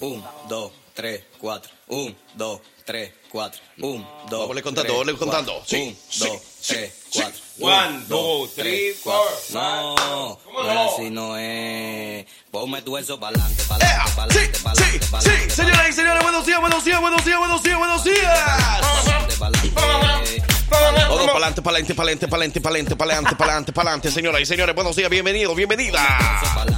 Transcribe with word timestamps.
1, 0.00 0.30
2, 0.48 0.72
3, 0.94 1.24
4. 1.38 1.72
1, 1.88 2.14
2, 2.34 2.60
3, 2.84 3.12
4. 3.30 3.62
1, 3.78 4.06
2. 4.28 4.48
Doble 4.48 4.62
contando, 4.62 4.94
doble 4.94 5.16
contando. 5.16 5.62
1, 5.70 5.96
2, 6.18 6.40
3, 6.66 6.92
4. 7.12 7.32
1, 7.58 8.04
2, 8.08 8.54
3, 8.54 8.96
4. 9.02 9.36
No, 9.54 9.94
no 9.94 10.38
así 10.88 11.10
no 11.10 11.36
es. 11.36 12.26
Ponme 12.50 12.82
tu 12.82 12.96
eso 12.96 13.18
para 13.18 13.36
adelante, 13.36 13.62
para 13.68 13.86
adelante, 13.86 14.58
para 14.62 14.80
adelante. 14.80 15.06
Sí, 15.22 15.30
sí, 15.30 15.30
sí, 15.48 15.50
señoras 15.50 15.88
y 15.88 15.92
señores, 15.92 16.22
buenos 16.22 16.46
días, 16.46 16.60
buenos 16.60 16.84
días, 16.84 17.00
buenos 17.00 17.24
días, 17.24 17.38
buenos 17.38 17.62
días, 17.62 17.78
buenos 17.78 18.04
días. 18.04 20.55
Todo 20.68 21.32
pa'lante, 21.32 21.62
pa'lante, 21.62 21.94
pa'lante, 21.94 22.26
pa'lante, 22.28 22.60
pa'lante, 22.60 22.96
pa'lante, 22.96 23.36
pa'lante, 23.36 23.72
pa'lante, 23.72 24.10
señoras 24.10 24.40
y 24.40 24.46
señores, 24.46 24.74
buenos 24.74 24.96
días, 24.96 25.08
bienvenidos, 25.08 25.54
bienvenidas. 25.54 26.02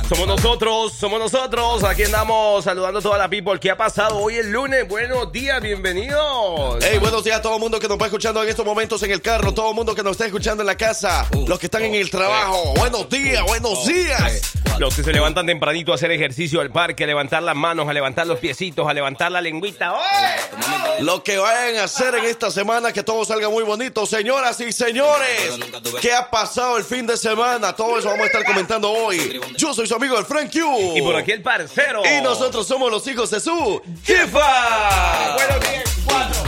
Somos 0.08 0.26
nosotros, 0.26 0.92
somos 0.92 1.18
nosotros. 1.18 1.84
Aquí 1.84 2.04
andamos 2.04 2.64
saludando 2.64 2.98
a 2.98 3.02
toda 3.02 3.18
la 3.18 3.28
people. 3.28 3.58
¿Qué 3.58 3.70
ha 3.70 3.76
pasado 3.76 4.18
hoy 4.18 4.36
el 4.36 4.50
lunes? 4.50 4.86
Buenos 4.88 5.32
días, 5.32 5.60
bienvenidos. 5.60 6.78
Hey, 6.82 6.98
buenos 6.98 7.24
días 7.24 7.38
a 7.38 7.42
todo 7.42 7.54
el 7.54 7.60
mundo 7.60 7.78
que 7.80 7.88
nos 7.88 7.98
va 7.98 8.06
escuchando 8.06 8.42
en 8.42 8.48
estos 8.48 8.64
momentos 8.64 9.02
en 9.02 9.10
el 9.10 9.22
carro, 9.22 9.52
todo 9.54 9.70
el 9.70 9.74
mundo 9.74 9.94
que 9.94 10.02
nos 10.02 10.12
está 10.12 10.26
escuchando 10.26 10.62
en 10.62 10.66
la 10.66 10.76
casa, 10.76 11.26
los 11.46 11.58
que 11.58 11.66
están 11.66 11.82
en 11.82 11.94
el 11.94 12.10
trabajo. 12.10 12.74
Buenos 12.76 13.08
días, 13.08 13.42
buenos 13.44 13.86
días. 13.86 14.52
Los 14.78 14.94
que 14.94 15.02
se 15.02 15.12
levantan 15.12 15.44
tempranito 15.44 15.90
a 15.90 15.96
hacer 15.96 16.12
ejercicio 16.12 16.60
al 16.60 16.70
parque, 16.70 17.02
a 17.02 17.06
levantar 17.06 17.42
las 17.42 17.56
manos, 17.56 17.88
a 17.88 17.92
levantar 17.92 18.28
los 18.28 18.38
piecitos, 18.38 18.86
a 18.86 18.94
levantar 18.94 19.32
la 19.32 19.40
lengüita. 19.40 19.92
¡Oye! 19.92 21.00
Lo 21.00 21.24
que 21.24 21.36
vayan 21.36 21.80
a 21.80 21.84
hacer 21.84 22.14
en 22.14 22.24
esta 22.26 22.50
semana, 22.50 22.92
que 22.92 23.02
todo 23.02 23.24
salga 23.24 23.48
muy 23.48 23.64
bonito, 23.64 23.77
señoras 24.06 24.60
y 24.60 24.72
señores. 24.72 25.58
¿Qué 26.00 26.12
ha 26.12 26.28
pasado 26.30 26.76
el 26.76 26.84
fin 26.84 27.06
de 27.06 27.16
semana? 27.16 27.74
Todo 27.74 27.98
eso 27.98 28.08
vamos 28.08 28.24
a 28.24 28.26
estar 28.26 28.44
comentando 28.44 28.90
hoy. 28.90 29.40
Yo 29.56 29.72
soy 29.74 29.86
su 29.86 29.94
amigo 29.94 30.18
el 30.18 30.24
Frank 30.24 30.50
Q. 30.52 30.96
Y 30.96 31.02
por 31.02 31.16
aquí 31.16 31.32
el 31.32 31.42
parcero. 31.42 32.02
Y 32.04 32.20
nosotros 32.22 32.66
somos 32.66 32.90
los 32.90 33.06
hijos 33.06 33.30
de 33.30 33.40
su 33.40 33.80
jefa. 34.04 35.34
Buenos 35.34 35.60
días. 35.60 35.84
Cuatro. 36.04 36.42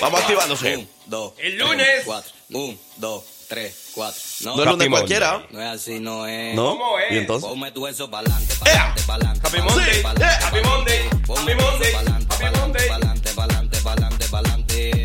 Vamos 0.00 0.20
activándose. 0.20 0.76
Un, 0.76 0.88
dos. 1.06 1.32
El 1.38 1.56
tres, 1.56 1.68
lunes. 1.68 2.02
Cuatro. 2.04 2.32
Un, 2.52 2.78
dos, 2.96 3.22
tres, 3.48 3.90
cuatro. 3.94 4.20
No, 4.40 4.56
No 4.56 4.62
es 4.62 4.68
lunes 4.70 4.86
Happy 4.86 4.90
cualquiera. 4.90 5.46
no 5.50 5.62
es 5.62 5.68
así, 5.68 6.00
no 6.00 6.26
es. 6.26 6.54
¿No? 6.56 6.70
¿Cómo 6.70 6.98
es? 6.98 7.12
¿Y 7.12 7.18
entonces? 7.18 7.48
Ponme 7.48 7.70
tu 7.70 7.86
eso 7.86 8.10
pa'lante, 8.10 8.52
¡Ea! 8.66 8.94
pa'lante, 9.06 9.40
pa'lante. 9.40 9.46
Happy 9.46 9.60
Monday. 9.62 10.02
Happy 10.42 10.60
Monday. 10.64 11.08
Happy 11.08 11.54
Monday. 11.54 11.92
Happy 11.94 12.58
Monday. 12.58 12.88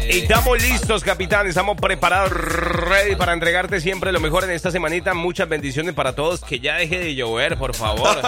Estamos 0.09 0.61
listos, 0.61 1.03
capitán. 1.03 1.47
Estamos 1.47 1.77
preparados, 1.79 2.31
ready 2.31 3.15
para 3.15 3.33
entregarte 3.33 3.81
siempre 3.81 4.11
lo 4.11 4.19
mejor 4.19 4.43
en 4.43 4.51
esta 4.51 4.71
semanita. 4.71 5.13
Muchas 5.13 5.49
bendiciones 5.49 5.93
para 5.93 6.15
todos. 6.15 6.41
Que 6.41 6.59
ya 6.59 6.75
deje 6.75 6.99
de 6.99 7.15
llover, 7.15 7.57
por 7.57 7.75
favor. 7.75 8.21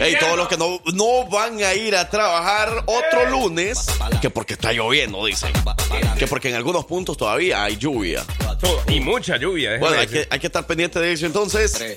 Hey, 0.00 0.16
todos 0.20 0.36
los 0.36 0.48
que 0.48 0.56
no, 0.56 0.80
no 0.94 1.26
van 1.28 1.60
a 1.62 1.74
ir 1.74 1.96
a 1.96 2.08
trabajar 2.08 2.84
otro 2.86 3.30
lunes, 3.30 3.86
que 4.20 4.30
porque 4.30 4.52
está 4.52 4.72
lloviendo, 4.72 5.24
dicen. 5.24 5.50
Que 6.18 6.28
porque 6.28 6.50
en 6.50 6.54
algunos 6.54 6.84
puntos 6.84 7.16
todavía 7.16 7.64
hay 7.64 7.76
lluvia. 7.76 8.24
y 8.86 9.00
mucha 9.00 9.36
lluvia. 9.38 9.78
Bueno, 9.78 9.98
hay 9.98 10.06
que, 10.06 10.28
hay 10.30 10.38
que 10.38 10.46
estar 10.46 10.66
pendiente 10.66 11.00
de 11.00 11.12
eso 11.12 11.26
entonces. 11.26 11.96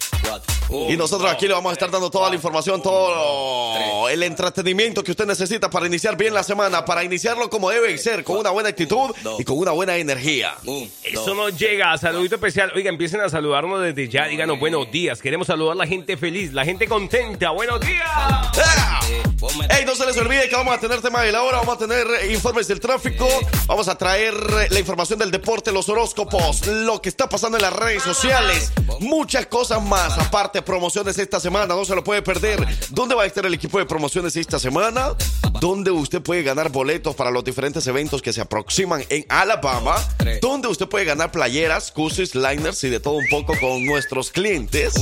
Y 0.89 0.95
nosotros 0.95 1.29
aquí 1.29 1.47
le 1.47 1.53
vamos 1.53 1.71
a 1.71 1.73
estar 1.73 1.91
dando 1.91 2.09
toda 2.09 2.29
la 2.29 2.35
información, 2.35 2.81
todo 2.81 4.09
el 4.09 4.23
entretenimiento 4.23 5.03
que 5.03 5.11
usted 5.11 5.25
necesita 5.25 5.69
para 5.69 5.85
iniciar 5.85 6.15
bien 6.17 6.33
la 6.33 6.43
semana, 6.43 6.85
para 6.85 7.03
iniciarlo 7.03 7.49
como 7.49 7.69
debe 7.69 7.97
ser, 7.97 8.23
con 8.23 8.37
una 8.37 8.49
buena 8.51 8.69
actitud 8.69 8.90
y 9.39 9.43
con 9.43 9.57
una 9.57 9.71
buena 9.71 9.95
energía. 9.97 10.53
un, 10.65 10.89
Eso 11.03 11.25
dos. 11.25 11.35
nos 11.35 11.57
llega, 11.57 11.97
saludito 11.97 12.35
especial. 12.35 12.71
Oiga, 12.75 12.89
empiecen 12.89 13.21
a 13.21 13.29
saludarnos 13.29 13.81
desde 13.81 14.09
ya. 14.09 14.27
Díganos 14.27 14.59
buenos 14.59 14.91
días. 14.91 15.21
Queremos 15.21 15.47
saludar 15.47 15.73
a 15.73 15.75
la 15.75 15.87
gente 15.87 16.17
feliz, 16.17 16.53
la 16.53 16.65
gente 16.65 16.87
contenta. 16.87 17.51
Buenos 17.51 17.79
días. 17.81 18.01
¡Ah! 18.05 19.01
Ponme 19.41 19.67
tu 19.67 19.75
Ey, 19.75 19.85
no 19.85 19.95
se 19.95 20.05
les 20.05 20.15
olvide 20.17 20.47
que 20.47 20.55
vamos 20.55 20.75
a 20.75 20.79
tener 20.79 21.01
tema 21.01 21.23
de 21.23 21.31
la 21.31 21.41
hora, 21.41 21.57
vamos 21.57 21.73
a 21.73 21.77
tener 21.79 22.05
informes 22.31 22.67
del 22.67 22.79
tráfico, 22.79 23.27
vamos 23.65 23.87
a 23.87 23.97
traer 23.97 24.35
la 24.69 24.79
información 24.79 25.17
del 25.17 25.31
deporte, 25.31 25.71
los 25.71 25.89
horóscopos, 25.89 26.67
lo 26.67 27.01
que 27.01 27.09
está 27.09 27.27
pasando 27.27 27.57
en 27.57 27.63
las 27.63 27.73
redes 27.73 28.03
sociales, 28.03 28.71
muchas 28.99 29.47
cosas 29.47 29.81
más. 29.81 30.15
Aparte, 30.19 30.61
promociones 30.61 31.17
esta 31.17 31.39
semana, 31.39 31.73
no 31.73 31.83
se 31.85 31.95
lo 31.95 32.03
puede 32.03 32.21
perder. 32.21 32.63
¿Dónde 32.89 33.15
va 33.15 33.23
a 33.23 33.25
estar 33.25 33.43
el 33.43 33.55
equipo 33.55 33.79
de 33.79 33.87
promociones 33.87 34.35
esta 34.35 34.59
semana? 34.59 35.15
¿Dónde 35.59 35.89
usted 35.89 36.21
puede 36.21 36.43
ganar 36.43 36.69
boletos 36.69 37.15
para 37.15 37.31
los 37.31 37.43
diferentes 37.43 37.87
eventos 37.87 38.21
que 38.21 38.33
se 38.33 38.41
aproximan 38.41 39.03
en 39.09 39.25
Alabama? 39.27 39.95
¿Dónde 40.39 40.67
usted 40.67 40.87
puede 40.87 41.05
ganar 41.05 41.31
playeras, 41.31 41.91
cursos, 41.91 42.35
liners 42.35 42.83
y 42.83 42.89
de 42.91 42.99
todo 42.99 43.15
un 43.15 43.27
poco 43.27 43.53
con 43.59 43.83
nuestros 43.85 44.29
clientes? 44.29 44.93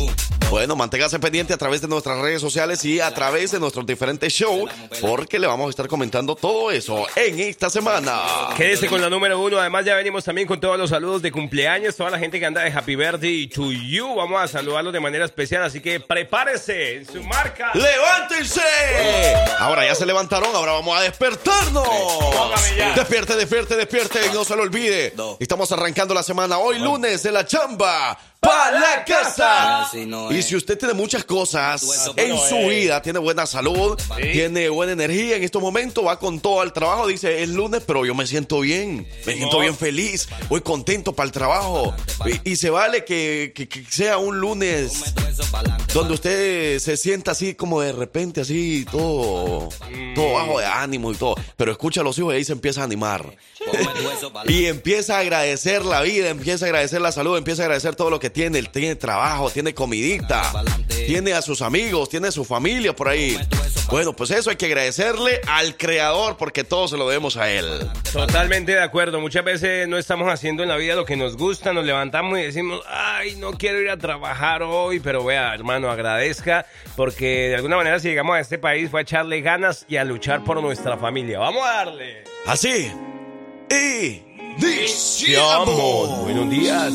Bueno, 0.50 0.76
manténgase 0.76 1.20
pendiente 1.20 1.54
a 1.54 1.58
través 1.58 1.80
de 1.82 1.88
nuestras 1.88 2.18
redes 2.18 2.42
sociales 2.42 2.84
y 2.84 3.00
a 3.00 3.14
través 3.14 3.52
de 3.52 3.60
nuestros 3.60 3.86
diferentes 3.86 4.34
shows, 4.34 4.70
porque 5.00 5.38
le 5.38 5.46
vamos 5.46 5.68
a 5.68 5.70
estar 5.70 5.88
comentando 5.88 6.36
todo 6.36 6.72
eso 6.72 7.06
en 7.16 7.40
esta 7.40 7.70
semana. 7.70 8.20
Quédese 8.58 8.88
con 8.88 9.00
la 9.00 9.12
número 9.12 9.40
uno. 9.40 9.60
Además, 9.60 9.86
ya 9.86 9.96
venimos 9.96 10.24
también 10.24 10.48
con 10.48 10.60
todos 10.60 10.78
los 10.80 10.90
saludos 10.90 11.22
de 11.22 11.32
cumpleaños. 11.32 11.96
Toda 11.96 12.10
la 12.10 12.18
gente 12.18 12.40
que 12.40 12.48
anda 12.48 12.62
de 12.64 12.72
Happy 12.72 12.96
Birthday 12.96 13.48
to 13.48 13.72
you. 13.72 14.16
Vamos 14.16 14.42
a 14.42 14.48
saludarlos 14.48 14.92
de 14.92 15.00
manera 15.00 15.24
especial. 15.24 15.64
Así 15.64 15.82
que 15.82 16.00
prepárese 16.00 16.96
en 16.96 17.06
su 17.06 17.24
marca. 17.24 17.72
¡Levántense! 17.76 18.62
Ahora 19.60 19.86
ya 19.86 19.94
se 19.94 20.06
levantaron, 20.08 20.56
ahora 20.56 20.72
vamos 20.72 20.98
a 20.98 21.02
despertarnos. 21.02 21.88
Póngame 21.88 22.76
ya. 22.76 22.94
Despierte, 22.96 23.36
despierte, 23.36 23.76
despierte 23.76 24.20
no 24.34 24.44
se 24.44 24.56
lo 24.56 24.64
olvide. 24.64 25.14
Estamos 25.40 25.72
arrancando 25.72 26.16
la 26.16 26.24
semana 26.24 26.58
hoy 26.58 26.80
lunes 26.80 27.22
de 27.22 27.32
la 27.32 27.46
chamba. 27.46 28.18
¡Pa 28.42 28.72
la 28.72 29.04
casa! 29.04 29.82
Así 29.82 30.06
no 30.06 30.32
Y 30.32 30.42
si 30.42 30.56
usted 30.56 30.78
tiene 30.78 30.94
muchas 30.94 31.26
cosas 31.26 31.84
en 32.16 32.38
su 32.38 32.56
es. 32.56 32.70
vida, 32.70 33.02
tiene 33.02 33.20
buena 33.20 33.46
salud, 33.46 34.00
tiene 34.32 34.70
buena 34.70 34.94
energía 34.94 35.36
en 35.36 35.44
estos 35.44 35.62
momentos, 35.62 36.06
va 36.06 36.18
con 36.20 36.40
todo 36.40 36.62
al 36.62 36.72
trabajo, 36.72 37.08
dice, 37.08 37.44
es 37.44 37.50
lunes, 37.50 37.84
pero 37.86 38.06
yo 38.06 38.16
me 38.16 38.26
siento 38.26 38.62
bien, 38.62 39.06
me 39.26 39.36
siento 39.36 39.60
bien 39.60 39.76
feliz, 39.76 40.30
voy 40.48 40.62
contento 40.62 41.14
para 41.14 41.26
el 41.26 41.32
trabajo. 41.34 41.94
Y, 42.46 42.52
y 42.52 42.56
se 42.56 42.70
vale 42.70 43.04
que, 43.04 43.52
que- 43.54 43.68
que 43.68 43.84
sea 43.90 44.18
un 44.18 44.40
lunes 44.40 45.14
donde 45.94 46.14
usted 46.14 46.80
se 46.80 46.96
sienta 46.96 47.32
así 47.32 47.56
como 47.56 47.82
de 47.82 47.92
repente, 47.92 48.42
así, 48.42 48.86
todo, 48.90 49.68
todo 50.16 50.34
bajo 50.34 50.60
de 50.60 50.66
ánimo 50.66 51.12
y 51.12 51.16
todo. 51.16 51.36
Pero 51.58 51.72
escucha 51.74 52.00
a 52.02 52.04
los 52.06 52.18
hijos 52.18 52.34
y 52.34 52.38
ahí 52.38 52.46
se 52.46 52.54
empieza 52.54 52.82
a 52.82 52.84
animar. 52.86 53.36
Y 54.48 54.66
empieza 54.66 55.18
a 55.18 55.20
agradecer 55.20 55.84
la 55.86 56.02
vida, 56.02 56.30
empieza 56.30 56.66
a 56.66 56.68
agradecer 56.68 57.02
la 57.02 57.12
salud, 57.12 57.38
empieza 57.38 57.64
a 57.64 57.66
agradecer 57.66 57.96
todo 57.96 58.10
lo 58.10 58.20
que 58.20 58.29
tiene. 58.30 58.60
Él 58.60 58.70
tiene 58.70 58.96
trabajo, 58.96 59.50
tiene 59.50 59.74
comidita, 59.74 60.52
tiene 61.06 61.34
a 61.34 61.42
sus 61.42 61.62
amigos, 61.62 62.10
tiene 62.10 62.28
a 62.28 62.32
su 62.32 62.46
familia 62.46 62.96
por 62.96 63.10
ahí. 63.10 63.38
Bueno, 63.90 64.14
pues 64.14 64.30
eso 64.32 64.52
hay 64.52 64.56
que 64.56 64.68
agradecerle 64.68 65.42
al 65.48 65.76
creador 65.76 66.38
porque 66.38 66.64
todo 66.64 66.88
se 66.88 66.98
lo 66.98 67.08
debemos 67.08 67.38
a 67.38 67.50
él. 67.50 67.66
Totalmente 68.14 68.74
de 68.74 68.82
acuerdo. 68.82 69.20
Muchas 69.20 69.44
veces 69.44 69.88
no 69.88 69.98
estamos 69.98 70.32
haciendo 70.32 70.62
en 70.62 70.70
la 70.70 70.78
vida 70.78 70.96
lo 70.96 71.06
que 71.06 71.16
nos 71.16 71.38
gusta, 71.38 71.74
nos 71.74 71.86
levantamos 71.86 72.38
y 72.38 72.44
decimos, 72.44 72.82
ay, 72.88 73.36
no 73.38 73.54
quiero 73.54 73.82
ir 73.82 73.90
a 73.90 73.98
trabajar 73.98 74.62
hoy, 74.62 75.00
pero 75.00 75.24
vea, 75.24 75.54
hermano, 75.54 75.90
agradezca, 75.90 76.68
porque 76.96 77.50
de 77.50 77.56
alguna 77.56 77.78
manera 77.78 78.00
si 78.00 78.10
llegamos 78.10 78.36
a 78.36 78.40
este 78.40 78.60
país 78.60 78.90
fue 78.92 79.00
a 79.00 79.04
echarle 79.04 79.42
ganas 79.42 79.86
y 79.90 79.98
a 79.98 80.04
luchar 80.04 80.44
por 80.44 80.62
nuestra 80.62 80.98
familia. 80.98 81.40
Vamos 81.40 81.64
a 81.66 81.72
darle. 81.72 82.24
Así. 82.46 82.92
Y... 83.72 84.30
¡Diciamo! 84.58 86.24
Buenos 86.24 86.50
días. 86.50 86.92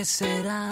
Qué 0.00 0.04
será? 0.06 0.66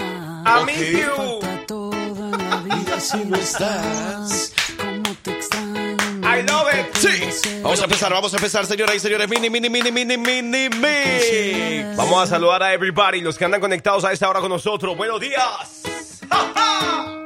A 0.47 0.65
mí. 0.65 0.73
Falta 0.73 1.67
todo 1.67 1.93
en 1.93 2.51
la 2.51 2.57
vida 2.65 2.99
si 2.99 3.19
no 3.27 3.37
estás. 3.37 4.55
Cómo 4.79 5.15
te 5.23 5.33
extraño. 5.33 5.97
I 6.23 6.43
love 6.45 6.69
it. 6.73 6.87
¿qué 6.99 7.31
Sí, 7.31 7.61
vamos 7.63 7.81
a 7.81 7.85
empezar, 7.85 8.11
vamos 8.11 8.33
a 8.33 8.37
empezar, 8.37 8.65
señoras 8.65 8.97
y 8.97 9.01
señores. 9.01 9.29
Mini, 9.29 9.51
mini, 9.51 9.69
mini, 9.69 9.93
mini, 9.93 10.17
mini, 10.17 10.69
mix. 10.71 11.97
Vamos 11.97 12.23
a 12.23 12.27
saludar 12.27 12.63
a 12.63 12.73
everybody, 12.73 13.21
los 13.21 13.37
que 13.37 13.45
andan 13.45 13.61
conectados 13.61 14.05
a 14.05 14.13
esta 14.13 14.31
hora 14.31 14.41
con 14.41 14.49
nosotros. 14.49 14.97
Buenos 14.97 15.21
días. 15.21 15.83
¡Ja, 16.31 16.53
ja! 16.55 17.18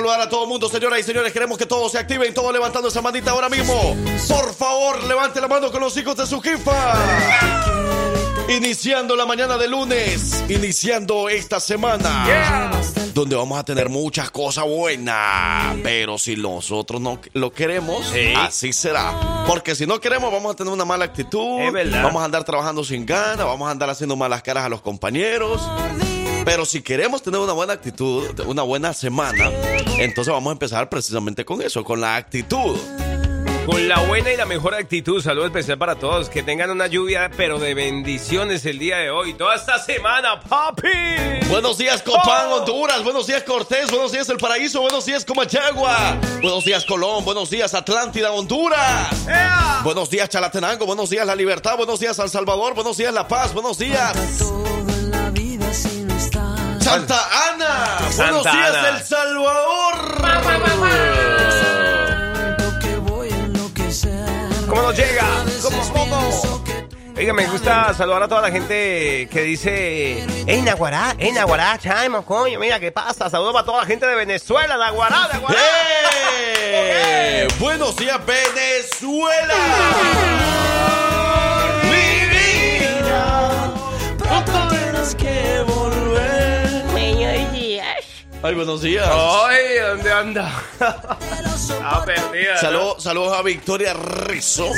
Saludar 0.00 0.20
a 0.22 0.28
todo 0.30 0.44
el 0.44 0.48
mundo, 0.48 0.68
señoras 0.70 0.98
y 1.00 1.02
señores. 1.02 1.30
Queremos 1.32 1.58
que 1.58 1.66
todos 1.66 1.92
se 1.92 1.98
activen, 1.98 2.32
todos 2.32 2.52
levantando 2.52 2.88
esa 2.88 3.02
manita 3.02 3.32
ahora 3.32 3.50
mismo. 3.50 3.94
Por 4.28 4.54
favor, 4.54 5.04
levante 5.04 5.40
la 5.42 5.48
mano 5.48 5.70
con 5.70 5.80
los 5.82 5.94
hijos 5.98 6.16
de 6.16 6.26
su 6.26 6.40
jefa. 6.40 6.94
Iniciando 8.48 9.14
la 9.14 9.26
mañana 9.26 9.58
de 9.58 9.68
lunes, 9.68 10.42
iniciando 10.48 11.28
esta 11.28 11.60
semana. 11.60 12.24
Yeah. 12.26 12.70
Donde 13.14 13.36
vamos 13.36 13.58
a 13.58 13.64
tener 13.64 13.90
muchas 13.90 14.30
cosas 14.30 14.64
buenas. 14.64 15.76
Pero 15.82 16.16
si 16.18 16.34
nosotros 16.34 16.98
no 17.00 17.20
lo 17.34 17.52
queremos, 17.52 18.06
Sí. 18.06 18.32
así 18.36 18.72
será. 18.72 19.44
Porque 19.46 19.74
si 19.74 19.86
no 19.86 20.00
queremos, 20.00 20.32
vamos 20.32 20.52
a 20.54 20.56
tener 20.56 20.72
una 20.72 20.84
mala 20.86 21.04
actitud. 21.04 21.58
Vamos 22.02 22.22
a 22.22 22.24
andar 22.24 22.42
trabajando 22.44 22.82
sin 22.84 23.04
ganas, 23.04 23.44
vamos 23.44 23.68
a 23.68 23.70
andar 23.70 23.90
haciendo 23.90 24.16
malas 24.16 24.42
caras 24.42 24.64
a 24.64 24.68
los 24.70 24.80
compañeros. 24.80 25.60
Pero 26.44 26.64
si 26.64 26.82
queremos 26.82 27.22
tener 27.22 27.38
una 27.40 27.52
buena 27.52 27.72
actitud, 27.74 28.40
una 28.46 28.62
buena 28.62 28.92
semana, 28.92 29.50
entonces 29.98 30.32
vamos 30.32 30.50
a 30.50 30.52
empezar 30.52 30.88
precisamente 30.88 31.44
con 31.44 31.62
eso, 31.62 31.84
con 31.84 32.00
la 32.00 32.16
actitud. 32.16 32.76
Con 33.66 33.86
la 33.88 34.00
buena 34.00 34.32
y 34.32 34.36
la 34.36 34.46
mejor 34.46 34.74
actitud, 34.74 35.22
saludo 35.22 35.44
especial 35.46 35.78
para 35.78 35.94
todos. 35.94 36.28
Que 36.28 36.42
tengan 36.42 36.70
una 36.70 36.86
lluvia, 36.88 37.30
pero 37.36 37.58
de 37.60 37.74
bendiciones 37.74 38.64
el 38.64 38.78
día 38.80 38.96
de 38.96 39.10
hoy. 39.10 39.34
Toda 39.34 39.54
esta 39.54 39.78
semana, 39.78 40.40
papi. 40.40 40.88
Buenos 41.48 41.78
días, 41.78 42.02
Copán, 42.02 42.48
Oh. 42.50 42.56
Honduras. 42.56 43.04
Buenos 43.04 43.26
días, 43.28 43.44
Cortés. 43.44 43.90
Buenos 43.90 44.10
días, 44.10 44.28
El 44.30 44.38
Paraíso. 44.38 44.80
Buenos 44.80 45.04
días, 45.04 45.24
Comachagua. 45.24 46.18
Buenos 46.42 46.64
días, 46.64 46.84
Colón. 46.84 47.24
Buenos 47.24 47.50
días, 47.50 47.74
Atlántida, 47.74 48.32
Honduras. 48.32 49.08
Buenos 49.84 50.10
días, 50.10 50.28
Chalatenango. 50.30 50.86
Buenos 50.86 51.10
días, 51.10 51.26
La 51.26 51.36
Libertad. 51.36 51.76
Buenos 51.76 52.00
días, 52.00 52.16
San 52.16 52.30
Salvador. 52.30 52.74
Buenos 52.74 52.96
días, 52.96 53.12
La 53.14 53.28
Paz. 53.28 53.52
Buenos 53.52 53.78
días, 53.78 54.14
Santa 56.90 57.50
Ana. 57.52 57.98
Buenos 58.00 58.42
Santa 58.42 58.50
días, 58.50 58.74
Ana. 58.74 58.88
El 58.88 59.04
Salvador. 59.04 60.20
Lo 62.58 62.78
que 62.80 62.96
voy 62.96 63.28
a 63.30 63.36
enloquecer. 63.36 64.66
¿Cómo 64.68 64.82
nos 64.82 64.96
llega? 64.96 65.24
¿Cómo, 65.62 65.80
cómo? 65.92 66.42
Oiga, 67.16 67.32
me 67.32 67.46
gusta 67.46 67.94
saludar 67.94 68.24
a 68.24 68.28
toda 68.28 68.40
la 68.42 68.50
gente 68.50 69.28
que 69.30 69.42
dice, 69.42 70.26
¡Ey, 70.48 70.62
Naguará! 70.62 71.14
¡Ey, 71.16 71.30
Naguará! 71.30 71.78
¡Chaimo, 71.78 72.24
coño! 72.24 72.58
Mira, 72.58 72.80
¿qué 72.80 72.90
pasa? 72.90 73.30
Saludos 73.30 73.52
para 73.52 73.64
toda 73.64 73.80
la 73.82 73.86
gente 73.86 74.06
de 74.06 74.16
Venezuela, 74.16 74.76
Naguará, 74.76 75.28
Naguará. 75.32 75.60
¡Eh! 76.64 77.46
Buenos 77.60 77.94
días, 77.94 78.18
Venezuela. 78.26 79.54
Ay, 88.42 88.54
buenos 88.54 88.80
días. 88.80 89.06
¡Ay, 89.10 89.58
¿dónde 89.86 90.10
anda? 90.12 90.62
Está 90.72 91.18
perdida. 92.06 92.54
¿no? 92.54 92.60
Saludos, 92.60 93.02
saludos 93.02 93.38
a 93.38 93.42
Victoria 93.42 93.92
Rizzo. 93.92 94.70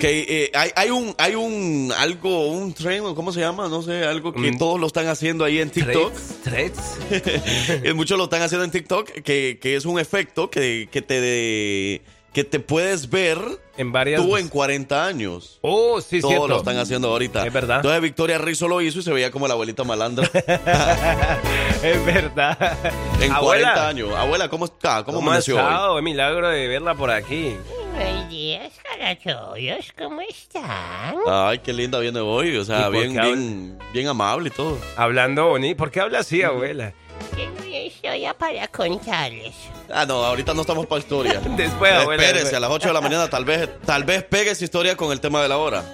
Que 0.00 0.26
eh, 0.28 0.50
hay, 0.52 0.70
hay 0.74 0.90
un, 0.90 1.14
hay 1.16 1.34
un, 1.36 1.92
algo, 1.96 2.48
un 2.48 2.74
tren, 2.74 3.02
o 3.04 3.14
¿cómo 3.14 3.32
se 3.32 3.40
llama? 3.40 3.68
No 3.68 3.82
sé, 3.82 4.04
algo 4.04 4.32
que 4.32 4.50
Mm. 4.52 4.58
todos 4.58 4.80
lo 4.80 4.88
están 4.88 5.06
haciendo 5.06 5.44
ahí 5.44 5.60
en 5.60 5.70
TikTok. 5.70 6.12
¿Threads? 6.42 6.98
Eh, 7.84 7.92
Muchos 7.94 8.18
lo 8.18 8.24
están 8.24 8.42
haciendo 8.42 8.64
en 8.64 8.70
TikTok, 8.72 9.10
que, 9.22 9.58
que 9.62 9.76
es 9.76 9.84
un 9.84 9.98
efecto 10.00 10.50
que, 10.50 10.88
que 10.90 11.02
te 11.02 11.20
de- 11.20 12.02
que 12.36 12.44
te 12.44 12.60
puedes 12.60 13.08
ver 13.08 13.38
En 13.78 13.92
varias... 13.92 14.20
tú 14.20 14.36
en 14.36 14.48
40 14.50 15.06
años. 15.06 15.58
Oh, 15.62 16.02
sí, 16.02 16.20
Todos 16.20 16.32
cierto. 16.32 16.48
lo 16.48 16.56
están 16.58 16.76
haciendo 16.76 17.08
ahorita. 17.08 17.46
Es 17.46 17.50
verdad. 17.50 17.76
Entonces 17.76 18.02
Victoria 18.02 18.36
Rizzo 18.36 18.68
lo 18.68 18.82
hizo 18.82 18.98
y 18.98 19.02
se 19.02 19.10
veía 19.10 19.30
como 19.30 19.48
la 19.48 19.54
abuelita 19.54 19.84
malandra 19.84 20.28
es 21.82 22.04
verdad. 22.04 22.76
en 23.22 23.32
Abuela, 23.32 23.72
40 23.72 23.88
años. 23.88 24.10
Abuela, 24.14 24.50
¿cómo 24.50 24.66
está? 24.66 25.02
¿Cómo, 25.02 25.16
¿Cómo 25.16 25.28
amaneció 25.30 25.56
hoy? 25.56 25.96
Es 25.96 26.04
milagro 26.04 26.50
de 26.50 26.68
verla 26.68 26.94
por 26.94 27.10
aquí. 27.10 27.56
Buenos 27.94 28.28
días, 28.28 28.70
carachos. 28.82 29.94
¿Cómo 29.96 30.20
están? 30.20 31.16
Ay, 31.26 31.60
qué 31.60 31.72
linda 31.72 31.98
viene 32.00 32.20
hoy. 32.20 32.54
O 32.54 32.60
¿Y 32.60 32.64
sea, 32.66 32.90
bien, 32.90 33.14
bien, 33.14 33.78
bien 33.94 34.08
amable 34.08 34.48
y 34.48 34.52
todo. 34.52 34.76
Hablando 34.98 35.48
bonito. 35.48 35.78
¿Por 35.78 35.90
qué 35.90 36.00
habla 36.00 36.18
así, 36.18 36.42
abuela? 36.42 36.92
Tengo 37.34 37.64
historia 37.64 38.34
para 38.34 38.66
contarles. 38.68 39.54
Ah, 39.92 40.04
no, 40.06 40.24
ahorita 40.24 40.54
no 40.54 40.62
estamos 40.62 40.86
para 40.86 41.00
historia. 41.00 41.40
Después, 41.56 41.92
abuela. 41.92 42.22
Espérese, 42.22 42.44
después. 42.44 42.54
a 42.54 42.60
las 42.60 42.70
8 42.70 42.88
de 42.88 42.94
la 42.94 43.00
mañana 43.00 43.28
tal 43.28 43.44
vez, 43.44 43.68
tal 43.84 44.04
vez 44.04 44.24
pegue 44.24 44.50
esa 44.50 44.64
historia 44.64 44.96
con 44.96 45.12
el 45.12 45.20
tema 45.20 45.42
de 45.42 45.48
la 45.48 45.58
hora. 45.58 45.84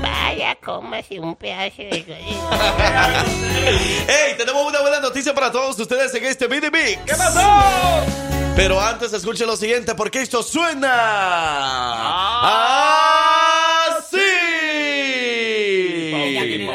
Vaya, 0.00 0.56
cómase 0.64 1.20
un 1.20 1.36
pedazo 1.36 1.82
de. 1.82 2.04
¡Ey! 4.08 4.36
Tenemos 4.36 4.66
una 4.66 4.80
buena 4.80 5.00
noticia 5.00 5.34
para 5.34 5.50
todos 5.52 5.78
ustedes 5.78 6.14
en 6.14 6.24
este 6.24 6.48
Mini 6.48 6.70
Mix. 6.70 6.98
¿Qué 7.04 7.14
pasó? 7.14 7.40
Pero 8.54 8.80
antes 8.80 9.12
escuchen 9.12 9.46
lo 9.46 9.56
siguiente 9.56 9.94
porque 9.94 10.20
esto 10.20 10.42
suena 10.42 10.88
Ella 12.42 13.31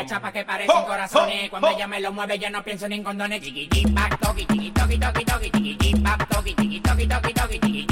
tiene 0.08 0.22
la 0.22 0.28
así. 0.28 0.28
chapa 0.28 0.32
que 0.32 0.46
parecen 0.46 0.84
corazones. 0.86 1.50
Cuando 1.50 1.68
ella 1.70 1.88
me 1.88 2.00
lo 2.00 2.12
mueve, 2.12 2.40
ya 2.40 2.50
no 2.50 2.64
pienso 2.64 2.88
ni 2.88 2.96
en 2.96 3.04
condones. 3.04 3.42
Chiqui, 3.42 3.68
chiqui, 3.70 3.92
pac, 3.94 4.20
toqui, 4.20 4.46
chiqui, 4.46 4.72
toqui, 4.72 4.98
toqui, 4.98 5.26
toqui, 5.26 5.52
chiqui, 5.52 5.78
chiqui, 5.78 6.02
pac, 6.02 6.30
toqui, 6.30 6.56
chiqui, 6.56 6.82
toqui, 6.82 7.08
toqui, 7.08 7.34
toqui, 7.34 7.60
chiqui, 7.60 7.88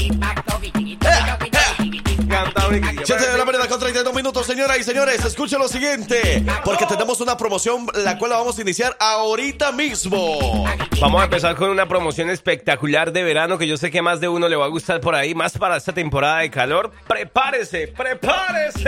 Siete 3.04 3.32
de 3.32 3.38
la 3.38 3.46
mañana 3.46 3.68
con 3.68 3.80
32 3.80 4.14
minutos, 4.14 4.46
señoras 4.46 4.78
y 4.80 4.84
señores. 4.84 5.24
Escuchen 5.24 5.60
lo 5.60 5.68
siguiente, 5.68 6.44
porque 6.64 6.86
tenemos 6.86 7.22
una 7.22 7.38
promoción 7.38 7.88
la 7.94 8.18
cual 8.18 8.32
la 8.32 8.38
vamos 8.38 8.58
a 8.58 8.62
iniciar 8.62 8.96
ahorita 9.00 9.72
mismo. 9.72 10.66
Vamos 11.00 11.22
a 11.22 11.26
empezar 11.26 11.56
con 11.56 11.70
una 11.70 11.88
promoción 11.88 12.30
espectacular 12.30 13.12
de 13.12 13.24
verano 13.24 13.58
que 13.58 13.68
yo 13.68 13.78
sé 13.78 13.92
que 13.92 14.02
más 14.02 14.20
de 14.20 14.28
uno 14.28 14.48
le 14.50 14.56
va 14.56 14.66
a 14.66 14.70
gustar 14.70 15.00
por 15.02 15.16
ahí, 15.16 15.36
más 15.36 15.58
para 15.58 15.78
esta 15.78 15.94
temporada 15.94 16.40
de 16.40 16.50
calor. 16.50 16.92
Prepárese, 17.08 17.88
prepárese. 17.88 18.84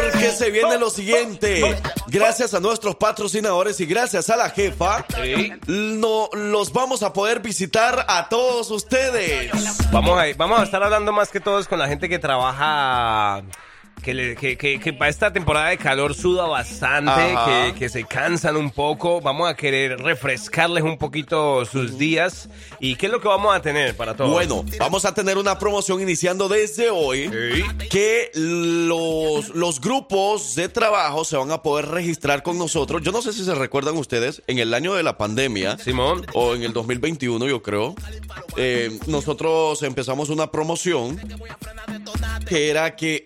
Porque 0.00 0.30
se 0.30 0.50
viene 0.50 0.78
lo 0.78 0.90
siguiente. 0.90 1.76
Gracias 2.08 2.54
a 2.54 2.60
nuestros 2.60 2.96
patrocinadores 2.96 3.80
y 3.80 3.86
gracias 3.86 4.30
a 4.30 4.36
la 4.36 4.50
jefa, 4.50 5.04
Sí. 5.22 5.52
no, 5.66 6.28
los 6.32 6.72
vamos 6.72 7.02
a 7.02 7.12
poder 7.12 7.40
visitar 7.40 8.04
a 8.08 8.28
todos 8.28 8.70
ustedes. 8.70 9.50
Vamos 9.90 10.18
a, 10.18 10.24
vamos 10.36 10.60
a 10.60 10.62
estar 10.64 10.82
hablando 10.82 11.12
más 11.12 11.30
que 11.30 11.40
todos 11.40 11.66
con 11.68 11.78
la 11.78 11.88
gente 11.88 12.08
que 12.08 12.18
trabaja. 12.18 12.85
a 12.86 13.42
Que, 14.06 14.14
le- 14.14 14.36
que, 14.36 14.56
que- 14.56 14.78
que 14.78 14.92
para 14.92 15.10
esta 15.10 15.32
temporada 15.32 15.70
de 15.70 15.78
calor 15.78 16.14
suda 16.14 16.46
bastante, 16.46 17.34
que, 17.44 17.74
que 17.76 17.88
se 17.88 18.04
cansan 18.04 18.56
un 18.56 18.70
poco. 18.70 19.20
Vamos 19.20 19.50
a 19.50 19.56
querer 19.56 19.98
refrescarles 19.98 20.84
un 20.84 20.96
poquito 20.96 21.64
sus 21.66 21.98
días. 21.98 22.48
¿Y 22.78 22.94
qué 22.94 23.06
es 23.06 23.12
lo 23.12 23.20
que 23.20 23.26
vamos 23.26 23.52
a 23.52 23.60
tener 23.60 23.96
para 23.96 24.14
todos? 24.14 24.30
Bueno, 24.30 24.64
vamos 24.78 25.04
a 25.06 25.12
tener 25.12 25.38
una 25.38 25.58
promoción 25.58 26.00
iniciando 26.00 26.48
desde 26.48 26.88
hoy 26.88 27.28
que 27.90 28.30
los, 28.34 29.48
los 29.56 29.80
grupos 29.80 30.54
de 30.54 30.68
trabajo 30.68 31.24
se 31.24 31.36
van 31.36 31.50
a 31.50 31.60
poder 31.62 31.86
registrar 31.88 32.44
con 32.44 32.58
nosotros. 32.58 33.02
Yo 33.02 33.10
no 33.10 33.22
sé 33.22 33.32
si 33.32 33.44
se 33.44 33.56
recuerdan 33.56 33.96
ustedes, 33.96 34.40
en 34.46 34.60
el 34.60 34.72
año 34.72 34.94
de 34.94 35.02
la 35.02 35.18
pandemia, 35.18 35.78
Simón. 35.78 36.24
o 36.32 36.54
en 36.54 36.62
el 36.62 36.72
2021 36.72 37.48
yo 37.48 37.60
creo, 37.60 37.96
eh, 38.56 38.96
nosotros 39.08 39.82
empezamos 39.82 40.28
una 40.28 40.52
promoción 40.52 41.18
que 42.48 42.70
era 42.70 42.94
que 42.94 43.24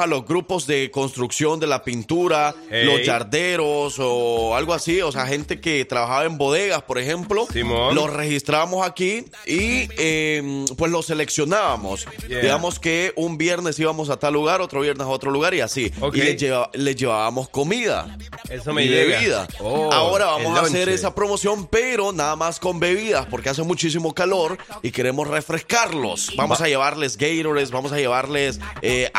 a 0.00 0.06
los 0.06 0.24
grupos 0.26 0.66
de 0.66 0.90
construcción 0.90 1.58
de 1.60 1.66
la 1.66 1.82
pintura, 1.84 2.54
Hey. 2.70 2.84
los 2.86 3.02
yarderos 3.04 3.96
o 3.98 4.54
algo 4.56 4.74
así, 4.74 5.00
o 5.02 5.10
sea, 5.12 5.26
gente 5.26 5.60
que 5.60 5.84
trabajaba 5.84 6.24
en 6.24 6.38
bodegas, 6.38 6.82
por 6.82 6.98
ejemplo, 6.98 7.46
Simón. 7.52 7.94
los 7.94 8.10
registrábamos 8.12 8.86
aquí 8.86 9.24
y 9.46 9.88
eh, 9.98 10.64
pues 10.76 10.90
los 10.92 11.06
seleccionábamos. 11.06 12.06
Yeah. 12.28 12.40
Digamos 12.40 12.78
que 12.78 13.12
un 13.16 13.38
viernes 13.38 13.78
íbamos 13.78 14.10
a 14.10 14.18
tal 14.18 14.34
lugar, 14.34 14.60
otro 14.60 14.80
viernes 14.80 15.06
a 15.06 15.10
otro 15.10 15.30
lugar 15.30 15.54
y 15.54 15.60
así. 15.60 15.92
Ok. 16.00 16.16
Y 16.16 16.22
les, 16.22 16.36
lleva- 16.40 16.70
les 16.74 16.96
llevábamos 16.96 17.48
comida 17.48 18.16
Eso 18.48 18.72
me 18.72 18.84
y 18.84 18.88
llega. 18.88 19.18
bebida. 19.18 19.48
Oh, 19.60 19.90
Ahora 19.92 20.26
vamos 20.26 20.58
a 20.58 20.62
hacer 20.62 20.88
esa 20.88 21.14
promoción, 21.14 21.66
pero 21.66 22.12
nada 22.12 22.36
más 22.36 22.58
con 22.60 22.80
bebidas, 22.80 23.26
porque 23.26 23.48
hace 23.50 23.62
muchísimo 23.62 24.14
calor 24.14 24.58
y 24.82 24.90
queremos 24.90 25.28
refrescarlos. 25.28 26.32
Vamos 26.36 26.60
a 26.60 26.68
llevarles 26.68 27.16
Gatorades, 27.16 27.70
vamos 27.70 27.92
a 27.92 27.96
llevarles 27.96 28.60
eh, 28.82 29.10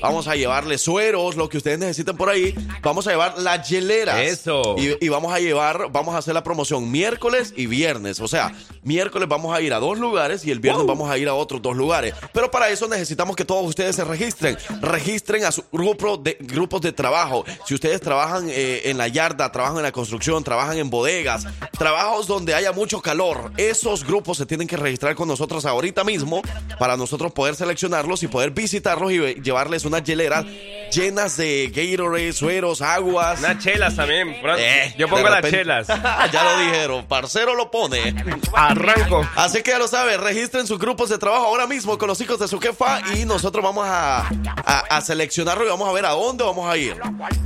vamos 0.00 0.28
a 0.28 0.36
llevarles 0.36 0.82
sueros, 0.82 1.36
lo 1.36 1.48
que 1.48 1.56
ustedes 1.58 1.78
necesiten 1.78 2.16
por 2.16 2.28
ahí. 2.30 2.54
Vamos 2.82 3.06
a 3.06 3.10
llevar 3.10 3.38
las 3.38 3.68
hieleras. 3.68 4.20
Eso. 4.20 4.74
Y, 4.78 5.04
y 5.04 5.08
vamos 5.08 5.32
a 5.32 5.38
llevar, 5.40 5.88
vamos 5.90 6.14
a 6.14 6.18
hacer 6.18 6.34
la 6.34 6.42
promoción 6.44 6.90
miércoles 6.90 7.52
y 7.56 7.66
viernes. 7.66 8.20
O 8.20 8.28
sea, 8.28 8.52
miércoles 8.82 9.28
vamos 9.28 9.54
a 9.56 9.60
ir 9.60 9.72
a 9.74 9.78
dos 9.78 9.98
lugares 9.98 10.44
y 10.44 10.50
el 10.50 10.60
viernes 10.60 10.86
vamos 10.86 11.10
a 11.10 11.18
ir 11.18 11.28
a 11.28 11.34
otros 11.34 11.60
dos 11.62 11.76
lugares. 11.76 12.14
Pero 12.32 12.50
para 12.50 12.68
eso 12.70 12.88
necesitamos 12.88 13.36
que 13.36 13.44
todos 13.44 13.66
ustedes 13.66 13.96
se 13.96 14.04
registren. 14.04 14.56
Registren 14.80 15.44
a 15.44 15.52
su 15.52 15.64
grupo 15.72 16.16
de 16.16 16.36
grupos 16.40 16.80
de 16.80 16.92
trabajo. 16.92 17.44
Si 17.66 17.74
ustedes 17.74 18.00
trabajan 18.00 18.48
eh, 18.50 18.82
en 18.86 18.98
la 18.98 19.08
yarda, 19.08 19.50
trabajan 19.52 19.76
en 19.78 19.82
la 19.84 19.92
construcción, 19.92 20.42
trabajan 20.44 20.76
en 20.78 20.90
bodegas, 20.90 21.46
trabajos 21.78 22.26
donde 22.26 22.54
haya 22.54 22.72
mucho 22.72 23.00
calor, 23.00 23.52
esos 23.56 24.04
grupos 24.04 24.38
se 24.38 24.46
tienen 24.46 24.66
que 24.68 24.76
registrar 24.76 25.14
con 25.14 25.28
nosotros 25.28 25.64
ahorita 25.64 26.04
mismo 26.04 26.42
para 26.78 26.96
nosotros 26.96 27.32
poder 27.32 27.54
seleccionarlos 27.54 28.22
y 28.22 28.28
poder 28.28 28.50
visitarlos 28.50 29.12
y 29.12 29.18
ve- 29.18 29.36
llevarles 29.52 29.84
unas 29.84 30.02
hieleras 30.02 30.44
llenas 30.90 31.36
de 31.38 31.70
Gatorade, 31.74 32.32
sueros, 32.32 32.82
aguas. 32.82 33.38
Unas 33.38 33.58
chelas 33.58 33.96
también. 33.96 34.36
Eh, 34.58 34.94
Yo 34.98 35.08
pongo 35.08 35.28
las 35.28 35.42
chelas. 35.48 35.86
ya 36.32 36.44
lo 36.44 36.58
dijeron, 36.64 37.06
parcero 37.06 37.54
lo 37.54 37.70
pone. 37.70 38.14
Arranco. 38.54 39.26
Así 39.36 39.62
que 39.62 39.70
ya 39.70 39.78
lo 39.78 39.88
saben, 39.88 40.20
registren 40.20 40.66
sus 40.66 40.78
grupos 40.78 41.08
de 41.08 41.18
trabajo 41.18 41.46
ahora 41.46 41.66
mismo 41.66 41.96
con 41.98 42.08
los 42.08 42.20
hijos 42.20 42.38
de 42.38 42.48
su 42.48 42.60
jefa 42.60 43.00
y 43.16 43.24
nosotros 43.24 43.64
vamos 43.64 43.86
a, 43.88 44.28
a, 44.66 44.78
a 44.90 45.00
seleccionarlo 45.00 45.64
y 45.64 45.68
vamos 45.68 45.88
a 45.88 45.92
ver 45.92 46.04
a 46.04 46.10
dónde 46.10 46.44
vamos 46.44 46.70
a 46.70 46.76
ir. 46.76 46.96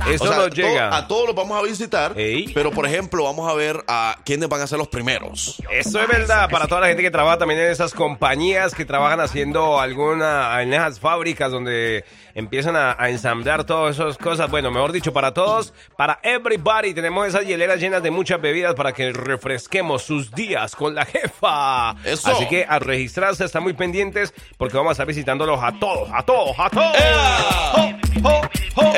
Eso 0.09 0.25
O 0.25 0.27
sea, 0.27 0.37
nos 0.37 0.49
to- 0.49 0.55
llega. 0.55 0.95
a 0.95 1.07
todos 1.07 1.27
los 1.27 1.35
vamos 1.35 1.57
a 1.57 1.61
visitar, 1.65 2.19
Ey. 2.19 2.51
pero 2.53 2.71
por 2.71 2.85
ejemplo 2.85 3.23
vamos 3.23 3.49
a 3.49 3.53
ver 3.53 3.81
a 3.87 4.17
quiénes 4.25 4.49
van 4.49 4.61
a 4.61 4.67
ser 4.67 4.77
los 4.77 4.87
primeros. 4.89 5.61
Eso 5.71 6.01
es 6.01 6.07
verdad 6.07 6.49
para 6.49 6.67
toda 6.67 6.81
la 6.81 6.87
gente 6.87 7.01
que 7.01 7.11
trabaja 7.11 7.37
también 7.37 7.59
en 7.61 7.71
esas 7.71 7.93
compañías 7.93 8.75
que 8.75 8.83
trabajan 8.85 9.19
haciendo 9.21 9.79
alguna 9.79 10.61
en 10.61 10.73
esas 10.73 10.99
fábricas 10.99 11.49
donde 11.51 11.96
empiezan 12.33 12.75
a, 12.75 12.95
a 12.97 13.09
ensamblar 13.09 13.63
todas 13.63 13.95
esas 13.95 14.17
cosas. 14.17 14.49
Bueno, 14.49 14.71
mejor 14.71 14.91
dicho, 14.91 15.13
para 15.13 15.33
todos, 15.33 15.73
para 15.97 16.19
everybody, 16.23 16.93
tenemos 16.93 17.27
esas 17.27 17.45
hieleras 17.45 17.79
llenas 17.79 18.03
de 18.03 18.11
muchas 18.11 18.39
bebidas 18.41 18.75
para 18.75 18.93
que 18.93 19.11
refresquemos 19.13 20.03
sus 20.03 20.31
días 20.31 20.75
con 20.75 20.95
la 20.95 21.05
jefa. 21.05 21.95
Eso. 22.03 22.29
Así 22.31 22.47
que 22.47 22.65
a 22.67 22.79
registrarse, 22.79 23.45
están 23.45 23.63
muy 23.63 23.73
pendientes 23.73 24.33
porque 24.57 24.75
vamos 24.77 24.89
a 24.89 24.93
estar 24.93 25.07
visitándolos 25.07 25.59
a 25.63 25.71
todos, 25.79 26.09
a 26.13 26.23
todos, 26.23 26.55
a 26.57 26.69
todos. 26.69 26.95
¡Ea! 26.95 27.97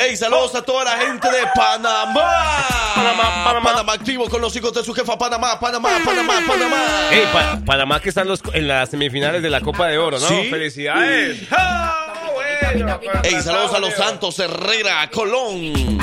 ¡Ey, 0.01 0.15
saludos 0.15 0.55
a 0.55 0.61
toda 0.61 0.83
la 0.85 0.97
gente 0.97 1.29
de 1.29 1.43
Panamá! 1.55 2.13
Panamá, 2.95 3.43
Panamá. 3.45 3.63
Panamá 3.71 3.93
activo 3.93 4.29
con 4.29 4.41
los 4.41 4.55
hijos 4.55 4.73
de 4.73 4.83
su 4.83 4.93
jefa 4.93 5.17
Panamá, 5.17 5.59
Panamá, 5.59 5.89
Panamá, 6.05 6.33
Panamá. 6.47 6.77
Ey, 7.11 7.25
pa- 7.31 7.59
Panamá 7.65 7.99
que 7.99 8.09
están 8.09 8.27
los, 8.27 8.41
en 8.53 8.67
las 8.67 8.89
semifinales 8.89 9.41
de 9.41 9.49
la 9.49 9.61
Copa 9.61 9.87
de 9.87 9.97
Oro, 9.97 10.19
¿no? 10.19 10.27
Sí. 10.27 10.47
¡Felicidades! 10.49 11.41
¡Ah, 11.51 12.08
bueno! 12.61 12.99
Ey, 13.23 13.41
saludos 13.41 13.73
a 13.73 13.79
los 13.79 13.93
Santos 13.93 14.39
Herrera, 14.39 15.09
Colón. 15.11 15.97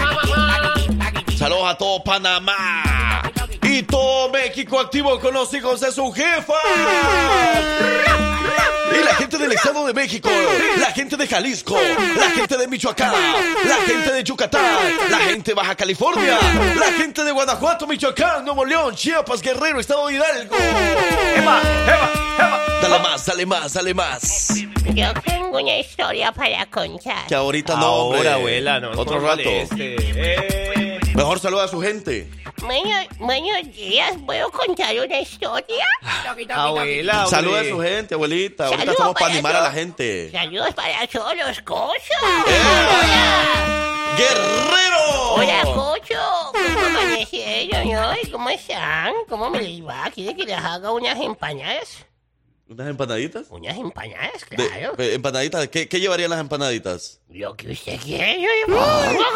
Saludos 1.36 1.64
a 1.66 1.78
todo 1.78 2.02
Panamá. 2.02 3.30
Y 3.62 3.82
todo 3.82 4.30
México 4.30 4.80
activo 4.80 5.18
con 5.20 5.34
los 5.34 5.52
hijos 5.54 5.80
de 5.80 5.92
su 5.92 6.12
jefa. 6.12 6.54
Y 8.92 9.04
la 9.04 9.14
gente 9.14 9.38
del 9.38 9.52
Estado 9.52 9.86
de 9.86 9.92
México, 9.92 10.30
la 10.78 10.92
gente 10.92 11.16
de 11.16 11.26
Jalisco, 11.26 11.76
la 12.16 12.30
gente 12.30 12.56
de 12.56 12.68
Michoacán, 12.68 13.12
la 13.64 13.76
gente 13.86 14.12
de 14.12 14.24
Yucatán, 14.24 14.62
la 15.10 15.18
gente 15.18 15.50
de 15.50 15.54
Baja 15.54 15.74
California, 15.74 16.38
la 16.78 16.92
gente 16.92 17.24
de 17.24 17.32
Guanajuato, 17.32 17.86
Michoacán, 17.86 18.44
Nuevo 18.44 18.64
León, 18.64 18.94
Chiapas, 18.94 19.42
Guerrero, 19.42 19.80
Estado 19.80 20.06
de 20.06 20.14
Hidalgo. 20.14 20.56
¡Eva, 20.56 21.60
Eva, 21.86 22.10
Eva! 22.38 22.60
Dale 22.80 22.98
más, 23.00 23.26
dale 23.26 23.46
más, 23.46 23.72
dale 23.72 23.94
más. 23.94 24.48
Yo 24.94 25.12
tengo 25.24 25.58
una 25.58 25.78
historia 25.78 26.32
para 26.32 26.64
contar. 26.66 27.26
Que 27.26 27.34
ahorita 27.34 27.76
no, 27.76 27.92
hombre. 27.92 28.18
Ahora, 28.18 28.34
abuela, 28.34 28.80
no. 28.80 28.92
Otro 28.92 29.18
rato. 29.20 29.42
Eh. 29.42 30.85
Mejor 31.16 31.40
saluda 31.40 31.64
a 31.64 31.68
su 31.68 31.80
gente. 31.80 32.30
Bueno, 32.60 32.90
buenos 33.18 33.74
días, 33.74 34.12
¿puedo 34.26 34.50
contar 34.50 34.94
una 34.98 35.18
historia? 35.20 35.86
Abuela, 36.54 37.26
Saluda 37.26 37.60
a 37.60 37.64
su 37.64 37.80
gente, 37.80 38.14
abuelita. 38.14 38.64
Ahorita 38.66 38.78
Saludos 38.80 38.92
estamos 38.96 39.14
para 39.14 39.24
para 39.26 39.32
animar 39.34 39.52
a 39.56 39.60
la 39.60 39.64
todos. 39.70 39.74
gente. 39.80 40.30
Saludos 40.30 40.74
para 40.74 41.06
todos 41.06 41.36
los 41.36 41.60
cochos. 41.62 42.22
¡Eh! 42.46 42.60
Hola. 43.02 44.14
¡Guerrero! 44.18 45.34
Hola, 45.34 45.62
cocho. 45.74 46.20
¿Cómo 46.52 46.86
amanecieron 46.86 47.94
hoy? 47.96 48.30
¿Cómo 48.30 48.50
están? 48.50 49.14
¿Cómo 49.28 49.48
me 49.50 49.62
les 49.62 49.86
va? 49.86 50.10
¿Quiere 50.14 50.36
que 50.36 50.44
les 50.44 50.58
haga 50.58 50.92
unas 50.92 51.18
empanadas? 51.18 52.04
¿Unas 52.68 52.88
empanaditas? 52.88 53.46
Unas 53.50 53.76
empanadas, 53.76 54.44
claro. 54.44 54.94
eh, 54.98 55.14
¿Empanaditas? 55.14 55.68
¿Qué, 55.68 55.88
¿Qué 55.88 56.00
llevarían 56.00 56.30
las 56.30 56.40
empanaditas? 56.40 57.20
Lo 57.28 57.56
que 57.56 57.70
usted 57.70 57.96
yo 58.04 58.16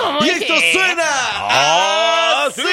como 0.02 0.24
¡Y 0.24 0.30
esto 0.30 0.54
suena! 0.72 1.04
¡Ah, 1.06 2.46
así! 2.48 2.60
sí! 2.62 2.68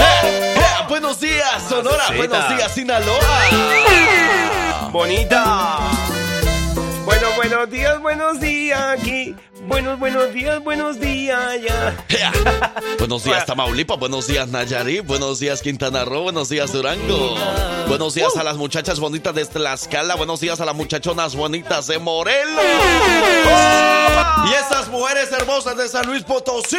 ¡Eh, 0.00 0.54
eh! 0.56 0.56
¡Buenos 0.88 1.20
días, 1.20 1.62
Sonora! 1.68 2.04
¡Buenos 2.16 2.48
días, 2.56 2.74
Sinaloa! 2.74 3.18
Bonita. 4.90 6.07
Bueno, 7.18 7.34
buenos 7.34 7.70
días, 7.70 8.00
buenos 8.00 8.38
días 8.38 8.80
aquí. 8.80 9.34
Buenos, 9.62 9.98
buenos 9.98 10.32
días, 10.32 10.62
buenos 10.62 11.00
días 11.00 11.36
allá. 11.36 11.92
Buenos 12.96 13.24
días, 13.24 13.44
Tamaulipas. 13.44 13.98
Buenos 13.98 14.28
días, 14.28 14.46
Nayarit. 14.46 15.04
Buenos 15.04 15.40
días, 15.40 15.60
Quintana 15.60 16.04
Roo. 16.04 16.22
Buenos 16.22 16.48
días, 16.48 16.72
Durango. 16.72 17.34
Buenos 17.88 18.14
días 18.14 18.36
a 18.36 18.44
las 18.44 18.56
muchachas 18.56 19.00
bonitas 19.00 19.34
de 19.34 19.44
Tlaxcala. 19.46 20.14
Buenos 20.14 20.38
días 20.38 20.60
a 20.60 20.64
las 20.64 20.76
muchachonas 20.76 21.34
bonitas 21.34 21.88
de 21.88 21.98
Morelos. 21.98 22.64
Y 24.48 24.52
esas 24.52 24.86
mujeres 24.86 25.32
hermosas 25.32 25.76
de 25.76 25.88
San 25.88 26.06
Luis 26.06 26.22
Potosí. 26.22 26.76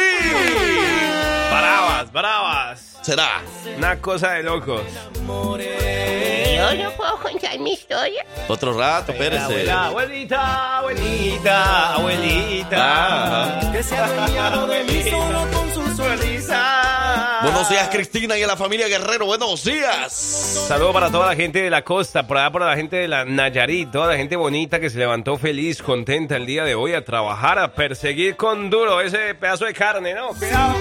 Bravas, 1.50 2.10
bravas. 2.10 2.89
Será. 3.02 3.42
Una 3.76 4.00
cosa 4.00 4.32
de 4.32 4.42
locos. 4.42 4.82
Yo 5.26 6.74
no 6.74 6.90
puedo 6.92 7.16
contar 7.18 7.58
mi 7.58 7.72
historia. 7.72 8.24
Otro 8.48 8.76
rato, 8.76 9.12
espérese. 9.12 9.42
Abuela, 9.42 9.86
abuelita, 9.86 10.78
abuelita, 10.78 11.94
abuelita. 11.94 12.76
Ah. 12.78 13.72
Que 13.72 13.82
se 13.82 13.96
ha 13.96 14.04
adueñado 14.04 14.66
de 14.66 14.84
mí 14.84 15.02
solo 15.10 15.46
con 15.50 15.72
su 15.72 15.96
sonrisa. 15.96 17.40
Buenos 17.42 17.70
días, 17.70 17.88
Cristina 17.88 18.36
y 18.36 18.42
a 18.42 18.46
la 18.46 18.56
familia 18.56 18.88
Guerrero. 18.88 19.24
Buenos 19.24 19.64
días. 19.64 20.12
Saludo 20.12 20.92
para 20.92 21.10
toda 21.10 21.26
la 21.26 21.36
gente 21.36 21.62
de 21.62 21.70
la 21.70 21.82
costa, 21.82 22.26
por 22.26 22.36
allá 22.36 22.50
para 22.50 22.66
la 22.66 22.76
gente 22.76 22.96
de 22.96 23.08
la 23.08 23.24
Nayarit, 23.24 23.90
toda 23.90 24.08
la 24.08 24.16
gente 24.18 24.36
bonita 24.36 24.78
que 24.78 24.90
se 24.90 24.98
levantó 24.98 25.38
feliz, 25.38 25.82
contenta 25.82 26.36
el 26.36 26.44
día 26.44 26.64
de 26.64 26.74
hoy 26.74 26.92
a 26.92 27.04
trabajar, 27.04 27.58
a 27.58 27.72
perseguir 27.72 28.36
con 28.36 28.68
duro 28.68 29.00
ese 29.00 29.34
pedazo 29.34 29.64
de 29.64 29.72
carne, 29.72 30.12
¿no? 30.12 30.28
Cuidado. 30.28 30.74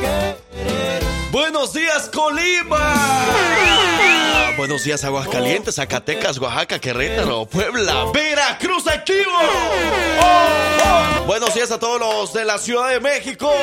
Buenos 1.32 1.74
días, 1.74 2.10
Colima. 2.10 2.96
Buenos 4.58 4.84
días, 4.84 5.04
Aguascalientes, 5.04 5.76
Zacatecas, 5.76 6.40
Oaxaca, 6.40 6.80
Querétaro, 6.80 7.46
Puebla, 7.46 8.06
Veracruz, 8.12 8.88
activo. 8.88 9.32
Buenos 11.28 11.54
días 11.54 11.72
a 11.72 11.80
todos 11.80 12.00
los 12.00 12.34
de 12.34 12.46
la 12.46 12.58
Ciudad 12.58 12.90
de 12.90 13.00
México. 13.00 13.54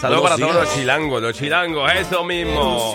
Saludos 0.00 0.22
para 0.22 0.36
todos 0.36 0.54
los 0.54 0.74
chilangos, 0.74 1.22
los 1.22 1.36
chilangos, 1.36 1.90
eso 1.92 2.24
mismo. 2.24 2.94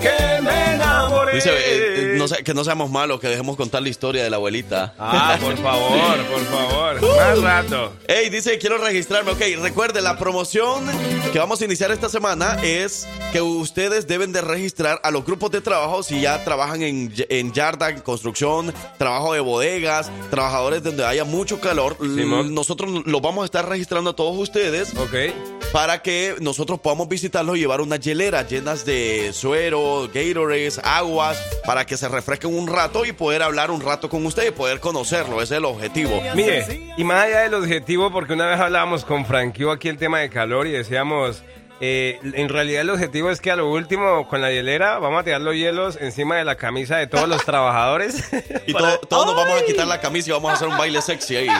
Que 0.00 0.42
me 0.42 0.74
enamoré. 0.74 1.34
Dice 1.34 1.50
eh, 1.52 1.85
no 2.28 2.36
que 2.44 2.54
no 2.54 2.64
seamos 2.64 2.90
malos, 2.90 3.20
que 3.20 3.28
dejemos 3.28 3.56
contar 3.56 3.82
la 3.82 3.88
historia 3.88 4.22
de 4.22 4.30
la 4.30 4.36
abuelita. 4.36 4.94
Ah, 4.98 5.36
por 5.40 5.56
favor, 5.56 6.18
por 6.30 6.44
favor, 6.44 7.16
más 7.16 7.42
rato. 7.42 7.92
Hey, 8.08 8.28
dice, 8.30 8.58
quiero 8.58 8.78
registrarme. 8.78 9.32
Ok, 9.32 9.40
recuerde, 9.60 10.00
la 10.02 10.18
promoción 10.18 10.86
que 11.32 11.38
vamos 11.38 11.60
a 11.60 11.64
iniciar 11.64 11.90
esta 11.90 12.08
semana 12.08 12.58
es 12.62 13.06
que 13.32 13.40
ustedes 13.40 14.06
deben 14.06 14.32
de 14.32 14.40
registrar 14.40 15.00
a 15.02 15.10
los 15.10 15.24
grupos 15.24 15.50
de 15.50 15.60
trabajo 15.60 16.02
si 16.02 16.20
ya 16.20 16.42
trabajan 16.44 16.82
en, 16.82 17.12
en 17.28 17.52
yarda, 17.52 17.90
en 17.90 18.00
construcción, 18.00 18.72
trabajo 18.98 19.32
de 19.32 19.40
bodegas, 19.40 20.10
trabajadores 20.30 20.82
donde 20.82 21.04
haya 21.04 21.24
mucho 21.24 21.60
calor. 21.60 21.96
Nosotros 22.00 23.06
los 23.06 23.22
vamos 23.22 23.42
a 23.42 23.44
estar 23.46 23.68
registrando 23.68 24.10
a 24.10 24.16
todos 24.16 24.36
ustedes 24.36 24.94
Ok. 24.96 25.55
Para 25.76 26.00
que 26.00 26.36
nosotros 26.40 26.80
podamos 26.80 27.06
visitarlos 27.06 27.54
y 27.58 27.60
llevar 27.60 27.82
unas 27.82 28.00
hieleras 28.00 28.48
llenas 28.48 28.86
de 28.86 29.34
suero, 29.34 30.08
Gatorades, 30.10 30.80
aguas, 30.82 31.38
para 31.66 31.84
que 31.84 31.98
se 31.98 32.08
refresquen 32.08 32.58
un 32.58 32.66
rato 32.66 33.04
y 33.04 33.12
poder 33.12 33.42
hablar 33.42 33.70
un 33.70 33.82
rato 33.82 34.08
con 34.08 34.24
ustedes 34.24 34.48
y 34.48 34.52
poder 34.52 34.80
conocerlo. 34.80 35.42
Ese 35.42 35.52
es 35.52 35.58
el 35.58 35.66
objetivo. 35.66 36.18
Mire, 36.34 36.94
y 36.96 37.04
más 37.04 37.26
allá 37.26 37.40
del 37.40 37.52
objetivo, 37.52 38.10
porque 38.10 38.32
una 38.32 38.46
vez 38.46 38.58
hablábamos 38.58 39.04
con 39.04 39.26
Frankie 39.26 39.68
aquí 39.70 39.90
el 39.90 39.98
tema 39.98 40.20
de 40.20 40.30
calor 40.30 40.66
y 40.66 40.70
decíamos, 40.70 41.42
eh, 41.80 42.18
en 42.22 42.48
realidad 42.48 42.82
el 42.82 42.90
objetivo 42.90 43.30
es 43.30 43.40
que 43.40 43.50
a 43.50 43.56
lo 43.56 43.70
último, 43.70 44.26
con 44.28 44.40
la 44.40 44.50
hielera, 44.50 44.98
vamos 44.98 45.20
a 45.20 45.24
tirar 45.24 45.40
los 45.40 45.54
hielos 45.54 45.98
encima 46.00 46.36
de 46.36 46.44
la 46.44 46.56
camisa 46.56 46.96
de 46.96 47.06
todos 47.06 47.28
los 47.28 47.44
trabajadores. 47.44 48.24
Y 48.66 48.72
todo- 48.72 48.98
todos 49.00 49.26
nos 49.26 49.36
vamos 49.36 49.60
a 49.60 49.64
quitar 49.64 49.86
la 49.86 50.00
camisa 50.00 50.30
y 50.30 50.32
vamos 50.32 50.50
a 50.50 50.54
hacer 50.54 50.68
un 50.68 50.76
baile 50.78 51.02
sexy 51.02 51.36
ahí. 51.36 51.48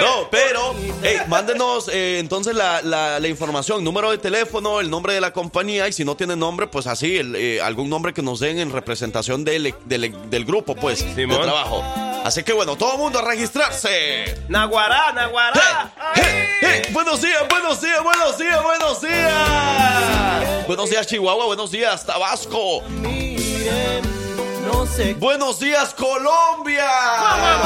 No, 0.00 0.28
pero, 0.30 0.74
hey, 1.02 1.18
mándenos 1.28 1.88
eh, 1.88 2.18
entonces 2.18 2.54
la, 2.54 2.82
la- 2.82 3.18
la 3.20 3.28
información, 3.28 3.82
número 3.84 4.10
de 4.10 4.18
teléfono, 4.18 4.80
el 4.80 4.90
nombre 4.90 5.12
de 5.14 5.20
la 5.20 5.32
compañía 5.32 5.88
y 5.88 5.92
si 5.92 6.04
no 6.04 6.16
tienen 6.16 6.38
nombre, 6.38 6.66
pues 6.66 6.86
así, 6.86 7.16
el, 7.18 7.34
eh, 7.36 7.60
algún 7.60 7.88
nombre 7.90 8.12
que 8.12 8.22
nos 8.22 8.40
den 8.40 8.58
en 8.58 8.72
representación 8.72 9.44
del, 9.44 9.74
del, 9.84 10.14
del 10.30 10.44
grupo, 10.44 10.74
pues, 10.74 11.00
Simón. 11.14 11.38
de 11.38 11.44
trabajo. 11.44 11.82
Así 12.26 12.42
que 12.42 12.52
bueno, 12.52 12.74
todo 12.74 12.94
el 12.94 12.98
mundo 12.98 13.20
a 13.20 13.22
registrarse. 13.22 14.42
Naguará, 14.48 15.12
Naguará. 15.12 15.92
Buenos 16.90 17.22
días, 17.22 17.46
buenos 17.48 17.80
días, 17.80 18.02
buenos 18.02 18.36
días, 18.36 18.62
buenos 18.64 19.00
días. 19.00 20.66
Buenos 20.66 20.90
días, 20.90 21.06
Chihuahua, 21.06 21.46
buenos 21.46 21.70
días, 21.70 22.04
Tabasco. 22.04 22.82
Buenos 25.20 25.60
días, 25.60 25.94
Colombia. 25.94 26.88
A 26.88 27.62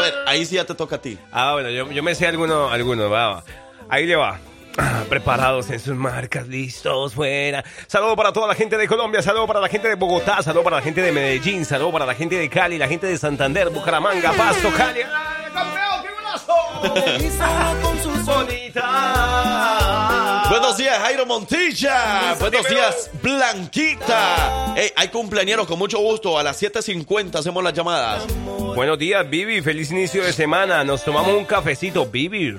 ver, 0.00 0.14
ahí 0.26 0.44
sí 0.44 0.56
ya 0.56 0.64
te 0.64 0.74
toca 0.74 0.96
a 0.96 1.00
ti. 1.00 1.16
Ah, 1.30 1.52
bueno, 1.52 1.70
yo, 1.70 1.92
yo 1.92 2.02
me 2.02 2.16
sé 2.16 2.26
alguno, 2.26 2.70
alguno, 2.70 3.08
va, 3.08 3.34
va. 3.34 3.44
Ahí 3.88 4.04
le 4.04 4.16
va. 4.16 4.40
Ah, 4.78 5.04
Preparados 5.08 5.68
en 5.70 5.78
sus 5.78 5.94
marcas, 5.94 6.48
listos, 6.48 7.14
fuera. 7.14 7.64
Saludo 7.86 8.16
para 8.16 8.32
toda 8.32 8.46
la 8.48 8.54
gente 8.54 8.76
de 8.76 8.88
Colombia, 8.88 9.20
saludo 9.22 9.46
para 9.46 9.60
la 9.60 9.68
gente 9.68 9.88
de 9.88 9.94
Bogotá, 9.96 10.42
saludo 10.42 10.64
para 10.64 10.76
la 10.76 10.82
gente 10.82 11.02
de 11.02 11.12
Medellín, 11.12 11.64
saludo 11.64 11.92
para 11.92 12.06
la 12.06 12.14
gente 12.14 12.36
de 12.36 12.48
Cali, 12.48 12.78
la 12.78 12.88
gente 12.88 13.06
de 13.06 13.18
Santander, 13.18 13.68
Bucaramanga, 13.70 14.32
Pasto, 14.32 14.70
Cali. 14.76 15.00
Buenos 20.48 20.76
días, 20.76 20.98
Jairo 20.98 21.26
Montilla. 21.26 22.34
Buenos 22.40 22.68
días, 22.68 23.10
Blanquita. 23.22 24.74
Hey, 24.76 24.90
hay 24.96 25.08
cumpleañeros 25.08 25.66
con 25.66 25.78
mucho 25.78 25.98
gusto. 25.98 26.38
A 26.38 26.42
las 26.42 26.62
7.50 26.62 27.36
hacemos 27.38 27.62
las 27.62 27.72
llamadas. 27.72 28.24
Buenos 28.74 28.98
días, 28.98 29.28
Vivi. 29.28 29.60
Feliz 29.62 29.90
inicio 29.90 30.24
de 30.24 30.32
semana. 30.32 30.84
Nos 30.84 31.04
tomamos 31.04 31.34
un 31.34 31.44
cafecito, 31.44 32.06
Vivi. 32.06 32.56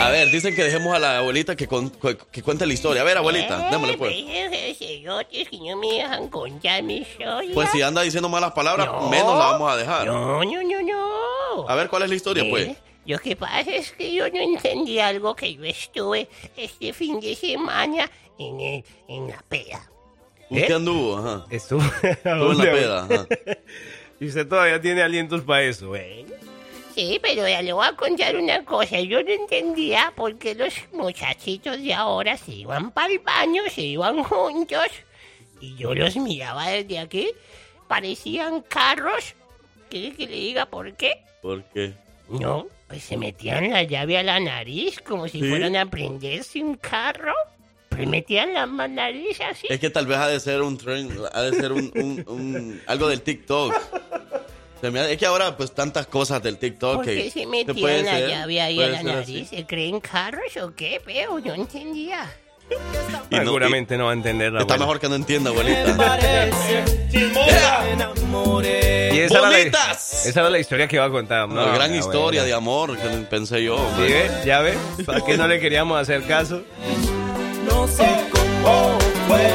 A 0.00 0.10
ver, 0.10 0.30
dicen 0.30 0.54
que 0.54 0.62
dejemos 0.64 0.94
a 0.94 0.98
la 0.98 1.18
abuelita 1.18 1.56
que, 1.56 1.66
con- 1.66 1.90
que, 1.90 2.16
que 2.30 2.42
cuente 2.42 2.66
la 2.66 2.72
historia. 2.72 3.02
A 3.02 3.04
ver, 3.04 3.16
abuelita, 3.18 3.70
démosle 3.70 3.96
pues. 3.96 4.14
Esos 4.16 4.78
cerotes 4.78 5.48
que 5.48 5.58
no 5.58 5.76
me 5.76 5.88
dejan 5.94 6.28
contar 6.28 6.82
mi 6.82 6.98
historia. 6.98 7.50
Pues 7.54 7.70
si 7.70 7.82
anda 7.82 8.02
diciendo 8.02 8.28
malas 8.28 8.52
palabras, 8.52 8.86
No. 8.86 9.08
menos 9.08 9.38
la 9.38 9.46
vamos 9.46 9.72
a 9.72 9.76
dejar. 9.76 10.06
No, 10.06 10.42
no, 10.44 10.62
no, 10.62 10.82
no. 10.82 11.68
A 11.68 11.74
ver, 11.74 11.88
¿cuál 11.88 12.02
es 12.02 12.08
la 12.10 12.14
historia, 12.14 12.44
pues? 12.50 12.68
¿Eh? 12.68 12.76
Lo 13.06 13.18
que 13.20 13.36
pasa 13.36 13.70
es 13.70 13.92
que 13.92 14.12
yo 14.12 14.28
no 14.28 14.40
entendí 14.40 14.98
algo 14.98 15.34
que 15.36 15.54
yo 15.54 15.64
estuve 15.64 16.28
este 16.56 16.92
fin 16.92 17.20
de 17.20 17.34
semana 17.36 18.10
en, 18.38 18.60
el, 18.60 18.84
en 19.08 19.28
la 19.28 19.42
peda. 19.48 19.88
¿Usted 20.50 20.72
anduvo? 20.74 21.16
Ajá. 21.18 21.46
Estuvo, 21.50 21.80
Estuvo 22.02 22.52
en 22.52 22.58
la 22.58 22.64
peda, 22.64 23.04
ajá. 23.04 23.26
Y 24.18 24.28
usted 24.28 24.48
todavía 24.48 24.80
tiene 24.80 25.02
alientos 25.02 25.42
para 25.42 25.62
eso, 25.64 25.94
¿eh? 25.94 26.24
Sí, 26.96 27.20
pero 27.22 27.46
ya 27.46 27.60
le 27.60 27.74
voy 27.74 27.86
a 27.86 27.92
contar 27.92 28.34
una 28.36 28.64
cosa. 28.64 28.98
Yo 29.00 29.22
no 29.22 29.30
entendía 29.30 30.14
por 30.16 30.38
qué 30.38 30.54
los 30.54 30.72
muchachitos 30.94 31.76
de 31.82 31.92
ahora 31.92 32.38
se 32.38 32.52
iban 32.52 32.90
para 32.90 33.12
el 33.12 33.18
baño, 33.18 33.62
se 33.70 33.82
iban 33.82 34.22
juntos. 34.24 34.86
Y 35.60 35.76
yo 35.76 35.94
los 35.94 36.16
miraba 36.16 36.68
desde 36.68 36.98
aquí. 36.98 37.28
Parecían 37.86 38.62
carros. 38.62 39.34
¿Quiere 39.90 40.16
que 40.16 40.26
le 40.26 40.36
diga 40.36 40.64
por 40.64 40.90
qué? 40.94 41.22
¿Por 41.42 41.62
qué? 41.64 41.92
No, 42.30 42.66
pues 42.88 43.02
se 43.04 43.18
metían 43.18 43.70
la 43.70 43.82
llave 43.82 44.16
a 44.16 44.22
la 44.22 44.40
nariz 44.40 44.98
como 45.00 45.28
si 45.28 45.40
¿Sí? 45.40 45.48
fueran 45.50 45.76
a 45.76 45.84
prenderse 45.90 46.62
un 46.62 46.76
carro. 46.76 47.34
Pues 47.90 48.08
metían 48.08 48.54
la 48.54 48.64
nariz 48.66 49.38
así. 49.42 49.66
Es 49.68 49.78
que 49.80 49.90
tal 49.90 50.06
vez 50.06 50.16
ha 50.16 50.28
de 50.28 50.40
ser 50.40 50.62
un 50.62 50.78
tren, 50.78 51.10
ha 51.32 51.42
de 51.42 51.52
ser 51.60 51.72
un, 51.72 51.92
un- 51.94 52.24
un- 52.26 52.82
algo 52.86 53.06
del 53.08 53.20
TikTok. 53.20 53.74
Se 54.80 54.90
me 54.90 55.10
es 55.12 55.18
que 55.18 55.26
ahora, 55.26 55.56
pues, 55.56 55.72
tantas 55.72 56.06
cosas 56.06 56.42
del 56.42 56.58
TikTok 56.58 56.96
¿Por 56.96 57.04
que... 57.04 57.14
qué 57.24 57.30
se 57.30 57.46
metían 57.46 58.04
la 58.04 58.12
ser, 58.18 58.28
llave 58.28 58.60
ahí 58.60 58.74
a 58.74 58.76
puede 58.86 58.90
la 58.92 58.98
ser 59.02 59.10
así. 59.22 59.32
nariz? 59.34 59.48
¿Se 59.50 59.66
creen 59.66 60.00
carros 60.00 60.56
o 60.62 60.74
qué? 60.74 61.00
Pero 61.04 61.38
no 61.40 61.54
entendía. 61.54 62.30
Y 63.30 63.36
no- 63.36 63.42
Seguramente 63.44 63.96
no 63.96 64.04
va 64.06 64.10
a 64.10 64.14
entender 64.14 64.52
la 64.52 64.60
Está 64.60 64.74
abuela. 64.74 64.86
mejor 64.86 65.00
que 65.00 65.08
no 65.08 65.14
entienda, 65.16 65.50
abuelita. 65.50 65.96
Y 69.12 69.18
esa 69.20 69.38
era, 69.38 69.50
la, 69.50 69.58
esa 69.92 70.40
era 70.40 70.50
la 70.50 70.58
historia 70.58 70.86
que 70.88 70.96
iba 70.96 71.04
a 71.04 71.10
contar. 71.10 71.46
Una 71.46 71.66
No, 71.66 71.72
gran 71.74 71.90
la 71.90 71.96
historia 71.96 72.44
de 72.44 72.52
abuela. 72.52 72.92
amor, 72.92 72.98
que 72.98 73.08
pensé 73.30 73.62
yo. 73.64 73.78
¿Sí 73.96 74.02
ve? 74.02 74.30
¿Ya 74.44 74.60
ve? 74.60 74.74
¿Para 75.06 75.20
qué 75.24 75.36
no 75.36 75.46
le 75.48 75.58
queríamos 75.60 75.98
hacer 76.00 76.22
caso? 76.24 76.62
No 77.64 77.86
sé 77.88 78.06
cómo 78.32 78.98
fue, 79.28 79.50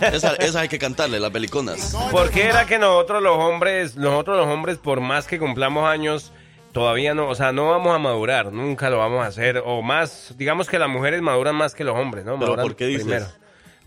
Esas 0.00 0.38
esa 0.40 0.60
hay 0.60 0.68
que 0.68 0.78
cantarle, 0.78 1.20
las 1.20 1.32
beliconas. 1.32 1.96
¿Por 2.10 2.30
qué 2.30 2.44
era 2.46 2.66
que 2.66 2.78
nosotros 2.78 3.22
los 3.22 3.36
hombres, 3.38 3.96
nosotros 3.96 4.36
los 4.36 4.46
hombres, 4.46 4.78
por 4.78 5.00
más 5.00 5.26
que 5.26 5.38
cumplamos 5.38 5.88
años, 5.88 6.32
todavía 6.76 7.14
no, 7.14 7.26
o 7.30 7.34
sea, 7.34 7.52
no 7.52 7.70
vamos 7.70 7.94
a 7.94 7.98
madurar, 7.98 8.52
nunca 8.52 8.90
lo 8.90 8.98
vamos 8.98 9.24
a 9.24 9.28
hacer, 9.28 9.62
o 9.64 9.80
más, 9.80 10.34
digamos 10.36 10.68
que 10.68 10.78
las 10.78 10.90
mujeres 10.90 11.22
maduran 11.22 11.54
más 11.54 11.74
que 11.74 11.84
los 11.84 11.96
hombres, 11.96 12.26
¿no? 12.26 12.38
¿Pero 12.38 12.54
por 12.56 12.76
qué 12.76 12.86
dices? 12.86 13.04
primero. 13.04 13.26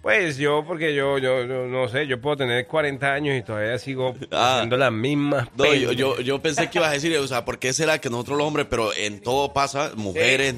Pues 0.02 0.38
yo, 0.38 0.64
porque 0.66 0.96
yo, 0.96 1.20
yo, 1.20 1.44
yo 1.46 1.68
no 1.68 1.88
sé, 1.88 2.08
yo 2.08 2.20
puedo 2.20 2.38
tener 2.38 2.66
40 2.66 3.14
años 3.14 3.38
y 3.38 3.44
todavía 3.44 3.78
sigo 3.78 4.16
Ah. 4.32 4.56
haciendo 4.56 4.76
las 4.78 4.92
mismas. 4.92 5.50
No, 5.56 5.72
yo, 5.72 5.92
yo, 5.92 6.20
yo 6.20 6.42
pensé 6.42 6.68
que 6.72 6.80
ibas 6.80 6.90
a 6.90 6.94
decir, 6.94 7.16
o 7.18 7.28
sea, 7.28 7.46
¿por 7.46 7.60
qué 7.60 7.74
será 7.74 8.00
que 8.00 8.10
nosotros 8.10 8.40
los 8.40 8.48
hombres, 8.48 8.66
pero 8.68 8.92
en 8.96 9.22
todo 9.22 9.54
pasa, 9.54 9.92
mujeres, 9.96 10.56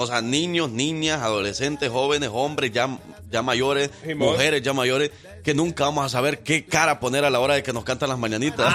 o 0.00 0.06
sea, 0.06 0.22
niños, 0.22 0.70
niñas, 0.70 1.20
adolescentes, 1.20 1.90
jóvenes, 1.90 2.30
hombres 2.32 2.72
ya, 2.72 2.88
ya 3.30 3.42
mayores, 3.42 3.90
mujeres 4.16 4.62
ya 4.62 4.72
mayores, 4.72 5.10
que 5.44 5.52
nunca 5.52 5.84
vamos 5.84 6.06
a 6.06 6.08
saber 6.08 6.38
qué 6.38 6.64
cara 6.64 7.00
poner 7.00 7.26
a 7.26 7.30
la 7.30 7.38
hora 7.38 7.52
de 7.52 7.62
que 7.62 7.74
nos 7.74 7.84
cantan 7.84 8.08
las 8.08 8.18
mañanitas? 8.18 8.74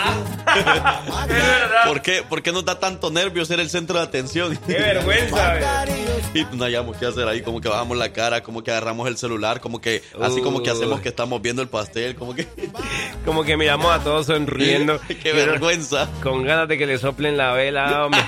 ¿Por, 1.88 2.04
qué, 2.04 2.22
¿Por 2.30 2.44
qué 2.44 2.52
nos 2.52 2.64
da 2.64 2.80
tanto 2.80 3.10
nervio 3.10 3.44
ser 3.44 3.60
el 3.60 3.72
centro 3.72 3.98
de 3.98 4.04
atención? 4.04 4.56
Qué 4.68 4.74
vergüenza, 4.74 5.54
ve. 6.34 6.40
Y 6.40 6.46
no 6.56 6.64
hayamos 6.64 6.96
qué 6.98 7.08
hacer 7.08 7.28
ahí, 7.28 7.42
como 7.42 7.60
que 7.60 7.70
bajamos 7.70 7.98
la 7.98 8.14
cara, 8.14 8.44
como 8.44 8.64
que 8.64 8.70
agarramos 8.70 9.08
el 9.08 9.18
celular, 9.18 9.62
como 9.62 9.82
que, 9.82 10.04
así 10.22 10.42
como 10.42 10.62
que 10.62 10.70
hacemos 10.70 11.02
que 11.02 11.10
estamos 11.10 11.42
viendo 11.42 11.64
el 11.64 11.70
pastel, 11.70 12.14
como 12.14 12.36
que... 12.36 12.48
Como 13.26 13.44
que 13.44 13.58
miramos 13.58 13.92
a 13.92 14.04
todos 14.04 14.28
sonriendo. 14.28 15.00
qué 15.24 15.34
vergüenza. 15.34 16.08
Con 16.22 16.44
ganas 16.44 16.68
de 16.68 16.78
que 16.78 16.86
le 16.86 17.00
soplen 17.00 17.38
la 17.38 17.54
vela, 17.54 18.06
hombre. 18.06 18.22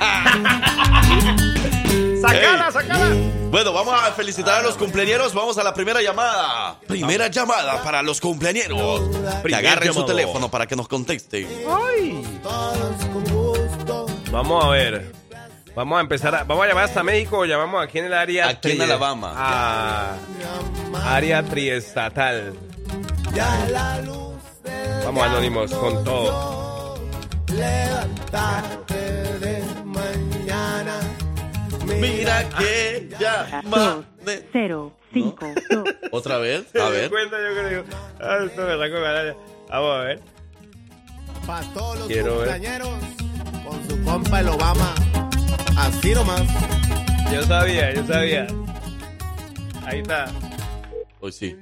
¡Sacala, 2.22 2.72
sacala! 2.72 3.16
Bueno, 3.50 3.72
vamos 3.74 3.94
a 4.02 4.12
felicitar 4.12 4.60
a 4.60 4.62
los 4.64 4.76
cumpleañeros. 4.76 5.34
Vamos 5.34 5.58
a 5.58 5.64
la 5.64 5.74
primera 5.74 6.02
llamada. 6.02 6.80
Primera 6.88 7.28
llamada 7.28 7.82
para 7.84 8.02
los 8.02 8.20
cumpleañeros. 8.20 9.02
Que 9.46 9.56
agarren 9.56 9.94
su 9.94 10.06
teléfono 10.06 10.50
para 10.50 10.68
que 10.68 10.76
nos 10.76 10.88
contesten. 10.88 11.48
Vamos 14.32 14.66
a 14.66 14.70
ver. 14.70 15.12
Vamos 15.76 15.98
a 15.98 16.02
empezar 16.02 16.34
a, 16.34 16.44
vamos 16.44 16.66
a 16.66 16.68
llamar 16.68 16.86
hasta 16.86 17.04
México 17.04 17.38
o 17.40 17.46
llamamos 17.46 17.84
aquí 17.84 18.00
en 18.00 18.06
el 18.06 18.14
área 18.14 18.48
Aquí 18.50 18.72
en 18.72 18.82
Alabama. 18.82 19.32
a 19.36 20.16
área 21.16 21.44
triestatal. 21.44 22.54
Vamos 25.06 25.24
anónimos 25.24 25.72
con 25.72 26.04
todo. 26.04 26.98
Levantarte 27.54 28.96
de 29.40 29.64
mañana. 29.86 30.37
Mira 32.00 32.50
que 32.50 33.10
llama. 33.20 34.06
de- 34.26 34.48
0, 34.52 34.94
5, 35.14 35.46
2. 35.70 35.84
¿Otra 36.12 36.38
vez? 36.38 36.66
A 36.76 36.90
ver. 36.90 37.10
cuenta, 37.10 37.38
yo 37.38 37.62
creo. 37.64 37.84
Ah, 38.20 38.40
esto 38.46 38.62
me 38.62 38.78
sacó 38.78 39.02
ganancia. 39.02 39.36
Vamos 39.70 39.96
a 39.96 40.00
ver. 40.04 40.20
Para 41.46 41.74
todos 41.74 42.00
los 42.00 42.08
Quiero 42.08 42.40
ver. 42.40 42.62
con 43.66 43.88
su 43.90 44.04
compa 44.04 44.40
el 44.42 44.50
Obama. 44.50 44.94
Así 45.78 46.14
nomás. 46.14 46.42
Yo 47.32 47.44
sabía, 47.44 47.94
yo 47.94 48.06
sabía. 48.06 48.48
Ahí 49.86 50.00
está. 50.00 50.32
Hoy 51.20 51.32
sí. 51.32 51.56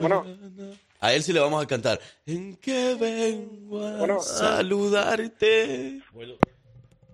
Bueno, 0.00 0.24
A 1.00 1.12
él 1.12 1.22
sí 1.22 1.32
le 1.32 1.40
vamos 1.40 1.62
a 1.62 1.66
cantar. 1.66 2.00
En 2.26 2.56
que 2.56 2.94
vengo 2.98 3.86
a 3.86 3.96
Bueno. 3.98 4.20
saludarte. 4.20 6.00
Bueno, 6.12 6.34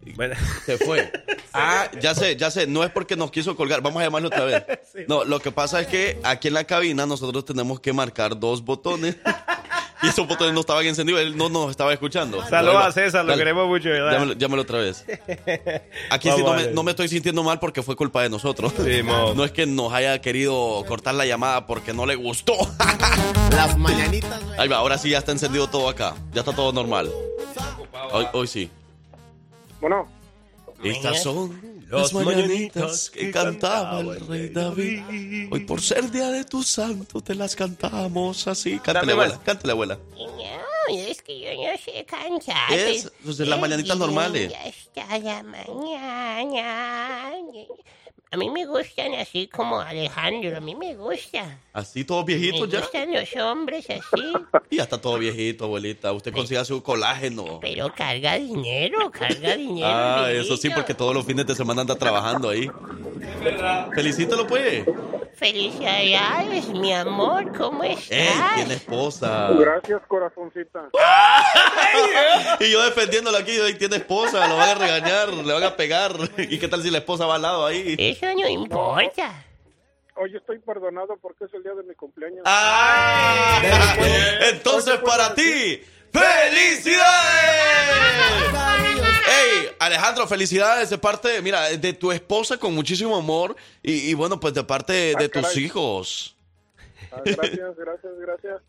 Se 0.66 0.78
fue. 0.78 1.10
Ah, 1.54 1.90
ya 2.00 2.14
sé, 2.14 2.34
ya 2.36 2.50
sé. 2.50 2.66
No 2.66 2.82
es 2.82 2.90
porque 2.90 3.14
nos 3.14 3.30
quiso 3.30 3.54
colgar. 3.54 3.82
Vamos 3.82 4.00
a 4.00 4.06
llamarlo 4.06 4.28
otra 4.28 4.46
vez. 4.46 4.64
No, 5.06 5.22
lo 5.24 5.38
que 5.38 5.52
pasa 5.52 5.82
es 5.82 5.86
que 5.86 6.18
aquí 6.22 6.48
en 6.48 6.54
la 6.54 6.64
cabina 6.64 7.04
nosotros 7.04 7.44
tenemos 7.44 7.78
que 7.78 7.92
marcar 7.92 8.40
dos 8.40 8.64
botones. 8.64 9.16
Y 10.02 10.08
esos 10.08 10.26
botones 10.26 10.54
no 10.54 10.60
estaban 10.60 10.86
encendidos, 10.86 11.20
él 11.20 11.36
no 11.36 11.50
nos 11.50 11.70
estaba 11.70 11.92
escuchando. 11.92 12.42
Saludos 12.48 12.84
a 12.86 12.90
César, 12.90 13.24
lo 13.24 13.36
queremos 13.36 13.68
mucho, 13.68 13.90
¿verdad? 13.90 14.12
Llámelo, 14.12 14.32
llámelo 14.32 14.62
otra 14.62 14.78
vez. 14.78 15.04
Aquí 16.10 16.30
sí 16.30 16.42
no 16.42 16.54
me, 16.54 16.62
ver. 16.62 16.74
no 16.74 16.82
me 16.82 16.90
estoy 16.92 17.08
sintiendo 17.08 17.42
mal 17.42 17.60
porque 17.60 17.82
fue 17.82 17.94
culpa 17.96 18.22
de 18.22 18.30
nosotros. 18.30 18.72
Sí, 18.76 19.02
no 19.02 19.44
es 19.44 19.52
que 19.52 19.66
nos 19.66 19.92
haya 19.92 20.20
querido 20.22 20.84
cortar 20.88 21.14
la 21.14 21.26
llamada 21.26 21.66
porque 21.66 21.92
no 21.92 22.06
le 22.06 22.14
gustó. 22.14 22.54
Las 23.54 23.76
mañanitas. 23.76 24.40
Ahí 24.58 24.68
va, 24.68 24.78
ahora 24.78 24.96
sí 24.96 25.10
ya 25.10 25.18
está 25.18 25.32
encendido 25.32 25.68
todo 25.68 25.88
acá. 25.88 26.14
Ya 26.32 26.40
está 26.40 26.54
todo 26.54 26.72
normal. 26.72 27.10
Hoy, 28.10 28.26
hoy 28.32 28.46
sí. 28.46 28.70
Bueno, 29.82 30.08
Estas 30.84 31.24
son 31.24 31.84
Las 31.90 32.14
mañanitas 32.14 33.10
que 33.10 33.32
cantaba 33.32 33.98
el 33.98 34.20
rey 34.28 34.48
David. 34.48 35.02
Hoy 35.50 35.60
por 35.66 35.82
ser 35.82 36.08
día 36.08 36.28
de 36.28 36.44
tu 36.44 36.62
santo 36.62 37.20
te 37.20 37.34
las 37.34 37.56
cantamos 37.56 38.46
así. 38.46 38.78
Cántale, 38.78 39.10
abuela. 39.12 39.40
Cántale, 39.44 39.72
abuela. 39.72 39.98
No, 40.16 40.96
es 40.96 41.20
que 41.20 41.40
yo 41.40 41.50
no 41.50 41.76
sé 41.78 42.04
cantar. 42.04 42.72
Es, 42.72 43.10
pues, 43.24 43.36
de 43.38 43.46
las 43.46 43.60
mañanitas 43.60 43.98
normales. 43.98 44.52
Ya 44.52 44.66
está 44.66 45.18
la 45.18 45.42
mañana. 45.42 47.32
A 48.32 48.36
mí 48.38 48.48
me 48.48 48.64
gustan 48.64 49.14
así 49.14 49.46
como 49.46 49.78
Alejandro, 49.78 50.56
a 50.56 50.60
mí 50.60 50.74
me 50.74 50.94
gusta. 50.96 51.58
Así 51.74 52.02
todos 52.02 52.24
Me 52.26 52.34
viejitos 52.34 52.66
ya. 52.70 52.80
gustan 52.80 53.12
los 53.12 53.36
hombres 53.36 53.84
así, 53.90 54.32
Y 54.70 54.76
ya 54.78 54.84
está 54.84 54.98
todo 54.98 55.18
viejito, 55.18 55.66
abuelita. 55.66 56.10
Usted 56.12 56.32
consiga 56.32 56.64
su 56.64 56.82
colágeno. 56.82 57.60
pero 57.60 57.92
carga 57.94 58.36
dinero, 58.38 59.10
carga 59.10 59.54
dinero. 59.56 59.86
Ah, 59.86 60.28
eso 60.32 60.56
sí, 60.56 60.70
porque 60.70 60.94
todos 60.94 61.14
los 61.14 61.26
fines 61.26 61.46
de 61.46 61.54
semana 61.54 61.82
anda 61.82 61.94
trabajando 61.96 62.48
ahí. 62.48 62.70
Felicítalo, 63.94 64.46
pues. 64.46 64.84
Felicidades, 65.34 66.68
mi 66.68 66.92
amor, 66.92 67.56
¿cómo 67.56 67.82
estás? 67.84 68.10
Ey, 68.10 68.28
tiene 68.56 68.74
esposa. 68.74 69.50
gracias, 69.58 70.02
corazoncita. 70.06 70.90
Y 72.60 72.70
yo 72.70 72.82
defendiéndolo 72.84 73.36
aquí, 73.38 73.52
ey, 73.52 73.74
tiene 73.74 73.96
esposa, 73.96 74.46
lo 74.48 74.56
van 74.56 74.70
a 74.70 74.74
regañar, 74.74 75.28
le 75.30 75.52
van 75.52 75.62
a 75.64 75.76
pegar. 75.76 76.12
¿Y 76.38 76.58
qué 76.58 76.68
tal 76.68 76.82
si 76.82 76.90
la 76.90 76.98
esposa 76.98 77.26
va 77.26 77.36
al 77.36 77.42
lado 77.42 77.66
ahí? 77.66 77.96
Eso 77.98 78.26
no 78.34 78.48
importa. 78.48 79.44
Hoy 80.14 80.36
estoy 80.36 80.58
perdonado 80.58 81.16
porque 81.20 81.44
es 81.46 81.54
el 81.54 81.62
día 81.62 81.72
de 81.74 81.82
mi 81.82 81.94
cumpleaños. 81.94 82.42
¡Ah! 82.44 83.60
Entonces 84.52 84.98
para 84.98 85.34
ti, 85.34 85.82
¡felicidades! 86.12 87.02
Ey, 89.26 89.68
Alejandro, 89.78 90.26
felicidades 90.26 90.90
de 90.90 90.98
parte, 90.98 91.40
mira, 91.42 91.70
de 91.70 91.92
tu 91.92 92.12
esposa 92.12 92.56
con 92.56 92.74
muchísimo 92.74 93.16
amor 93.16 93.56
y, 93.82 94.10
y 94.10 94.14
bueno, 94.14 94.38
pues 94.38 94.54
de 94.54 94.64
parte 94.64 94.92
de, 94.92 95.14
de 95.14 95.28
tus 95.28 95.56
hijos. 95.56 96.36
Ah, 97.10 97.20
gracias, 97.24 97.76
gracias, 97.76 98.12
gracias. 98.18 98.62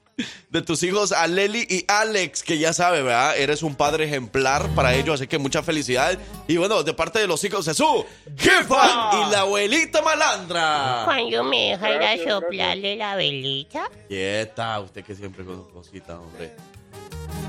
De 0.50 0.62
tus 0.62 0.84
hijos, 0.84 1.12
a 1.12 1.26
Leli 1.26 1.66
y 1.68 1.86
Alex, 1.88 2.44
que 2.44 2.60
ya 2.60 2.72
sabe, 2.72 3.02
¿verdad? 3.02 3.36
Eres 3.36 3.64
un 3.64 3.76
padre 3.76 4.06
ejemplar 4.06 4.70
para 4.76 4.94
ellos, 4.94 5.16
así 5.16 5.28
que 5.28 5.40
muchas 5.40 5.66
felicidades. 5.66 6.20
Y 6.48 6.58
bueno, 6.58 6.84
de 6.84 6.94
parte 6.94 7.18
de 7.18 7.26
los 7.26 7.44
hijos 7.44 7.66
de 7.66 7.74
su 7.74 8.06
jefa 8.38 9.12
y 9.14 9.32
la 9.32 9.40
abuelita 9.40 10.04
malandra. 10.04 11.02
Cuando 11.06 11.44
me 11.46 11.72
deja 11.72 11.90
ir 11.90 11.96
a 11.96 12.00
Gracias, 12.00 12.30
soplarle 12.30 12.96
la 12.96 13.16
velita, 13.16 13.90
Quieta, 14.08 14.80
usted 14.82 15.04
que 15.04 15.16
siempre 15.16 15.44
con 15.44 15.68
cositas, 15.72 16.20
hombre. 16.20 16.52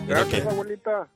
Gracias, 0.07 0.47
abuelita. 0.47 1.09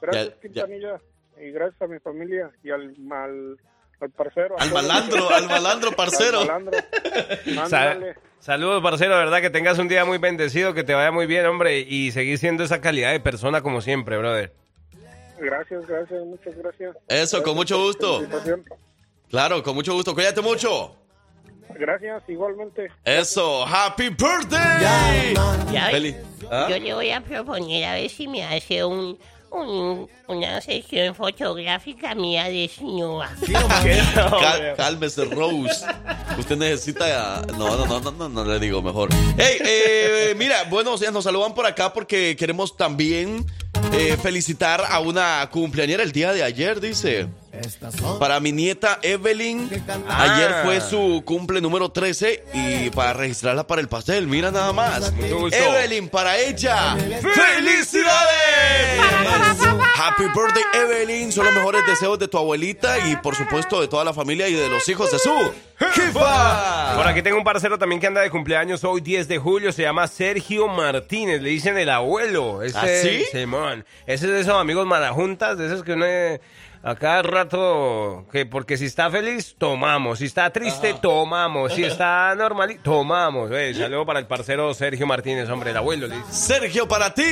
Gracias, 0.00 0.26
Ya- 0.26 0.32
ya. 0.34 0.40
Quintanilla. 0.40 1.00
Y 1.40 1.50
gracias 1.50 1.82
a 1.82 1.86
mi 1.86 1.98
familia 1.98 2.50
y 2.62 2.70
al, 2.70 2.94
al, 3.10 3.56
al 4.00 4.10
parcero. 4.10 4.54
Al 4.58 4.72
malandro, 4.72 5.28
al 5.30 5.46
malandro 5.48 5.92
parcero. 5.96 6.40
Al 6.40 6.46
malandro. 7.54 8.08
Saludos, 8.38 8.82
parcero, 8.82 9.16
verdad 9.16 9.40
que 9.40 9.50
tengas 9.50 9.78
un 9.78 9.88
día 9.88 10.04
muy 10.04 10.18
bendecido, 10.18 10.74
que 10.74 10.84
te 10.84 10.92
vaya 10.94 11.10
muy 11.10 11.26
bien, 11.26 11.46
hombre, 11.46 11.80
y 11.80 12.12
seguir 12.12 12.36
siendo 12.38 12.62
esa 12.62 12.80
calidad 12.80 13.10
de 13.12 13.18
persona 13.20 13.62
como 13.62 13.80
siempre, 13.80 14.18
brother. 14.18 14.52
Gracias, 15.38 15.86
gracias, 15.86 16.24
muchas 16.24 16.54
gracias. 16.56 16.96
Eso, 17.08 17.42
con 17.42 17.54
mucho 17.56 17.78
gusto. 17.82 18.22
Claro, 19.30 19.62
con 19.62 19.74
mucho 19.74 19.94
gusto. 19.94 20.14
Cuídate 20.14 20.40
mucho. 20.42 20.94
Gracias, 21.70 22.22
igualmente. 22.28 22.90
Eso, 23.04 23.64
happy 23.66 24.08
birthday. 24.10 25.34
ya 25.72 25.84
ves, 25.86 25.90
Feliz. 25.92 26.16
¿Ah? 26.50 26.66
yo 26.70 26.78
le 26.78 26.94
voy 26.94 27.10
a 27.10 27.20
proponer 27.20 27.84
a 27.84 27.94
ver 27.94 28.08
si 28.10 28.28
me 28.28 28.44
hace 28.44 28.84
un, 28.84 29.18
un- 29.50 30.08
una 30.28 30.60
sesión 30.60 31.14
fotográfica 31.14 32.14
mía 32.14 32.44
desnuda. 32.44 33.34
Cal- 34.14 34.74
cálmese, 34.76 35.24
Rose. 35.26 35.84
Usted 36.38 36.56
necesita. 36.56 37.42
No, 37.56 37.76
no, 37.76 37.86
no, 37.86 38.00
no, 38.00 38.10
no, 38.10 38.28
no 38.28 38.44
le 38.44 38.58
digo 38.58 38.80
mejor. 38.82 39.08
Hey, 39.36 39.58
eh, 39.60 40.34
mira, 40.36 40.64
buenos 40.64 41.00
días. 41.00 41.12
Nos 41.12 41.24
saludan 41.24 41.54
por 41.54 41.66
acá 41.66 41.92
porque 41.92 42.36
queremos 42.36 42.76
también 42.76 43.44
eh, 43.92 44.16
felicitar 44.22 44.82
a 44.88 45.00
una 45.00 45.48
cumpleañera 45.50 46.02
el 46.02 46.12
día 46.12 46.32
de 46.32 46.42
ayer, 46.42 46.80
dice. 46.80 47.28
Para 48.18 48.40
mi 48.40 48.52
nieta 48.52 48.98
Evelyn, 49.02 49.70
ayer 50.08 50.54
fue 50.64 50.80
su 50.80 51.22
cumple 51.24 51.60
número 51.60 51.90
13 51.90 52.44
y 52.52 52.90
para 52.90 53.12
registrarla 53.12 53.66
para 53.66 53.80
el 53.80 53.88
pastel, 53.88 54.26
mira 54.26 54.50
nada 54.50 54.72
más. 54.72 55.12
Evelyn, 55.52 56.08
para 56.08 56.38
ella, 56.38 56.96
¡felicidades! 56.96 59.00
Happy 59.96 60.24
birthday, 60.24 60.62
Evelyn. 60.74 61.32
Son 61.32 61.44
los 61.44 61.54
mejores 61.54 61.86
deseos 61.86 62.18
de 62.18 62.28
tu 62.28 62.38
abuelita 62.38 63.08
y 63.08 63.16
por 63.16 63.34
supuesto 63.34 63.80
de 63.80 63.88
toda 63.88 64.04
la 64.04 64.12
familia 64.12 64.48
y 64.48 64.54
de 64.54 64.68
los 64.68 64.88
hijos 64.88 65.10
de 65.10 65.18
su 65.18 65.30
jefa. 65.78 66.94
Por 66.96 67.06
aquí 67.06 67.22
tengo 67.22 67.38
un 67.38 67.44
parcero 67.44 67.78
también 67.78 68.00
que 68.00 68.06
anda 68.06 68.20
de 68.20 68.30
cumpleaños 68.30 68.84
hoy 68.84 69.00
10 69.00 69.28
de 69.28 69.38
julio, 69.38 69.72
se 69.72 69.82
llama 69.82 70.06
Sergio 70.06 70.68
Martínez, 70.68 71.40
le 71.40 71.50
dicen 71.50 71.78
el 71.78 71.90
abuelo. 71.90 72.62
Ese, 72.62 72.78
¿Ah, 72.78 72.86
sí? 73.02 73.24
Simón. 73.32 73.84
Ese 74.06 74.26
es 74.26 74.32
de 74.32 74.40
esos 74.40 74.60
amigos 74.60 74.86
marajuntas, 74.86 75.56
de 75.58 75.66
esos 75.66 75.82
que 75.82 75.92
uno 75.92 76.04
eh, 76.06 76.40
a 76.86 76.94
cada 76.96 77.22
rato, 77.22 78.26
que 78.30 78.44
porque 78.44 78.76
si 78.76 78.84
está 78.84 79.10
feliz, 79.10 79.54
tomamos, 79.56 80.18
si 80.18 80.26
está 80.26 80.50
triste, 80.50 80.94
tomamos, 81.00 81.72
si 81.72 81.82
está 81.82 82.34
normal, 82.36 82.78
tomamos. 82.82 83.50
Eh, 83.52 83.72
saludo 83.74 84.04
para 84.04 84.18
el 84.18 84.26
parcero 84.26 84.74
Sergio 84.74 85.06
Martínez, 85.06 85.48
hombre, 85.48 85.70
el 85.70 85.78
abuelo 85.78 86.08
dice. 86.08 86.22
Sergio, 86.30 86.86
para 86.86 87.14
ti, 87.14 87.22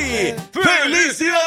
¡felicidades! 0.52 1.42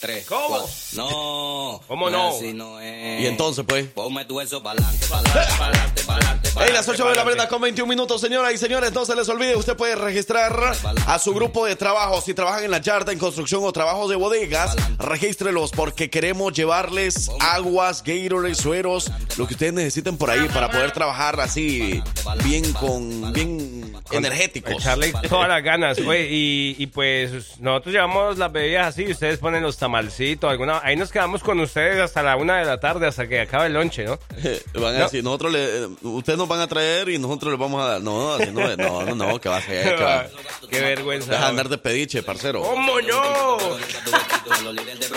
3, 0.00 0.26
¿Cómo? 0.26 0.48
4. 0.48 0.68
No, 0.94 1.80
¿Cómo 1.86 2.08
no? 2.10 2.30
Así 2.30 2.52
no 2.54 2.80
es. 2.80 3.20
Y 3.20 3.26
entonces, 3.26 3.64
pues. 3.68 3.86
Ponme 3.88 4.24
tu 4.24 4.40
eso 4.40 4.62
pa'lante, 4.62 5.06
pa'lante, 5.06 5.30
pa'lante, 5.58 6.02
pa'lante. 6.04 6.50
Hey, 6.58 6.70
las 6.72 6.88
8 6.88 7.08
de 7.10 7.14
la 7.14 7.24
mañana 7.24 7.48
con 7.48 7.60
21 7.60 7.88
minutos, 7.88 8.20
señoras 8.20 8.52
y 8.52 8.58
señores. 8.58 8.92
No 8.92 9.04
se 9.04 9.14
les 9.14 9.28
olvide, 9.28 9.56
usted 9.56 9.76
puede 9.76 9.94
registrar 9.94 10.72
a 11.06 11.18
su 11.18 11.34
grupo 11.34 11.66
de 11.66 11.76
trabajo. 11.76 12.20
Si 12.20 12.34
trabajan 12.34 12.64
en 12.64 12.70
la 12.70 12.80
yarda, 12.80 13.12
en 13.12 13.18
construcción 13.18 13.62
o 13.64 13.72
trabajos 13.72 14.08
de 14.10 14.16
bodegas, 14.16 14.74
regístrelos 14.98 15.70
porque 15.70 16.10
queremos 16.10 16.52
llevarles 16.54 17.30
aguas, 17.38 18.02
Gatorade, 18.02 18.54
sueros, 18.54 19.10
lo 19.36 19.46
que 19.46 19.54
ustedes 19.54 19.72
necesiten 19.74 20.16
por 20.16 20.30
ahí 20.30 20.48
para 20.48 20.70
poder 20.70 20.92
trabajar 20.92 21.40
así 21.40 22.02
bien 22.42 22.72
con 22.72 23.32
bien 23.32 23.94
energéticos. 24.10 24.72
Echarle 24.72 25.12
todas 25.28 25.48
las 25.48 25.62
ganas, 25.62 26.02
güey. 26.02 26.26
Y, 26.34 26.76
y 26.78 26.86
pues 26.88 27.60
nosotros 27.60 27.94
llevamos 27.94 28.38
las 28.38 28.50
bebidas 28.50 28.88
así 28.88 29.02
y 29.04 29.12
ustedes 29.12 29.38
ponen 29.38 29.62
los 29.62 29.76
tamalcitos. 29.90 30.50
Alguna, 30.50 30.80
ahí 30.84 30.94
nos 30.96 31.10
quedamos 31.10 31.42
con 31.42 31.58
ustedes 31.60 32.00
hasta 32.00 32.22
la 32.22 32.36
una 32.36 32.58
de 32.58 32.64
la 32.64 32.78
tarde, 32.78 33.06
hasta 33.08 33.26
que 33.28 33.40
acabe 33.40 33.66
el 33.66 33.72
lonche, 33.74 34.04
¿no? 34.04 34.18
Van 34.74 34.94
a 34.94 34.98
No. 34.98 35.04
decir, 35.04 35.24
nosotros 35.24 35.52
le, 35.52 35.86
ustedes 36.02 36.38
nos 36.38 36.46
van 36.48 36.60
a 36.60 36.68
traer 36.68 37.08
y 37.08 37.18
nosotros 37.18 37.52
les 37.52 37.60
vamos 37.60 37.82
a 37.82 37.88
dar. 37.88 38.00
No, 38.00 38.34
así 38.34 38.50
no, 38.52 38.70
es. 38.70 38.78
no, 38.78 39.02
no, 39.04 39.14
no, 39.14 39.40
que 39.40 39.48
va 39.48 39.56
a 39.56 39.62
ser, 39.62 39.96
que 39.96 40.02
va. 40.04 40.26
Qué 40.70 40.80
vergüenza. 40.80 41.32
Deja 41.32 41.42
de 41.44 41.50
andar 41.50 41.68
de 41.68 41.78
pediche, 41.78 42.22
parcero. 42.22 42.62
¿Cómo 42.62 43.00
no? 43.00 43.58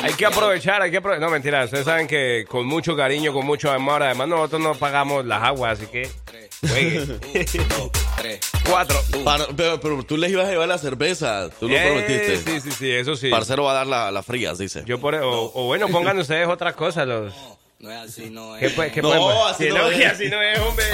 Hay 0.02 0.14
que 0.14 0.26
aprovechar, 0.26 0.82
hay 0.82 0.92
que 0.92 0.98
aprovechar. 0.98 1.22
No, 1.24 1.30
mentira, 1.32 1.64
ustedes 1.66 1.86
saben 1.86 2.08
que 2.08 2.46
con 2.50 2.66
mucho 2.66 2.96
cariño, 2.96 3.32
con 3.34 3.46
mucho 3.46 3.72
amor, 3.72 4.02
además 4.04 4.28
nosotros 4.28 4.62
no 4.62 4.74
pagamos 4.76 5.26
las 5.26 5.44
aguas, 5.44 5.80
así 5.80 5.88
que 5.92 6.10
juegue. 6.68 7.20
Cuatro. 8.70 8.98
Para- 9.24 9.48
pero, 9.56 9.80
pero 9.80 10.04
tú 10.04 10.18
les 10.18 10.32
ibas 10.32 10.48
a 10.48 10.52
llevar 10.52 10.68
la 10.68 10.78
cerveza, 10.78 11.50
tú 11.60 11.68
lo 11.68 11.76
Eh, 11.76 11.82
prometiste. 11.86 12.38
Sí, 12.38 12.62
sí, 12.62 12.72
sí, 12.78 12.92
eso 12.92 13.16
sí. 13.16 13.30
Parcero 13.30 13.64
va 13.64 13.72
a 13.72 13.76
dar 13.76 13.88
la- 13.88 14.12
las 14.12 14.26
frías, 14.26 14.58
dice. 14.58 14.84
Yo 14.86 15.00
por, 15.00 15.16
o, 15.16 15.52
o 15.54 15.66
bueno, 15.66 15.88
pongan 15.90 16.18
ustedes 16.20 16.48
otra 16.48 16.74
cosa, 16.74 17.06
los... 17.06 17.34
No 17.84 17.92
es 17.92 17.98
así, 17.98 18.30
no 18.30 18.54
¿Qué, 18.58 18.68
es. 18.68 18.72
pues- 18.74 18.94
qué 18.94 19.02
No, 19.02 19.46
así 19.46 19.66
Sí, 19.66 19.70
no 19.70 19.92
es. 19.92 20.06
así 20.06 20.30
no 20.30 20.42
es, 20.42 20.58
hombre. 20.58 20.86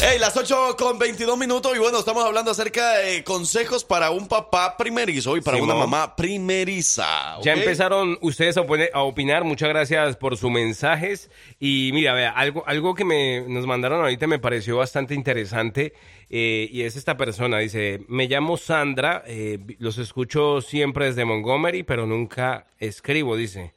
Hey, 0.00 0.18
las 0.20 0.36
8 0.36 0.76
con 0.78 1.00
22 1.00 1.36
minutos 1.36 1.72
y 1.74 1.80
bueno, 1.80 1.98
estamos 1.98 2.24
hablando 2.24 2.52
acerca 2.52 2.98
de 2.98 3.24
consejos 3.24 3.82
para 3.82 4.12
un 4.12 4.28
papá 4.28 4.76
primerizo 4.76 5.36
y 5.36 5.40
para 5.40 5.56
una 5.60 5.74
mamá 5.74 6.14
primeriza. 6.14 7.40
Ya 7.42 7.54
empezaron 7.54 8.18
ustedes 8.20 8.56
a, 8.56 8.60
opone- 8.60 8.90
a 8.94 9.02
opinar. 9.02 9.42
Muchas 9.42 9.68
gracias 9.70 10.16
por 10.16 10.36
sus 10.36 10.48
mensajes. 10.52 11.28
Y 11.58 11.90
mira, 11.92 12.14
vea, 12.14 12.30
algo, 12.30 12.62
algo 12.68 12.94
que 12.94 13.04
me, 13.04 13.40
nos 13.48 13.66
mandaron 13.66 14.00
ahorita 14.02 14.28
me 14.28 14.38
pareció 14.38 14.76
bastante 14.76 15.16
interesante. 15.16 15.92
eh, 16.32 16.68
y 16.70 16.82
es 16.82 16.94
esta 16.94 17.16
persona. 17.16 17.58
Dice, 17.58 18.02
me 18.06 18.28
llamo 18.28 18.56
Sandra, 18.56 19.24
eh, 19.26 19.58
los 19.80 19.98
escucho 19.98 20.60
siempre 20.60 21.06
desde 21.06 21.24
Montgomery, 21.24 21.82
pero 21.82 22.06
nunca 22.06 22.66
escribo, 22.78 23.34
dice. 23.34 23.72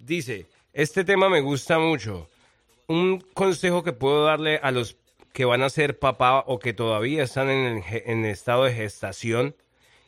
Dice, 0.00 0.46
este 0.72 1.04
tema 1.04 1.28
me 1.28 1.40
gusta 1.40 1.78
mucho. 1.78 2.28
Un 2.86 3.20
consejo 3.34 3.82
que 3.82 3.92
puedo 3.92 4.24
darle 4.24 4.60
a 4.62 4.70
los 4.70 4.96
que 5.32 5.44
van 5.44 5.62
a 5.62 5.70
ser 5.70 5.98
papá 5.98 6.42
o 6.46 6.58
que 6.58 6.72
todavía 6.72 7.22
están 7.22 7.50
en, 7.50 7.84
el 8.06 8.24
estado 8.24 8.64
de 8.64 8.74
gestación 8.74 9.54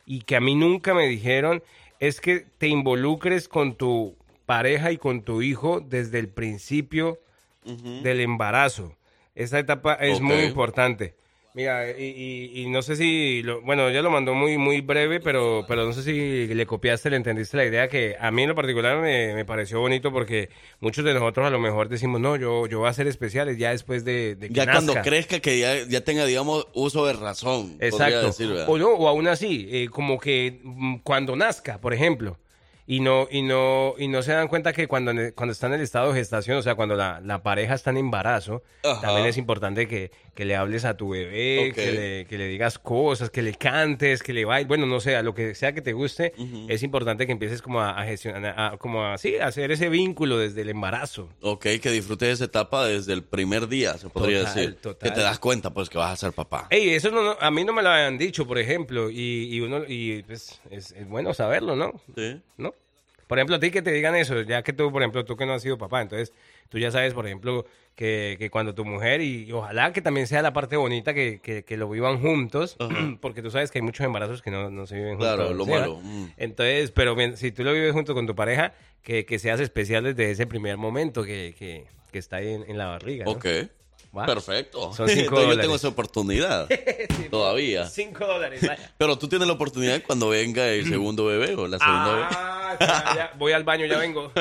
y 0.05 0.21
que 0.21 0.35
a 0.35 0.41
mí 0.41 0.55
nunca 0.55 0.93
me 0.93 1.07
dijeron 1.07 1.63
es 1.99 2.19
que 2.19 2.45
te 2.57 2.67
involucres 2.67 3.47
con 3.47 3.75
tu 3.75 4.15
pareja 4.45 4.91
y 4.91 4.97
con 4.97 5.21
tu 5.21 5.41
hijo 5.41 5.79
desde 5.79 6.19
el 6.19 6.27
principio 6.27 7.19
del 7.63 8.19
embarazo. 8.19 8.97
Esa 9.35 9.59
etapa 9.59 9.93
es 9.93 10.19
muy 10.19 10.39
importante. 10.39 11.15
Mira, 11.53 11.91
y, 11.91 12.03
y- 12.05 12.61
y 12.61 12.69
no 12.69 12.81
sé 12.81 12.95
si, 12.95 13.43
lo- 13.43 13.61
bueno, 13.61 13.89
ya 13.89 14.01
lo 14.01 14.09
mandó 14.09 14.33
muy 14.33 14.57
muy 14.57 14.79
breve, 14.79 15.19
pero, 15.19 15.65
pero 15.67 15.83
no 15.85 15.91
sé 15.91 16.01
si 16.01 16.47
le 16.53 16.65
copiaste, 16.65 17.09
le 17.09 17.17
entendiste 17.17 17.57
la 17.57 17.65
idea 17.65 17.89
que 17.89 18.15
a 18.17 18.31
mí 18.31 18.43
en 18.43 18.49
lo 18.49 18.55
particular 18.55 19.01
me, 19.01 19.33
me 19.33 19.43
pareció 19.43 19.81
bonito 19.81 20.13
porque 20.13 20.49
muchos 20.79 21.03
de 21.03 21.13
nosotros 21.13 21.45
a 21.45 21.49
lo 21.49 21.59
mejor 21.59 21.89
decimos, 21.89 22.21
no, 22.21 22.37
yo, 22.37 22.67
yo 22.67 22.79
voy 22.79 22.87
a 22.87 22.91
hacer 22.91 23.05
especiales 23.07 23.57
ya 23.57 23.71
después 23.71 24.05
de, 24.05 24.35
de 24.35 24.47
que 24.47 24.53
Ya 24.53 24.63
cuando 24.63 24.93
nazca". 24.93 25.09
crezca 25.09 25.39
que 25.41 25.59
ya, 25.59 25.83
ya 25.89 26.01
tenga, 26.05 26.25
digamos, 26.25 26.67
uso 26.73 27.05
de 27.05 27.13
razón. 27.13 27.75
Exacto. 27.81 28.31
o 28.67 28.77
no, 28.77 28.89
o 28.93 29.09
aún 29.09 29.27
así, 29.27 29.67
eh, 29.71 29.89
como 29.89 30.19
que 30.19 30.61
mm, 30.63 30.99
cuando 31.03 31.35
nazca, 31.35 31.81
por 31.81 31.93
ejemplo, 31.93 32.37
y 32.93 32.99
no, 32.99 33.25
y 33.31 33.41
no, 33.41 33.95
y 33.97 34.09
no 34.09 34.21
se 34.21 34.33
dan 34.33 34.49
cuenta 34.49 34.73
que 34.73 34.87
cuando, 34.89 35.13
cuando 35.33 35.53
está 35.53 35.67
en 35.67 35.73
el 35.73 35.81
estado 35.81 36.11
de 36.11 36.19
gestación, 36.19 36.57
o 36.57 36.61
sea, 36.61 36.75
cuando 36.75 36.95
la, 36.95 37.21
la 37.23 37.41
pareja 37.41 37.73
está 37.73 37.89
en 37.91 37.97
embarazo, 37.97 38.63
Ajá. 38.83 38.99
también 38.99 39.27
es 39.27 39.37
importante 39.37 39.87
que, 39.87 40.11
que 40.35 40.43
le 40.43 40.57
hables 40.57 40.83
a 40.83 40.97
tu 40.97 41.09
bebé, 41.11 41.71
que, 41.73 41.91
le, 41.93 42.25
que 42.25 42.37
le 42.37 42.47
digas 42.47 42.79
cosas, 42.79 43.29
que 43.29 43.41
le 43.43 43.53
cantes, 43.53 44.21
que 44.21 44.33
le 44.33 44.43
bailes, 44.43 44.67
bueno, 44.67 44.87
no 44.87 44.99
sé, 44.99 45.15
a 45.15 45.23
lo 45.23 45.33
que 45.33 45.55
sea 45.55 45.71
que 45.73 45.81
te 45.81 45.93
guste, 45.93 46.33
es 46.67 46.83
importante 46.83 47.25
que 47.25 47.31
empieces 47.31 47.61
como 47.61 47.79
a, 47.79 47.91
a 47.91 48.03
gestionar, 48.05 48.55
a- 48.57 48.77
como 48.77 49.05
así, 49.05 49.37
a 49.37 49.47
hacer 49.47 49.71
ese 49.71 49.87
vínculo 49.87 50.37
desde 50.37 50.61
el 50.63 50.69
embarazo. 50.69 51.29
Ok, 51.39 51.67
que 51.81 51.91
disfrutes 51.91 52.27
esa 52.29 52.43
etapa 52.45 52.85
desde 52.85 53.13
el 53.13 53.23
primer 53.23 53.69
día, 53.69 53.97
se 53.97 54.09
podría 54.09 54.39
Total, 54.39 54.55
decir. 54.55 54.75
total. 54.81 55.09
Que 55.09 55.15
te 55.15 55.21
das 55.21 55.39
cuenta, 55.39 55.69
pues, 55.73 55.89
que 55.89 55.97
vas 55.97 56.11
a 56.11 56.15
ser 56.17 56.33
papá. 56.33 56.67
Ey, 56.69 56.89
eso 56.89 57.09
no, 57.09 57.23
no- 57.23 57.37
a 57.39 57.51
mí 57.51 57.63
no 57.63 57.71
me 57.71 57.83
lo 57.83 57.89
habían 57.89 58.17
dicho, 58.17 58.45
por 58.45 58.59
ejemplo, 58.59 59.09
y, 59.09 59.47
y 59.49 59.61
uno, 59.61 59.83
y 59.87 60.23
pues, 60.23 60.59
es, 60.69 60.91
es 60.91 61.07
bueno 61.07 61.33
saberlo, 61.33 61.77
¿no? 61.77 61.93
Sí. 62.17 62.41
¿no? 62.57 62.73
Por 63.31 63.39
ejemplo, 63.39 63.55
a 63.55 63.59
ti 63.61 63.71
que 63.71 63.81
te 63.81 63.93
digan 63.93 64.13
eso, 64.13 64.41
ya 64.41 64.61
que 64.61 64.73
tú, 64.73 64.91
por 64.91 65.01
ejemplo, 65.01 65.23
tú 65.23 65.37
que 65.37 65.45
no 65.45 65.53
has 65.53 65.61
sido 65.61 65.77
papá, 65.77 66.01
entonces 66.01 66.33
tú 66.67 66.79
ya 66.79 66.91
sabes, 66.91 67.13
por 67.13 67.25
ejemplo, 67.25 67.65
que, 67.95 68.35
que 68.37 68.49
cuando 68.49 68.75
tu 68.75 68.83
mujer, 68.83 69.21
y, 69.21 69.45
y 69.45 69.53
ojalá 69.53 69.93
que 69.93 70.01
también 70.01 70.27
sea 70.27 70.41
la 70.41 70.51
parte 70.51 70.75
bonita, 70.75 71.13
que, 71.13 71.39
que, 71.39 71.63
que 71.63 71.77
lo 71.77 71.89
vivan 71.89 72.19
juntos, 72.19 72.75
porque 73.21 73.41
tú 73.41 73.49
sabes 73.49 73.71
que 73.71 73.77
hay 73.77 73.83
muchos 73.83 74.05
embarazos 74.05 74.41
que 74.41 74.51
no, 74.51 74.69
no 74.69 74.85
se 74.85 74.95
viven 74.95 75.11
juntos. 75.11 75.33
Claro, 75.33 75.53
lo 75.53 75.63
¿sí, 75.63 75.71
malo. 75.71 76.01
Mm. 76.03 76.25
Entonces, 76.35 76.91
pero 76.91 77.15
si 77.37 77.53
tú 77.53 77.63
lo 77.63 77.71
vives 77.71 77.93
junto 77.93 78.13
con 78.13 78.27
tu 78.27 78.35
pareja, 78.35 78.73
que, 79.01 79.25
que 79.25 79.39
seas 79.39 79.61
especial 79.61 80.03
desde 80.03 80.29
ese 80.29 80.45
primer 80.45 80.75
momento 80.75 81.23
que, 81.23 81.55
que, 81.57 81.85
que 82.11 82.19
está 82.19 82.35
ahí 82.35 82.49
en, 82.49 82.69
en 82.69 82.77
la 82.77 82.87
barriga. 82.87 83.23
¿no? 83.23 83.31
Ok. 83.31 83.45
Perfecto. 84.13 84.93
Son 84.93 85.07
cinco 85.07 85.09
Entonces 85.09 85.25
yo 85.29 85.35
dólares. 85.41 85.61
tengo 85.61 85.75
esa 85.75 85.87
oportunidad. 85.87 86.67
Todavía. 87.31 87.87
Cinco 87.87 88.25
dólares. 88.25 88.61
vaya. 88.67 88.91
Pero 88.97 89.17
tú 89.17 89.27
tienes 89.27 89.47
la 89.47 89.53
oportunidad 89.53 90.01
cuando 90.05 90.29
venga 90.29 90.67
el 90.67 90.87
segundo 90.87 91.25
bebé 91.25 91.55
o 91.55 91.67
la 91.67 91.77
segunda 91.79 92.13
bebé. 92.13 92.25
Ah, 92.31 92.77
ya, 92.79 93.15
ya, 93.15 93.33
voy 93.37 93.51
al 93.53 93.63
baño, 93.63 93.85
ya 93.85 93.97
vengo. 93.97 94.31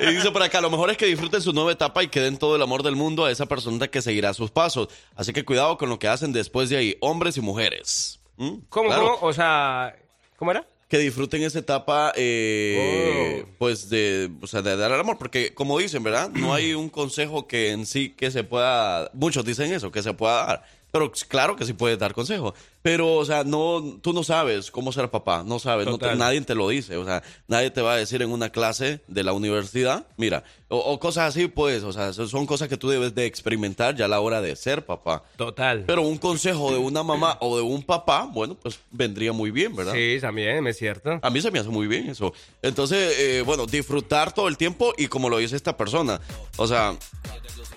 Y 0.00 0.06
dice 0.14 0.30
por 0.30 0.42
acá, 0.42 0.60
lo 0.60 0.70
mejor 0.70 0.90
es 0.90 0.96
que 0.96 1.06
disfruten 1.06 1.40
su 1.40 1.52
nueva 1.52 1.72
etapa 1.72 2.02
y 2.02 2.08
que 2.08 2.20
den 2.20 2.36
todo 2.38 2.56
el 2.56 2.62
amor 2.62 2.82
del 2.82 2.96
mundo 2.96 3.24
a 3.24 3.30
esa 3.30 3.46
persona 3.46 3.88
que 3.88 4.02
seguirá 4.02 4.34
sus 4.34 4.50
pasos. 4.50 4.88
Así 5.14 5.32
que 5.32 5.44
cuidado 5.44 5.76
con 5.78 5.88
lo 5.88 5.98
que 5.98 6.08
hacen 6.08 6.32
después 6.32 6.68
de 6.68 6.76
ahí, 6.76 6.96
hombres 7.00 7.36
y 7.36 7.40
mujeres. 7.40 8.20
¿Mm? 8.36 8.58
¿Cómo, 8.68 8.88
Claro. 8.88 9.16
cómo? 9.16 9.28
O 9.28 9.32
sea, 9.32 9.94
¿cómo 10.36 10.50
era? 10.50 10.66
Que 10.90 10.98
disfruten 10.98 11.42
esa 11.44 11.60
etapa, 11.60 12.12
eh, 12.16 13.44
Oh. 13.44 13.48
pues, 13.58 13.88
de, 13.88 14.28
o 14.42 14.46
sea, 14.46 14.60
de 14.60 14.76
dar 14.76 14.90
el 14.90 15.00
amor. 15.00 15.16
Porque, 15.18 15.54
como 15.54 15.78
dicen, 15.78 16.02
¿verdad? 16.02 16.28
No 16.30 16.52
hay 16.52 16.74
un 16.74 16.88
consejo 16.90 17.46
que 17.46 17.70
en 17.70 17.86
sí 17.86 18.10
que 18.10 18.30
se 18.32 18.42
pueda... 18.44 19.10
Muchos 19.14 19.44
dicen 19.44 19.72
eso, 19.72 19.90
que 19.92 20.02
se 20.02 20.12
pueda 20.12 20.44
dar. 20.44 20.64
Pero 20.92 21.12
claro 21.28 21.54
que 21.54 21.64
sí 21.64 21.72
puedes 21.72 21.98
dar 21.98 22.12
consejo. 22.12 22.52
Pero, 22.82 23.14
o 23.16 23.24
sea, 23.26 23.44
no, 23.44 23.98
tú 24.00 24.12
no 24.14 24.22
sabes 24.24 24.70
cómo 24.70 24.90
ser 24.90 25.10
papá. 25.10 25.42
No 25.44 25.58
sabes. 25.58 25.86
no 25.86 25.98
te- 25.98 26.14
nadie 26.16 26.40
te 26.40 26.54
lo 26.54 26.68
dice. 26.70 26.96
O 26.96 27.04
sea, 27.04 27.22
nadie 27.46 27.70
te 27.70 27.82
va 27.82 27.92
a 27.92 27.96
decir 27.96 28.22
en 28.22 28.30
una 28.30 28.48
clase 28.50 29.00
de 29.06 29.22
la 29.22 29.34
universidad, 29.34 30.06
mira, 30.16 30.44
o, 30.68 30.78
o 30.78 30.98
cosas 30.98 31.28
así, 31.28 31.46
pues, 31.48 31.82
o 31.82 31.92
sea, 31.92 32.12
son 32.14 32.46
cosas 32.46 32.68
que 32.68 32.78
tú 32.78 32.88
debes 32.88 33.14
de 33.14 33.26
experimentar 33.26 33.96
ya 33.96 34.06
a 34.06 34.08
la 34.08 34.20
hora 34.20 34.40
de 34.40 34.56
ser 34.56 34.86
papá. 34.86 35.22
Total. 35.36 35.84
Pero 35.86 36.02
un 36.02 36.16
consejo 36.16 36.72
de 36.72 36.78
una 36.78 37.02
mamá 37.02 37.36
o 37.40 37.56
de 37.56 37.62
un 37.62 37.82
papá, 37.82 38.28
bueno, 38.32 38.54
pues 38.54 38.78
vendría 38.90 39.32
muy 39.32 39.50
bien, 39.50 39.76
¿verdad? 39.76 39.92
Sí, 39.92 40.16
también, 40.20 40.66
es 40.66 40.78
cierto. 40.78 41.18
A 41.20 41.28
mí 41.28 41.42
se 41.42 41.50
me 41.50 41.58
hace 41.58 41.68
muy 41.68 41.86
bien 41.86 42.08
eso. 42.08 42.32
Entonces, 42.62 43.14
eh, 43.18 43.42
bueno, 43.44 43.66
disfrutar 43.66 44.32
todo 44.32 44.48
el 44.48 44.56
tiempo 44.56 44.94
y 44.96 45.08
como 45.08 45.28
lo 45.28 45.36
dice 45.36 45.54
esta 45.56 45.76
persona, 45.76 46.18
o 46.56 46.66
sea, 46.66 46.96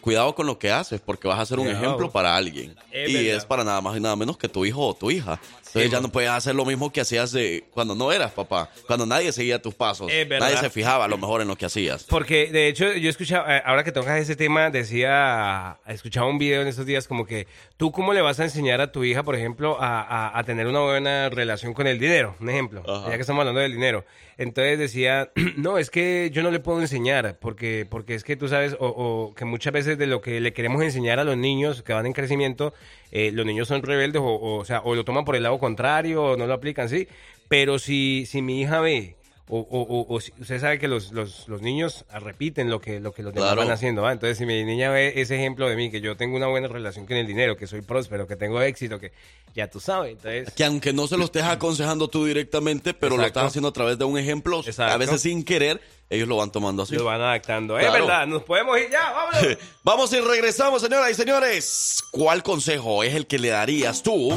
cuidado 0.01 0.35
con 0.35 0.45
lo 0.45 0.59
que 0.59 0.71
haces 0.71 0.99
porque 1.01 1.27
vas 1.27 1.39
a 1.39 1.45
ser 1.45 1.59
un 1.59 1.67
ejemplo 1.67 2.11
para 2.11 2.35
alguien. 2.35 2.75
Es 2.91 3.09
y 3.09 3.13
verdad. 3.13 3.35
es 3.37 3.45
para 3.45 3.63
nada 3.63 3.81
más 3.81 3.95
y 3.97 3.99
nada 4.01 4.15
menos 4.15 4.37
que 4.37 4.49
tu 4.49 4.65
hijo 4.65 4.85
o 4.87 4.92
tu 4.93 5.09
hija. 5.09 5.37
Entonces 5.73 5.91
ya 5.91 6.01
no 6.01 6.09
puedes 6.11 6.29
hacer 6.29 6.53
lo 6.53 6.65
mismo 6.65 6.91
que 6.91 7.01
hacías 7.01 7.31
de 7.31 7.63
cuando 7.71 7.95
no 7.95 8.11
eras 8.11 8.31
papá, 8.31 8.69
cuando 8.85 9.05
nadie 9.07 9.31
seguía 9.31 9.59
tus 9.61 9.73
pasos, 9.73 10.11
nadie 10.39 10.57
se 10.57 10.69
fijaba 10.69 11.05
a 11.05 11.07
lo 11.07 11.17
mejor 11.17 11.41
en 11.41 11.47
lo 11.47 11.55
que 11.55 11.65
hacías. 11.65 12.03
Porque 12.03 12.51
de 12.51 12.67
hecho 12.67 12.93
yo 12.93 13.09
escuchaba, 13.09 13.57
eh, 13.57 13.61
ahora 13.65 13.83
que 13.83 13.91
tocas 13.91 14.19
ese 14.19 14.35
tema, 14.35 14.69
decía, 14.69 15.77
escuchaba 15.87 16.27
un 16.27 16.37
video 16.37 16.61
en 16.61 16.67
estos 16.67 16.85
días 16.85 17.07
como 17.07 17.25
que 17.25 17.47
tú 17.77 17.91
cómo 17.91 18.13
le 18.13 18.21
vas 18.21 18.39
a 18.39 18.43
enseñar 18.43 18.81
a 18.81 18.91
tu 18.91 19.03
hija, 19.03 19.23
por 19.23 19.35
ejemplo, 19.35 19.77
a, 19.81 20.01
a- 20.01 20.37
a 20.39 20.43
tener 20.43 20.67
una 20.67 20.79
buena 20.81 21.29
relación 21.29 21.73
con 21.73 21.87
el 21.87 21.99
dinero, 21.99 22.35
un 22.39 22.49
ejemplo, 22.49 22.83
Ajá. 22.87 23.09
ya 23.09 23.15
que 23.15 23.21
estamos 23.21 23.41
hablando 23.41 23.61
del 23.61 23.71
dinero. 23.73 24.05
Entonces 24.37 24.79
decía, 24.79 25.31
no, 25.57 25.77
es 25.77 25.89
que 25.89 26.29
yo 26.33 26.41
no 26.43 26.51
le 26.51 26.59
puedo 26.59 26.81
enseñar, 26.81 27.37
porque, 27.39 27.85
porque 27.89 28.15
es 28.15 28.23
que 28.23 28.35
tú 28.35 28.47
sabes, 28.47 28.75
o, 28.79 28.87
o 28.87 29.35
que 29.35 29.45
muchas 29.45 29.73
veces 29.73 29.97
de 29.97 30.07
lo 30.07 30.21
que 30.21 30.39
le 30.39 30.53
queremos 30.53 30.81
enseñar 30.83 31.19
a 31.19 31.23
los 31.23 31.37
niños 31.37 31.83
que 31.83 31.93
van 31.93 32.05
en 32.05 32.13
crecimiento, 32.13 32.73
eh, 33.11 33.31
los 33.31 33.45
niños 33.45 33.67
son 33.67 33.83
rebeldes, 33.83 34.21
o, 34.21 34.25
o, 34.25 34.57
o 34.59 34.65
sea, 34.65 34.81
o 34.83 34.95
lo 34.95 35.03
toman 35.05 35.23
por 35.25 35.35
el 35.35 35.43
lado 35.43 35.59
contrario, 35.63 36.35
no 36.37 36.45
lo 36.45 36.53
aplican, 36.53 36.89
sí. 36.89 37.07
Pero 37.47 37.79
si, 37.79 38.25
si 38.27 38.41
mi 38.41 38.61
hija 38.61 38.79
ve 38.81 39.15
o, 39.49 39.59
o, 39.59 40.01
o- 40.13 40.15
usted 40.15 40.59
sabe 40.61 40.79
que 40.79 40.87
los, 40.87 41.11
los, 41.11 41.47
los 41.49 41.61
niños 41.61 42.05
repiten 42.13 42.69
lo 42.69 42.79
que, 42.79 42.99
lo 43.01 43.11
que 43.13 43.23
los 43.23 43.33
demás 43.33 43.49
Claro. 43.49 43.61
van 43.67 43.71
haciendo, 43.71 44.01
¿va? 44.01 44.11
Entonces, 44.13 44.37
si 44.37 44.45
mi 44.45 44.63
niña 44.63 44.89
ve 44.89 45.13
ese 45.21 45.35
ejemplo 45.35 45.67
de 45.67 45.75
mí, 45.75 45.91
que 45.91 45.99
yo 46.01 46.15
tengo 46.15 46.37
una 46.37 46.47
buena 46.47 46.69
relación 46.69 47.05
con 47.05 47.17
el 47.17 47.27
dinero, 47.27 47.57
que 47.57 47.67
soy 47.67 47.81
próspero, 47.81 48.25
que 48.25 48.35
tengo 48.37 48.61
éxito, 48.61 48.99
que 48.99 49.11
ya 49.53 49.69
tú 49.69 49.79
sabes, 49.81 50.13
entonces... 50.13 50.53
Que 50.53 50.63
aunque 50.63 50.93
no 50.93 51.07
se 51.07 51.17
lo 51.17 51.25
estés 51.25 51.43
aconsejando 51.43 52.07
tú 52.07 52.25
directamente, 52.25 52.93
pero 52.93 53.17
lo 53.17 53.25
estás 53.25 53.45
haciendo 53.47 53.67
a 53.67 53.73
través 53.73 53.97
de 53.97 54.05
un 54.05 54.17
ejemplo, 54.17 54.61
a 54.77 54.97
veces 54.97 55.21
sin 55.21 55.43
querer, 55.43 55.81
ellos 56.09 56.27
lo 56.27 56.37
van 56.37 56.51
tomando 56.51 56.83
así. 56.83 56.95
Lo 56.95 57.03
van 57.05 57.21
adaptando. 57.21 57.75
Claro. 57.77 57.93
Es 57.95 58.01
verdad, 58.01 58.25
nos 58.27 58.43
podemos 58.43 58.77
ir 58.79 58.89
ya, 58.91 59.11
vámonos. 59.11 59.57
Vamos 59.83 60.13
y 60.13 60.21
regresamos, 60.21 60.81
señoras 60.81 61.11
y 61.11 61.15
señores. 61.15 62.01
¿Cuál 62.11 62.43
consejo 62.43 63.03
es 63.03 63.13
el 63.13 63.27
que 63.27 63.37
le 63.39 63.49
darías 63.49 64.01
tú 64.03 64.31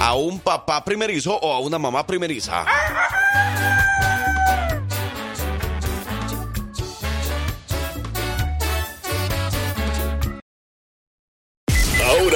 a 0.00 0.14
un 0.14 0.40
papá 0.40 0.82
primerizo 0.84 1.36
o 1.36 1.52
a 1.52 1.60
una 1.60 1.78
mamá 1.78 2.06
primeriza? 2.06 2.64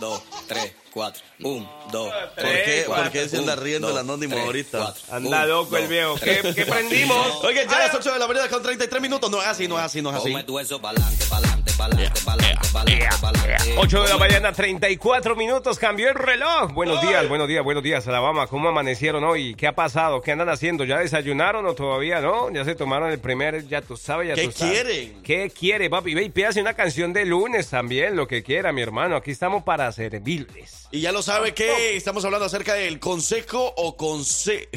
Dos, 0.00 0.20
tres, 0.48 0.72
cuatro. 0.90 1.29
Un, 1.42 1.66
dos, 1.90 2.12
¿Por 2.34 2.44
qué, 2.44 2.82
cuatro, 2.86 3.04
¿Por 3.04 3.12
qué 3.12 3.28
se 3.28 3.38
anda 3.38 3.56
riendo 3.56 3.88
el 3.88 3.94
dos, 3.94 4.02
anónimo 4.02 4.34
tres, 4.34 4.46
ahorita? 4.46 4.78
cuatro. 4.78 5.02
Anda 5.10 5.42
Un, 5.44 5.48
loco 5.48 5.76
el 5.78 5.86
viejo. 5.88 6.14
¿Qué, 6.16 6.34
tres. 6.42 6.54
qué 6.54 6.66
prendimos? 6.66 7.44
Oye, 7.44 7.66
ya 7.68 7.76
a 7.76 7.78
las 7.86 7.94
8 7.94 8.12
de 8.12 8.18
la 8.18 8.26
mañana 8.28 8.48
con 8.48 8.62
33 8.62 9.00
minutos. 9.00 9.30
No 9.30 9.40
es 9.40 9.48
así, 9.48 9.66
no 9.66 9.78
es 9.78 9.84
así, 9.84 10.02
no 10.02 10.10
es 10.10 10.16
así. 10.16 10.30
Ponme 10.30 10.44
tu 10.44 10.58
eso 10.58 10.80
pa'lante, 10.80 11.24
pa'lante, 11.30 11.72
pa'lante, 11.78 12.20
pa'lante, 12.24 12.68
pa'lante, 12.72 13.08
pa'lante. 13.22 13.74
8 13.78 14.02
de 14.02 14.08
la 14.10 14.18
mañana, 14.18 14.52
34 14.52 15.34
minutos, 15.36 15.78
cambió 15.78 16.10
el 16.10 16.14
reloj. 16.14 16.72
Buenos 16.74 17.00
días, 17.00 17.26
buenos 17.28 17.48
días, 17.48 17.64
buenos 17.64 17.82
días, 17.82 18.06
Alabama. 18.06 18.46
¿Cómo 18.46 18.68
amanecieron 18.68 19.24
hoy? 19.24 19.54
¿Qué 19.54 19.66
ha 19.66 19.74
pasado? 19.74 20.20
¿Qué 20.20 20.32
andan 20.32 20.50
haciendo? 20.50 20.84
¿Ya 20.84 20.98
desayunaron 20.98 21.66
o 21.66 21.74
todavía 21.74 22.20
no? 22.20 22.50
Ya 22.52 22.64
se 22.66 22.74
tomaron 22.74 23.10
el 23.10 23.18
primer, 23.18 23.66
ya 23.66 23.80
tú 23.80 23.96
sabes, 23.96 24.28
ya 24.28 24.34
¿Qué 24.34 24.44
tú 24.44 24.52
sabes. 24.52 24.82
quieren? 24.82 25.22
¿Qué 25.22 25.50
quiere, 25.50 25.88
papi? 25.88 26.14
Ve 26.14 26.24
y 26.24 26.28
pídase 26.28 26.60
una 26.60 26.74
canción 26.74 27.14
de 27.14 27.24
lunes 27.24 27.68
también, 27.70 28.14
lo 28.14 28.28
que 28.28 28.42
quiera, 28.42 28.72
mi 28.72 28.82
hermano. 28.82 29.16
Aquí 29.16 29.30
estamos 29.30 29.62
para 29.64 29.90
servirles. 29.92 30.86
Y 30.92 31.00
ya 31.00 31.12
lo 31.12 31.22
sabe 31.30 31.54
que 31.54 31.94
estamos 31.96 32.24
hablando 32.24 32.46
acerca 32.46 32.74
del 32.74 32.98
consejo 32.98 33.72
o 33.76 33.96
conse... 33.96 34.68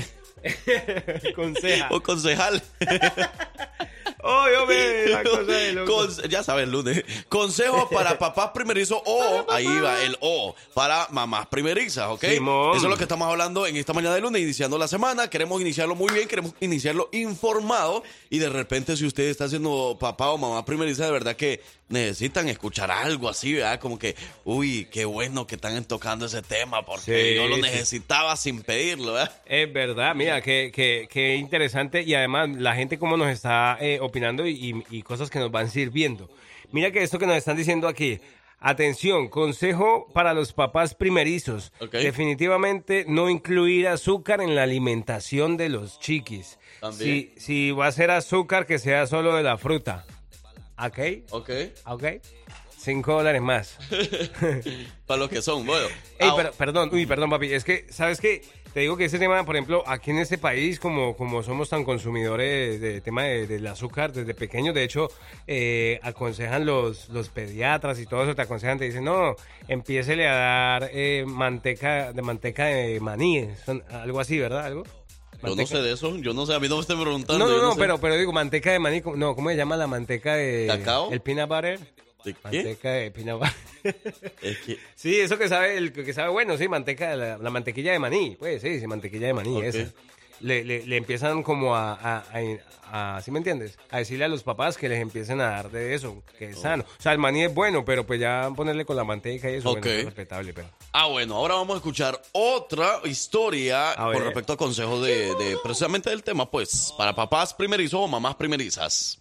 Conseja. 1.35 1.87
o 1.89 2.03
concejal. 2.03 2.61
Oye, 4.25 4.57
hombre, 4.57 5.09
la 5.09 5.23
cosa 5.23 5.41
de 5.43 5.73
loco. 5.73 5.95
Con- 5.95 6.29
ya 6.29 6.43
sabes, 6.43 6.67
lunes. 6.67 7.03
Consejo 7.27 7.89
para 7.89 8.17
papás 8.19 8.51
primerizos 8.53 9.01
o, 9.05 9.45
ahí 9.49 9.65
va 9.79 10.01
el 10.03 10.15
O, 10.21 10.55
para 10.73 11.07
mamás 11.11 11.47
primerizas, 11.47 12.07
¿ok? 12.09 12.23
Simón. 12.25 12.77
Eso 12.77 12.85
es 12.85 12.89
lo 12.91 12.97
que 12.97 13.03
estamos 13.03 13.27
hablando 13.27 13.65
en 13.67 13.75
esta 13.75 13.93
mañana 13.93 14.15
de 14.15 14.21
lunes, 14.21 14.41
iniciando 14.41 14.77
la 14.77 14.87
semana. 14.87 15.29
Queremos 15.29 15.59
iniciarlo 15.59 15.95
muy 15.95 16.13
bien, 16.13 16.27
queremos 16.27 16.53
iniciarlo 16.59 17.09
informado. 17.11 18.03
Y 18.29 18.39
de 18.39 18.49
repente, 18.49 18.95
si 18.95 19.05
usted 19.05 19.25
está 19.25 19.49
siendo 19.49 19.97
papá 19.99 20.29
o 20.29 20.37
mamá 20.37 20.63
primeriza, 20.63 21.05
de 21.05 21.11
verdad 21.11 21.35
que 21.35 21.61
necesitan 21.93 22.49
escuchar 22.49 22.91
algo 22.91 23.29
así, 23.29 23.53
¿verdad? 23.53 23.79
Como 23.79 23.97
que, 23.97 24.15
uy, 24.43 24.87
qué 24.91 25.05
bueno 25.05 25.47
que 25.47 25.55
están 25.55 25.81
tocando 25.85 26.25
ese 26.25 26.41
tema, 26.41 26.85
porque 26.85 27.29
Sí, 27.29 27.35
yo 27.35 27.47
lo 27.47 27.55
sí. 27.55 27.61
necesitaba 27.61 28.35
sin 28.35 28.61
pedirlo, 28.63 29.13
¿verdad? 29.13 29.31
Es 29.45 29.71
verdad, 29.71 30.13
mira, 30.15 30.41
qué, 30.41 30.71
qué, 30.73 31.07
qué 31.09 31.35
interesante 31.35 32.01
y 32.03 32.13
además 32.15 32.49
la 32.49 32.75
gente 32.75 32.99
cómo 32.99 33.15
nos 33.15 33.29
está 33.29 33.77
eh, 33.79 33.99
opinando 34.01 34.45
y, 34.45 34.51
y- 34.89 34.97
y 34.97 35.01
cosas 35.03 35.29
que 35.29 35.39
nos 35.39 35.51
van 35.51 35.69
sirviendo. 35.69 36.29
Mira 36.71 36.91
que 36.91 37.03
esto 37.03 37.19
que 37.19 37.27
nos 37.27 37.37
están 37.37 37.55
diciendo 37.55 37.87
aquí, 37.87 38.19
atención, 38.59 39.27
consejo 39.27 40.07
para 40.13 40.33
los 40.33 40.53
papás 40.53 40.95
primerizos. 40.95 41.71
Definitivamente 42.03 43.05
no 43.07 43.29
incluir 43.29 43.87
azúcar 43.87 44.41
en 44.41 44.55
la 44.55 44.63
alimentación 44.63 45.57
de 45.57 45.69
los 45.69 45.99
chiquis. 45.99 46.57
Si, 46.91 47.33
si 47.37 47.71
va 47.71 47.87
a 47.87 47.91
ser 47.91 48.09
azúcar, 48.11 48.65
que 48.65 48.79
sea 48.79 49.05
solo 49.07 49.35
de 49.35 49.43
la 49.43 49.57
fruta. 49.57 50.05
¿Ok? 50.77 50.99
Ok. 51.31 51.49
¿Ok? 51.85 52.03
Cinco 52.77 53.13
dólares 53.13 53.41
más. 53.41 53.77
Para 55.07 55.19
los 55.19 55.29
que 55.29 55.41
son, 55.41 55.65
bueno. 55.65 55.87
Ey, 56.19 56.29
Ah, 56.29 56.35
per- 56.35 56.51
perdón, 56.51 56.89
uy, 56.91 57.05
perdón, 57.05 57.29
papi. 57.29 57.53
Es 57.53 57.63
que, 57.63 57.85
¿sabes 57.89 58.19
qué? 58.19 58.41
Te 58.73 58.79
digo 58.81 58.97
que 58.97 59.05
ese 59.05 59.19
tema, 59.19 59.45
por 59.45 59.55
ejemplo, 59.55 59.83
aquí 59.87 60.09
en 60.11 60.17
este 60.17 60.37
país, 60.39 60.79
como, 60.79 61.15
como 61.15 61.43
somos 61.43 61.69
tan 61.69 61.83
consumidores 61.85 62.81
de 62.81 63.01
tema 63.01 63.23
de- 63.23 63.45
del 63.47 63.65
azúcar 63.67 64.11
desde 64.11 64.33
pequeños, 64.33 64.73
de 64.73 64.83
hecho, 64.83 65.09
eh, 65.47 65.99
aconsejan 66.01 66.65
los, 66.65 67.07
los 67.09 67.29
pediatras 67.29 67.99
y 67.99 68.05
todo 68.07 68.23
eso, 68.23 68.35
te 68.35 68.41
aconsejan, 68.41 68.79
te 68.79 68.85
dicen, 68.85 69.03
no, 69.05 69.35
empiécele 69.67 70.27
a 70.27 70.33
dar 70.35 70.89
eh, 70.91 71.23
manteca 71.27 72.11
de 72.13 72.21
manteca 72.23 72.65
de 72.65 72.99
maní, 72.99 73.47
son- 73.65 73.83
algo 73.91 74.19
así, 74.19 74.39
¿verdad? 74.39 74.65
¿Algo? 74.65 74.83
Yo 75.49 75.55
no 75.55 75.67
sé 75.67 75.81
de 75.81 75.93
eso, 75.93 76.15
yo 76.17 76.33
no 76.33 76.45
sé, 76.45 76.53
a 76.53 76.59
mí 76.59 76.67
no 76.69 76.75
me 76.75 76.81
estén 76.81 76.99
preguntando. 77.01 77.45
No, 77.45 77.51
no, 77.51 77.61
no, 77.61 77.73
sé. 77.73 77.79
pero, 77.79 77.99
pero 77.99 78.15
digo, 78.17 78.31
manteca 78.33 78.71
de 78.71 78.79
maní, 78.79 79.01
¿cómo- 79.01 79.15
no, 79.15 79.35
¿cómo 79.35 79.49
se 79.49 79.55
llama 79.55 79.75
la 79.77 79.87
manteca 79.87 80.35
de... 80.35 80.67
¿Cacao? 80.67 81.11
El 81.11 81.21
peanut 81.21 81.49
butter. 81.49 81.79
¿De 82.23 82.33
qué? 82.33 82.39
Manteca 82.43 82.91
de 82.91 83.11
peanut 83.11 83.39
butter. 83.39 83.53
Es 84.41 84.57
que, 84.59 84.77
Sí, 84.95 85.19
eso 85.19 85.37
que 85.37 85.49
sabe, 85.49 85.77
el 85.77 85.91
que 85.91 86.13
sabe 86.13 86.29
bueno, 86.29 86.57
sí, 86.57 86.67
manteca, 86.69 87.15
la, 87.17 87.37
la 87.37 87.49
mantequilla 87.49 87.91
de 87.91 87.99
maní, 87.99 88.35
pues 88.39 88.61
sí, 88.61 88.79
sí, 88.79 88.87
mantequilla 88.87 89.27
de 89.27 89.33
maní, 89.33 89.57
Ok. 89.57 89.63
esa. 89.63 89.91
Le, 90.43 90.63
le, 90.63 90.85
le 90.85 90.97
empiezan 90.97 91.41
como 91.41 91.75
a, 91.75 91.93
a, 91.93 92.17
a- 92.91 93.15
a- 93.17 93.21
¿sí 93.21 93.31
me 93.31 93.37
entiendes? 93.39 93.79
A 93.89 93.97
decirle 93.99 94.25
a 94.25 94.27
los 94.27 94.43
papás 94.43 94.77
que 94.77 94.89
les 94.89 94.99
empiecen 95.01 95.39
a 95.41 95.45
dar 95.45 95.71
de 95.71 95.93
eso, 95.95 96.21
que 96.37 96.49
es 96.49 96.59
sano. 96.59 96.83
O 96.83 97.01
sea, 97.01 97.13
el 97.13 97.17
maní 97.17 97.43
es 97.45 97.53
bueno, 97.53 97.85
pero 97.85 98.05
pues 98.05 98.19
ya 98.19 98.51
ponerle 98.55 98.83
con 98.85 98.95
la 98.97 99.03
manteca 99.05 99.49
y 99.49 99.55
eso, 99.55 99.71
Ok. 99.71 99.79
bueno, 99.79 99.97
es 99.99 100.05
respetable, 100.05 100.53
pero... 100.53 100.67
Ah, 100.91 101.07
bueno, 101.07 101.35
ahora 101.37 101.55
vamos 101.55 101.75
a 101.75 101.77
escuchar 101.77 102.21
otra 102.33 102.99
historia 103.05 103.91
A 103.93 104.07
ver. 104.07 104.17
con 104.17 104.25
respecto 104.25 104.53
a 104.53 104.57
consejos 104.57 105.01
de, 105.03 105.33
de 105.35 105.57
precisamente 105.63 106.09
del 106.09 106.23
tema, 106.23 106.51
pues, 106.51 106.93
para 106.97 107.15
papás 107.15 107.53
primerizos 107.53 108.01
o 108.01 108.07
mamás 108.07 108.35
primerizas. 108.35 109.19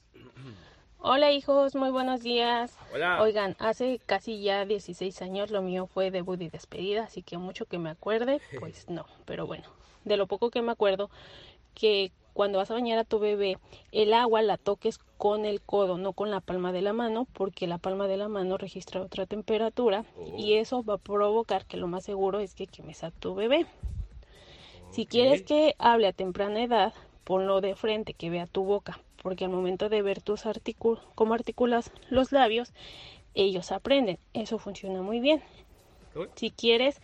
Hola 0.99 1.33
hijos, 1.33 1.75
muy 1.75 1.91
buenos 1.91 2.21
días. 2.23 2.73
Hola. 2.95 3.21
Oigan, 3.23 3.57
hace 3.59 4.01
casi 4.07 4.41
ya 4.43 4.65
16 4.65 5.21
años 5.23 5.51
lo 5.51 5.61
mío 5.63 5.89
fue 5.93 6.11
debut 6.13 6.41
y 6.43 6.49
despedida, 6.49 7.05
así 7.05 7.23
que 7.23 7.39
mucho 7.39 7.67
que 7.67 7.79
me 7.79 7.91
acuerde, 7.91 8.41
pues 8.61 8.89
no, 8.89 9.07
pero 9.25 9.47
bueno, 9.47 9.65
de 10.05 10.17
lo 10.17 10.27
poco 10.27 10.51
que 10.51 10.63
me 10.63 10.73
acuerdo, 10.73 11.11
que 11.75 12.13
cuando 12.33 12.59
vas 12.59 12.71
a 12.71 12.75
bañar 12.75 12.99
a 12.99 13.05
tu 13.05 13.19
bebé, 13.19 13.59
el 13.91 14.15
agua 14.15 14.43
la 14.43 14.57
toques 14.57 14.99
con 15.19 15.45
el 15.45 15.61
codo, 15.61 15.99
no 15.99 16.13
con 16.13 16.31
la 16.31 16.41
palma 16.41 16.73
de 16.73 16.83
la 16.83 16.93
mano, 16.93 17.27
porque 17.33 17.67
la 17.67 17.79
palma 17.79 18.09
de 18.09 18.17
la 18.17 18.29
mano 18.29 18.57
registra 18.57 19.03
otra 19.03 19.27
temperatura 19.27 20.05
y 20.37 20.55
eso 20.55 20.83
va 20.83 20.95
a 20.95 20.99
provocar 20.99 21.67
que 21.67 21.77
lo 21.77 21.89
más 21.89 22.05
seguro 22.05 22.41
es 22.41 22.55
que 22.55 22.67
quemes 22.67 23.05
a 23.05 23.11
tu 23.11 23.35
bebé. 23.35 23.67
Si 24.91 25.07
quieres 25.07 25.43
que 25.43 25.75
hable 25.79 26.07
a 26.07 26.13
temprana 26.13 26.63
edad, 26.63 26.93
ponlo 27.25 27.61
de 27.61 27.75
frente, 27.75 28.15
que 28.15 28.31
vea 28.31 28.47
tu 28.47 28.65
boca, 28.65 29.01
porque 29.23 29.45
al 29.45 29.51
momento 29.51 29.89
de 29.89 30.03
ver 30.03 30.21
tus 30.21 30.45
articul 30.47 30.99
cómo 31.15 31.35
articulas 31.35 31.93
los 32.11 32.33
labios, 32.33 32.73
ellos 33.35 33.73
aprenden. 33.73 34.19
Eso 34.35 34.59
funciona 34.59 35.03
muy 35.03 35.21
bien. 35.21 35.43
Si 36.35 36.51
quieres 36.51 37.01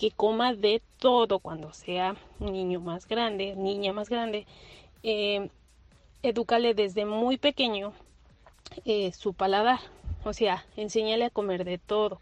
que 0.00 0.10
coma 0.10 0.54
de 0.54 0.80
todo 0.98 1.40
cuando 1.40 1.74
sea 1.74 2.16
un 2.38 2.54
niño 2.54 2.80
más 2.80 3.06
grande, 3.06 3.54
niña 3.54 3.92
más 3.92 4.08
grande, 4.08 4.46
eh, 5.02 5.50
edúcale 6.22 6.72
desde 6.72 7.04
muy 7.04 7.36
pequeño 7.36 7.92
eh, 8.86 9.12
su 9.12 9.34
paladar. 9.34 9.78
O 10.24 10.32
sea, 10.32 10.64
enséñale 10.78 11.26
a 11.26 11.30
comer 11.30 11.66
de 11.66 11.76
todo. 11.76 12.18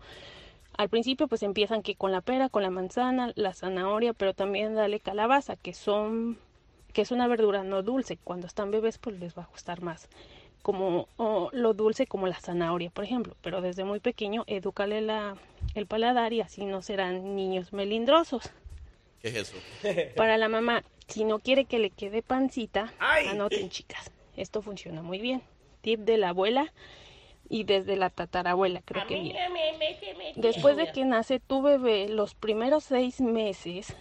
Al 0.76 0.88
principio 0.88 1.28
pues 1.28 1.44
empiezan 1.44 1.82
que 1.82 1.94
con 1.94 2.10
la 2.10 2.20
pera, 2.20 2.48
con 2.48 2.64
la 2.64 2.70
manzana, 2.70 3.32
la 3.36 3.54
zanahoria, 3.54 4.12
pero 4.12 4.34
también 4.34 4.74
dale 4.74 4.98
calabaza, 4.98 5.54
que 5.54 5.72
son 5.72 6.36
que 6.92 7.02
es 7.02 7.12
una 7.12 7.28
verdura 7.28 7.62
no 7.62 7.84
dulce. 7.84 8.18
Cuando 8.24 8.48
están 8.48 8.72
bebés 8.72 8.98
pues 8.98 9.20
les 9.20 9.38
va 9.38 9.44
a 9.44 9.52
gustar 9.52 9.82
más 9.82 10.08
como 10.62 11.08
lo 11.52 11.72
dulce 11.72 12.06
como 12.06 12.26
la 12.26 12.40
zanahoria, 12.40 12.90
por 12.90 13.04
ejemplo, 13.04 13.36
pero 13.40 13.60
desde 13.60 13.84
muy 13.84 14.00
pequeño 14.00 14.44
edúcale 14.46 15.00
la, 15.00 15.36
el 15.74 15.86
paladar 15.86 16.32
y 16.32 16.40
así 16.40 16.64
no 16.64 16.82
serán 16.82 17.36
niños 17.36 17.72
melindrosos. 17.72 18.50
¿Qué 19.20 19.28
es 19.28 19.34
eso? 19.34 19.56
Para 20.16 20.38
la 20.38 20.48
mamá, 20.48 20.84
si 21.08 21.24
no 21.24 21.38
quiere 21.38 21.64
que 21.64 21.78
le 21.78 21.90
quede 21.90 22.22
pancita, 22.22 22.92
anoten 23.28 23.70
chicas. 23.70 24.10
Esto 24.36 24.62
funciona 24.62 25.02
muy 25.02 25.20
bien. 25.20 25.42
Tip 25.80 26.00
de 26.00 26.16
la 26.16 26.30
abuela 26.30 26.72
y 27.48 27.64
desde 27.64 27.96
la 27.96 28.10
tatarabuela, 28.10 28.82
creo 28.84 29.06
que 29.06 29.20
viene. 29.20 29.40
Después 30.36 30.76
de 30.76 30.92
que 30.92 31.04
nace 31.04 31.40
tu 31.40 31.62
bebé, 31.62 32.08
los 32.08 32.34
primeros 32.34 32.84
seis 32.84 33.20
meses 33.20 33.96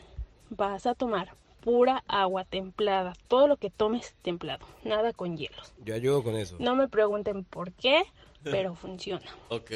vas 0.49 0.86
a 0.86 0.95
tomar 0.95 1.34
pura 1.62 2.03
agua 2.08 2.43
templada. 2.43 3.13
Todo 3.27 3.47
lo 3.47 3.58
que 3.58 3.69
tomes 3.69 4.15
templado, 4.21 4.65
nada 4.84 5.13
con 5.13 5.38
hielos. 5.38 5.73
Yo 5.84 5.95
ayudo 5.95 6.23
con 6.23 6.36
eso. 6.36 6.56
No 6.60 6.75
me 6.75 6.88
pregunten 6.88 7.43
por 7.43 7.71
qué, 7.73 8.03
pero 8.43 8.75
funciona. 8.75 9.25
Ok. 9.49 9.71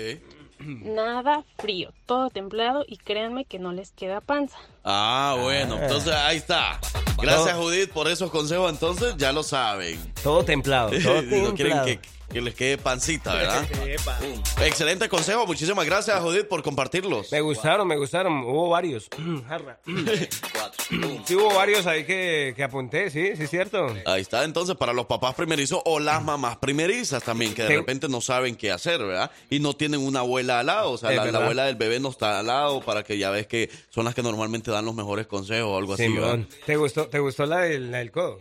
Nada 0.83 1.43
frío, 1.59 1.91
todo 2.05 2.29
templado 2.29 2.83
y 2.87 2.97
créanme 2.97 3.45
que 3.45 3.59
no 3.59 3.71
les 3.73 3.91
queda 3.91 4.21
panza. 4.21 4.57
Ah, 4.83 5.37
bueno, 5.41 5.77
entonces 5.81 6.13
ahí 6.13 6.37
está. 6.37 6.79
Gracias, 7.21 7.55
Judith, 7.55 7.89
por 7.91 8.07
esos 8.07 8.31
consejos. 8.31 8.71
Entonces 8.71 9.15
ya 9.17 9.31
lo 9.31 9.43
saben. 9.43 9.99
Todo 10.23 10.43
templado, 10.43 10.89
todo 11.03 11.21
no 11.21 11.53
quieren 11.53 11.55
templado. 11.55 11.85
que, 11.85 11.99
que 12.31 12.41
les 12.41 12.55
quede 12.55 12.77
pancita, 12.79 13.33
¿verdad? 13.35 13.63
Excelente 14.65 15.07
consejo. 15.09 15.45
Muchísimas 15.45 15.85
gracias, 15.85 16.19
Judith, 16.19 16.47
por 16.47 16.63
compartirlos. 16.63 17.31
Me 17.31 17.41
gustaron, 17.41 17.87
me 17.87 17.95
gustaron. 17.97 18.43
Hubo 18.43 18.69
varios. 18.69 19.07
Sí, 21.25 21.35
hubo 21.35 21.53
varios 21.53 21.85
ahí 21.87 22.03
que, 22.05 22.53
que 22.55 22.63
apunté, 22.63 23.09
sí, 23.09 23.35
sí 23.37 23.43
es 23.43 23.49
cierto. 23.49 23.87
Ahí 24.05 24.21
está, 24.21 24.43
entonces, 24.43 24.75
para 24.75 24.91
los 24.91 25.05
papás 25.05 25.35
primerizos 25.35 25.81
o 25.85 25.99
las 25.99 26.21
mamás 26.23 26.57
primerizas 26.57 27.23
también, 27.23 27.53
que 27.53 27.61
de 27.63 27.69
Te- 27.69 27.75
repente 27.77 28.09
no 28.09 28.19
saben 28.19 28.55
qué 28.55 28.71
hacer, 28.71 28.99
¿verdad? 28.99 29.31
Y 29.49 29.59
no 29.59 29.73
tienen 29.73 30.01
una 30.01 30.19
abuela 30.19 30.50
al 30.59 30.65
lado, 30.65 30.91
o 30.91 30.97
sea, 30.97 31.11
la, 31.11 31.39
abuela 31.39 31.65
del 31.65 31.75
bebé 31.75 31.99
no 31.99 32.09
está 32.09 32.39
al 32.39 32.47
lado 32.47 32.81
para 32.81 33.03
que 33.03 33.17
ya 33.17 33.29
ves 33.29 33.47
que 33.47 33.69
son 33.89 34.05
las 34.05 34.13
que 34.13 34.21
normalmente 34.21 34.71
dan 34.71 34.85
los 34.85 34.95
mejores 34.95 35.27
consejos 35.27 35.69
o 35.71 35.77
algo 35.77 35.93
así. 35.93 36.13
¿Te 36.65 36.75
gustó, 36.75 37.07
¿Te 37.07 37.19
gustó 37.19 37.45
la 37.45 37.61
del, 37.61 37.91
la 37.91 37.99
del 37.99 38.11
codo? 38.11 38.39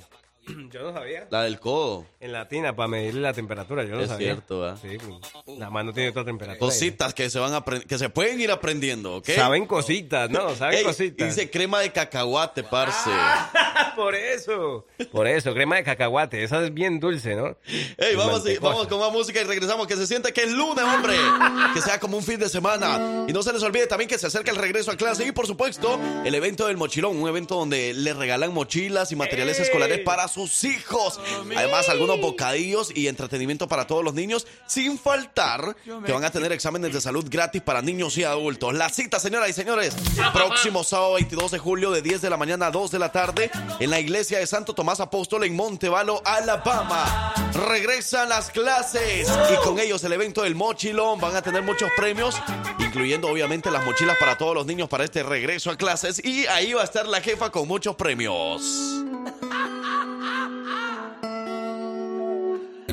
Yo 0.73 0.83
no 0.83 0.93
sabía. 0.93 1.27
La 1.31 1.43
del 1.43 1.59
codo. 1.61 2.07
En 2.21 2.33
la 2.33 2.49
tina 2.49 2.75
para 2.77 2.89
medirle 2.89 3.21
la 3.23 3.33
temperatura, 3.33 3.83
yo 3.85 3.95
no 3.97 4.01
Es 4.03 4.09
sabía. 4.09 4.29
cierto, 4.35 4.61
¿verdad? 4.61 4.79
Sí, 4.83 4.99
pues, 4.99 5.59
la 5.59 5.71
mano 5.71 5.93
tiene 5.93 6.11
otra 6.11 6.25
temperatura. 6.25 6.59
Cositas 6.59 7.15
que 7.15 7.31
se 7.31 7.39
van 7.39 7.53
apren- 7.53 7.85
que 7.87 7.97
se 7.99 8.11
pueden 8.11 8.41
ir 8.41 8.51
aprendiendo, 8.51 9.17
¿ok? 9.17 9.31
Saben 9.31 9.67
cositas, 9.67 10.29
¿no? 10.31 10.55
Saben 10.55 10.79
Ey, 10.79 10.85
cositas. 10.85 11.29
Dice 11.35 11.51
crema 11.51 11.81
de 11.81 11.93
cacahuate, 11.93 12.63
parce. 12.63 13.11
Por 13.97 14.15
eso. 14.15 14.87
Por 15.13 15.27
eso, 15.27 15.53
crema 15.55 15.77
de 15.77 15.85
cacahuate. 15.85 16.43
Esa 16.45 16.63
es 16.65 16.73
bien 16.73 17.01
dulce, 17.01 17.35
¿no? 17.35 17.57
Ey, 17.97 18.15
vamos, 18.17 18.45
vamos 18.61 18.87
con 18.87 19.01
más 19.01 19.13
música 19.13 19.41
y 19.41 19.45
regresamos. 19.45 19.87
Que 19.87 19.97
se 19.97 20.07
siente 20.07 20.33
que 20.33 20.43
es 20.43 20.53
lunes, 20.53 20.85
hombre. 20.85 21.17
Que 21.75 21.81
sea 21.81 21.99
como 22.01 22.17
un 22.17 22.23
fin 22.23 22.39
de 22.39 22.49
semana. 22.49 23.25
Y 23.29 23.33
no 23.33 23.43
se 23.43 23.53
les 23.53 23.63
olvide 23.63 23.87
también 23.87 24.09
que 24.09 24.19
se 24.19 24.27
acerca 24.27 24.51
el 24.51 24.57
regreso 24.57 24.91
a 24.91 24.97
clase. 24.97 25.27
Y 25.27 25.33
por 25.33 25.47
supuesto, 25.47 25.99
el 26.25 26.35
evento 26.35 26.67
del 26.67 26.77
mochilón. 26.77 27.17
Un 27.21 27.29
evento 27.29 27.57
donde 27.57 27.93
le 27.95 28.13
regalan 28.15 28.53
mochilas 28.53 29.11
y 29.13 29.17
materiales 29.17 29.59
escolares 29.61 30.01
para 30.01 30.29
hijos. 30.65 31.21
Además, 31.57 31.89
algunos 31.89 32.21
bocadillos 32.21 32.91
y 32.95 33.09
entretenimiento 33.09 33.69
para 33.69 33.87
todos 33.87 34.05
los 34.05 34.15
niños. 34.15 34.47
Sin 34.67 34.99
faltar 34.99 35.77
que 35.85 36.13
van 36.13 36.25
a 36.25 36.31
tener 36.31 36.53
exámenes 36.53 36.93
de 36.93 37.01
salud 37.01 37.27
gratis 37.29 37.63
para 37.63 37.83
niños 37.83 38.17
y 38.19 38.25
adultos. 38.25 38.75
La 38.75 38.89
cita, 38.89 39.19
señoras 39.19 39.51
y 39.51 39.53
señores, 39.53 39.95
próximo 40.33 40.85
sábado 40.85 41.15
22 41.15 41.51
de 41.51 41.59
julio 41.59 41.91
de 41.91 42.03
10 42.03 42.23
de 42.23 42.31
la 42.31 42.37
mañana 42.37 42.67
a 42.67 42.71
2 42.71 42.91
de 42.91 42.99
la 42.99 43.13
tarde 43.13 43.51
en 43.79 43.91
la 43.91 44.01
iglesia 44.01 44.39
de 44.39 44.47
Santo 44.47 44.75
Tomás 44.75 45.01
Apóstol 45.01 45.45
en 45.45 45.55
Montevalo, 45.55 46.23
Alabama. 46.25 47.35
Regresan 47.69 48.29
las 48.29 48.51
clases 48.51 49.29
y 49.53 49.57
con 49.65 49.79
ellos 49.79 50.03
el 50.05 50.13
evento 50.13 50.43
del 50.43 50.55
mochilón. 50.55 51.21
Van 51.21 51.37
a 51.37 51.43
tener 51.43 51.63
muchos 51.63 51.91
premios, 51.97 52.37
incluyendo 52.79 53.29
obviamente 53.29 53.71
las 53.71 53.85
mochilas 53.85 54.17
para 54.19 54.39
todos 54.39 54.55
los 54.55 54.67
niños 54.67 54.89
para 54.89 55.05
este 55.05 55.23
regreso 55.23 55.71
a 55.71 55.77
clases. 55.77 56.25
Y 56.25 56.47
ahí 56.47 56.73
va 56.73 56.83
a 56.83 56.85
estar 56.85 57.07
la 57.07 57.21
jefa 57.21 57.51
con 57.51 57.67
muchos 57.67 57.97
premios. 57.97 59.00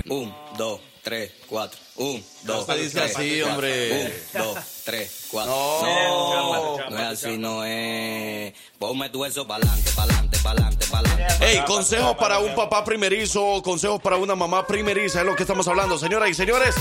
Un, 0.10 0.34
dos, 0.58 0.80
tres, 1.04 1.32
cuatro. 1.48 1.80
Un, 1.98 2.24
dos, 2.44 2.66
se 2.66 2.78
dice 2.78 3.00
tres, 3.00 3.16
así, 3.16 3.40
cuatro. 3.40 3.54
hombre. 3.54 4.06
Un, 4.34 4.40
dos, 4.42 4.58
tres, 4.86 5.26
cuatro. 5.32 5.52
No. 5.52 6.78
No, 6.78 6.90
no 6.90 6.98
es 6.98 7.04
así, 7.04 7.38
no 7.38 7.64
es. 7.66 8.54
Ponme 8.80 9.10
tu 9.10 9.26
eso 9.26 9.46
pa'lante, 9.48 9.92
pa'lante, 9.92 10.38
pa'lante, 10.40 10.86
pa'lante. 10.88 11.26
Hey, 11.40 11.62
consejos 11.66 12.16
para 12.16 12.40
un 12.40 12.56
papá 12.56 12.84
primerizo, 12.84 13.62
consejos 13.64 14.02
para 14.02 14.18
una 14.18 14.36
mamá 14.36 14.66
primeriza, 14.66 15.20
es 15.22 15.26
lo 15.26 15.36
que 15.36 15.44
estamos 15.44 15.68
hablando, 15.68 15.98
señoras 15.98 16.30
y 16.30 16.34
señores. 16.34 16.76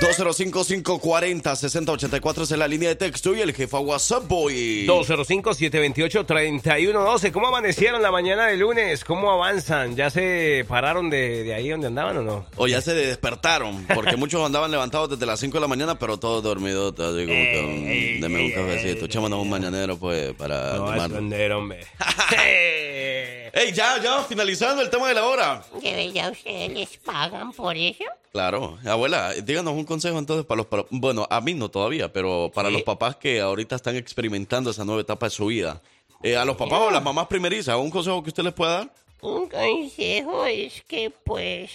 205-540-6084 0.00 2.42
es 2.42 2.50
la 2.52 2.66
línea 2.66 2.88
de 2.88 2.96
texto 2.96 3.36
y 3.36 3.42
el 3.42 3.52
jefa 3.52 3.78
WhatsApp 3.80 4.26
Boy. 4.26 4.86
205-728-3112. 4.86 7.30
¿Cómo 7.32 7.48
amanecieron 7.48 8.00
la 8.00 8.10
mañana 8.10 8.46
de 8.46 8.56
lunes? 8.56 9.04
¿Cómo 9.04 9.30
avanzan? 9.30 9.96
¿Ya 9.96 10.08
se 10.08 10.64
pararon 10.66 11.10
de, 11.10 11.44
de 11.44 11.54
ahí 11.54 11.68
donde 11.68 11.88
andaban 11.88 12.16
o 12.16 12.22
no? 12.22 12.46
O 12.56 12.66
ya 12.66 12.80
se 12.80 12.94
despertaron, 12.94 13.84
porque 13.94 14.16
muchos 14.20 14.42
andaban 14.44 14.70
levantados 14.70 15.10
desde 15.10 15.26
las 15.26 15.38
5 15.38 15.58
de 15.58 15.60
la 15.60 15.68
mañana, 15.68 15.98
pero 15.98 16.16
todos 16.18 16.42
dormidos, 16.42 16.92
así 16.94 17.26
como 17.26 17.26
que, 17.26 18.18
deme 18.22 18.46
un 18.46 18.52
cafecito, 18.52 19.04
echémonos 19.04 19.38
un 19.42 19.50
mañanero, 19.50 19.98
pues, 19.98 20.32
para 20.32 20.76
No, 20.76 20.94
esconder, 20.94 21.52
hombre. 21.52 21.80
Ey, 23.52 23.72
ya, 23.72 24.00
ya, 24.02 24.22
finalizando 24.22 24.80
el 24.80 24.88
tema 24.88 25.08
de 25.08 25.14
la 25.14 25.24
hora. 25.26 25.62
¿De 25.82 25.92
verdad 25.92 26.30
ustedes 26.30 26.70
les 26.72 26.96
pagan 26.98 27.52
por 27.52 27.76
eso? 27.76 28.04
Claro, 28.32 28.78
abuela, 28.86 29.32
díganos 29.42 29.74
un 29.74 29.84
consejo 29.84 30.16
entonces 30.18 30.46
para 30.46 30.58
los, 30.58 30.66
para- 30.66 30.84
bueno, 30.90 31.26
a 31.28 31.40
mí 31.40 31.52
no 31.54 31.68
todavía, 31.68 32.12
pero 32.12 32.50
para 32.54 32.70
los 32.70 32.82
papás 32.82 33.16
que 33.16 33.40
ahorita 33.40 33.74
están 33.74 33.96
experimentando 33.96 34.70
esa 34.70 34.84
nueva 34.84 35.00
etapa 35.00 35.26
de 35.26 35.30
su 35.30 35.46
vida. 35.46 35.82
Eh, 36.22 36.36
a 36.36 36.44
los 36.44 36.56
papás 36.56 36.80
o 36.80 36.90
las 36.92 37.02
mamás 37.02 37.26
primerizas, 37.26 37.76
¿un 37.76 37.90
consejo 37.90 38.22
que 38.22 38.28
usted 38.30 38.44
les 38.44 38.52
pueda 38.52 38.72
dar? 38.78 38.94
Un 39.22 39.48
consejo 39.48 40.46
es 40.46 40.82
que, 40.86 41.10
pues, 41.10 41.70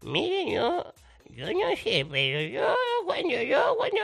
miren, 0.00 0.48
yo, 0.50 0.92
yo 1.36 1.46
no 1.52 1.76
sé, 1.76 2.04
pero 2.10 2.40
yo, 2.40 2.74
cuando 3.06 3.40
yo, 3.42 3.76
cuando 3.76 3.96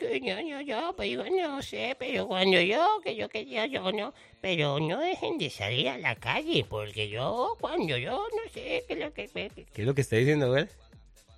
yo, 0.00 0.16
yo, 0.18 0.40
yo, 0.40 0.60
yo, 0.62 0.94
pues 0.96 1.10
yo 1.10 1.24
no 1.30 1.62
sé, 1.62 1.94
pero 1.98 2.26
cuando 2.26 2.60
yo, 2.60 3.00
que 3.04 3.14
yo 3.14 3.28
quería, 3.28 3.66
yo 3.66 3.92
no, 3.92 4.12
pero 4.40 4.80
no 4.80 4.98
dejen 4.98 5.38
de 5.38 5.48
salir 5.50 5.90
a 5.90 5.98
la 5.98 6.16
calle, 6.16 6.66
porque 6.68 7.08
yo, 7.08 7.56
cuando 7.60 7.96
yo, 7.96 8.12
no 8.16 8.52
sé, 8.52 8.84
qué 8.88 8.94
es 8.94 8.98
lo 8.98 9.12
que... 9.12 9.28
que- 9.28 9.50
¿Qué 9.72 9.82
es 9.82 9.86
lo 9.86 9.94
que 9.94 10.00
está 10.00 10.16
diciendo, 10.16 10.48
güey? 10.50 10.66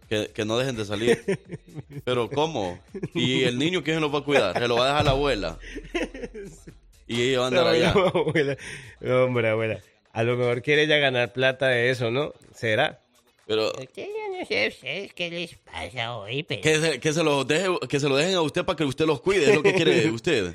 Que, 0.09 0.29
que 0.35 0.45
no 0.45 0.57
dejen 0.57 0.75
de 0.77 0.85
salir. 0.87 1.23
Pero 2.05 2.31
¿cómo? 2.31 2.79
¿Y 3.15 3.45
el 3.45 3.59
niño 3.59 3.83
quién 3.85 3.97
se 3.97 4.01
lo 4.01 4.11
va 4.11 4.21
a 4.21 4.25
cuidar? 4.25 4.59
Se 4.59 4.67
lo 4.67 4.77
va 4.77 4.85
a 4.85 4.89
dejar 4.89 5.05
la 5.05 5.11
abuela. 5.11 5.59
Y 7.07 7.23
ella 7.23 7.39
va 7.41 7.45
a 7.45 7.49
andar 7.49 7.65
No, 7.65 7.71
allá. 7.71 7.95
no, 7.95 8.07
abuela. 8.07 8.57
No, 9.01 9.25
hombre, 9.25 9.49
abuela. 9.49 9.81
A 10.13 10.23
lo 10.23 10.37
mejor 10.37 10.63
quiere 10.63 10.85
ella 10.85 10.97
ganar 10.99 11.33
plata 11.33 11.69
de 11.69 11.91
eso, 11.91 12.11
¿no? 12.11 12.33
¿Será? 12.55 13.01
Pero 13.47 13.69
Ustedes, 13.69 14.09
yo 14.09 14.39
no 14.39 14.47
sé 14.47 14.69
ustedes 14.69 15.13
qué 15.15 15.31
les 15.31 15.55
pasa 15.57 16.17
hoy, 16.17 16.43
pero... 16.43 16.61
que 16.61 16.79
se, 16.81 17.01
que 17.01 17.13
se 17.13 17.23
lo 17.25 17.45
deje, 17.45 17.69
que 17.89 17.99
se 18.01 18.09
lo 18.09 18.17
dejen 18.17 18.35
a 18.35 18.43
usted 18.43 18.65
para 18.65 18.77
que 18.77 18.85
usted 18.85 19.07
los 19.07 19.21
cuide, 19.23 19.49
es 19.51 19.55
lo 19.55 19.63
que 19.63 19.73
quiere 19.75 20.11
usted. 20.11 20.55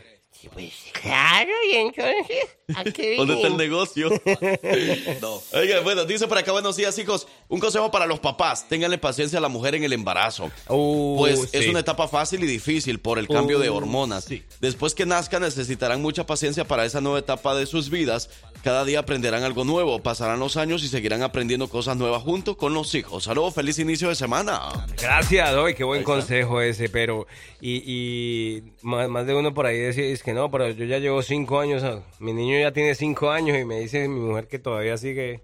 Pues 0.52 0.74
claro, 1.02 1.52
y 1.72 1.76
entonces, 1.76 2.48
¿a 2.76 2.84
qué 2.84 3.16
¿Dónde 3.18 3.36
está 3.36 3.48
el 3.48 3.58
negocio? 3.58 4.10
Oiga, 5.54 5.80
bueno, 5.82 6.06
dice 6.06 6.28
por 6.28 6.38
acá, 6.38 6.52
buenos 6.52 6.76
días, 6.76 6.98
hijos. 6.98 7.28
Un 7.48 7.60
consejo 7.60 7.91
para 7.91 8.06
los 8.06 8.20
papás. 8.20 8.68
Ténganle 8.68 8.98
paciencia 8.98 9.39
a 9.39 9.41
la 9.41 9.50
mujer 9.50 9.76
en 9.76 9.84
el 9.84 9.94
embarazo. 9.94 10.52
pues 10.68 11.50
es 11.54 11.68
una 11.68 11.80
etapa 11.80 12.08
fácil 12.08 12.44
y 12.44 12.48
difícil 12.48 13.00
por 13.00 13.20
el 13.20 13.28
cambio 13.28 13.60
de 13.60 13.70
Uh, 13.70 13.76
hormonas. 13.76 14.28
Después 14.60 14.94
que 14.94 15.06
nazcan 15.06 15.41
necesitarán 15.41 16.02
mucha 16.02 16.26
paciencia 16.26 16.66
para 16.66 16.86
esa 16.86 17.02
nueva 17.02 17.20
etapa 17.20 17.56
de 17.56 17.66
sus 17.66 17.89
vidas. 17.89 18.30
Cada 18.64 18.86
día 18.86 18.99
aprenderán 18.99 19.43
algo 19.43 19.66
nuevo, 19.66 20.01
pasarán 20.01 20.39
los 20.39 20.55
años 20.55 20.84
y 20.84 20.88
seguirán 20.88 21.22
aprendiendo 21.22 21.68
cosas 21.68 21.97
nuevas 21.97 22.24
junto 22.24 22.55
con 22.55 22.74
los 22.74 22.95
hijos. 22.95 23.26
Saludos, 23.26 23.53
feliz 23.53 23.78
inicio 23.78 24.07
de 24.07 24.16
semana. 24.16 24.61
Gracias, 25.01 25.51
doy, 25.51 25.74
qué 25.76 25.84
buen 25.84 26.03
consejo 26.03 26.61
ese, 26.61 26.88
pero 26.88 27.28
y, 27.59 27.84
y 27.86 28.64
más, 28.82 29.09
más 29.09 29.28
de 29.28 29.36
uno 29.36 29.53
por 29.53 29.66
ahí 29.66 29.78
decía, 29.78 30.05
es 30.05 30.24
que 30.24 30.32
no, 30.32 30.49
pero 30.49 30.70
yo 30.70 30.86
ya 30.86 30.99
llevo 30.99 31.22
cinco 31.22 31.59
años, 31.59 31.84
ah, 31.84 32.03
mi 32.20 32.32
niño 32.32 32.57
ya 32.57 32.72
tiene 32.72 32.95
cinco 32.95 33.32
años 33.32 33.57
y 33.59 33.66
me 33.66 33.82
dice 33.82 34.07
mi 34.07 34.22
mujer 34.22 34.47
que 34.47 34.59
todavía 34.59 34.95
sigue 34.95 35.41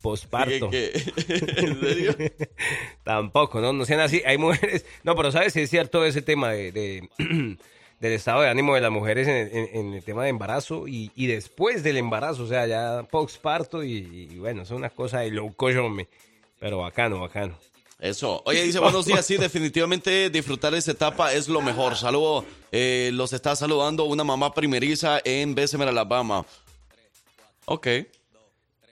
posparto. 0.00 0.70
¿Qué- 0.70 0.92
¿En 1.56 1.80
serio? 1.80 2.14
Tampoco, 3.02 3.60
¿no? 3.60 3.72
No 3.72 3.84
sean 3.84 3.98
así, 3.98 4.22
hay 4.24 4.38
mujeres, 4.38 4.84
no, 5.02 5.16
pero 5.16 5.32
sabes, 5.32 5.52
sí 5.54 5.60
es 5.62 5.70
cierto 5.70 6.04
ese 6.04 6.22
tema 6.22 6.50
de, 6.52 6.70
de- 6.70 7.08
del 8.00 8.12
estado 8.14 8.40
de 8.42 8.48
ánimo 8.48 8.74
de 8.74 8.80
las 8.80 8.90
mujeres 8.90 9.28
en, 9.28 9.36
el- 9.36 9.52
en- 9.56 9.76
en 9.88 9.94
el 9.94 10.02
tema 10.02 10.24
de 10.24 10.30
embarazo 10.30 10.88
y, 10.88 11.12
y 11.14 11.26
después 11.26 11.82
del 11.84 11.98
embarazo, 11.98 12.44
o 12.44 12.46
sea, 12.48 12.66
ya 12.66 13.02
posparto 13.10 13.84
y, 13.84 14.28
y 14.30 14.38
bueno, 14.38 14.62
es 14.62 14.70
una 14.70 14.90
cosa 14.90 15.20
de 15.20 15.30
loco, 15.30 15.70
yo 15.70 15.88
me, 15.88 16.08
pero 16.58 16.78
bacano, 16.78 17.20
bacano. 17.20 17.56
Eso. 18.00 18.42
Oye, 18.46 18.62
dice, 18.62 18.78
buenos 18.78 19.04
días. 19.04 19.26
Sí, 19.26 19.36
definitivamente 19.38 20.30
disfrutar 20.30 20.74
esa 20.74 20.92
etapa 20.92 21.34
es 21.34 21.48
lo 21.48 21.60
mejor. 21.60 21.96
Saludo. 21.96 22.46
eh, 22.72 23.10
los 23.12 23.34
está 23.34 23.54
saludando 23.54 24.04
una 24.04 24.24
mamá 24.24 24.54
primeriza 24.54 25.20
en 25.22 25.54
Bessemer, 25.54 25.88
Alabama. 25.88 26.46
Ok. 27.66 27.86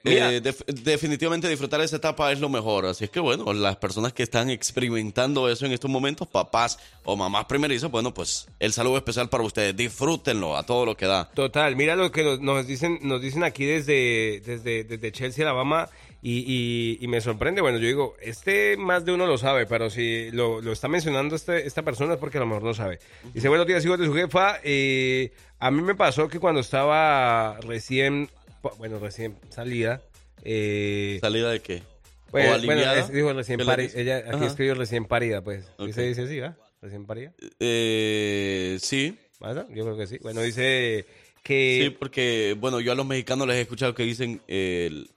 Eh, 0.05 0.39
def- 0.41 0.63
definitivamente 0.65 1.49
disfrutar 1.49 1.81
esa 1.81 1.97
etapa 1.97 2.31
es 2.31 2.39
lo 2.39 2.47
mejor. 2.49 2.85
Así 2.85 3.03
es 3.03 3.09
que, 3.09 3.19
bueno, 3.19 3.51
las 3.53 3.75
personas 3.77 4.13
que 4.13 4.23
están 4.23 4.49
experimentando 4.49 5.49
eso 5.49 5.65
en 5.65 5.71
estos 5.73 5.91
momentos, 5.91 6.27
papás 6.27 6.79
o 7.03 7.15
mamás 7.15 7.45
primerizas, 7.45 7.91
bueno, 7.91 8.13
pues 8.13 8.47
el 8.59 8.71
saludo 8.73 8.97
especial 8.97 9.29
para 9.29 9.43
ustedes. 9.43 9.75
Disfrútenlo 9.75 10.55
a 10.57 10.63
todo 10.65 10.85
lo 10.85 10.95
que 10.95 11.05
da. 11.05 11.29
Total, 11.31 11.75
mira 11.75 11.95
lo 11.95 12.11
que 12.11 12.37
nos- 12.39 12.65
dicen, 12.67 12.99
nos 13.01 13.21
dicen 13.21 13.43
aquí 13.43 13.65
desde, 13.65 14.41
desde, 14.45 14.83
desde 14.85 15.11
Chelsea, 15.11 15.43
Alabama, 15.43 15.89
y, 16.21 16.39
y, 16.47 16.97
y 17.03 17.07
me 17.07 17.21
sorprende. 17.21 17.61
Bueno, 17.61 17.77
yo 17.77 17.87
digo, 17.87 18.15
este 18.21 18.75
más 18.77 19.05
de 19.05 19.13
uno 19.13 19.25
lo 19.25 19.37
sabe, 19.37 19.65
pero 19.65 19.89
si 19.89 20.31
lo, 20.31 20.61
lo 20.61 20.71
está 20.73 20.87
mencionando 20.87 21.35
este, 21.35 21.65
esta 21.65 21.81
persona 21.83 22.13
es 22.13 22.19
porque 22.19 22.37
a 22.37 22.41
lo 22.41 22.47
mejor 22.47 22.63
no 22.63 22.73
sabe. 22.73 22.99
Dice, 23.33 23.47
buenos 23.49 23.65
días, 23.67 23.83
hijos 23.85 23.99
de 23.99 24.05
su 24.05 24.13
jefa. 24.13 24.57
eh, 24.63 25.31
a 25.61 25.71
mí 25.71 25.81
me 25.81 25.93
pasó 25.95 26.27
que 26.29 26.39
cuando 26.39 26.61
estaba 26.61 27.57
recién, 27.61 28.29
bueno, 28.77 28.99
recién 28.99 29.37
salida, 29.49 30.01
eh, 30.43 31.17
¿Salida 31.21 31.51
de 31.51 31.59
qué? 31.61 31.83
pues, 32.31 32.45
¿O 32.45 32.49
bueno, 32.49 32.73
aliviada? 32.73 32.99
es- 32.99 33.11
dijo 33.11 33.33
recién 33.33 33.57
¿Qué 33.57 33.63
le 33.63 33.69
parida. 33.71 33.91
Ella 33.95 34.17
aquí 34.17 34.29
Ajá. 34.35 34.45
escribió 34.45 34.75
recién 34.75 35.05
parida, 35.05 35.41
pues. 35.41 35.65
¿Sí 35.65 35.71
Ok. 35.85 35.91
se 35.93 36.01
dice 36.07 36.21
así, 36.23 36.39
va? 36.39 36.55
Recién 36.81 37.05
parida. 37.05 37.33
Eh, 37.59 38.77
sí. 38.81 39.17
Yo 39.41 39.53
creo 39.85 39.97
que 39.97 40.07
sí. 40.07 40.17
Bueno, 40.21 40.41
dice 40.41 41.05
que... 41.43 41.81
Sí, 41.85 41.89
porque, 41.97 42.55
bueno, 42.59 42.79
yo 42.81 42.91
a 42.91 42.95
los 42.95 43.05
mexicanos 43.05 43.47
les 43.47 43.57
he 43.57 43.61
escuchado 43.61 43.93
que 43.95 44.03
dicen 44.03 44.41
el 44.47 45.09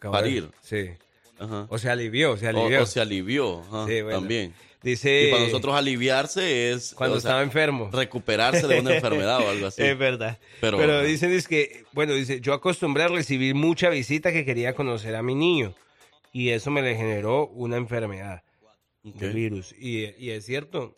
parir. 0.00 0.48
Sí. 0.62 0.90
Ajá. 1.38 1.66
O 1.68 1.78
se 1.78 1.88
alivió, 1.90 2.36
se 2.36 2.46
O- 2.46 2.48
alivió. 2.50 2.82
O, 2.82 2.86
se 2.86 3.00
alivió, 3.00 3.60
ajá, 3.60 3.86
Sí, 3.86 4.02
bueno. 4.02 4.18
también. 4.20 4.54
Dice... 4.82 5.28
Y 5.28 5.30
para 5.32 5.44
nosotros 5.44 5.74
aliviarse 5.74 6.70
es... 6.72 6.94
Cuando 6.94 7.16
o 7.16 7.20
sea, 7.20 7.30
estaba 7.30 7.42
enfermo. 7.42 7.90
Recuperarse 7.92 8.66
de 8.66 8.80
una 8.80 8.94
enfermedad 8.96 9.40
o 9.40 9.48
algo 9.50 9.66
así. 9.66 9.82
Es 9.82 9.98
verdad. 9.98 10.38
Pero, 10.60 10.78
Pero, 10.78 11.02
dicen 11.02 11.32
es 11.32 11.48
que, 11.48 11.84
bueno, 11.92 12.14
dice, 12.14 12.40
yo 12.40 12.52
acostumbré 12.52 13.04
a 13.04 13.08
recibir 13.08 13.54
mucha 13.54 13.88
visita 13.88 14.32
que 14.32 14.44
quería 14.44 14.74
conocer 14.74 15.16
a 15.16 15.22
mi 15.22 15.34
niño. 15.34 15.74
Y 16.32 16.50
eso 16.50 16.70
me 16.70 16.82
le 16.82 16.94
generó 16.94 17.48
una 17.48 17.76
enfermedad, 17.76 18.42
un 19.02 19.12
Ok. 19.12 19.32
virus. 19.32 19.74
Y, 19.78 20.14
y 20.22 20.30
es 20.30 20.44
cierto, 20.44 20.94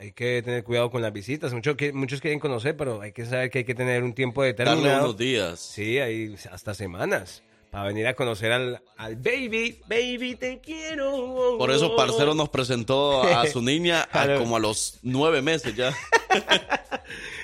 hay 0.00 0.10
que 0.12 0.42
tener 0.42 0.64
cuidado 0.64 0.90
con 0.90 1.00
las 1.00 1.12
visitas. 1.12 1.54
Muchos, 1.54 1.76
muchos 1.92 2.20
quieren 2.20 2.40
conocer, 2.40 2.76
pero 2.76 3.00
hay 3.00 3.12
que 3.12 3.24
saber 3.24 3.50
que 3.50 3.58
hay 3.58 3.64
que 3.64 3.76
tener 3.76 4.02
un 4.02 4.12
tiempo 4.12 4.42
Darle 4.42 4.52
determinado. 4.58 5.04
unos 5.04 5.16
días. 5.16 5.60
Sí, 5.60 5.98
hay 6.00 6.34
hasta 6.50 6.74
semanas. 6.74 7.43
Para 7.74 7.86
venir 7.88 8.06
a 8.06 8.14
conocer 8.14 8.52
al, 8.52 8.80
al 8.96 9.16
baby. 9.16 9.80
Baby, 9.88 10.36
te 10.36 10.60
quiero. 10.60 11.56
Por 11.58 11.72
eso 11.72 11.96
Parcero 11.96 12.32
nos 12.32 12.48
presentó 12.48 13.24
a 13.24 13.48
su 13.48 13.60
niña 13.62 14.08
a- 14.12 14.36
como 14.38 14.54
a 14.56 14.60
los 14.60 15.00
nueve 15.02 15.42
meses 15.42 15.74
ya. 15.74 15.92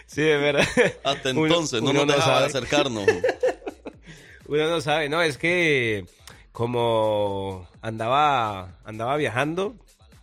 Sí, 0.06 0.22
es 0.22 0.40
verdad. 0.40 0.64
Hasta 1.02 1.30
Uno- 1.30 1.46
entonces 1.46 1.82
no 1.82 1.92
nos 1.92 2.06
dejaba 2.06 2.42
de 2.42 2.50
sabe. 2.50 2.58
acercarnos. 2.64 3.06
Uno 4.46 4.68
no 4.68 4.80
sabe, 4.80 5.08
no, 5.08 5.20
es 5.20 5.36
que 5.36 6.06
como 6.52 7.68
andaba 7.82 8.78
andaba 8.84 9.16
viajando. 9.16 9.74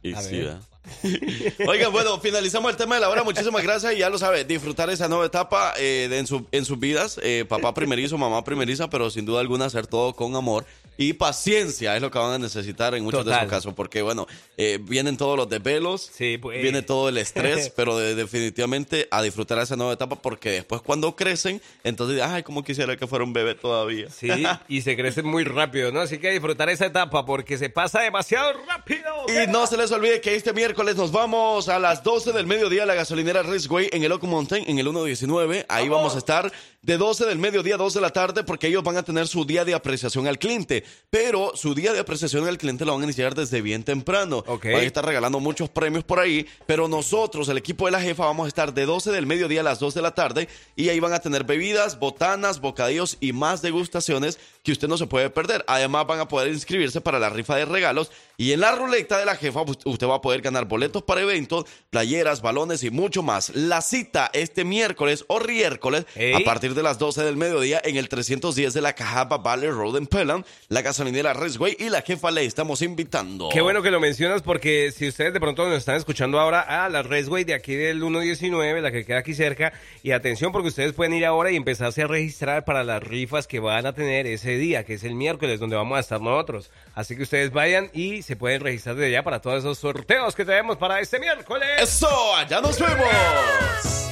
Y 0.03 0.15
sí, 0.15 0.39
ver. 0.39 0.57
Oigan, 1.67 1.91
bueno, 1.91 2.19
finalizamos 2.19 2.71
el 2.71 2.77
tema 2.77 2.95
de 2.95 3.01
la 3.01 3.09
hora. 3.09 3.23
Muchísimas 3.23 3.63
gracias. 3.63 3.93
Y 3.93 3.97
ya 3.99 4.09
lo 4.09 4.17
sabe, 4.17 4.45
disfrutar 4.45 4.89
esa 4.89 5.07
nueva 5.07 5.25
etapa 5.25 5.73
eh, 5.77 6.07
de- 6.09 6.17
en, 6.19 6.27
su- 6.27 6.45
en 6.51 6.65
sus 6.65 6.79
vidas. 6.79 7.19
Eh, 7.23 7.45
papá 7.47 7.73
primerizo, 7.73 8.17
mamá 8.17 8.43
primeriza, 8.43 8.89
pero 8.89 9.09
sin 9.09 9.25
duda 9.25 9.39
alguna 9.41 9.65
hacer 9.65 9.87
todo 9.87 10.13
con 10.13 10.35
amor 10.35 10.65
y 10.99 11.13
paciencia 11.13 11.95
es 11.95 12.01
lo 12.01 12.09
que 12.09 12.17
van 12.17 12.31
a 12.33 12.39
necesitar 12.39 12.95
en 12.95 13.03
muchos 13.03 13.19
de 13.23 13.25
Total. 13.31 13.41
esos 13.45 13.49
casos. 13.51 13.73
Porque, 13.75 14.01
bueno, 14.01 14.25
eh, 14.57 14.79
vienen 14.81 15.15
todos 15.17 15.37
los 15.37 15.47
desvelos, 15.47 16.09
pues. 16.41 16.61
viene 16.61 16.81
todo 16.81 17.09
el 17.09 17.17
estrés, 17.19 17.69
pero 17.75 17.97
de- 17.97 18.15
definitivamente 18.15 19.07
a 19.11 19.21
disfrutar 19.21 19.59
esa 19.59 19.75
nueva 19.75 19.93
etapa 19.93 20.15
porque 20.21 20.49
después 20.51 20.81
cuando 20.81 21.15
crecen, 21.15 21.61
entonces, 21.83 22.21
ay, 22.21 22.41
como 22.43 22.63
quisiera 22.63 22.95
que 22.97 23.05
fuera 23.07 23.23
un 23.25 23.33
bebé 23.33 23.53
todavía. 23.55 24.09
Sí, 24.09 24.29
y 24.67 24.81
se 24.81 24.95
crece 24.95 25.21
muy 25.21 25.43
rápido, 25.43 25.91
¿no? 25.91 25.99
Así 26.01 26.17
que 26.17 26.31
disfrutar 26.31 26.69
esa 26.69 26.85
etapa 26.87 27.25
porque 27.25 27.57
se 27.57 27.69
pasa 27.69 28.01
demasiado 28.01 28.53
rápido. 28.67 29.03
Y 29.27 29.47
no 29.51 29.67
se 29.67 29.77
les 29.77 29.91
olvide 29.91 30.19
que 30.21 30.33
este 30.35 30.53
miércoles 30.53 30.76
nos 30.83 31.11
vamos 31.11 31.69
a 31.69 31.79
las 31.79 32.03
12 32.03 32.31
del 32.33 32.45
mediodía 32.45 32.83
a 32.83 32.85
la 32.85 32.93
gasolinera 32.93 33.41
Raceway 33.43 33.89
en 33.91 34.03
el 34.03 34.11
Oak 34.11 34.23
Mountain, 34.23 34.63
en 34.67 34.77
el 34.79 34.85
119. 34.85 35.65
Ahí 35.67 35.89
vamos 35.89 36.13
a 36.15 36.19
estar 36.19 36.51
de 36.83 36.97
12 36.97 37.25
del 37.25 37.37
mediodía 37.39 37.75
a 37.75 37.77
2 37.77 37.95
de 37.95 38.01
la 38.01 38.11
tarde 38.11 38.43
porque 38.43 38.67
ellos 38.67 38.83
van 38.83 38.95
a 38.95 39.03
tener 39.03 39.27
su 39.27 39.43
día 39.43 39.65
de 39.65 39.73
apreciación 39.73 40.27
al 40.27 40.37
cliente. 40.39 40.83
Pero 41.09 41.51
su 41.55 41.73
día 41.73 41.93
de 41.93 41.99
apreciación 41.99 42.47
al 42.47 42.57
cliente 42.57 42.85
lo 42.85 42.93
van 42.93 43.01
a 43.01 43.05
iniciar 43.05 43.33
desde 43.35 43.61
bien 43.61 43.83
temprano. 43.83 44.43
Van 44.71 44.81
a 44.81 44.85
estar 44.85 45.05
regalando 45.05 45.39
muchos 45.39 45.69
premios 45.69 46.03
por 46.03 46.19
ahí. 46.19 46.45
Pero 46.67 46.87
nosotros, 46.87 47.49
el 47.49 47.57
equipo 47.57 47.85
de 47.85 47.91
la 47.91 48.01
jefa, 48.01 48.25
vamos 48.25 48.45
a 48.45 48.47
estar 48.47 48.73
de 48.73 48.85
12 48.85 49.11
del 49.11 49.25
mediodía 49.25 49.61
a 49.61 49.63
las 49.63 49.79
2 49.79 49.93
de 49.95 50.01
la 50.01 50.13
tarde. 50.15 50.47
Y 50.75 50.89
ahí 50.89 50.99
van 50.99 51.13
a 51.13 51.19
tener 51.19 51.43
bebidas, 51.43 51.99
botanas, 51.99 52.61
bocadillos 52.61 53.17
y 53.19 53.33
más 53.33 53.61
degustaciones 53.61 54.39
que 54.63 54.71
usted 54.71 54.87
no 54.87 54.97
se 54.97 55.07
puede 55.07 55.29
perder. 55.29 55.65
Además, 55.67 56.05
van 56.07 56.19
a 56.19 56.27
poder 56.27 56.49
inscribirse 56.53 57.01
para 57.01 57.19
la 57.19 57.29
rifa 57.29 57.55
de 57.55 57.65
regalos. 57.65 58.11
Y 58.37 58.51
en 58.51 58.59
la 58.61 58.73
ruleta 58.73 59.17
de 59.17 59.25
la 59.25 59.35
jefa, 59.35 59.61
u- 59.61 59.75
usted 59.85 60.07
va 60.07 60.15
a 60.15 60.21
poder 60.21 60.41
ganar 60.41 60.66
boletos 60.67 61.03
para 61.03 61.21
eventos, 61.21 61.65
playeras, 61.89 62.41
balones 62.41 62.83
y 62.83 62.89
mucho 62.89 63.23
más. 63.23 63.55
La 63.55 63.81
cita 63.81 64.29
este 64.33 64.63
miércoles 64.63 65.25
o 65.27 65.39
riércoles 65.39 66.05
a 66.35 66.39
partir 66.43 66.73
de 66.73 66.83
las 66.83 66.99
12 66.99 67.23
del 67.23 67.37
mediodía 67.37 67.81
en 67.83 67.97
el 67.97 68.09
310 68.09 68.73
de 68.73 68.81
la 68.81 68.93
Cajaba 68.93 69.37
Valley 69.37 69.69
Road 69.69 69.97
en 69.97 70.07
Pelham, 70.07 70.43
la 70.69 70.81
gasolinera 70.81 71.33
Raceway 71.33 71.75
y 71.79 71.89
la 71.89 72.01
jefa 72.01 72.31
le 72.31 72.45
estamos 72.45 72.81
invitando. 72.81 73.49
Qué 73.51 73.61
bueno 73.61 73.81
que 73.81 73.91
lo 73.91 73.99
mencionas 73.99 74.41
porque 74.41 74.91
si 74.91 75.07
ustedes 75.07 75.33
de 75.33 75.39
pronto 75.39 75.67
nos 75.67 75.77
están 75.77 75.95
escuchando 75.95 76.39
ahora 76.39 76.61
a 76.61 76.89
la 76.89 77.03
Resway 77.03 77.43
de 77.43 77.53
aquí 77.53 77.75
del 77.75 77.99
119, 77.99 78.81
la 78.81 78.91
que 78.91 79.05
queda 79.05 79.19
aquí 79.19 79.33
cerca, 79.33 79.73
y 80.03 80.11
atención 80.11 80.51
porque 80.51 80.69
ustedes 80.69 80.93
pueden 80.93 81.13
ir 81.13 81.25
ahora 81.25 81.51
y 81.51 81.55
empezarse 81.55 82.03
a 82.03 82.07
registrar 82.07 82.65
para 82.65 82.83
las 82.83 83.01
rifas 83.01 83.47
que 83.47 83.59
van 83.59 83.85
a 83.85 83.93
tener 83.93 84.27
ese 84.27 84.57
día, 84.57 84.83
que 84.83 84.95
es 84.95 85.03
el 85.03 85.15
miércoles, 85.15 85.59
donde 85.59 85.75
vamos 85.75 85.97
a 85.97 86.01
estar 86.01 86.21
nosotros. 86.21 86.71
Así 86.93 87.15
que 87.15 87.23
ustedes 87.23 87.51
vayan 87.51 87.89
y 87.93 88.21
se 88.21 88.35
pueden 88.35 88.61
registrar 88.61 88.95
desde 88.95 89.11
ya 89.11 89.23
para 89.23 89.41
todos 89.41 89.59
esos 89.59 89.77
sorteos 89.77 90.35
que 90.35 90.45
tenemos 90.45 90.56
para 90.79 90.99
este 90.99 91.19
miércoles. 91.19 91.67
¡Eso! 91.79 92.35
¡Allá 92.35 92.61
nos 92.61 92.79
vemos! 92.79 94.07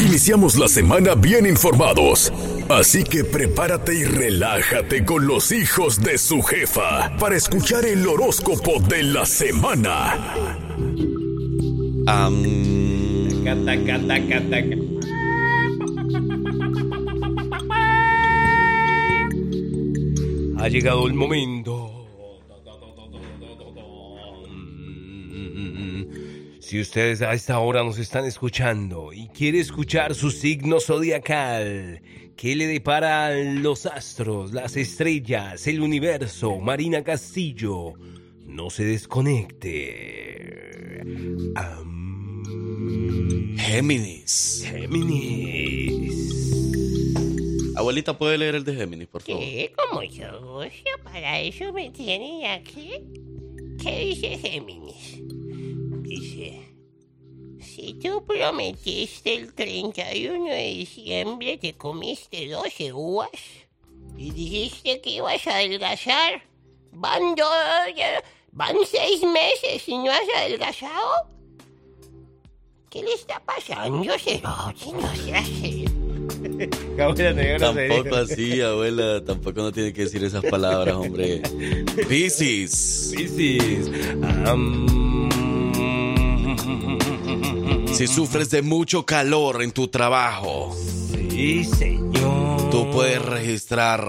Iniciamos 0.00 0.56
la 0.56 0.68
semana 0.68 1.14
bien 1.14 1.46
informados. 1.46 2.32
Así 2.68 3.04
que 3.04 3.22
prepárate 3.24 3.94
y 3.94 4.04
relájate 4.04 5.04
con 5.04 5.26
los 5.26 5.52
hijos 5.52 6.00
de 6.00 6.18
su 6.18 6.42
jefa 6.42 7.16
para 7.18 7.36
escuchar 7.36 7.84
el 7.84 8.06
horóscopo 8.06 8.80
de 8.80 9.04
la 9.04 9.24
semana. 9.24 10.56
Taca, 12.04 13.56
taca, 13.64 14.00
taca, 14.06 14.40
taca. 14.50 14.76
Ha 20.58 20.68
llegado 20.68 21.06
el 21.06 21.14
momento. 21.14 21.95
Si 26.66 26.80
ustedes 26.80 27.22
a 27.22 27.32
esta 27.32 27.60
hora 27.60 27.84
nos 27.84 27.96
están 27.96 28.24
escuchando 28.24 29.12
y 29.12 29.28
quiere 29.28 29.60
escuchar 29.60 30.16
su 30.16 30.32
signo 30.32 30.80
zodiacal, 30.80 32.02
¿qué 32.36 32.56
le 32.56 32.66
depara 32.66 33.32
los 33.36 33.86
astros, 33.86 34.52
las 34.52 34.76
estrellas, 34.76 35.64
el 35.68 35.80
universo, 35.80 36.58
Marina 36.58 37.04
Castillo? 37.04 37.94
No 38.46 38.68
se 38.70 38.84
desconecte. 38.84 39.84
Géminis. 43.58 44.64
Géminis. 44.68 46.16
Abuelita, 47.76 48.18
¿puede 48.18 48.38
leer 48.38 48.56
el 48.56 48.64
de 48.64 48.74
Géminis, 48.74 49.06
por 49.06 49.22
favor? 49.22 49.40
¿Qué? 49.40 49.72
Como 49.76 50.02
yo 50.02 50.40
gusto, 50.40 50.90
para 51.04 51.38
eso 51.38 51.72
me 51.72 51.90
tienen 51.90 52.44
aquí. 52.46 52.90
¿Qué 53.80 54.00
dice 54.06 54.36
Géminis? 54.38 55.22
Dice, 56.06 56.60
si 57.60 57.94
tú 57.94 58.24
prometiste 58.24 59.34
el 59.34 59.52
31 59.54 60.46
de 60.46 60.68
diciembre, 60.68 61.58
te 61.58 61.72
comiste 61.74 62.48
12 62.48 62.92
uvas 62.92 63.30
y 64.16 64.30
dijiste 64.30 65.00
que 65.00 65.10
ibas 65.10 65.46
a 65.46 65.56
adelgazar, 65.56 66.42
van 66.92 67.34
dos, 67.34 67.48
van 68.52 68.76
seis 68.86 69.22
meses 69.22 69.88
y 69.88 69.98
no 69.98 70.10
has 70.10 70.28
adelgazado. 70.36 71.28
¿Qué 72.88 73.02
le 73.02 73.12
está 73.12 73.42
pasando, 73.44 74.16
Cerote? 74.18 74.92
No 74.92 75.14
seas 75.16 75.48
serio. 75.60 75.90
Tampoco 77.58 78.16
así, 78.16 78.60
abuela. 78.60 79.22
Tampoco 79.24 79.60
no 79.60 79.72
tiene 79.72 79.92
que 79.92 80.02
decir 80.02 80.24
esas 80.24 80.44
palabras, 80.44 80.94
hombre. 80.94 81.42
Piscis. 82.08 83.12
Piscis. 83.14 83.90
Si 87.96 88.06
sufres 88.06 88.50
de 88.50 88.60
mucho 88.60 89.06
calor 89.06 89.62
en 89.62 89.72
tu 89.72 89.88
trabajo. 89.88 90.76
Sí, 91.30 91.64
señor. 91.64 92.68
Tú 92.70 92.90
puedes 92.90 93.22
registrar 93.22 94.06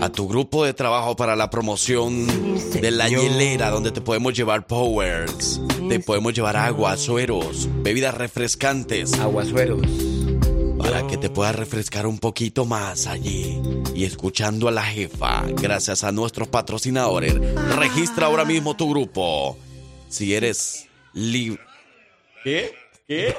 a 0.00 0.08
tu 0.10 0.28
grupo 0.28 0.64
de 0.64 0.74
trabajo 0.74 1.16
para 1.16 1.34
la 1.34 1.50
promoción 1.50 2.24
de 2.70 2.92
la 2.92 3.08
hielera 3.08 3.70
donde 3.70 3.90
te 3.90 4.00
podemos 4.00 4.32
llevar 4.32 4.68
powers. 4.68 5.60
Te 5.88 5.98
podemos 5.98 6.34
llevar 6.34 6.56
agua, 6.56 6.96
sueros, 6.96 7.68
bebidas 7.82 8.14
refrescantes. 8.14 9.12
Aguasueros. 9.14 9.84
Para 10.78 11.04
que 11.08 11.16
te 11.16 11.30
puedas 11.30 11.56
refrescar 11.56 12.06
un 12.06 12.20
poquito 12.20 12.64
más 12.64 13.08
allí. 13.08 13.60
Y 13.92 14.04
escuchando 14.04 14.68
a 14.68 14.70
la 14.70 14.84
jefa, 14.84 15.42
gracias 15.48 16.04
a 16.04 16.12
nuestros 16.12 16.46
patrocinadores. 16.46 17.34
Registra 17.74 18.26
ahora 18.26 18.44
mismo 18.44 18.76
tu 18.76 18.88
grupo. 18.88 19.58
Si 20.08 20.32
eres 20.32 20.86
libre. 21.12 21.60
¿Qué? 22.44 22.83
¿Qué? 23.06 23.34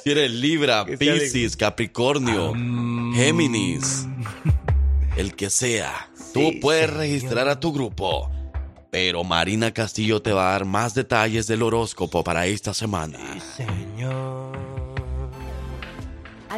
si 0.02 0.10
eres 0.10 0.32
Libra, 0.32 0.84
Piscis, 0.84 1.56
Capricornio, 1.56 2.52
Géminis, 3.14 4.06
el 5.16 5.36
que 5.36 5.48
sea, 5.48 6.10
tú 6.34 6.58
puedes 6.60 6.92
registrar 6.92 7.48
a 7.48 7.60
tu 7.60 7.72
grupo. 7.72 8.30
Pero 8.90 9.22
Marina 9.22 9.72
Castillo 9.72 10.22
te 10.22 10.32
va 10.32 10.48
a 10.48 10.52
dar 10.52 10.64
más 10.64 10.94
detalles 10.94 11.46
del 11.46 11.62
horóscopo 11.62 12.24
para 12.24 12.46
esta 12.46 12.72
semana. 12.72 13.18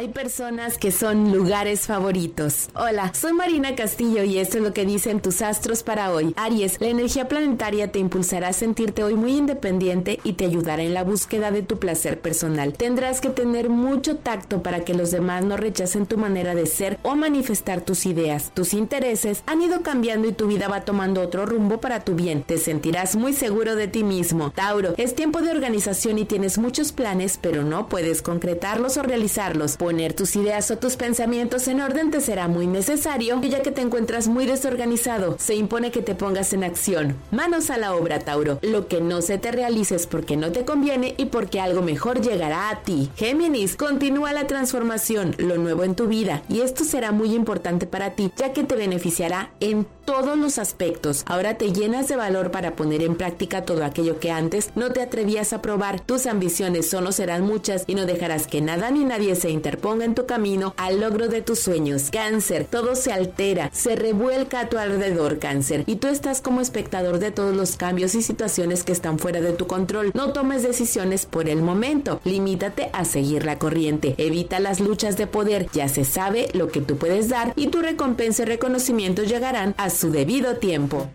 Hay 0.01 0.07
personas 0.07 0.79
que 0.79 0.91
son 0.91 1.31
lugares 1.31 1.81
favoritos. 1.81 2.69
Hola, 2.73 3.13
soy 3.13 3.33
Marina 3.33 3.75
Castillo 3.75 4.23
y 4.23 4.39
esto 4.39 4.57
es 4.57 4.63
lo 4.63 4.73
que 4.73 4.83
dicen 4.83 5.21
tus 5.21 5.43
astros 5.43 5.83
para 5.83 6.11
hoy. 6.11 6.33
Aries, 6.37 6.81
la 6.81 6.87
energía 6.87 7.27
planetaria 7.27 7.91
te 7.91 7.99
impulsará 7.99 8.47
a 8.47 8.53
sentirte 8.53 9.03
hoy 9.03 9.13
muy 9.13 9.37
independiente 9.37 10.19
y 10.23 10.33
te 10.33 10.45
ayudará 10.45 10.81
en 10.81 10.95
la 10.95 11.03
búsqueda 11.03 11.51
de 11.51 11.61
tu 11.61 11.77
placer 11.77 12.19
personal. 12.19 12.73
Tendrás 12.73 13.21
que 13.21 13.29
tener 13.29 13.69
mucho 13.69 14.17
tacto 14.17 14.63
para 14.63 14.83
que 14.83 14.95
los 14.95 15.11
demás 15.11 15.45
no 15.45 15.55
rechacen 15.55 16.07
tu 16.07 16.17
manera 16.17 16.55
de 16.55 16.65
ser 16.65 16.97
o 17.03 17.15
manifestar 17.15 17.81
tus 17.81 18.07
ideas. 18.07 18.49
Tus 18.55 18.73
intereses 18.73 19.43
han 19.45 19.61
ido 19.61 19.83
cambiando 19.83 20.27
y 20.27 20.33
tu 20.33 20.47
vida 20.47 20.67
va 20.67 20.81
tomando 20.81 21.21
otro 21.21 21.45
rumbo 21.45 21.79
para 21.79 21.99
tu 21.99 22.15
bien. 22.15 22.41
Te 22.41 22.57
sentirás 22.57 23.15
muy 23.15 23.33
seguro 23.33 23.75
de 23.75 23.87
ti 23.87 24.03
mismo. 24.03 24.49
Tauro, 24.49 24.95
es 24.97 25.13
tiempo 25.13 25.43
de 25.43 25.51
organización 25.51 26.17
y 26.17 26.25
tienes 26.25 26.57
muchos 26.57 26.91
planes, 26.91 27.37
pero 27.39 27.61
no 27.61 27.87
puedes 27.87 28.23
concretarlos 28.23 28.97
o 28.97 29.03
realizarlos. 29.03 29.77
Poner 29.91 30.13
tus 30.13 30.37
ideas 30.37 30.71
o 30.71 30.77
tus 30.77 30.95
pensamientos 30.95 31.67
en 31.67 31.81
orden 31.81 32.11
te 32.11 32.21
será 32.21 32.47
muy 32.47 32.65
necesario, 32.65 33.41
ya 33.41 33.61
que 33.61 33.71
te 33.71 33.81
encuentras 33.81 34.29
muy 34.29 34.45
desorganizado. 34.45 35.35
Se 35.37 35.53
impone 35.53 35.91
que 35.91 36.01
te 36.01 36.15
pongas 36.15 36.53
en 36.53 36.63
acción. 36.63 37.17
Manos 37.29 37.69
a 37.69 37.77
la 37.77 37.93
obra, 37.93 38.19
Tauro. 38.19 38.57
Lo 38.61 38.87
que 38.87 39.01
no 39.01 39.21
se 39.21 39.37
te 39.37 39.51
realice 39.51 39.95
es 39.95 40.07
porque 40.07 40.37
no 40.37 40.53
te 40.53 40.63
conviene 40.63 41.13
y 41.17 41.25
porque 41.25 41.59
algo 41.59 41.81
mejor 41.81 42.21
llegará 42.21 42.69
a 42.69 42.83
ti. 42.83 43.09
Géminis, 43.17 43.75
continúa 43.75 44.31
la 44.31 44.47
transformación, 44.47 45.35
lo 45.37 45.57
nuevo 45.57 45.83
en 45.83 45.95
tu 45.95 46.07
vida, 46.07 46.41
y 46.47 46.61
esto 46.61 46.85
será 46.85 47.11
muy 47.11 47.35
importante 47.35 47.85
para 47.85 48.11
ti, 48.11 48.31
ya 48.37 48.53
que 48.53 48.63
te 48.63 48.75
beneficiará 48.75 49.51
en 49.59 49.85
todos 50.05 50.37
los 50.37 50.57
aspectos. 50.57 51.23
Ahora 51.25 51.57
te 51.57 51.73
llenas 51.73 52.07
de 52.07 52.15
valor 52.15 52.51
para 52.51 52.75
poner 52.75 53.01
en 53.01 53.15
práctica 53.15 53.65
todo 53.65 53.83
aquello 53.83 54.19
que 54.19 54.31
antes 54.31 54.71
no 54.75 54.91
te 54.91 55.01
atrevías 55.01 55.53
a 55.53 55.61
probar. 55.61 55.99
Tus 55.99 56.27
ambiciones 56.27 56.89
solo 56.89 57.11
serán 57.11 57.43
muchas 57.43 57.83
y 57.87 57.95
no 57.95 58.05
dejarás 58.05 58.47
que 58.47 58.61
nada 58.61 58.89
ni 58.89 59.03
nadie 59.03 59.35
se 59.35 59.49
interponga 59.71 60.03
en 60.03 60.15
tu 60.15 60.25
camino 60.25 60.73
al 60.75 60.99
logro 60.99 61.29
de 61.29 61.41
tus 61.41 61.59
sueños. 61.59 62.09
Cáncer, 62.11 62.67
todo 62.69 62.93
se 62.93 63.13
altera, 63.13 63.69
se 63.71 63.95
revuelca 63.95 64.59
a 64.59 64.69
tu 64.69 64.77
alrededor, 64.77 65.39
cáncer, 65.39 65.85
y 65.87 65.95
tú 65.95 66.09
estás 66.09 66.41
como 66.41 66.59
espectador 66.59 67.19
de 67.19 67.31
todos 67.31 67.55
los 67.55 67.77
cambios 67.77 68.13
y 68.13 68.21
situaciones 68.21 68.83
que 68.83 68.91
están 68.91 69.17
fuera 69.17 69.39
de 69.39 69.53
tu 69.53 69.67
control. 69.67 70.11
No 70.13 70.33
tomes 70.33 70.63
decisiones 70.63 71.25
por 71.25 71.47
el 71.47 71.61
momento, 71.61 72.19
limítate 72.25 72.89
a 72.91 73.05
seguir 73.05 73.45
la 73.45 73.59
corriente, 73.59 74.13
evita 74.17 74.59
las 74.59 74.81
luchas 74.81 75.15
de 75.15 75.27
poder, 75.27 75.67
ya 75.71 75.87
se 75.87 76.03
sabe 76.03 76.49
lo 76.51 76.67
que 76.67 76.81
tú 76.81 76.97
puedes 76.97 77.29
dar 77.29 77.53
y 77.55 77.67
tu 77.67 77.81
recompensa 77.81 78.43
y 78.43 78.47
reconocimiento 78.47 79.23
llegarán 79.23 79.73
a 79.77 79.89
su 79.89 80.11
debido 80.11 80.57
tiempo. 80.57 81.07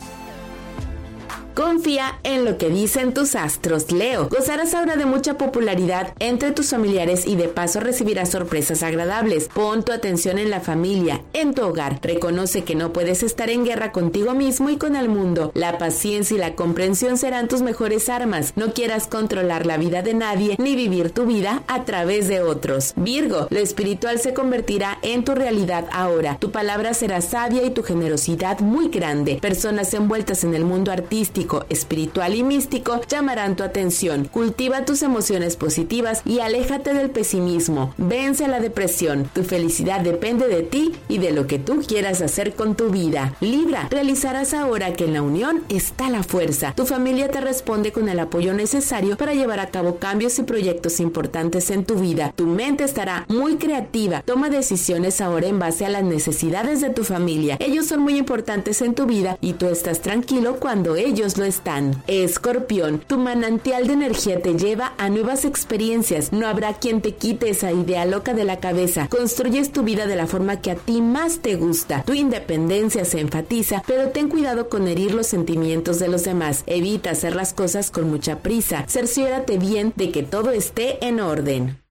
Confía 1.56 2.18
en 2.22 2.44
lo 2.44 2.58
que 2.58 2.68
dicen 2.68 3.14
tus 3.14 3.34
astros, 3.34 3.90
Leo. 3.90 4.28
Gozarás 4.28 4.74
ahora 4.74 4.96
de 4.96 5.06
mucha 5.06 5.38
popularidad 5.38 6.12
entre 6.18 6.50
tus 6.50 6.68
familiares 6.68 7.26
y 7.26 7.34
de 7.34 7.48
paso 7.48 7.80
recibirás 7.80 8.28
sorpresas 8.28 8.82
agradables. 8.82 9.48
Pon 9.54 9.82
tu 9.82 9.90
atención 9.92 10.36
en 10.36 10.50
la 10.50 10.60
familia, 10.60 11.22
en 11.32 11.54
tu 11.54 11.62
hogar. 11.62 11.98
Reconoce 12.02 12.62
que 12.62 12.74
no 12.74 12.92
puedes 12.92 13.22
estar 13.22 13.48
en 13.48 13.64
guerra 13.64 13.90
contigo 13.90 14.34
mismo 14.34 14.68
y 14.68 14.76
con 14.76 14.96
el 14.96 15.08
mundo. 15.08 15.50
La 15.54 15.78
paciencia 15.78 16.36
y 16.36 16.40
la 16.40 16.54
comprensión 16.56 17.16
serán 17.16 17.48
tus 17.48 17.62
mejores 17.62 18.10
armas. 18.10 18.52
No 18.54 18.74
quieras 18.74 19.06
controlar 19.06 19.64
la 19.64 19.78
vida 19.78 20.02
de 20.02 20.12
nadie 20.12 20.56
ni 20.58 20.76
vivir 20.76 21.10
tu 21.10 21.24
vida 21.24 21.62
a 21.68 21.86
través 21.86 22.28
de 22.28 22.42
otros. 22.42 22.92
Virgo, 22.96 23.46
lo 23.48 23.60
espiritual 23.60 24.20
se 24.20 24.34
convertirá 24.34 24.98
en 25.00 25.24
tu 25.24 25.34
realidad 25.34 25.86
ahora. 25.90 26.36
Tu 26.38 26.50
palabra 26.50 26.92
será 26.92 27.22
sabia 27.22 27.62
y 27.62 27.70
tu 27.70 27.82
generosidad 27.82 28.60
muy 28.60 28.90
grande. 28.90 29.38
Personas 29.40 29.94
envueltas 29.94 30.44
en 30.44 30.54
el 30.54 30.66
mundo 30.66 30.92
artístico 30.92 31.45
espiritual 31.68 32.34
y 32.34 32.42
místico 32.42 33.00
llamarán 33.08 33.56
tu 33.56 33.62
atención. 33.62 34.24
Cultiva 34.24 34.84
tus 34.84 35.02
emociones 35.02 35.56
positivas 35.56 36.22
y 36.24 36.40
aléjate 36.40 36.92
del 36.94 37.10
pesimismo. 37.10 37.94
Vence 37.96 38.48
la 38.48 38.60
depresión. 38.60 39.28
Tu 39.32 39.44
felicidad 39.44 40.00
depende 40.00 40.48
de 40.48 40.62
ti 40.62 40.92
y 41.08 41.18
de 41.18 41.32
lo 41.32 41.46
que 41.46 41.58
tú 41.58 41.82
quieras 41.86 42.20
hacer 42.22 42.54
con 42.54 42.74
tu 42.74 42.90
vida. 42.90 43.34
Libra, 43.40 43.88
realizarás 43.90 44.54
ahora 44.54 44.92
que 44.92 45.04
en 45.04 45.14
la 45.14 45.22
unión 45.22 45.62
está 45.68 46.10
la 46.10 46.22
fuerza. 46.22 46.72
Tu 46.74 46.86
familia 46.86 47.28
te 47.28 47.40
responde 47.40 47.92
con 47.92 48.08
el 48.08 48.18
apoyo 48.18 48.52
necesario 48.52 49.16
para 49.16 49.34
llevar 49.34 49.60
a 49.60 49.68
cabo 49.68 49.96
cambios 49.96 50.38
y 50.38 50.42
proyectos 50.42 51.00
importantes 51.00 51.70
en 51.70 51.84
tu 51.84 51.94
vida. 51.96 52.32
Tu 52.36 52.46
mente 52.46 52.84
estará 52.84 53.24
muy 53.28 53.56
creativa. 53.56 54.22
Toma 54.22 54.50
decisiones 54.50 55.20
ahora 55.20 55.46
en 55.46 55.58
base 55.58 55.86
a 55.86 55.90
las 55.90 56.04
necesidades 56.04 56.80
de 56.80 56.90
tu 56.90 57.04
familia. 57.04 57.56
Ellos 57.60 57.86
son 57.86 58.00
muy 58.00 58.18
importantes 58.18 58.82
en 58.82 58.94
tu 58.94 59.06
vida 59.06 59.38
y 59.40 59.54
tú 59.54 59.66
estás 59.66 60.00
tranquilo 60.00 60.56
cuando 60.56 60.96
ellos 60.96 61.35
lo 61.38 61.44
están. 61.44 62.02
Escorpión, 62.06 62.98
tu 62.98 63.18
manantial 63.18 63.86
de 63.86 63.92
energía 63.94 64.40
te 64.40 64.54
lleva 64.54 64.94
a 64.98 65.08
nuevas 65.08 65.44
experiencias. 65.44 66.32
No 66.32 66.46
habrá 66.46 66.74
quien 66.74 67.00
te 67.00 67.14
quite 67.14 67.50
esa 67.50 67.72
idea 67.72 68.04
loca 68.06 68.34
de 68.34 68.44
la 68.44 68.58
cabeza. 68.58 69.08
Construyes 69.08 69.72
tu 69.72 69.82
vida 69.82 70.06
de 70.06 70.16
la 70.16 70.26
forma 70.26 70.60
que 70.60 70.70
a 70.70 70.76
ti 70.76 71.00
más 71.00 71.38
te 71.38 71.56
gusta. 71.56 72.02
Tu 72.02 72.14
independencia 72.14 73.04
se 73.04 73.20
enfatiza, 73.20 73.82
pero 73.86 74.08
ten 74.10 74.28
cuidado 74.28 74.68
con 74.68 74.88
herir 74.88 75.14
los 75.14 75.26
sentimientos 75.26 75.98
de 75.98 76.08
los 76.08 76.24
demás. 76.24 76.62
Evita 76.66 77.10
hacer 77.10 77.36
las 77.36 77.54
cosas 77.54 77.90
con 77.90 78.10
mucha 78.10 78.40
prisa. 78.40 78.84
Cerciórate 78.88 79.58
bien 79.58 79.92
de 79.96 80.10
que 80.10 80.22
todo 80.22 80.50
esté 80.50 81.04
en 81.06 81.20
orden. 81.20 81.85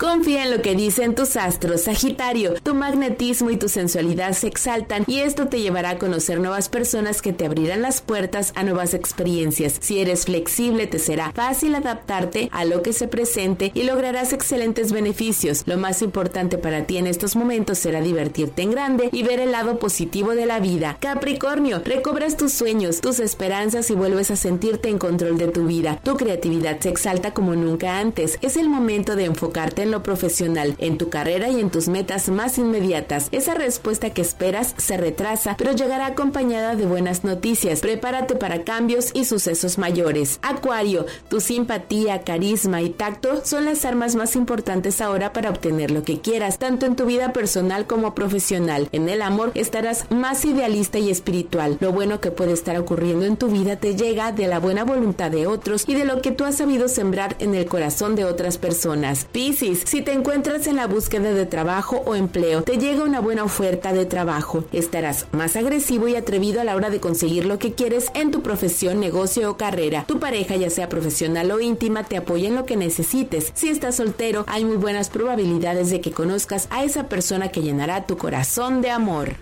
Confía 0.00 0.44
en 0.44 0.50
lo 0.50 0.62
que 0.62 0.74
dicen 0.74 1.14
tus 1.14 1.36
astros, 1.36 1.82
Sagitario. 1.82 2.54
Tu 2.62 2.74
magnetismo 2.74 3.50
y 3.50 3.58
tu 3.58 3.68
sensualidad 3.68 4.32
se 4.32 4.46
exaltan 4.46 5.04
y 5.06 5.18
esto 5.18 5.48
te 5.48 5.60
llevará 5.60 5.90
a 5.90 5.98
conocer 5.98 6.40
nuevas 6.40 6.70
personas 6.70 7.20
que 7.20 7.34
te 7.34 7.44
abrirán 7.44 7.82
las 7.82 8.00
puertas 8.00 8.54
a 8.56 8.62
nuevas 8.62 8.94
experiencias. 8.94 9.76
Si 9.80 9.98
eres 9.98 10.24
flexible, 10.24 10.86
te 10.86 10.98
será 10.98 11.32
fácil 11.32 11.74
adaptarte 11.74 12.48
a 12.50 12.64
lo 12.64 12.82
que 12.82 12.94
se 12.94 13.08
presente 13.08 13.72
y 13.74 13.82
lograrás 13.82 14.32
excelentes 14.32 14.90
beneficios. 14.90 15.64
Lo 15.66 15.76
más 15.76 16.00
importante 16.00 16.56
para 16.56 16.86
ti 16.86 16.96
en 16.96 17.06
estos 17.06 17.36
momentos 17.36 17.76
será 17.76 18.00
divertirte 18.00 18.62
en 18.62 18.70
grande 18.70 19.10
y 19.12 19.22
ver 19.22 19.38
el 19.38 19.52
lado 19.52 19.78
positivo 19.78 20.34
de 20.34 20.46
la 20.46 20.60
vida. 20.60 20.96
Capricornio, 20.98 21.82
recobras 21.84 22.38
tus 22.38 22.54
sueños, 22.54 23.02
tus 23.02 23.20
esperanzas 23.20 23.90
y 23.90 23.94
vuelves 23.94 24.30
a 24.30 24.36
sentirte 24.36 24.88
en 24.88 24.96
control 24.96 25.36
de 25.36 25.48
tu 25.48 25.66
vida. 25.66 26.00
Tu 26.02 26.16
creatividad 26.16 26.80
se 26.80 26.88
exalta 26.88 27.34
como 27.34 27.54
nunca 27.54 27.98
antes. 27.98 28.38
Es 28.40 28.56
el 28.56 28.70
momento 28.70 29.14
de 29.14 29.26
enfocarte 29.26 29.82
en 29.82 29.89
lo 29.90 30.02
profesional, 30.02 30.74
en 30.78 30.98
tu 30.98 31.08
carrera 31.08 31.48
y 31.48 31.60
en 31.60 31.70
tus 31.70 31.88
metas 31.88 32.28
más 32.28 32.58
inmediatas. 32.58 33.28
Esa 33.32 33.54
respuesta 33.54 34.10
que 34.10 34.22
esperas 34.22 34.74
se 34.76 34.96
retrasa, 34.96 35.56
pero 35.58 35.72
llegará 35.72 36.06
acompañada 36.06 36.76
de 36.76 36.86
buenas 36.86 37.24
noticias. 37.24 37.80
Prepárate 37.80 38.36
para 38.36 38.64
cambios 38.64 39.10
y 39.14 39.24
sucesos 39.24 39.78
mayores. 39.78 40.38
Acuario, 40.42 41.06
tu 41.28 41.40
simpatía, 41.40 42.22
carisma 42.22 42.82
y 42.82 42.90
tacto 42.90 43.44
son 43.44 43.64
las 43.64 43.84
armas 43.84 44.16
más 44.16 44.36
importantes 44.36 45.00
ahora 45.00 45.32
para 45.32 45.50
obtener 45.50 45.90
lo 45.90 46.02
que 46.02 46.20
quieras, 46.20 46.58
tanto 46.58 46.86
en 46.86 46.96
tu 46.96 47.06
vida 47.06 47.32
personal 47.32 47.86
como 47.86 48.14
profesional. 48.14 48.88
En 48.92 49.08
el 49.08 49.22
amor 49.22 49.52
estarás 49.54 50.10
más 50.10 50.44
idealista 50.44 50.98
y 50.98 51.10
espiritual. 51.10 51.76
Lo 51.80 51.92
bueno 51.92 52.20
que 52.20 52.30
puede 52.30 52.52
estar 52.52 52.76
ocurriendo 52.78 53.26
en 53.26 53.36
tu 53.36 53.48
vida 53.48 53.76
te 53.76 53.96
llega 53.96 54.32
de 54.32 54.46
la 54.46 54.58
buena 54.58 54.84
voluntad 54.84 55.30
de 55.30 55.46
otros 55.46 55.84
y 55.86 55.94
de 55.94 56.04
lo 56.04 56.22
que 56.22 56.30
tú 56.30 56.44
has 56.44 56.56
sabido 56.56 56.88
sembrar 56.88 57.36
en 57.38 57.54
el 57.54 57.66
corazón 57.66 58.16
de 58.16 58.24
otras 58.24 58.58
personas. 58.58 59.26
Piscis, 59.32 59.79
si 59.84 60.02
te 60.02 60.12
encuentras 60.12 60.66
en 60.66 60.76
la 60.76 60.86
búsqueda 60.86 61.32
de 61.32 61.46
trabajo 61.46 62.02
o 62.06 62.14
empleo, 62.14 62.62
te 62.62 62.78
llega 62.78 63.04
una 63.04 63.20
buena 63.20 63.44
oferta 63.44 63.92
de 63.92 64.06
trabajo. 64.06 64.64
Estarás 64.72 65.26
más 65.32 65.56
agresivo 65.56 66.08
y 66.08 66.16
atrevido 66.16 66.60
a 66.60 66.64
la 66.64 66.76
hora 66.76 66.90
de 66.90 67.00
conseguir 67.00 67.46
lo 67.46 67.58
que 67.58 67.72
quieres 67.72 68.10
en 68.14 68.30
tu 68.30 68.42
profesión, 68.42 69.00
negocio 69.00 69.50
o 69.50 69.56
carrera. 69.56 70.04
Tu 70.06 70.18
pareja, 70.18 70.56
ya 70.56 70.70
sea 70.70 70.88
profesional 70.88 71.50
o 71.50 71.60
íntima, 71.60 72.04
te 72.04 72.16
apoya 72.16 72.48
en 72.48 72.56
lo 72.56 72.66
que 72.66 72.76
necesites. 72.76 73.52
Si 73.54 73.68
estás 73.68 73.96
soltero, 73.96 74.44
hay 74.48 74.64
muy 74.64 74.76
buenas 74.76 75.08
probabilidades 75.08 75.90
de 75.90 76.00
que 76.00 76.12
conozcas 76.12 76.68
a 76.70 76.84
esa 76.84 77.08
persona 77.08 77.50
que 77.50 77.62
llenará 77.62 78.06
tu 78.06 78.16
corazón 78.16 78.80
de 78.82 78.90
amor. 78.90 79.34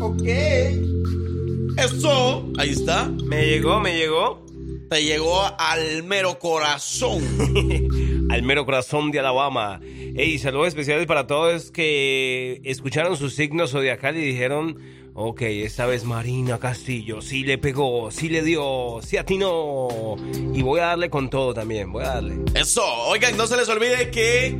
Ok. 0.00 0.22
Eso, 1.76 2.52
ahí 2.58 2.70
está. 2.70 3.08
Me 3.08 3.46
llegó, 3.46 3.80
me 3.80 3.96
llegó. 3.96 4.44
Te 4.90 5.02
llegó 5.02 5.40
al 5.58 6.02
mero 6.04 6.38
corazón. 6.38 7.20
al 8.34 8.42
mero 8.42 8.64
corazón 8.64 9.12
de 9.12 9.20
Alabama. 9.20 9.80
Ey, 10.16 10.38
saludos 10.38 10.68
especiales 10.68 11.06
para 11.06 11.28
todos 11.28 11.70
que 11.70 12.60
escucharon 12.64 13.16
sus 13.16 13.34
signos 13.34 13.70
zodiacal 13.70 14.16
y 14.16 14.22
dijeron, 14.22 14.76
ok, 15.14 15.42
esta 15.42 15.86
vez 15.86 16.04
Marina 16.04 16.58
Castillo, 16.58 17.22
sí 17.22 17.44
le 17.44 17.58
pegó, 17.58 18.10
sí 18.10 18.28
le 18.28 18.42
dio, 18.42 18.98
sí 19.02 19.18
atinó. 19.18 20.16
Y 20.52 20.62
voy 20.62 20.80
a 20.80 20.86
darle 20.86 21.10
con 21.10 21.30
todo 21.30 21.54
también, 21.54 21.92
voy 21.92 22.02
a 22.02 22.08
darle. 22.08 22.38
Eso, 22.56 22.82
oigan, 23.06 23.36
no 23.36 23.46
se 23.46 23.56
les 23.56 23.68
olvide 23.68 24.10
que 24.10 24.58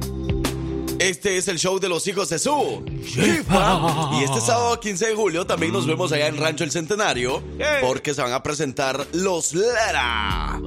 este 0.99 1.37
es 1.37 1.49
el 1.49 1.59
show 1.59 1.79
de 1.79 1.89
los 1.89 2.07
hijos 2.07 2.29
de 2.29 2.39
su 2.39 2.85
jefa. 3.05 4.11
Y 4.21 4.25
este 4.25 4.41
sábado 4.41 4.79
15 4.79 5.09
de 5.09 5.15
julio 5.15 5.47
también 5.47 5.73
nos 5.73 5.87
vemos 5.87 6.13
allá 6.13 6.27
en 6.29 6.37
Rancho 6.37 6.65
El 6.65 6.71
Centenario. 6.71 7.43
Porque 7.81 8.15
se 8.15 8.23
van 8.23 8.33
a 8.33 8.43
presentar 8.43 9.07
los 9.13 9.55
Lera. 9.55 10.61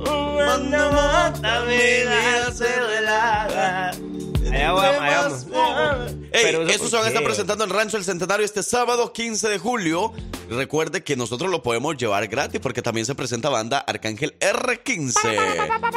Allá 4.51 4.71
vamos, 4.71 5.01
allá 5.01 5.21
vamos. 5.21 6.11
Ey, 6.31 6.43
Pero 6.43 6.67
eso 6.67 6.87
se 6.87 6.95
van 6.95 7.05
a 7.05 7.07
estar 7.07 7.23
presentando 7.23 7.63
en 7.63 7.69
Rancho 7.69 7.97
El 7.97 8.03
Centenario 8.03 8.45
este 8.45 8.63
sábado 8.63 9.13
15 9.13 9.49
de 9.49 9.57
julio. 9.59 10.13
Recuerde 10.49 11.03
que 11.03 11.15
nosotros 11.15 11.49
lo 11.49 11.61
podemos 11.61 11.97
llevar 11.97 12.27
gratis 12.27 12.59
porque 12.61 12.81
también 12.81 13.05
se 13.05 13.15
presenta 13.15 13.49
banda 13.49 13.79
Arcángel 13.79 14.37
R15. 14.39 15.17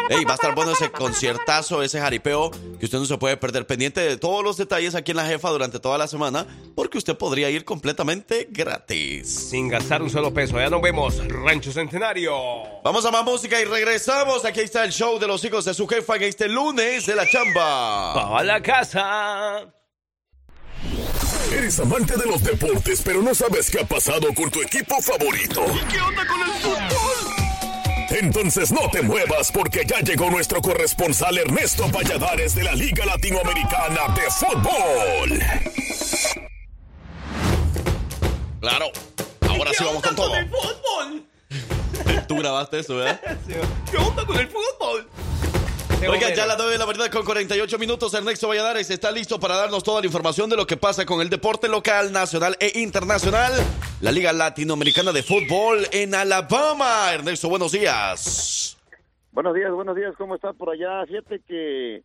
Ey, 0.08 0.24
va 0.24 0.32
a 0.32 0.34
estar 0.34 0.54
bueno 0.54 0.72
ese 0.72 0.90
conciertazo, 0.90 1.82
ese 1.82 2.00
jaripeo 2.00 2.50
que 2.78 2.84
usted 2.84 2.98
no 2.98 3.04
se 3.04 3.16
puede 3.18 3.36
perder. 3.36 3.66
Pendiente 3.66 4.00
de 4.00 4.16
todos 4.16 4.42
los 4.42 4.56
detalles 4.56 4.94
aquí 4.94 5.12
en 5.12 5.18
la 5.18 5.26
jefa 5.26 5.50
durante 5.50 5.78
toda 5.78 5.98
la 5.98 6.08
semana 6.08 6.46
porque 6.74 6.98
usted 6.98 7.16
podría 7.16 7.50
ir 7.50 7.64
completamente 7.64 8.48
gratis. 8.50 9.28
Sin 9.50 9.68
gastar 9.68 10.02
un 10.02 10.10
solo 10.10 10.34
peso. 10.34 10.56
Allá 10.56 10.70
nos 10.70 10.82
vemos, 10.82 11.22
Rancho 11.28 11.72
Centenario. 11.72 12.34
Vamos 12.82 13.04
a 13.04 13.10
más 13.10 13.24
música 13.24 13.60
y 13.60 13.64
regresamos. 13.64 14.44
Aquí 14.44 14.60
está 14.60 14.84
el 14.84 14.90
show 14.92 15.18
de 15.18 15.26
los 15.26 15.44
hijos 15.44 15.64
de 15.64 15.74
su 15.74 15.86
jefa 15.86 16.16
en 16.16 16.22
este 16.24 16.48
lunes 16.48 17.06
de 17.06 17.14
la 17.14 17.26
chamba. 17.26 18.39
¡A 18.40 18.42
la 18.42 18.62
casa! 18.62 19.66
Eres 21.52 21.78
amante 21.78 22.16
de 22.16 22.24
los 22.24 22.42
deportes, 22.42 23.02
pero 23.04 23.20
no 23.20 23.34
sabes 23.34 23.70
qué 23.70 23.80
ha 23.80 23.84
pasado 23.84 24.32
con 24.34 24.50
tu 24.50 24.62
equipo 24.62 24.94
favorito. 25.02 25.66
¿Qué 25.92 26.00
onda 26.00 26.26
con 26.26 26.40
el 26.40 26.52
fútbol? 26.52 28.08
Entonces 28.08 28.72
no 28.72 28.88
te 28.90 29.02
muevas 29.02 29.52
porque 29.52 29.84
ya 29.86 30.00
llegó 30.00 30.30
nuestro 30.30 30.62
corresponsal 30.62 31.36
Ernesto 31.36 31.86
Valladares 31.90 32.54
de 32.54 32.64
la 32.64 32.72
Liga 32.72 33.04
Latinoamericana 33.04 34.14
de 34.14 34.30
Fútbol. 34.30 35.38
Claro, 38.62 38.86
ahora 39.50 39.70
sí 39.76 39.84
vamos 39.84 40.02
con 40.02 40.16
todo. 40.16 40.34
el 40.34 40.48
fútbol? 40.48 41.26
Tú 42.26 42.36
grabaste 42.38 42.78
eso, 42.78 42.96
¿verdad? 42.96 43.20
¿Qué 43.90 43.98
onda 43.98 44.24
con 44.24 44.38
el 44.38 44.48
fútbol? 44.48 45.06
Oiga, 46.08 46.32
ya 46.34 46.44
a 46.44 46.46
las 46.46 46.56
9 46.56 46.72
de 46.72 46.78
la 46.78 46.86
mañana 46.86 47.10
con 47.10 47.24
48 47.24 47.78
minutos, 47.78 48.14
Ernesto 48.14 48.48
Valladares 48.48 48.88
está 48.90 49.10
listo 49.12 49.38
para 49.38 49.56
darnos 49.56 49.84
toda 49.84 50.00
la 50.00 50.06
información 50.06 50.48
de 50.48 50.56
lo 50.56 50.66
que 50.66 50.76
pasa 50.76 51.04
con 51.04 51.20
el 51.20 51.28
deporte 51.28 51.68
local, 51.68 52.10
nacional 52.12 52.56
e 52.58 52.80
internacional. 52.80 53.52
La 54.00 54.10
Liga 54.10 54.32
Latinoamericana 54.32 55.12
de 55.12 55.22
Fútbol 55.22 55.86
en 55.92 56.14
Alabama. 56.14 57.12
Ernesto, 57.12 57.48
buenos 57.50 57.72
días. 57.72 58.78
Buenos 59.32 59.54
días, 59.54 59.70
buenos 59.72 59.94
días, 59.94 60.14
¿cómo 60.16 60.34
está 60.34 60.52
por 60.54 60.70
allá? 60.70 61.04
Fíjate 61.06 61.40
que 61.46 62.02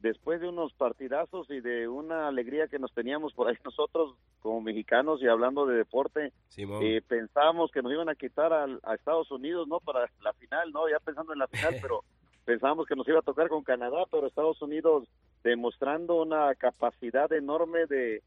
después 0.00 0.40
de 0.40 0.48
unos 0.48 0.72
partidazos 0.74 1.48
y 1.50 1.60
de 1.60 1.88
una 1.88 2.28
alegría 2.28 2.68
que 2.68 2.78
nos 2.78 2.92
teníamos 2.92 3.32
por 3.32 3.48
ahí 3.48 3.56
nosotros 3.64 4.14
como 4.40 4.60
mexicanos 4.60 5.20
y 5.22 5.26
hablando 5.28 5.64
de 5.66 5.76
deporte, 5.76 6.32
eh, 6.56 7.02
pensábamos 7.08 7.70
que 7.72 7.80
nos 7.82 7.92
iban 7.92 8.08
a 8.10 8.14
quitar 8.14 8.52
al- 8.52 8.80
a, 8.84 8.94
Estados 8.94 9.30
Unidos, 9.30 9.66
¿no? 9.66 9.80
Para 9.80 10.10
la 10.22 10.32
final, 10.34 10.70
¿no? 10.72 10.88
Ya 10.90 10.98
pensando 11.00 11.32
en 11.32 11.38
la 11.38 11.48
final, 11.48 11.76
pero 11.82 12.04
pensábamos 12.44 12.86
que 12.86 12.96
nos 12.96 13.06
iba 13.08 13.18
a 13.20 13.22
tocar 13.22 13.48
con 13.48 13.62
Canadá, 13.64 14.04
pero 14.10 14.26
Estados 14.26 14.60
Unidos 14.62 15.04
demostrando 15.44 16.20
una 16.22 16.54
capacidad 16.54 17.32
enorme 17.32 17.86
de, 17.86 18.22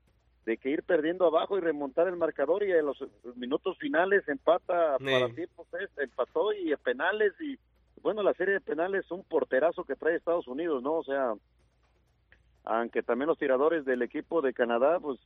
de 0.45 0.57
que 0.57 0.69
ir 0.69 0.83
perdiendo 0.83 1.25
abajo 1.25 1.57
y 1.57 1.61
remontar 1.61 2.07
el 2.07 2.15
marcador 2.15 2.63
y 2.63 2.71
en 2.71 2.85
los 2.85 2.97
minutos 3.35 3.77
finales 3.77 4.27
empata 4.27 4.97
Sí. 4.97 5.05
para 5.05 5.29
tiempos, 5.29 5.67
extra, 5.79 6.03
empató 6.03 6.53
y 6.53 6.75
penales 6.77 7.33
y 7.39 7.57
bueno, 8.01 8.21
la 8.21 8.33
serie 8.33 8.55
de 8.55 8.61
penales 8.61 9.09
un 9.11 9.23
porterazo 9.23 9.85
que 9.85 9.95
trae 9.95 10.15
Estados 10.15 10.47
Unidos, 10.47 10.83
¿no? 10.83 10.95
O 10.95 11.03
sea, 11.05 11.33
aunque 12.65 13.01
también 13.03 13.27
los 13.27 13.37
tiradores 13.37 13.85
del 13.85 14.01
equipo 14.01 14.41
de 14.41 14.53
Canadá, 14.53 14.99
pues, 14.99 15.19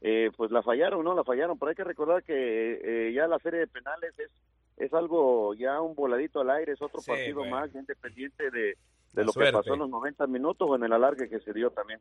eh, 0.00 0.30
pues 0.36 0.50
la 0.50 0.62
fallaron, 0.62 1.04
¿no? 1.04 1.14
La 1.14 1.24
fallaron, 1.24 1.58
pero 1.58 1.70
hay 1.70 1.74
que 1.76 1.84
recordar 1.84 2.22
que 2.22 3.08
eh, 3.08 3.12
ya 3.12 3.26
la 3.26 3.38
serie 3.38 3.60
de 3.60 3.66
penales 3.66 4.18
es, 4.18 4.30
es 4.76 4.92
algo, 4.94 5.54
ya 5.54 5.80
un 5.80 5.94
voladito 5.94 6.40
al 6.40 6.50
aire, 6.50 6.72
es 6.72 6.82
otro 6.82 7.00
Sí, 7.00 7.10
partido 7.10 7.44
más, 7.44 7.72
ya 7.72 7.80
independiente 7.80 8.50
de, 8.50 8.76
de 9.12 9.24
lo 9.24 9.32
suerte. 9.32 9.52
que 9.52 9.58
pasó 9.58 9.74
en 9.74 9.80
los 9.80 9.90
90 9.90 10.26
minutos 10.26 10.68
o 10.70 10.76
en 10.76 10.84
el 10.84 10.92
alargue 10.92 11.28
que 11.28 11.40
se 11.40 11.52
dio 11.52 11.70
también. 11.70 12.00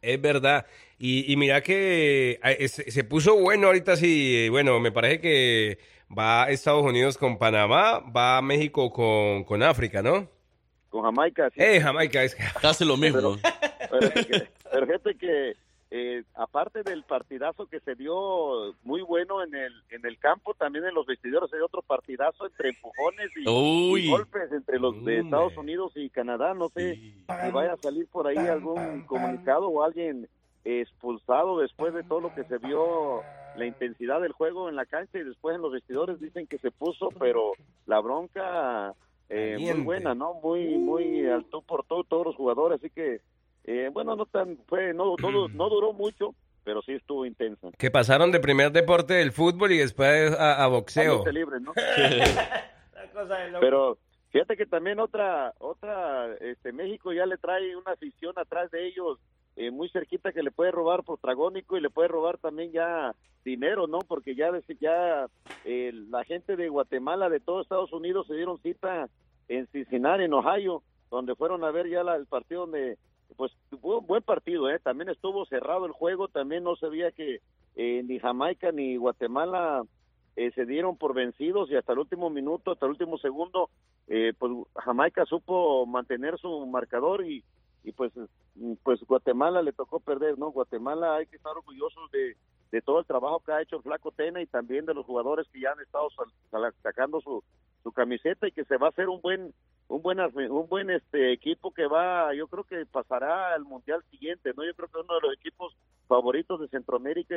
Es 0.00 0.20
verdad. 0.20 0.66
Y, 0.98 1.32
y 1.32 1.36
mira 1.36 1.60
que 1.62 2.40
eh, 2.42 2.68
se, 2.68 2.90
se 2.90 3.04
puso 3.04 3.36
bueno 3.38 3.68
ahorita 3.68 3.96
sí. 3.96 4.48
Bueno, 4.50 4.80
me 4.80 4.90
parece 4.90 5.20
que 5.20 5.78
va 6.16 6.50
Estados 6.50 6.84
Unidos 6.84 7.16
con 7.16 7.38
Panamá, 7.38 8.00
va 8.00 8.42
México 8.42 8.90
con, 8.92 9.44
con 9.44 9.62
África, 9.62 10.02
¿no? 10.02 10.28
Con 10.88 11.02
Jamaica, 11.04 11.48
sí. 11.54 11.60
Eh, 11.62 11.80
Jamaica, 11.80 12.22
es 12.22 12.34
que... 12.34 12.42
Hace 12.66 12.84
lo 12.84 12.96
mismo. 12.96 13.36
Pero, 13.90 14.10
que- 14.12 14.48
pero 14.72 14.86
fíjate 14.86 15.14
que 15.16 15.52
eh, 15.94 16.24
aparte 16.36 16.82
del 16.82 17.02
partidazo 17.02 17.66
que 17.66 17.78
se 17.80 17.94
dio 17.94 18.74
muy 18.82 19.02
bueno 19.02 19.44
en 19.44 19.54
el 19.54 19.72
en 19.90 20.06
el 20.06 20.18
campo, 20.18 20.54
también 20.54 20.86
en 20.86 20.94
los 20.94 21.04
vestidores 21.04 21.50
dio 21.50 21.66
otro 21.66 21.82
partidazo 21.82 22.46
entre 22.46 22.70
empujones 22.70 23.30
y, 23.36 24.08
golpes 24.08 24.50
entre 24.52 24.78
los 24.78 25.04
de 25.04 25.18
Estados 25.18 25.54
Unidos 25.58 25.92
y 25.94 26.08
Canadá. 26.08 26.54
No 26.54 26.70
sé 26.70 26.94
si 26.94 27.24
vaya 27.28 27.74
a 27.74 27.76
salir 27.76 28.08
por 28.08 28.26
ahí 28.26 28.38
algún 28.38 29.02
comunicado 29.02 29.68
o 29.68 29.82
alguien 29.82 30.30
expulsado 30.64 31.58
después 31.58 31.92
de 31.92 32.04
todo 32.04 32.22
lo 32.22 32.34
que 32.34 32.44
se 32.44 32.56
vio 32.56 33.20
la 33.56 33.66
intensidad 33.66 34.22
del 34.22 34.32
juego 34.32 34.70
en 34.70 34.76
la 34.76 34.86
cancha 34.86 35.18
y 35.18 35.24
después 35.24 35.56
en 35.56 35.60
los 35.60 35.72
vestidores. 35.72 36.18
Dicen 36.18 36.46
que 36.46 36.56
se 36.56 36.70
puso, 36.70 37.10
pero 37.18 37.52
la 37.84 38.00
bronca 38.00 38.94
eh, 39.28 39.58
muy 39.60 39.82
buena, 39.82 40.14
¿no? 40.14 40.32
Muy 40.42 40.78
muy 40.78 41.26
al 41.26 41.44
tú 41.44 41.60
por 41.60 41.84
tú 41.84 42.02
todos 42.04 42.24
los 42.24 42.36
jugadores, 42.36 42.78
así 42.80 42.88
que 42.88 43.20
eh, 43.64 43.90
bueno, 43.92 44.16
no 44.16 44.26
tan 44.26 44.58
fue 44.66 44.92
no, 44.94 45.14
no, 45.20 45.48
no 45.48 45.68
duró 45.68 45.92
mucho, 45.92 46.34
pero 46.64 46.82
sí 46.82 46.92
estuvo 46.92 47.26
intensa. 47.26 47.68
Que 47.78 47.90
pasaron 47.90 48.30
de 48.32 48.40
primer 48.40 48.70
deporte 48.72 49.14
del 49.14 49.32
fútbol 49.32 49.72
y 49.72 49.78
después 49.78 50.32
a, 50.38 50.54
a 50.62 50.64
A 50.64 50.68
boxeo. 50.68 51.24
libre, 51.32 51.60
¿no? 51.60 51.72
Pero 53.60 53.98
fíjate 54.30 54.56
que 54.56 54.66
también 54.66 54.98
otra, 55.00 55.52
otra, 55.58 56.34
este, 56.40 56.72
México 56.72 57.12
ya 57.12 57.26
le 57.26 57.36
trae 57.36 57.76
una 57.76 57.92
afición 57.92 58.32
atrás 58.38 58.70
de 58.70 58.86
ellos 58.86 59.18
eh, 59.56 59.70
muy 59.70 59.88
cerquita 59.90 60.32
que 60.32 60.42
le 60.42 60.50
puede 60.50 60.70
robar 60.70 61.02
protagónico 61.04 61.76
y 61.76 61.80
le 61.80 61.90
puede 61.90 62.08
robar 62.08 62.38
también 62.38 62.72
ya 62.72 63.14
dinero, 63.44 63.86
¿no? 63.86 63.98
Porque 64.00 64.34
ya, 64.34 64.50
ya 64.80 65.26
eh, 65.64 65.92
la 66.08 66.24
gente 66.24 66.56
de 66.56 66.68
Guatemala, 66.68 67.28
de 67.28 67.40
todo 67.40 67.60
Estados 67.60 67.92
Unidos, 67.92 68.26
se 68.28 68.34
dieron 68.34 68.58
cita 68.62 69.08
en 69.48 69.66
Cincinnati, 69.68 70.24
en 70.24 70.32
Ohio, 70.32 70.82
donde 71.10 71.34
fueron 71.34 71.64
a 71.64 71.70
ver 71.70 71.88
ya 71.88 72.02
la- 72.02 72.16
el 72.16 72.26
partido 72.26 72.62
donde, 72.62 72.96
pues, 73.36 73.52
fue 73.80 73.98
un 73.98 74.06
buen 74.06 74.22
partido, 74.22 74.70
¿eh? 74.70 74.78
También 74.78 75.08
estuvo 75.08 75.44
cerrado 75.46 75.86
el 75.86 75.92
juego, 75.92 76.28
también 76.28 76.64
no 76.64 76.76
se 76.76 76.88
veía 76.88 77.10
que 77.12 77.40
eh, 77.76 78.02
ni 78.04 78.18
Jamaica 78.18 78.72
ni 78.72 78.96
Guatemala 78.96 79.82
eh, 80.36 80.50
se 80.54 80.66
dieron 80.66 80.96
por 80.96 81.14
vencidos 81.14 81.70
y 81.70 81.76
hasta 81.76 81.92
el 81.92 82.00
último 82.00 82.30
minuto, 82.30 82.72
hasta 82.72 82.86
el 82.86 82.92
último 82.92 83.18
segundo, 83.18 83.70
eh, 84.08 84.32
pues 84.38 84.52
Jamaica 84.76 85.24
supo 85.26 85.86
mantener 85.86 86.38
su 86.38 86.66
marcador 86.66 87.24
y, 87.24 87.44
y 87.84 87.92
pues 87.92 88.12
pues 88.82 89.00
Guatemala 89.06 89.62
le 89.62 89.72
tocó 89.72 90.00
perder, 90.00 90.38
¿no? 90.38 90.50
Guatemala 90.50 91.16
hay 91.16 91.26
que 91.26 91.36
estar 91.36 91.56
orgullosos 91.56 92.10
de, 92.10 92.36
todo 92.82 93.00
el 93.00 93.06
trabajo 93.06 93.40
que 93.40 93.52
ha 93.52 93.60
hecho 93.60 93.82
Flaco 93.82 94.12
Tena 94.12 94.40
y 94.40 94.46
también 94.46 94.86
de 94.86 94.94
los 94.94 95.04
jugadores 95.04 95.46
que 95.52 95.60
ya 95.60 95.72
han 95.72 95.80
estado 95.80 96.08
sacando 96.82 97.20
su, 97.20 97.44
su 97.82 97.92
camiseta 97.92 98.48
y 98.48 98.52
que 98.52 98.64
se 98.64 98.78
va 98.78 98.86
a 98.86 98.90
hacer 98.90 99.10
un 99.10 99.20
buen 99.20 99.52
un 99.88 100.02
buen 100.02 100.18
un 100.20 100.68
buen 100.68 100.90
este 100.90 101.32
equipo 101.32 101.72
que 101.72 101.86
va 101.86 102.34
yo 102.34 102.46
creo 102.48 102.64
que 102.64 102.86
pasará 102.86 103.54
al 103.54 103.64
mundial 103.64 104.02
siguiente 104.10 104.52
no 104.56 104.64
yo 104.64 104.74
creo 104.74 104.88
que 104.88 105.00
uno 105.00 105.14
de 105.14 105.28
los 105.28 105.34
equipos 105.34 105.76
favoritos 106.08 106.60
de 106.60 106.68
Centroamérica 106.68 107.34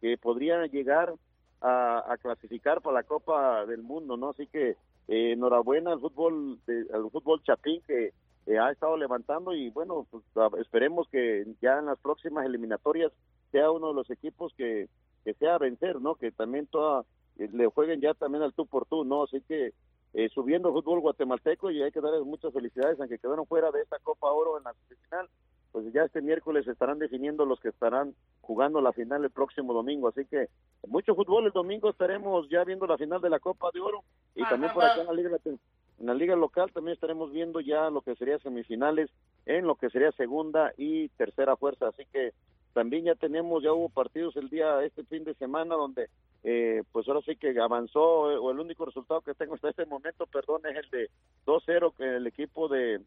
que, 0.00 0.16
podría 0.18 0.64
llegar 0.66 1.12
a, 1.60 2.12
a 2.12 2.16
clasificar 2.18 2.80
para 2.80 2.98
la 2.98 3.02
Copa 3.02 3.66
del 3.66 3.82
Mundo 3.82 4.16
no 4.16 4.30
así 4.30 4.46
que 4.46 4.76
eh, 5.08 5.32
enhorabuena 5.32 5.92
al 5.92 6.00
fútbol 6.00 6.58
al 6.92 7.10
fútbol 7.10 7.42
chapín 7.42 7.82
que 7.86 8.12
eh, 8.46 8.58
ha 8.58 8.70
estado 8.70 8.96
levantando 8.96 9.52
y 9.52 9.70
bueno 9.70 10.06
pues, 10.10 10.22
esperemos 10.60 11.08
que 11.08 11.46
ya 11.60 11.78
en 11.78 11.86
las 11.86 11.98
próximas 11.98 12.46
eliminatorias 12.46 13.12
sea 13.50 13.70
uno 13.70 13.88
de 13.88 13.94
los 13.94 14.10
equipos 14.10 14.52
que 14.56 14.88
que 15.24 15.34
sea 15.34 15.58
vencer 15.58 16.00
no 16.00 16.14
que 16.14 16.30
también 16.30 16.66
toda 16.66 17.04
eh, 17.38 17.48
le 17.52 17.66
jueguen 17.66 18.00
ya 18.00 18.14
también 18.14 18.42
al 18.44 18.52
tú 18.52 18.66
por 18.66 18.86
tú 18.86 19.04
no 19.04 19.24
así 19.24 19.40
que 19.48 19.72
eh, 20.14 20.28
subiendo 20.30 20.72
fútbol 20.72 21.00
guatemalteco 21.00 21.70
y 21.70 21.82
hay 21.82 21.92
que 21.92 22.00
darles 22.00 22.24
muchas 22.24 22.52
felicidades 22.52 22.98
aunque 22.98 23.18
quedaron 23.18 23.46
fuera 23.46 23.70
de 23.70 23.82
esta 23.82 23.98
Copa 23.98 24.30
Oro 24.30 24.58
en 24.58 24.64
la 24.64 24.74
final 24.74 25.28
pues 25.72 25.92
ya 25.92 26.02
este 26.02 26.22
miércoles 26.22 26.66
estarán 26.66 26.98
definiendo 26.98 27.44
los 27.44 27.60
que 27.60 27.68
estarán 27.68 28.14
jugando 28.40 28.80
la 28.80 28.92
final 28.92 29.24
el 29.24 29.30
próximo 29.30 29.72
domingo. 29.72 30.08
Así 30.08 30.24
que 30.24 30.48
mucho 30.86 31.14
fútbol 31.14 31.46
el 31.46 31.52
domingo 31.52 31.90
estaremos 31.90 32.48
ya 32.48 32.64
viendo 32.64 32.86
la 32.86 32.96
final 32.96 33.20
de 33.20 33.30
la 33.30 33.38
Copa 33.38 33.68
de 33.72 33.80
Oro 33.80 34.02
y 34.34 34.42
también 34.44 34.72
por 34.72 34.84
acá 34.84 35.00
en 35.00 35.06
la 35.06 35.12
liga 35.12 35.36
en 35.44 36.06
la 36.06 36.14
liga 36.14 36.36
local 36.36 36.70
también 36.72 36.94
estaremos 36.94 37.32
viendo 37.32 37.60
ya 37.60 37.90
lo 37.90 38.02
que 38.02 38.14
sería 38.14 38.38
semifinales 38.38 39.10
en 39.46 39.66
lo 39.66 39.74
que 39.74 39.90
sería 39.90 40.12
segunda 40.12 40.72
y 40.76 41.08
tercera 41.10 41.56
fuerza. 41.56 41.88
Así 41.88 42.04
que 42.12 42.32
también 42.78 43.06
ya 43.06 43.16
tenemos 43.16 43.60
ya 43.60 43.72
hubo 43.72 43.88
partidos 43.88 44.36
el 44.36 44.48
día 44.50 44.84
este 44.84 45.02
fin 45.02 45.24
de 45.24 45.34
semana 45.34 45.74
donde 45.74 46.08
eh, 46.44 46.84
pues 46.92 47.08
ahora 47.08 47.22
sí 47.26 47.34
que 47.34 47.58
avanzó 47.58 48.30
eh, 48.30 48.36
o 48.36 48.52
el 48.52 48.60
único 48.60 48.84
resultado 48.84 49.20
que 49.20 49.34
tengo 49.34 49.56
hasta 49.56 49.70
este 49.70 49.84
momento 49.84 50.26
perdón 50.26 50.60
es 50.64 50.76
el 50.76 50.90
de 50.90 51.10
2-0 51.44 51.92
que 51.96 52.04
el 52.04 52.28
equipo 52.28 52.68
de 52.68 53.00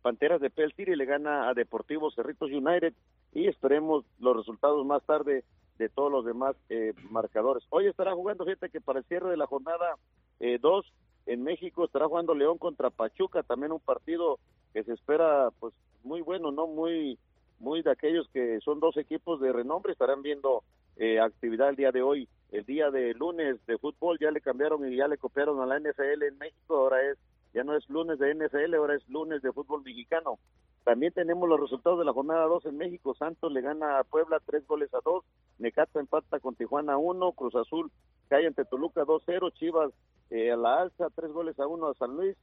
Panteras 0.00 0.40
de 0.40 0.50
Pel 0.50 0.72
City 0.74 0.94
le 0.94 1.06
gana 1.06 1.48
a 1.48 1.54
Deportivo 1.54 2.12
Cerritos 2.12 2.52
United 2.52 2.94
y 3.32 3.48
esperemos 3.48 4.04
los 4.20 4.36
resultados 4.36 4.86
más 4.86 5.02
tarde 5.02 5.42
de 5.78 5.88
todos 5.88 6.12
los 6.12 6.24
demás 6.24 6.54
eh, 6.68 6.92
marcadores. 7.10 7.64
Hoy 7.70 7.88
estará 7.88 8.14
jugando, 8.14 8.44
fíjate 8.44 8.70
que 8.70 8.80
para 8.80 9.00
el 9.00 9.04
cierre 9.06 9.28
de 9.28 9.36
la 9.36 9.48
jornada 9.48 9.96
2 10.38 10.92
en 11.26 11.42
México 11.42 11.84
estará 11.84 12.06
jugando 12.06 12.32
León 12.32 12.58
contra 12.58 12.90
Pachuca, 12.90 13.42
también 13.42 13.72
un 13.72 13.80
partido 13.80 14.38
que 14.72 14.84
se 14.84 14.92
espera 14.92 15.50
pues 15.58 15.74
muy 16.04 16.20
bueno, 16.20 16.52
no 16.52 16.68
muy 16.68 17.18
muy 17.62 17.82
de 17.82 17.90
aquellos 17.90 18.28
que 18.32 18.60
son 18.60 18.80
dos 18.80 18.96
equipos 18.96 19.40
de 19.40 19.52
renombre, 19.52 19.92
estarán 19.92 20.20
viendo 20.20 20.64
eh, 20.96 21.20
actividad 21.20 21.70
el 21.70 21.76
día 21.76 21.92
de 21.92 22.02
hoy. 22.02 22.28
El 22.50 22.66
día 22.66 22.90
de 22.90 23.14
lunes 23.14 23.64
de 23.66 23.78
fútbol 23.78 24.18
ya 24.20 24.30
le 24.30 24.40
cambiaron 24.40 24.92
y 24.92 24.96
ya 24.96 25.08
le 25.08 25.16
copiaron 25.16 25.60
a 25.60 25.66
la 25.66 25.78
NFL 25.78 26.24
en 26.24 26.38
México, 26.38 26.76
ahora 26.76 27.00
es 27.10 27.18
ya 27.54 27.64
no 27.64 27.76
es 27.76 27.88
lunes 27.90 28.18
de 28.18 28.34
NFL, 28.34 28.74
ahora 28.74 28.96
es 28.96 29.06
lunes 29.08 29.42
de 29.42 29.52
fútbol 29.52 29.82
mexicano. 29.82 30.38
También 30.84 31.12
tenemos 31.12 31.48
los 31.48 31.60
resultados 31.60 31.98
de 31.98 32.04
la 32.04 32.12
jornada 32.12 32.46
2 32.46 32.66
en 32.66 32.78
México. 32.78 33.14
Santos 33.14 33.52
le 33.52 33.60
gana 33.60 33.98
a 33.98 34.04
Puebla 34.04 34.40
tres 34.44 34.66
goles 34.66 34.92
a 34.94 34.98
dos. 35.04 35.24
Necaxa 35.58 36.00
empata 36.00 36.40
con 36.40 36.56
Tijuana 36.56 36.96
1. 36.96 37.32
Cruz 37.32 37.54
Azul 37.54 37.92
cae 38.28 38.46
ante 38.46 38.64
Toluca 38.64 39.02
2-0. 39.02 39.52
Chivas 39.52 39.92
eh, 40.30 40.50
a 40.50 40.56
la 40.56 40.80
alza, 40.80 41.08
tres 41.14 41.30
goles 41.30 41.58
a 41.60 41.66
uno 41.66 41.88
a 41.88 41.94
San 41.94 42.16
Luis. 42.16 42.36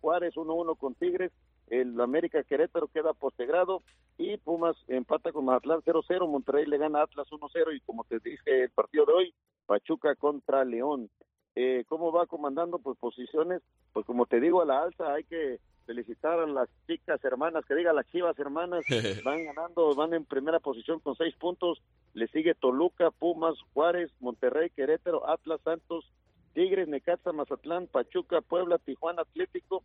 Juárez 0.00 0.34
1-1 0.34 0.78
con 0.78 0.94
Tigres. 0.94 1.32
El 1.72 1.98
América 2.02 2.42
Querétaro 2.42 2.88
queda 2.88 3.14
postegrado. 3.14 3.82
Y 4.18 4.36
Pumas 4.36 4.76
empata 4.88 5.32
con 5.32 5.46
Mazatlán 5.46 5.80
0-0. 5.80 6.28
Monterrey 6.28 6.66
le 6.66 6.76
gana 6.76 7.00
a 7.00 7.04
Atlas 7.04 7.26
1-0. 7.30 7.74
Y 7.74 7.80
como 7.80 8.04
te 8.04 8.18
dije, 8.18 8.64
el 8.64 8.70
partido 8.70 9.06
de 9.06 9.12
hoy, 9.14 9.34
Pachuca 9.64 10.14
contra 10.16 10.66
León. 10.66 11.08
Eh, 11.54 11.84
¿Cómo 11.88 12.12
va 12.12 12.26
comandando? 12.26 12.78
Pues 12.78 12.98
posiciones, 12.98 13.62
pues 13.94 14.04
como 14.04 14.26
te 14.26 14.38
digo, 14.38 14.60
a 14.60 14.66
la 14.66 14.82
alza 14.82 15.14
hay 15.14 15.24
que 15.24 15.60
felicitar 15.86 16.38
a 16.40 16.46
las 16.46 16.68
chicas 16.86 17.24
hermanas, 17.24 17.64
que 17.64 17.74
diga 17.74 17.94
las 17.94 18.06
chivas 18.06 18.38
hermanas, 18.38 18.84
van 19.24 19.44
ganando, 19.44 19.94
van 19.94 20.12
en 20.12 20.26
primera 20.26 20.60
posición 20.60 21.00
con 21.00 21.16
seis 21.16 21.34
puntos, 21.36 21.82
le 22.12 22.28
sigue 22.28 22.54
Toluca, 22.54 23.10
Pumas, 23.10 23.56
Juárez, 23.72 24.10
Monterrey, 24.20 24.70
Querétaro, 24.70 25.28
Atlas, 25.28 25.60
Santos, 25.64 26.10
Tigres, 26.52 26.86
Necaxa, 26.86 27.32
Mazatlán, 27.32 27.86
Pachuca, 27.86 28.42
Puebla, 28.42 28.78
Tijuana, 28.78 29.22
Atlético, 29.22 29.82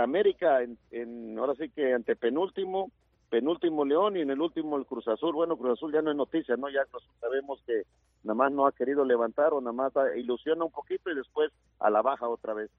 América, 0.00 0.62
en, 0.62 0.78
en- 0.90 1.38
ahora 1.38 1.54
sí 1.54 1.68
que 1.70 1.94
ante 1.94 2.16
penúltimo, 2.16 2.90
penúltimo 3.30 3.84
León 3.84 4.16
y 4.16 4.20
en 4.20 4.30
el 4.30 4.40
último 4.40 4.76
el 4.76 4.86
Cruz 4.86 5.08
Azul. 5.08 5.34
Bueno, 5.34 5.56
Cruz 5.56 5.72
Azul 5.78 5.92
ya 5.92 6.02
no 6.02 6.10
es 6.10 6.16
noticia, 6.16 6.56
¿no? 6.56 6.68
Ya 6.68 6.80
sabemos 7.20 7.60
que 7.66 7.82
nada 8.22 8.34
más 8.34 8.52
no 8.52 8.66
ha 8.66 8.72
querido 8.72 9.04
levantar 9.04 9.52
o 9.52 9.60
nada 9.60 9.72
más 9.72 9.92
ilusiona 10.16 10.64
un 10.64 10.72
poquito 10.72 11.10
y 11.10 11.14
después 11.16 11.50
a 11.80 11.90
la 11.90 12.02
baja 12.02 12.28
otra 12.28 12.54
vez. 12.54 12.70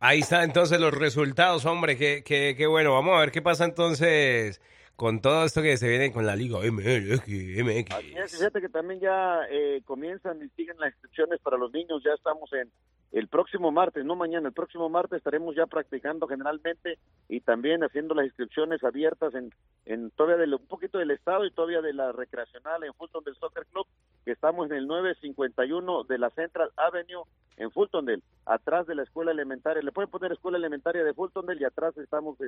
Ahí 0.00 0.20
están 0.20 0.44
entonces 0.44 0.80
los 0.80 0.94
resultados, 0.94 1.66
hombre, 1.66 1.96
qué, 1.96 2.22
qué, 2.24 2.54
qué 2.56 2.66
bueno. 2.66 2.92
Vamos 2.92 3.16
a 3.16 3.20
ver 3.20 3.32
qué 3.32 3.42
pasa 3.42 3.64
entonces 3.64 4.60
con 4.98 5.20
todo 5.20 5.44
esto 5.44 5.62
que 5.62 5.76
se 5.76 5.88
viene 5.88 6.12
con 6.12 6.26
la 6.26 6.34
Liga 6.34 6.58
MLX, 6.58 7.28
MX. 7.28 7.94
Así 7.94 8.14
es, 8.16 8.36
fíjate 8.36 8.60
que 8.60 8.68
también 8.68 8.98
ya 8.98 9.42
eh, 9.48 9.80
comienzan 9.84 10.42
y 10.42 10.48
siguen 10.56 10.76
las 10.80 10.92
inscripciones 10.92 11.38
para 11.40 11.56
los 11.56 11.72
niños, 11.72 12.02
ya 12.04 12.14
estamos 12.14 12.52
en 12.52 12.68
el 13.12 13.28
próximo 13.28 13.70
martes, 13.70 14.04
no 14.04 14.16
mañana, 14.16 14.48
el 14.48 14.54
próximo 14.54 14.88
martes 14.88 15.18
estaremos 15.18 15.54
ya 15.54 15.66
practicando 15.66 16.26
generalmente 16.26 16.98
y 17.28 17.38
también 17.40 17.84
haciendo 17.84 18.12
las 18.12 18.26
inscripciones 18.26 18.82
abiertas 18.82 19.36
en, 19.36 19.54
en 19.86 20.10
todavía 20.10 20.36
del, 20.36 20.54
un 20.54 20.66
poquito 20.66 20.98
del 20.98 21.12
estado 21.12 21.46
y 21.46 21.52
todavía 21.52 21.80
de 21.80 21.92
la 21.92 22.10
recreacional 22.10 22.82
en 22.82 22.92
Fulton 22.94 23.22
del 23.22 23.36
Soccer 23.36 23.66
Club, 23.66 23.86
que 24.24 24.32
estamos 24.32 24.68
en 24.68 24.78
el 24.78 24.88
951 24.88 26.04
de 26.04 26.18
la 26.18 26.30
Central 26.30 26.72
Avenue 26.76 27.22
en 27.58 27.70
Fultondale, 27.70 28.22
atrás 28.46 28.86
de 28.86 28.94
la 28.94 29.02
escuela 29.02 29.30
elementaria. 29.30 29.82
Le 29.82 29.92
pueden 29.92 30.10
poner 30.10 30.32
escuela 30.32 30.58
elementaria 30.58 31.04
de 31.04 31.12
Fultondale 31.12 31.60
y 31.60 31.64
atrás 31.64 31.96
estamos 31.98 32.38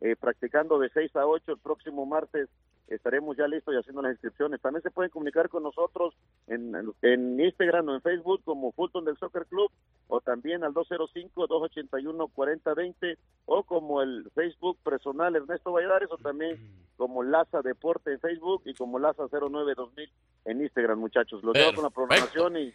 eh, 0.00 0.16
practicando 0.16 0.78
de 0.78 0.90
6 0.90 1.16
a 1.16 1.26
8 1.26 1.52
el 1.52 1.58
próximo 1.58 1.97
martes. 2.06 2.48
Estaremos 2.88 3.36
ya 3.36 3.46
listos 3.46 3.74
y 3.74 3.76
haciendo 3.76 4.00
las 4.00 4.12
inscripciones. 4.12 4.62
También 4.62 4.82
se 4.82 4.90
pueden 4.90 5.10
comunicar 5.10 5.50
con 5.50 5.62
nosotros 5.62 6.14
en, 6.46 6.74
en 7.02 7.38
Instagram 7.38 7.86
o 7.88 7.94
en 7.94 8.00
Facebook 8.00 8.40
como 8.44 8.72
Fulton 8.72 9.04
del 9.04 9.18
Soccer 9.18 9.44
Club 9.44 9.70
o 10.06 10.22
también 10.22 10.64
al 10.64 10.72
205-281-4020 10.72 13.18
o 13.44 13.62
como 13.64 14.00
el 14.00 14.30
Facebook 14.34 14.78
personal 14.82 15.36
Ernesto 15.36 15.72
Valladares 15.72 16.08
o 16.10 16.16
también 16.16 16.58
como 16.96 17.22
Laza 17.22 17.60
Deporte 17.60 18.12
en 18.12 18.20
Facebook 18.20 18.62
y 18.64 18.72
como 18.72 18.98
Laza 18.98 19.28
092000 19.28 20.10
en 20.46 20.62
Instagram, 20.62 20.98
muchachos. 20.98 21.44
Los 21.44 21.52
dejo 21.52 21.74
con 21.74 21.84
la 21.84 21.90
programación 21.90 22.56
y 22.56 22.72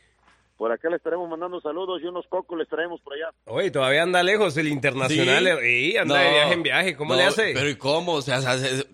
por 0.57 0.71
acá 0.71 0.89
le 0.89 0.97
estaremos 0.97 1.29
mandando 1.29 1.59
saludos 1.61 2.01
y 2.01 2.05
unos 2.05 2.25
cocos 2.27 2.57
les 2.57 2.67
traemos 2.67 3.01
por 3.01 3.13
allá. 3.13 3.29
Oye, 3.45 3.71
todavía 3.71 4.03
anda 4.03 4.21
lejos 4.23 4.55
el 4.57 4.67
internacional. 4.67 5.59
Sí, 5.61 5.97
anda 5.97 6.19
de 6.19 6.25
No, 6.25 6.33
viaje 6.33 6.53
en 6.53 6.63
viaje. 6.63 6.95
¿Cómo 6.95 7.13
no, 7.13 7.19
le 7.19 7.25
hace? 7.25 7.53
Pero 7.53 7.69
¿y 7.69 7.75
cómo? 7.75 8.13
O 8.13 8.21
sea, 8.21 8.39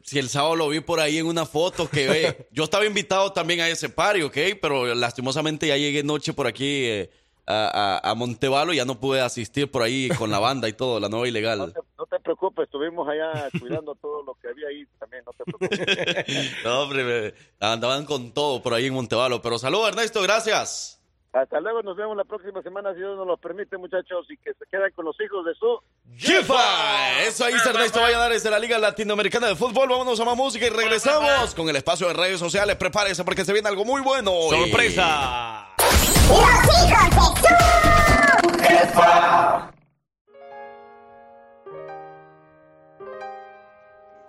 si 0.04 0.20
el 0.20 0.30
sábado 0.30 0.56
lo 0.56 0.70
vi 0.70 0.80
por 0.80 1.00
ahí 1.00 1.18
en 1.18 1.28
una 1.28 1.46
foto 1.46 1.90
que 1.90 2.08
ve. 2.08 2.48
Yo 2.52 2.64
estaba 2.64 2.86
invitado 2.86 3.34
también 3.34 3.60
a 3.60 3.68
ese 3.68 3.90
party, 3.90 4.22
¿ok? 4.24 4.38
Pero 4.62 4.96
lastimosamente 4.96 5.68
ya 5.68 5.78
llegué 5.78 6.04
noche 6.04 6.34
por 6.34 6.48
aquí 6.48 6.86
eh, 6.86 7.10
a, 7.46 8.00
a, 8.04 8.12
a 8.12 8.16
Montevalo 8.16 8.74
y 8.74 8.78
ya 8.78 8.86
no 8.86 9.00
pude 9.00 9.22
asistir 9.22 9.70
por 9.70 9.82
ahí 9.82 10.10
con 10.18 10.32
la 10.32 10.40
banda 10.40 10.70
y 10.70 10.74
todo, 10.74 11.00
la 11.00 11.10
nueva 11.10 11.28
ilegal. 11.28 11.74
No 12.00 12.06
te 12.06 12.20
preocupes, 12.22 12.64
estuvimos 12.64 13.08
allá 13.08 13.50
cuidando 13.60 13.94
todo 13.96 14.24
lo 14.24 14.34
que 14.36 14.48
había 14.48 14.70
ahí 14.70 14.86
también, 14.98 15.22
no 15.26 15.34
te 15.34 15.44
preocupes. 15.44 16.48
No, 16.64 16.84
hombre, 16.84 17.34
andaban 17.60 18.06
con 18.06 18.34
todo 18.34 18.64
por 18.64 18.74
ahí 18.74 18.86
en 18.88 18.94
Montevalo. 18.94 19.42
Pero 19.42 19.60
saludos, 19.60 19.90
Ernesto, 19.90 20.22
gracias. 20.22 20.99
Hasta 21.32 21.60
luego, 21.60 21.84
nos 21.84 21.96
vemos 21.96 22.18
la 22.18 22.24
próxima 22.24 22.62
semana, 22.64 22.92
si 22.94 22.98
Dios 23.00 23.16
nos 23.16 23.28
lo 23.28 23.38
permite, 23.38 23.78
muchachos, 23.78 24.26
y 24.30 24.38
que 24.38 24.52
se 24.54 24.66
queden 24.66 24.92
con 24.94 25.06
los 25.06 25.16
hijos 25.22 25.46
de 25.46 25.54
su... 25.54 25.80
¡Jefa! 26.18 27.22
Eso 27.22 27.46
ahí 27.46 27.54
es 27.54 27.66
Ernesto 27.66 28.02
Valladares 28.02 28.42
de 28.42 28.50
la 28.50 28.58
Liga 28.58 28.80
Latinoamericana 28.80 29.48
de 29.48 29.56
Fútbol. 29.56 29.90
Vámonos 29.90 30.20
a 30.20 30.26
más 30.26 30.36
música 30.36 30.66
y 30.66 30.70
regresamos 30.70 31.54
con 31.54 31.70
el 31.70 31.76
espacio 31.76 32.08
de 32.08 32.14
redes 32.14 32.40
sociales. 32.40 32.76
Prepárese 32.78 33.24
porque 33.24 33.46
se 33.46 33.54
viene 33.54 33.70
algo 33.70 33.86
muy 33.86 34.02
bueno. 34.02 34.32
hoy. 34.32 34.58
¡Sorpresa! 34.70 35.68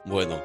Bueno, 0.05 0.43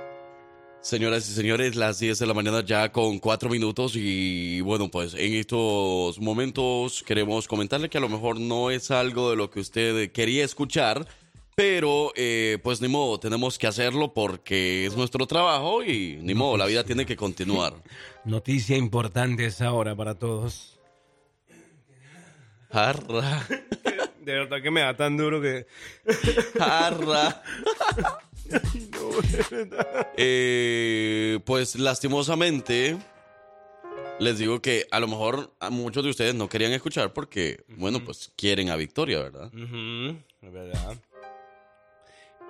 señoras 0.85 1.27
y 1.27 1.33
señores, 1.33 1.75
las 1.75 1.97
10 1.97 2.19
de 2.19 2.27
la 2.27 2.35
mañana 2.35 2.63
ya 2.63 2.91
con 2.91 3.17
4 3.17 3.49
minutos 3.49 3.93
y 3.95 4.61
bueno, 4.61 4.87
pues 4.91 5.15
en 5.15 5.33
estos 5.33 6.19
momentos 6.19 7.01
queremos 7.01 7.47
comentarle 7.47 7.89
que 7.89 7.97
a 7.97 8.01
lo 8.01 8.07
mejor 8.07 8.39
no 8.39 8.69
es 8.69 8.91
algo 8.91 9.31
de 9.31 9.35
lo 9.35 9.49
que 9.49 9.61
usted 9.61 10.11
quería 10.11 10.45
escuchar, 10.45 11.07
pero 11.55 12.13
eh, 12.15 12.59
pues 12.61 12.81
ni 12.81 12.87
modo, 12.87 13.19
tenemos 13.19 13.57
que 13.57 13.65
hacerlo 13.65 14.13
porque 14.13 14.85
es 14.85 14.95
nuestro 14.95 15.25
trabajo 15.25 15.83
y 15.83 16.19
ni 16.21 16.35
modo, 16.35 16.55
la 16.55 16.67
vida 16.67 16.83
tiene 16.83 17.07
que 17.07 17.15
continuar. 17.15 17.73
Noticia 18.23 18.77
importante 18.77 19.47
esa 19.47 19.73
hora 19.73 19.95
para 19.95 20.13
todos. 20.13 20.79
Jarra, 22.71 23.47
De 24.21 24.33
verdad 24.33 24.61
que 24.61 24.69
me 24.69 24.81
da 24.81 24.95
tan 24.95 25.17
duro 25.17 25.41
que... 25.41 25.65
jarra. 26.59 27.41
Eh, 30.17 31.39
pues 31.45 31.75
lastimosamente, 31.75 32.97
les 34.19 34.37
digo 34.37 34.61
que 34.61 34.87
a 34.91 34.99
lo 34.99 35.07
mejor 35.07 35.53
a 35.59 35.69
muchos 35.69 36.03
de 36.03 36.09
ustedes 36.09 36.35
no 36.35 36.49
querían 36.49 36.73
escuchar 36.73 37.13
porque, 37.13 37.63
bueno, 37.67 38.03
pues 38.03 38.31
quieren 38.35 38.69
a 38.69 38.75
Victoria, 38.75 39.19
¿verdad? 39.19 39.51
Verdad. 40.41 40.97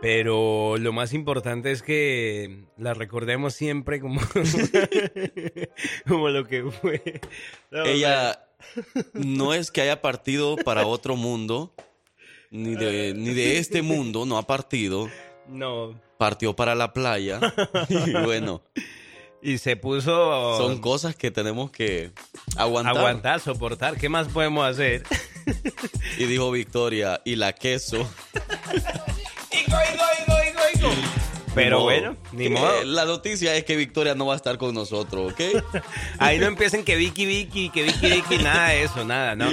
Pero 0.02 0.78
lo 0.78 0.94
más 0.94 1.14
importante 1.14 1.72
es 1.72 1.82
que 1.82 2.66
la 2.78 2.94
recordemos 2.94 3.54
siempre 3.54 4.00
como, 4.00 4.22
como 6.08 6.30
lo 6.30 6.46
que 6.46 6.64
fue. 6.64 7.22
No, 7.72 7.86
Ella 7.86 8.48
no 9.14 9.54
es 9.54 9.72
que 9.72 9.82
haya 9.82 10.02
partido 10.02 10.58
para 10.58 10.86
otro 10.86 11.16
mundo, 11.16 11.74
ni 12.52 12.76
de, 12.76 13.14
ni 13.16 13.34
de 13.34 13.58
este 13.58 13.82
mundo, 13.82 14.26
no 14.26 14.38
ha 14.38 14.46
partido. 14.46 15.10
No. 15.50 16.00
Partió 16.18 16.56
para 16.56 16.76
la 16.76 16.94
playa. 16.94 17.40
Y 17.90 18.14
bueno, 18.24 18.62
Y 19.42 19.58
se 19.58 19.76
puso... 19.76 20.58
son 20.58 20.80
cosas 20.80 21.16
que 21.16 21.32
tenemos 21.32 21.72
que 21.72 22.12
aguantar. 22.58 22.98
Aguantar, 22.98 23.40
soportar. 23.40 23.98
¿Qué 23.98 24.10
más 24.10 24.28
podemos 24.28 24.66
hacer? 24.66 25.04
Y 26.18 26.26
dijo 26.26 26.50
Victoria, 26.52 27.22
y 27.26 27.36
la 27.36 27.54
queso. 27.54 28.08
Pero 31.54 31.78
Ni 31.78 31.84
bueno, 31.84 32.18
ni 32.34 32.50
modo. 32.50 32.84
La 32.84 33.06
noticia 33.06 33.56
es 33.56 33.64
que 33.64 33.78
Victoria 33.78 34.14
no 34.14 34.26
va 34.26 34.34
a 34.34 34.36
estar 34.36 34.58
con 34.58 34.76
nosotros, 34.76 35.32
¿ok? 35.32 35.42
Ahí 36.20 36.38
no 36.38 36.48
empiecen 36.48 36.84
que 36.84 36.98
Vicky, 36.98 37.26
Vicky, 37.26 37.70
que 37.70 37.84
Vicky, 37.84 38.12
Vicky, 38.12 38.38
nada 38.40 38.70
de 38.70 38.84
eso, 38.84 39.06
nada, 39.06 39.36
¿no? 39.36 39.50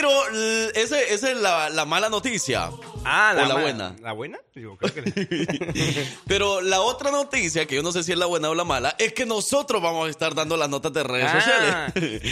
Pero 0.00 0.28
l- 0.28 0.70
ese- 0.74 1.14
esa 1.14 1.30
es 1.30 1.36
la, 1.38 1.68
la 1.70 1.84
mala 1.84 2.08
noticia. 2.08 2.70
Ah, 3.06 3.32
o 3.36 3.46
la 3.46 3.54
buena. 3.56 3.94
¿La 4.00 4.12
buena? 4.12 4.38
Yo 4.54 4.76
creo 4.76 4.94
que 4.94 6.06
Pero 6.26 6.60
la 6.62 6.80
otra 6.80 7.10
noticia, 7.10 7.66
que 7.66 7.74
yo 7.74 7.82
no 7.82 7.92
sé 7.92 8.02
si 8.02 8.12
es 8.12 8.18
la 8.18 8.26
buena 8.26 8.48
o 8.50 8.54
la 8.54 8.64
mala, 8.64 8.94
es 8.98 9.12
que 9.12 9.26
nosotros 9.26 9.82
vamos 9.82 10.06
a 10.06 10.10
estar 10.10 10.34
dando 10.34 10.56
las 10.56 10.68
notas 10.68 10.92
de 10.92 11.02
redes 11.02 11.28
Ah. 11.28 11.90
sociales. 11.92 12.22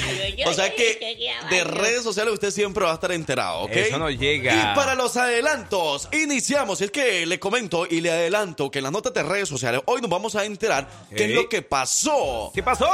o 0.47 0.55
sea 0.55 0.75
que 0.75 1.17
de 1.51 1.65
redes 1.65 2.03
sociales 2.03 2.33
usted 2.33 2.51
siempre 2.51 2.85
va 2.85 2.93
a 2.93 2.95
estar 2.95 3.13
enterado, 3.13 3.61
¿ok? 3.63 3.73
Eso 3.73 3.99
no 3.99 4.09
llega. 4.11 4.55
Y 4.55 4.75
para 4.75 4.95
los 4.95 5.17
adelantos, 5.17 6.09
iniciamos. 6.13 6.81
Es 6.81 6.91
que 6.91 7.27
le 7.27 7.39
comento 7.39 7.87
y 7.89 8.01
le 8.01 8.11
adelanto 8.11 8.71
que 8.71 8.79
en 8.79 8.85
las 8.85 8.93
notas 8.93 9.13
de 9.13 9.23
redes 9.23 9.49
sociales 9.49 9.83
hoy 9.87 10.01
nos 10.01 10.11
vamos 10.11 10.35
a 10.37 10.45
enterar 10.45 10.89
qué 11.15 11.25
es 11.27 11.31
lo 11.33 11.49
que 11.49 11.63
pasó. 11.63 12.51
¿Qué 12.55 12.63
pasó? 12.63 12.89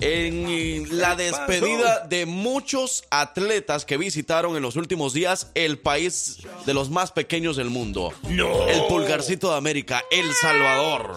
En 0.00 0.98
la 0.98 1.16
¿Qué 1.16 1.24
despedida 1.24 1.96
pasó? 1.96 2.08
de 2.08 2.26
muchos 2.26 3.04
atletas 3.10 3.84
que 3.84 3.91
visitaron 3.96 4.56
en 4.56 4.62
los 4.62 4.76
últimos 4.76 5.12
días 5.12 5.50
el 5.54 5.78
país 5.78 6.38
de 6.66 6.74
los 6.74 6.90
más 6.90 7.12
pequeños 7.12 7.56
del 7.56 7.70
mundo. 7.70 8.12
No. 8.28 8.66
El 8.68 8.84
pulgarcito 8.86 9.50
de 9.50 9.56
América, 9.56 10.02
El 10.10 10.32
Salvador. 10.34 11.14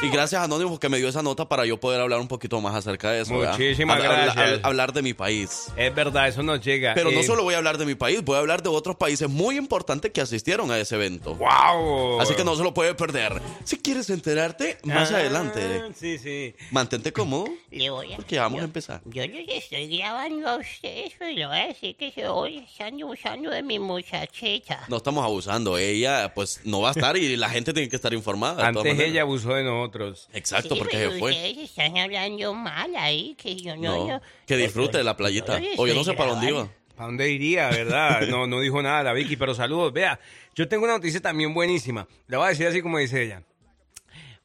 Y 0.00 0.10
gracias 0.10 0.40
a 0.40 0.44
Anónimo 0.44 0.78
que 0.78 0.88
me 0.88 0.98
dio 0.98 1.08
esa 1.08 1.22
nota 1.22 1.48
para 1.48 1.66
yo 1.66 1.80
poder 1.80 2.00
hablar 2.00 2.20
un 2.20 2.28
poquito 2.28 2.60
más 2.60 2.72
acerca 2.72 3.10
de 3.10 3.22
eso. 3.22 3.34
Muchísimas 3.34 4.00
gracias. 4.00 4.36
hab- 4.36 4.60
hablar 4.62 4.92
de 4.92 5.02
mi 5.02 5.12
país. 5.12 5.72
Es 5.76 5.92
verdad, 5.92 6.28
eso 6.28 6.40
nos 6.44 6.60
llega. 6.64 6.94
Pero 6.94 7.10
no 7.10 7.18
Eh, 7.18 7.24
solo 7.24 7.42
voy 7.42 7.54
a 7.54 7.56
hablar 7.56 7.78
de 7.78 7.84
mi 7.84 7.96
país, 7.96 8.22
voy 8.22 8.36
a 8.36 8.38
hablar 8.38 8.62
de 8.62 8.68
otros 8.68 8.94
países 8.94 9.28
muy 9.28 9.56
importantes 9.56 10.12
que 10.12 10.20
asistieron 10.20 10.70
a 10.70 10.78
ese 10.78 10.94
evento. 10.94 11.34
¡Wow! 11.34 12.20
Así 12.20 12.34
que 12.34 12.44
no 12.44 12.54
se 12.54 12.62
lo 12.62 12.72
puede 12.72 12.94
perder. 12.94 13.42
Si 13.64 13.76
quieres 13.78 14.08
enterarte, 14.10 14.78
más 14.84 15.10
Ah, 15.10 15.16
adelante. 15.16 15.82
Sí, 15.98 16.16
sí. 16.18 16.54
Mantente 16.70 17.12
cómodo, 17.12 17.48
Le 17.72 17.90
voy 17.90 18.12
a... 18.12 18.16
porque 18.18 18.36
ya 18.36 18.42
vamos 18.42 18.60
a 18.60 18.64
empezar. 18.64 19.00
Yo 19.04 19.26
les 19.26 19.48
estoy 19.48 19.98
grabando 19.98 20.48
a 20.48 20.56
ustedes, 20.58 21.12
pero 21.18 21.32
le 21.32 21.44
voy 21.44 21.58
a 21.58 21.66
decir 21.66 21.96
que 21.96 22.12
se 22.12 22.28
hoy 22.28 22.58
están 22.58 23.02
usando 23.02 23.50
de 23.50 23.64
mi 23.64 23.80
muchachita. 23.80 24.84
No 24.86 24.98
estamos 24.98 25.24
abusando. 25.24 25.76
Ella, 25.76 26.32
pues, 26.34 26.60
no 26.62 26.82
va 26.82 26.90
a 26.90 26.92
estar 26.92 27.16
y 27.16 27.36
la 27.36 27.48
gente 27.50 27.72
tiene 27.72 27.88
que 27.88 27.96
estar 27.96 28.14
informada. 28.14 28.64
Antes 28.64 28.96
ella 29.00 29.22
abusó 29.22 29.54
de 29.54 29.64
nosotros. 29.64 29.87
Exacto, 30.32 30.74
Sí, 30.74 30.78
porque 30.80 30.96
pero 30.96 31.12
se 31.12 31.18
fue. 31.18 31.62
están 31.62 31.96
hablando 31.98 32.54
mal 32.54 32.94
ahí, 32.96 33.34
que 33.36 33.56
yo 33.56 33.76
no... 33.76 33.82
No, 33.96 34.08
yo- 34.08 34.20
que 34.46 34.56
disfrute 34.56 34.98
de 34.98 35.04
la 35.04 35.16
playita. 35.16 35.58
Yo 35.60 35.68
O 35.76 35.86
yo 35.86 35.94
no 35.94 36.04
sé 36.04 36.14
para 36.14 36.30
dónde 36.32 36.48
iba. 36.48 36.68
¿Para 36.94 37.06
dónde 37.06 37.30
iría, 37.30 37.68
verdad? 37.70 38.22
No, 38.28 38.46
no 38.46 38.60
dijo 38.60 38.82
nada 38.82 39.02
la 39.04 39.12
Vicky, 39.12 39.36
pero 39.36 39.54
saludos. 39.54 39.92
Vea, 39.92 40.18
yo 40.54 40.66
tengo 40.68 40.84
una 40.84 40.94
noticia 40.94 41.20
también 41.20 41.54
buenísima. 41.54 42.08
Le 42.26 42.36
voy 42.36 42.46
a 42.46 42.48
decir 42.50 42.66
así 42.66 42.82
como 42.82 42.98
dice 42.98 43.22
ella. 43.22 43.42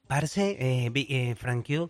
Parce, 0.07 0.57
eh, 0.59 0.91
eh, 0.93 1.35
Frankie, 1.35 1.87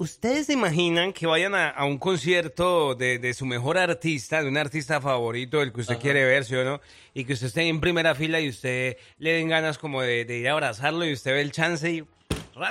¿Ustedes 0.00 0.46
se 0.46 0.52
imaginan 0.52 1.12
que 1.12 1.26
vayan 1.26 1.56
a, 1.56 1.70
a 1.70 1.84
un 1.84 1.98
concierto 1.98 2.94
de, 2.94 3.18
de 3.18 3.34
su 3.34 3.44
mejor 3.44 3.76
artista, 3.78 4.40
de 4.40 4.48
un 4.48 4.56
artista 4.56 5.00
favorito, 5.00 5.60
el 5.60 5.72
que 5.72 5.80
usted 5.80 5.98
quiere 5.98 6.24
ver, 6.24 6.44
¿sí 6.44 6.54
o 6.54 6.62
no? 6.62 6.80
Y 7.14 7.24
que 7.24 7.32
usted 7.32 7.48
esté 7.48 7.62
en 7.66 7.80
primera 7.80 8.14
fila 8.14 8.40
y 8.40 8.48
usted 8.48 8.96
le 9.18 9.32
den 9.32 9.48
ganas 9.48 9.76
como 9.76 10.00
de, 10.00 10.24
de 10.24 10.38
ir 10.38 10.48
a 10.48 10.52
abrazarlo 10.52 11.04
y 11.04 11.12
usted 11.12 11.32
ve 11.32 11.40
el 11.40 11.50
chance 11.50 11.90
y, 11.90 12.04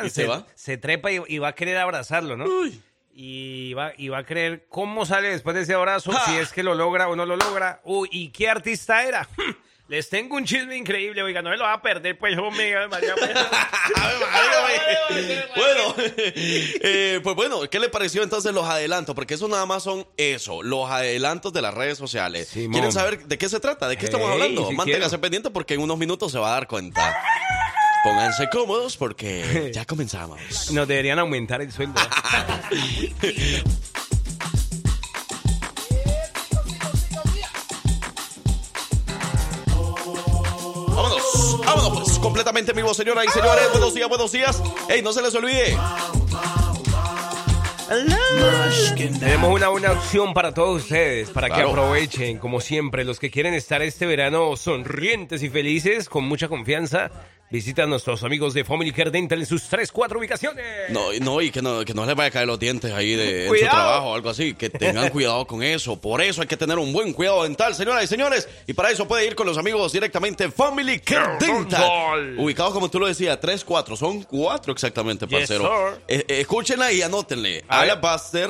¿Y 0.05 0.09
se 0.09 0.25
va? 0.25 0.45
se 0.55 0.77
trepa 0.77 1.11
y, 1.11 1.21
y 1.27 1.37
va 1.39 1.49
a 1.49 1.55
querer 1.55 1.77
abrazarlo, 1.77 2.37
¿no? 2.37 2.45
Y 3.13 3.73
va, 3.73 3.93
y 3.97 4.09
va 4.09 4.19
a 4.19 4.25
creer 4.25 4.67
cómo 4.69 5.05
sale 5.05 5.29
después 5.29 5.55
de 5.55 5.63
ese 5.63 5.73
abrazo, 5.73 6.11
si 6.25 6.35
es 6.35 6.51
que 6.51 6.61
lo 6.61 6.75
logra 6.75 7.09
o 7.09 7.15
no 7.15 7.25
lo 7.25 7.35
logra. 7.35 7.81
Uy, 7.83 8.07
¿y 8.11 8.29
qué 8.29 8.47
artista 8.47 9.03
era? 9.03 9.27
Les 9.87 10.09
tengo 10.09 10.35
un 10.35 10.43
chisme 10.43 10.75
increíble, 10.75 11.23
oiga, 11.23 11.41
no 11.41 11.49
me 11.49 11.55
lo 11.55 11.63
va 11.63 11.73
a 11.73 11.81
perder, 11.81 12.19
pues, 12.19 12.37
hombre. 12.37 12.75
María, 12.89 13.15
Bueno, 15.55 15.95
eh, 15.97 17.21
pues 17.23 17.35
bueno, 17.35 17.61
¿qué 17.69 17.79
le 17.79 17.87
pareció 17.87 18.21
entonces 18.21 18.53
los 18.53 18.65
adelantos? 18.65 19.15
Porque 19.15 19.35
eso 19.35 19.47
nada 19.47 19.65
más 19.65 19.83
son 19.83 20.05
eso, 20.17 20.61
los 20.61 20.89
adelantos 20.89 21.53
de 21.53 21.61
las 21.61 21.73
redes 21.73 21.97
sociales. 21.97 22.49
¿Quieren 22.51 22.91
saber 22.91 23.25
de 23.25 23.37
qué 23.37 23.47
se 23.47 23.61
trata? 23.61 23.87
¿De 23.87 23.97
qué 23.97 24.05
estamos 24.05 24.29
hablando? 24.29 24.67
sí 24.67 24.75
Manténgase 24.75 25.17
pendiente 25.19 25.49
porque 25.51 25.75
en 25.75 25.81
unos 25.81 25.97
minutos 25.97 26.33
se 26.33 26.39
va 26.39 26.49
a 26.49 26.51
dar 26.51 26.67
cuenta. 26.67 27.15
Pónganse 28.03 28.49
cómodos 28.49 28.95
porque 28.97 29.71
ya 29.73 29.85
comenzamos. 29.85 30.39
Nos 30.71 30.87
deberían 30.87 31.19
aumentar 31.19 31.61
el 31.61 31.71
sueldo. 31.71 31.99
Vámonos, 40.87 41.59
vámonos 41.65 42.03
pues, 42.03 42.19
completamente 42.19 42.71
en 42.71 42.77
vivo, 42.77 42.93
señoras 42.93 43.25
y 43.25 43.29
señores. 43.29 43.69
Buenos 43.71 43.93
días, 43.93 44.09
buenos 44.09 44.31
días. 44.31 44.61
Ey, 44.89 45.01
no 45.01 45.13
se 45.13 45.21
les 45.21 45.33
olvide. 45.35 45.77
Tenemos 49.19 49.53
una 49.53 49.69
buena 49.69 49.91
opción 49.93 50.33
para 50.33 50.53
todos 50.53 50.83
ustedes, 50.83 51.29
para 51.29 51.47
que 51.47 51.55
Claro. 51.55 51.69
aprovechen, 51.69 52.37
como 52.37 52.59
siempre, 52.59 53.05
los 53.05 53.19
que 53.19 53.31
quieren 53.31 53.53
estar 53.53 53.81
este 53.81 54.05
verano 54.05 54.55
sonrientes 54.57 55.41
y 55.43 55.49
felices, 55.49 56.09
con 56.09 56.25
mucha 56.25 56.47
confianza. 56.47 57.11
Visita 57.49 57.83
a 57.83 57.85
nuestros 57.85 58.23
amigos 58.23 58.53
de 58.53 58.65
Family 58.65 58.91
Care 58.91 59.09
Dental 59.09 59.39
en 59.39 59.45
sus 59.45 59.63
3, 59.69 59.89
4 59.93 60.19
ubicaciones. 60.19 60.65
No, 60.89 61.13
y 61.13 61.21
no, 61.21 61.41
y 61.41 61.49
que 61.49 61.61
no, 61.61 61.85
que 61.85 61.93
no 61.93 62.05
les 62.05 62.13
vaya 62.13 62.27
a 62.27 62.31
caer 62.31 62.47
los 62.47 62.59
dientes 62.59 62.91
ahí 62.91 63.15
de, 63.15 63.47
en 63.47 63.53
su 63.53 63.59
trabajo 63.61 64.07
o 64.07 64.15
algo 64.15 64.29
así. 64.29 64.53
Que 64.53 64.69
tengan 64.69 65.09
cuidado 65.11 65.47
con 65.47 65.63
eso. 65.63 65.99
Por 65.99 66.21
eso 66.21 66.41
hay 66.41 66.47
que 66.47 66.57
tener 66.57 66.77
un 66.77 66.91
buen 66.91 67.13
cuidado 67.13 67.43
dental, 67.43 67.73
señoras 67.73 68.03
y 68.03 68.07
señores. 68.07 68.49
Y 68.67 68.73
para 68.73 68.91
eso 68.91 69.07
puede 69.07 69.25
ir 69.25 69.35
con 69.35 69.47
los 69.47 69.57
amigos 69.57 69.93
directamente 69.93 70.43
en 70.43 70.51
Family 70.51 70.99
Care 70.99 71.37
Dental. 71.39 72.35
Ubicados, 72.37 72.73
como 72.73 72.89
tú 72.89 72.99
lo 72.99 73.07
decías, 73.07 73.39
3, 73.39 73.63
4. 73.63 73.95
Son 73.95 74.23
cuatro 74.23 74.73
exactamente, 74.73 75.25
Yes, 75.25 75.39
parcero. 75.39 75.93
Eh, 76.07 76.25
eh, 76.27 76.41
escúchenla 76.41 76.91
y 76.91 77.01
anótenle. 77.01 77.63
A 77.69 77.81
ver. 77.81 77.91
Alabaster, 77.91 78.49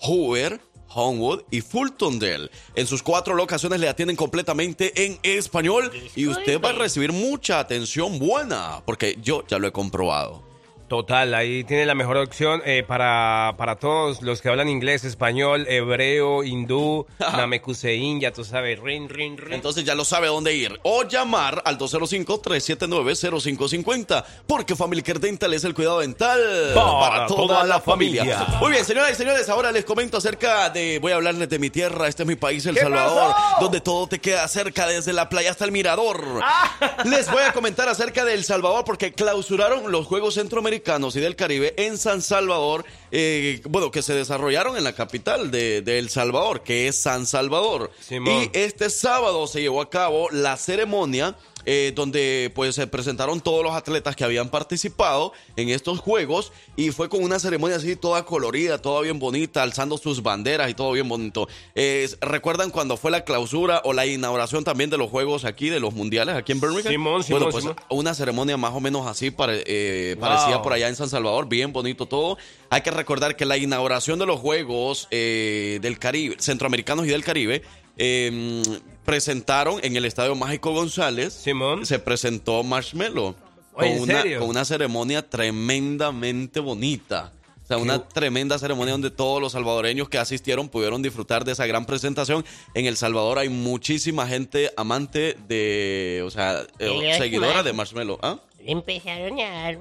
Hoover, 0.00 0.58
Homewood 0.94 1.42
y 1.50 1.60
Fultondale. 1.60 2.50
En 2.74 2.86
sus 2.86 3.02
cuatro 3.02 3.34
locaciones 3.34 3.80
le 3.80 3.88
atienden 3.88 4.16
completamente 4.16 5.04
en 5.04 5.18
español 5.22 5.92
y 6.16 6.26
usted 6.26 6.60
va 6.60 6.70
a 6.70 6.72
recibir 6.72 7.12
mucha 7.12 7.60
atención 7.60 8.18
buena, 8.18 8.82
porque 8.84 9.18
yo 9.22 9.44
ya 9.46 9.58
lo 9.58 9.68
he 9.68 9.72
comprobado. 9.72 10.47
Total, 10.88 11.34
ahí 11.34 11.64
tiene 11.64 11.84
la 11.84 11.94
mejor 11.94 12.16
opción 12.16 12.62
eh, 12.64 12.82
para, 12.82 13.52
para 13.58 13.76
todos 13.76 14.22
los 14.22 14.40
que 14.40 14.48
hablan 14.48 14.70
inglés, 14.70 15.04
español, 15.04 15.66
hebreo, 15.68 16.42
hindú, 16.44 17.06
namekusein, 17.18 18.20
ya 18.20 18.32
tú 18.32 18.42
sabes, 18.42 18.80
rin, 18.80 19.10
rin, 19.10 19.36
rin. 19.36 19.52
Entonces 19.52 19.84
ya 19.84 19.94
lo 19.94 20.06
sabe 20.06 20.28
dónde 20.28 20.54
ir. 20.54 20.80
O 20.84 21.02
llamar 21.04 21.60
al 21.66 21.76
205-379-0550. 21.76 24.24
Porque 24.46 24.74
Family 24.74 25.02
Care 25.02 25.18
Dental 25.18 25.52
es 25.52 25.64
el 25.64 25.74
cuidado 25.74 26.00
dental 26.00 26.40
Para 26.74 27.26
toda 27.26 27.64
la 27.64 27.80
familia. 27.80 28.46
Muy 28.58 28.70
bien, 28.70 28.86
señoras 28.86 29.12
y 29.12 29.16
señores, 29.16 29.46
ahora 29.50 29.70
les 29.70 29.84
comento 29.84 30.16
acerca 30.16 30.70
de. 30.70 30.98
Voy 31.00 31.12
a 31.12 31.16
hablarles 31.16 31.50
de 31.50 31.58
mi 31.58 31.68
tierra. 31.68 32.08
Este 32.08 32.22
es 32.22 32.26
mi 32.26 32.36
país, 32.36 32.64
El 32.64 32.76
¿Qué 32.76 32.80
Salvador. 32.80 33.34
pasó? 33.34 33.60
Donde 33.60 33.82
todo 33.82 34.06
te 34.06 34.20
queda 34.20 34.48
cerca, 34.48 34.86
desde 34.86 35.12
la 35.12 35.28
playa 35.28 35.50
hasta 35.50 35.66
el 35.66 35.72
mirador. 35.72 36.24
Ah. 36.42 37.02
Les 37.04 37.30
voy 37.30 37.42
a 37.42 37.52
comentar 37.52 37.90
acerca 37.90 38.24
de 38.24 38.32
El 38.32 38.44
Salvador 38.44 38.86
porque 38.86 39.12
clausuraron 39.12 39.92
los 39.92 40.06
Juegos 40.06 40.32
Centroamericanos 40.34 40.77
y 41.16 41.20
del 41.20 41.36
Caribe 41.36 41.74
en 41.76 41.98
San 41.98 42.22
Salvador. 42.22 42.84
eh, 43.10 43.60
bueno, 43.68 43.90
que 43.90 44.02
se 44.02 44.14
desarrollaron 44.14 44.76
en 44.76 44.84
la 44.84 44.94
capital 44.94 45.50
de, 45.50 45.82
de 45.82 45.98
El 45.98 46.10
Salvador, 46.10 46.62
que 46.62 46.88
es 46.88 46.96
San 47.00 47.26
Salvador. 47.26 47.90
Simón. 48.00 48.50
Y 48.52 48.58
este 48.58 48.90
sábado 48.90 49.46
se 49.46 49.60
llevó 49.60 49.80
a 49.80 49.90
cabo 49.90 50.28
la 50.30 50.56
ceremonia 50.56 51.36
eh, 51.70 51.92
donde 51.94 52.50
pues 52.54 52.74
se 52.74 52.86
presentaron 52.86 53.42
todos 53.42 53.62
los 53.62 53.74
atletas 53.74 54.16
que 54.16 54.24
habían 54.24 54.48
participado 54.48 55.34
en 55.56 55.68
estos 55.68 55.98
juegos 56.00 56.50
y 56.76 56.92
fue 56.92 57.10
con 57.10 57.22
una 57.22 57.38
ceremonia 57.38 57.76
así 57.76 57.94
toda 57.94 58.24
colorida, 58.24 58.80
toda 58.80 59.02
bien 59.02 59.18
bonita, 59.18 59.62
alzando 59.62 59.98
sus 59.98 60.22
banderas 60.22 60.70
y 60.70 60.74
todo 60.74 60.92
bien 60.92 61.06
bonito. 61.10 61.46
Eh, 61.74 62.08
¿Recuerdan 62.22 62.70
cuando 62.70 62.96
fue 62.96 63.10
la 63.10 63.22
clausura 63.22 63.82
o 63.84 63.92
la 63.92 64.06
inauguración 64.06 64.64
también 64.64 64.88
de 64.88 64.96
los 64.96 65.10
juegos 65.10 65.44
aquí, 65.44 65.68
de 65.68 65.78
los 65.78 65.92
mundiales 65.92 66.36
aquí 66.36 66.52
en 66.52 66.60
Birmingham? 66.60 66.90
Simón, 66.90 67.22
Simón, 67.22 67.40
bueno, 67.42 67.52
pues 67.52 67.64
Simón. 67.64 67.76
una 67.90 68.14
ceremonia 68.14 68.56
más 68.56 68.72
o 68.72 68.80
menos 68.80 69.06
así 69.06 69.30
pare- 69.30 69.62
eh, 69.66 70.16
por 70.62 70.72
allá 70.72 70.88
en 70.88 70.96
San 70.96 71.10
Salvador, 71.10 71.48
bien 71.50 71.74
bonito 71.74 72.06
todo. 72.06 72.38
Hay 72.70 72.80
que 72.80 72.90
recordar 72.90 73.36
que 73.36 73.44
la 73.44 73.58
inauguración 73.58 74.18
de 74.18 74.24
los 74.24 74.40
Juegos 74.40 75.06
eh, 75.10 75.78
del 75.82 75.98
Caribe, 75.98 76.36
centroamericanos 76.38 77.04
y 77.06 77.10
del 77.10 77.22
Caribe, 77.24 77.62
eh, 77.98 78.62
presentaron 79.04 79.80
en 79.82 79.96
el 79.96 80.04
Estadio 80.04 80.34
Mágico 80.34 80.72
González, 80.72 81.44
se 81.82 81.98
presentó 81.98 82.62
Marshmello 82.62 83.34
Oye, 83.74 83.74
con, 83.74 83.86
¿en 83.86 84.02
una, 84.02 84.22
serio? 84.22 84.40
con 84.40 84.48
una 84.48 84.64
ceremonia 84.64 85.28
tremendamente 85.28 86.60
bonita. 86.60 87.32
O 87.62 87.66
sea, 87.68 87.76
una 87.76 88.08
tremenda 88.08 88.58
ceremonia 88.58 88.92
donde 88.92 89.10
todos 89.10 89.42
los 89.42 89.52
salvadoreños 89.52 90.08
que 90.08 90.16
asistieron 90.16 90.70
pudieron 90.70 91.02
disfrutar 91.02 91.44
de 91.44 91.52
esa 91.52 91.66
gran 91.66 91.84
presentación. 91.84 92.42
En 92.72 92.86
El 92.86 92.96
Salvador 92.96 93.38
hay 93.38 93.50
muchísima 93.50 94.26
gente 94.26 94.72
amante 94.76 95.36
de, 95.48 96.22
o 96.24 96.30
sea, 96.30 96.66
eh, 96.78 97.14
seguidora 97.18 97.62
de 97.62 97.74
Marshmello. 97.74 98.18
¿Ah? 98.22 98.38
Empezaron 98.60 99.38
a 99.40 99.50
dar 99.50 99.78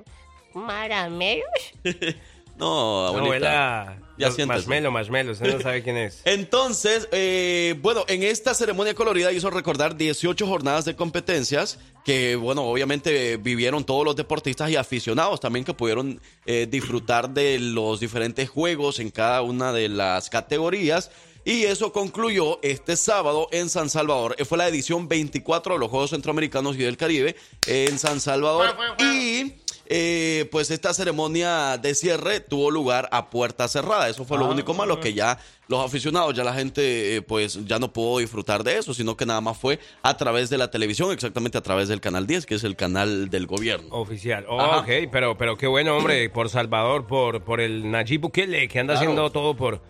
maramelos. 0.54 1.46
No, 2.58 3.08
abuelita. 3.08 3.82
Abuela, 3.82 3.98
Ya 4.18 4.28
los 4.28 4.36
siéntese. 4.36 4.58
Marshmello, 4.68 4.92
Marshmello, 4.92 5.32
usted 5.34 5.54
no 5.54 5.62
sabe 5.62 5.84
quién 5.84 5.96
es. 5.98 6.22
Entonces, 6.26 7.08
eh, 7.12 7.76
bueno, 7.82 8.04
en 8.08 8.24
esta 8.24 8.54
ceremonia 8.54 8.96
colorida 8.96 9.32
hizo 9.32 9.50
recordar 9.50 9.96
18 9.96 10.48
jornadas 10.48 10.86
de 10.86 10.96
competencias 10.96 11.78
que, 12.04 12.36
bueno, 12.36 12.64
obviamente 12.64 13.34
eh, 13.34 13.38
vivieron 13.38 13.84
todos 13.84 14.04
los 14.06 14.16
deportistas 14.16 14.72
y 14.72 14.76
aficionados 14.76 15.40
también 15.40 15.66
que 15.66 15.74
pudieron 15.74 16.20
eh, 16.46 16.68
disfrutar 16.70 17.30
de 17.30 17.60
los 17.60 18.00
diferentes 18.00 18.50
juegos 18.50 19.00
en 19.00 19.12
cada 19.12 19.42
una 19.44 19.72
de 19.72 19.90
las 19.90 20.30
categorías. 20.30 21.12
Y 21.46 21.64
eso 21.64 21.94
concluyó 21.94 22.60
este 22.62 22.98
sábado 22.98 23.48
en 23.52 23.70
San 23.70 23.90
Salvador. 23.90 24.36
Fue 24.46 24.58
la 24.58 24.68
edición 24.68 25.08
24 25.08 25.76
de 25.76 25.80
los 25.80 25.90
Juegos 25.90 26.10
Centroamericanos 26.10 26.76
y 26.76 26.80
del 26.80 26.98
Caribe 26.98 27.38
en 27.68 27.98
San 28.00 28.20
Salvador. 28.20 28.76
Y 29.00 29.54
eh, 29.90 30.48
pues 30.52 30.70
esta 30.72 30.94
ceremonia 30.94 31.78
de 31.78 31.96
cierre 31.96 32.40
tuvo 32.40 32.70
lugar 32.72 33.08
a 33.12 33.30
puerta 33.30 33.68
cerrada. 33.68 34.10
Eso 34.10 34.26
fue 34.26 34.38
lo 34.38 34.46
Ah. 34.46 34.50
único 34.50 34.74
malo, 34.74 35.00
que 35.00 35.14
ya 35.14 35.40
los 35.68 35.84
aficionados, 35.86 36.34
ya 36.36 36.44
la 36.44 36.54
gente 36.54 37.16
eh, 37.18 37.22
pues 37.22 37.66
ya 37.66 37.80
no 37.80 37.92
pudo 37.92 38.20
disfrutar 38.20 38.64
de 38.64 38.78
eso, 38.78 38.94
sino 38.94 39.18
que 39.18 39.26
nada 39.26 39.42
más 39.42 39.58
fue 39.58 39.80
a 40.02 40.16
través 40.18 40.50
de 40.50 40.58
la 40.58 40.70
televisión, 40.72 41.12
exactamente 41.12 41.58
a 41.58 41.62
través 41.62 41.88
del 41.88 42.00
Canal 42.02 42.26
10, 42.28 42.46
que 42.46 42.56
es 42.56 42.64
el 42.64 42.76
canal 42.76 43.30
del 43.30 43.48
gobierno. 43.48 43.88
Oficial. 43.96 44.46
Oh, 44.48 44.78
ok, 44.80 45.10
pero, 45.12 45.38
pero 45.38 45.58
qué 45.58 45.68
bueno, 45.68 45.98
hombre, 45.98 46.30
por 46.30 46.50
Salvador, 46.50 47.06
por, 47.08 47.44
por 47.44 47.60
el 47.62 47.90
Nayib 47.92 48.22
Bukele, 48.22 48.68
que 48.68 48.80
anda 48.80 48.94
Claro. 48.94 49.10
haciendo 49.12 49.32
todo 49.32 49.56
por... 49.56 49.82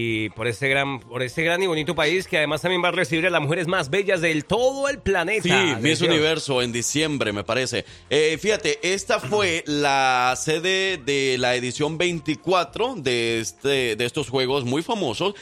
Y 0.00 0.28
por 0.30 0.46
este 0.46 0.68
gran, 0.68 1.00
por 1.00 1.24
este 1.24 1.42
gran 1.42 1.60
y 1.60 1.66
bonito 1.66 1.96
país 1.96 2.28
que 2.28 2.36
además 2.36 2.62
también 2.62 2.84
va 2.84 2.88
a 2.88 2.92
recibir 2.92 3.26
a 3.26 3.30
las 3.30 3.42
mujeres 3.42 3.66
más 3.66 3.90
bellas 3.90 4.20
del 4.20 4.44
todo 4.44 4.88
el 4.88 5.00
planeta. 5.00 5.42
Sí, 5.42 5.74
Miss. 5.80 6.00
Universo 6.02 6.62
en 6.62 6.70
diciembre, 6.70 7.32
me 7.32 7.42
parece. 7.42 7.84
Eh, 8.08 8.38
fíjate, 8.40 8.78
esta 8.80 9.18
fue 9.18 9.64
la 9.66 10.38
sede 10.40 10.98
de 10.98 11.36
la 11.38 11.56
edición 11.56 11.98
24 11.98 12.94
de, 12.98 13.40
este, 13.40 13.96
de 13.96 14.04
estos 14.04 14.28
juegos 14.28 14.64
muy 14.64 14.84
famosos. 14.84 15.34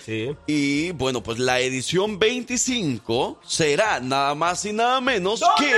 Y 0.46 0.92
bueno, 0.92 1.22
pues 1.22 1.38
la 1.38 1.60
edición 1.60 2.18
25 2.18 3.40
será 3.46 4.00
nada 4.00 4.34
más 4.34 4.64
y 4.64 4.72
nada 4.72 5.02
menos 5.02 5.42
que 5.58 5.70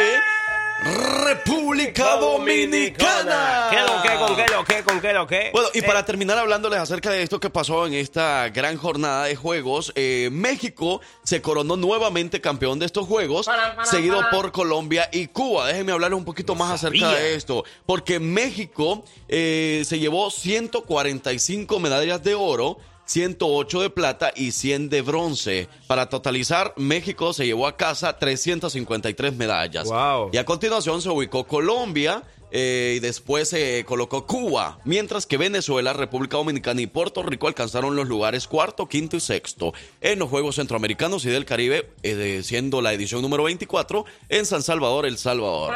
República 0.80 2.16
Dominicana. 2.16 3.68
¿Qué 3.70 3.80
lo 3.80 4.02
que, 4.02 4.18
con 4.18 4.36
qué 4.36 4.46
lo 4.52 4.64
que, 4.64 4.82
con 4.84 5.00
qué 5.00 5.12
lo 5.12 5.26
que? 5.26 5.50
Bueno, 5.52 5.68
y 5.74 5.78
Eh, 5.78 5.82
para 5.82 6.04
terminar 6.04 6.38
hablándoles 6.38 6.78
acerca 6.78 7.10
de 7.10 7.22
esto 7.22 7.40
que 7.40 7.50
pasó 7.50 7.86
en 7.86 7.94
esta 7.94 8.48
gran 8.50 8.76
jornada 8.76 9.24
de 9.24 9.34
juegos, 9.34 9.92
eh, 9.96 10.28
México 10.30 11.00
se 11.24 11.42
coronó 11.42 11.76
nuevamente 11.76 12.40
campeón 12.40 12.78
de 12.78 12.86
estos 12.86 13.06
juegos, 13.06 13.46
Para, 13.46 13.74
para, 13.74 13.86
seguido 13.86 14.18
para. 14.20 14.30
por 14.30 14.52
Colombia 14.52 15.08
y 15.12 15.26
Cuba. 15.26 15.66
Déjenme 15.66 15.92
hablarles 15.92 16.18
un 16.18 16.24
poquito 16.24 16.54
más 16.54 16.70
acerca 16.70 17.10
de 17.10 17.34
esto, 17.34 17.64
porque 17.84 18.20
México 18.20 19.04
eh, 19.28 19.82
se 19.84 19.98
llevó 19.98 20.30
145 20.30 21.80
medallas 21.80 22.22
de 22.22 22.34
oro. 22.34 22.78
108 23.08 23.80
de 23.80 23.90
plata 23.90 24.32
y 24.36 24.52
100 24.52 24.90
de 24.90 25.00
bronce. 25.00 25.68
Para 25.86 26.10
totalizar, 26.10 26.74
México 26.76 27.32
se 27.32 27.46
llevó 27.46 27.66
a 27.66 27.76
casa 27.76 28.18
353 28.18 29.34
medallas. 29.34 29.88
Y 30.30 30.36
a 30.36 30.44
continuación 30.44 31.00
se 31.00 31.08
ubicó 31.08 31.44
Colombia 31.46 32.22
eh, 32.50 32.94
y 32.96 33.00
después 33.00 33.48
se 33.48 33.84
colocó 33.84 34.26
Cuba, 34.26 34.78
mientras 34.84 35.26
que 35.26 35.36
Venezuela, 35.36 35.92
República 35.92 36.36
Dominicana 36.36 36.80
y 36.80 36.86
Puerto 36.86 37.22
Rico 37.22 37.46
alcanzaron 37.46 37.96
los 37.96 38.08
lugares 38.08 38.46
cuarto, 38.48 38.86
quinto 38.88 39.16
y 39.16 39.20
sexto 39.20 39.72
en 40.00 40.18
los 40.18 40.28
Juegos 40.28 40.56
Centroamericanos 40.56 41.24
y 41.24 41.30
del 41.30 41.44
Caribe, 41.44 41.90
eh, 42.02 42.14
de- 42.14 42.42
siendo 42.42 42.80
la 42.82 42.92
edición 42.92 43.22
número 43.22 43.44
24 43.44 44.04
en 44.28 44.46
San 44.46 44.62
Salvador, 44.62 45.06
El 45.06 45.18
Salvador. 45.18 45.74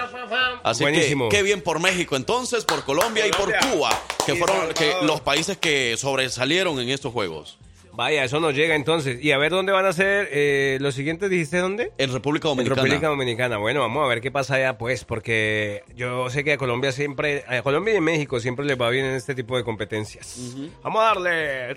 Así 0.62 0.84
Buenísimo. 0.84 1.28
que 1.28 1.36
qué 1.38 1.42
bien 1.42 1.60
por 1.62 1.80
México 1.80 2.16
entonces, 2.16 2.64
por 2.64 2.84
Colombia, 2.84 3.26
y 3.26 3.30
por. 3.30 3.52
Cuba, 3.52 3.90
que 4.26 4.34
Y 4.34 4.36
fueron 4.38 4.72
que 4.74 4.94
los 5.02 5.20
países 5.20 5.56
que 5.58 5.96
sobresalieron 5.98 6.78
en 6.80 6.88
estos 6.88 7.12
Juegos. 7.12 7.58
Vaya, 7.94 8.24
eso 8.24 8.40
nos 8.40 8.54
llega 8.54 8.74
entonces. 8.74 9.22
Y 9.22 9.32
a 9.32 9.38
ver 9.38 9.50
dónde 9.52 9.72
van 9.72 9.84
a 9.84 9.92
ser 9.92 10.28
eh, 10.32 10.78
los 10.80 10.94
siguientes, 10.94 11.28
dijiste 11.28 11.58
dónde? 11.58 11.92
En 11.98 12.12
República 12.12 12.48
En 12.48 12.56
Dominicana. 12.56 12.82
República 12.82 13.08
Dominicana. 13.08 13.56
Bueno, 13.58 13.80
vamos 13.80 14.04
a 14.04 14.08
ver 14.08 14.20
qué 14.20 14.30
pasa 14.30 14.54
allá, 14.54 14.78
pues, 14.78 15.04
porque 15.04 15.84
yo 15.94 16.30
sé 16.30 16.42
que 16.44 16.52
a 16.54 16.56
Colombia 16.58 16.90
siempre, 16.92 17.44
a 17.46 17.62
Colombia 17.62 17.94
y 17.94 17.98
a 17.98 18.00
México 18.00 18.40
siempre 18.40 18.64
les 18.64 18.80
va 18.80 18.88
bien 18.90 19.04
en 19.04 19.14
este 19.14 19.34
tipo 19.34 19.56
de 19.56 19.64
competencias. 19.64 20.38
Vamos 20.82 21.02
a 21.02 21.06
darle. 21.06 21.74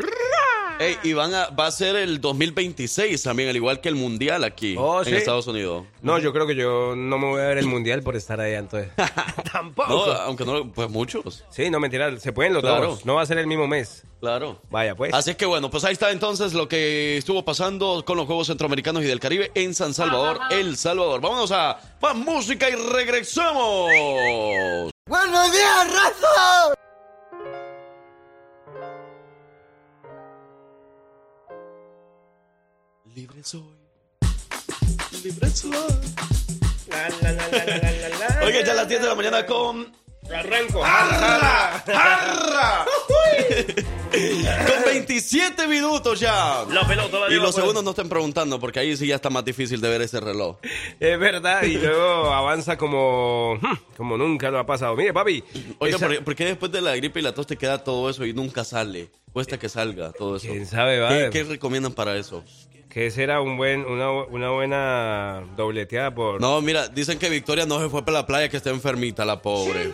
Ey, 0.78 0.98
y 1.04 1.14
van 1.14 1.34
a, 1.34 1.48
va 1.52 1.68
a 1.68 1.72
ser 1.72 1.96
el 1.96 2.20
2026 2.20 3.24
también, 3.24 3.48
al 3.48 3.56
igual 3.56 3.80
que 3.80 3.88
el 3.88 3.96
Mundial 3.96 4.44
aquí 4.44 4.76
Oh, 4.78 5.00
en 5.00 5.06
¿sí? 5.06 5.16
Estados 5.16 5.48
Unidos. 5.48 5.86
No, 6.02 6.20
yo 6.20 6.34
creo 6.34 6.46
que 6.46 6.54
yo 6.56 6.96
no 6.98 7.18
me 7.18 7.28
voy 7.28 7.42
a 7.42 7.46
ver 7.46 7.58
el 7.60 7.66
mundial 7.68 8.04
por 8.04 8.16
estar 8.18 8.42
allá, 8.42 8.60
entonces. 8.60 8.92
Tampoco. 9.54 9.88
No, 9.90 10.12
aunque 10.12 10.44
no, 10.46 10.70
pues 10.74 10.90
muchos. 10.90 11.46
Sí, 11.50 11.70
no 11.70 11.80
mentira, 11.80 12.18
se 12.20 12.34
pueden 12.34 12.54
los 12.54 12.62
Claro. 12.62 12.88
dos. 12.88 13.06
No 13.06 13.16
va 13.16 13.22
a 13.22 13.26
ser 13.26 13.38
el 13.38 13.48
mismo 13.48 13.68
mes. 13.68 14.04
Claro. 14.20 14.60
Vaya, 14.70 14.96
pues. 14.96 15.14
Así 15.14 15.30
es 15.32 15.38
que 15.38 15.46
bueno, 15.46 15.70
pues 15.72 15.86
ahí 15.86 15.94
está 15.94 16.12
entonces 16.12 16.54
lo 16.54 16.68
que 16.68 17.16
estuvo 17.18 17.46
pasando 17.46 18.04
con 18.06 18.18
los 18.18 18.26
Juegos 18.26 18.48
Centroamericanos 18.48 19.02
y 19.04 19.06
del 19.08 19.20
Caribe 19.22 19.52
en 19.56 19.74
San 19.74 19.94
Salvador, 19.94 20.40
El 20.52 20.76
Salvador. 20.76 21.22
Vámonos 21.22 21.52
a 21.54 21.80
más 22.02 22.16
música 22.16 22.70
y 22.70 22.76
regresamos. 22.76 23.92
¡Buenos 25.08 25.52
días, 25.54 25.88
raza! 33.46 33.58
Libre 35.24 35.50
soy. 35.50 35.52
Libre 35.52 35.52
soy. 35.54 35.72
Oye, 38.44 38.64
ya 38.66 38.72
a 38.72 38.76
las 38.76 38.88
10 38.88 39.02
de 39.02 39.08
la 39.08 39.16
mañana 39.16 39.46
con 39.46 39.92
Arranco. 40.34 40.82
¡Jarra! 40.82 41.84
¡Jarra! 41.86 42.86
Con 44.16 44.84
27 44.86 45.68
minutos 45.68 46.20
ya. 46.20 46.64
La 46.70 46.88
pelota 46.88 47.20
la 47.20 47.34
Y 47.34 47.36
los 47.36 47.54
segundos 47.54 47.84
no 47.84 47.90
estén 47.90 48.08
preguntando, 48.08 48.60
porque 48.60 48.80
ahí 48.80 48.96
sí 48.96 49.08
ya 49.08 49.16
está 49.16 49.30
más 49.30 49.44
difícil 49.44 49.82
de 49.82 49.90
ver 49.90 50.02
ese 50.02 50.20
reloj. 50.22 50.58
Es 51.00 51.20
verdad, 51.20 51.64
y 51.64 51.78
luego 51.78 52.34
avanza 52.34 52.78
como, 52.78 53.56
hmm, 53.62 53.96
como 53.98 54.18
nunca 54.18 54.50
lo 54.52 54.60
ha 54.60 54.66
pasado. 54.66 54.96
Mire, 54.96 55.14
papi. 55.14 55.44
Oiga, 55.80 55.98
esa- 55.98 56.08
¿por, 56.08 56.24
por 56.24 56.36
qué 56.36 56.46
después 56.46 56.72
de 56.72 56.82
la 56.82 56.96
gripe 56.96 57.20
y 57.20 57.24
la 57.24 57.34
tos 57.34 57.46
te 57.46 57.58
queda 57.58 57.84
todo 57.84 58.10
eso 58.10 58.26
y 58.26 58.34
nunca 58.34 58.64
sale? 58.64 59.12
Cuesta 59.34 59.60
que 59.60 59.68
salga 59.68 60.12
todo 60.14 60.38
eso. 60.38 60.48
¿Quién 60.48 60.66
sabe, 60.66 61.00
va? 61.00 61.10
¿Qué, 61.10 61.30
qué 61.32 61.44
recomiendan 61.44 61.92
para 61.94 62.16
eso? 62.16 62.44
Que 62.96 63.12
será 63.12 63.42
un 63.42 63.58
buen, 63.58 63.86
una, 63.86 64.10
una 64.10 64.52
buena 64.52 65.44
dobleteada 65.58 66.16
por... 66.16 66.40
No, 66.40 66.62
mira, 66.62 66.88
dicen 66.88 67.20
que 67.20 67.30
Victoria 67.30 67.66
no 67.66 67.78
se 67.82 67.90
fue 67.90 68.06
para 68.06 68.20
la 68.20 68.26
playa, 68.26 68.48
que 68.48 68.56
está 68.56 68.70
enfermita, 68.70 69.26
la 69.26 69.42
pobre. 69.42 69.92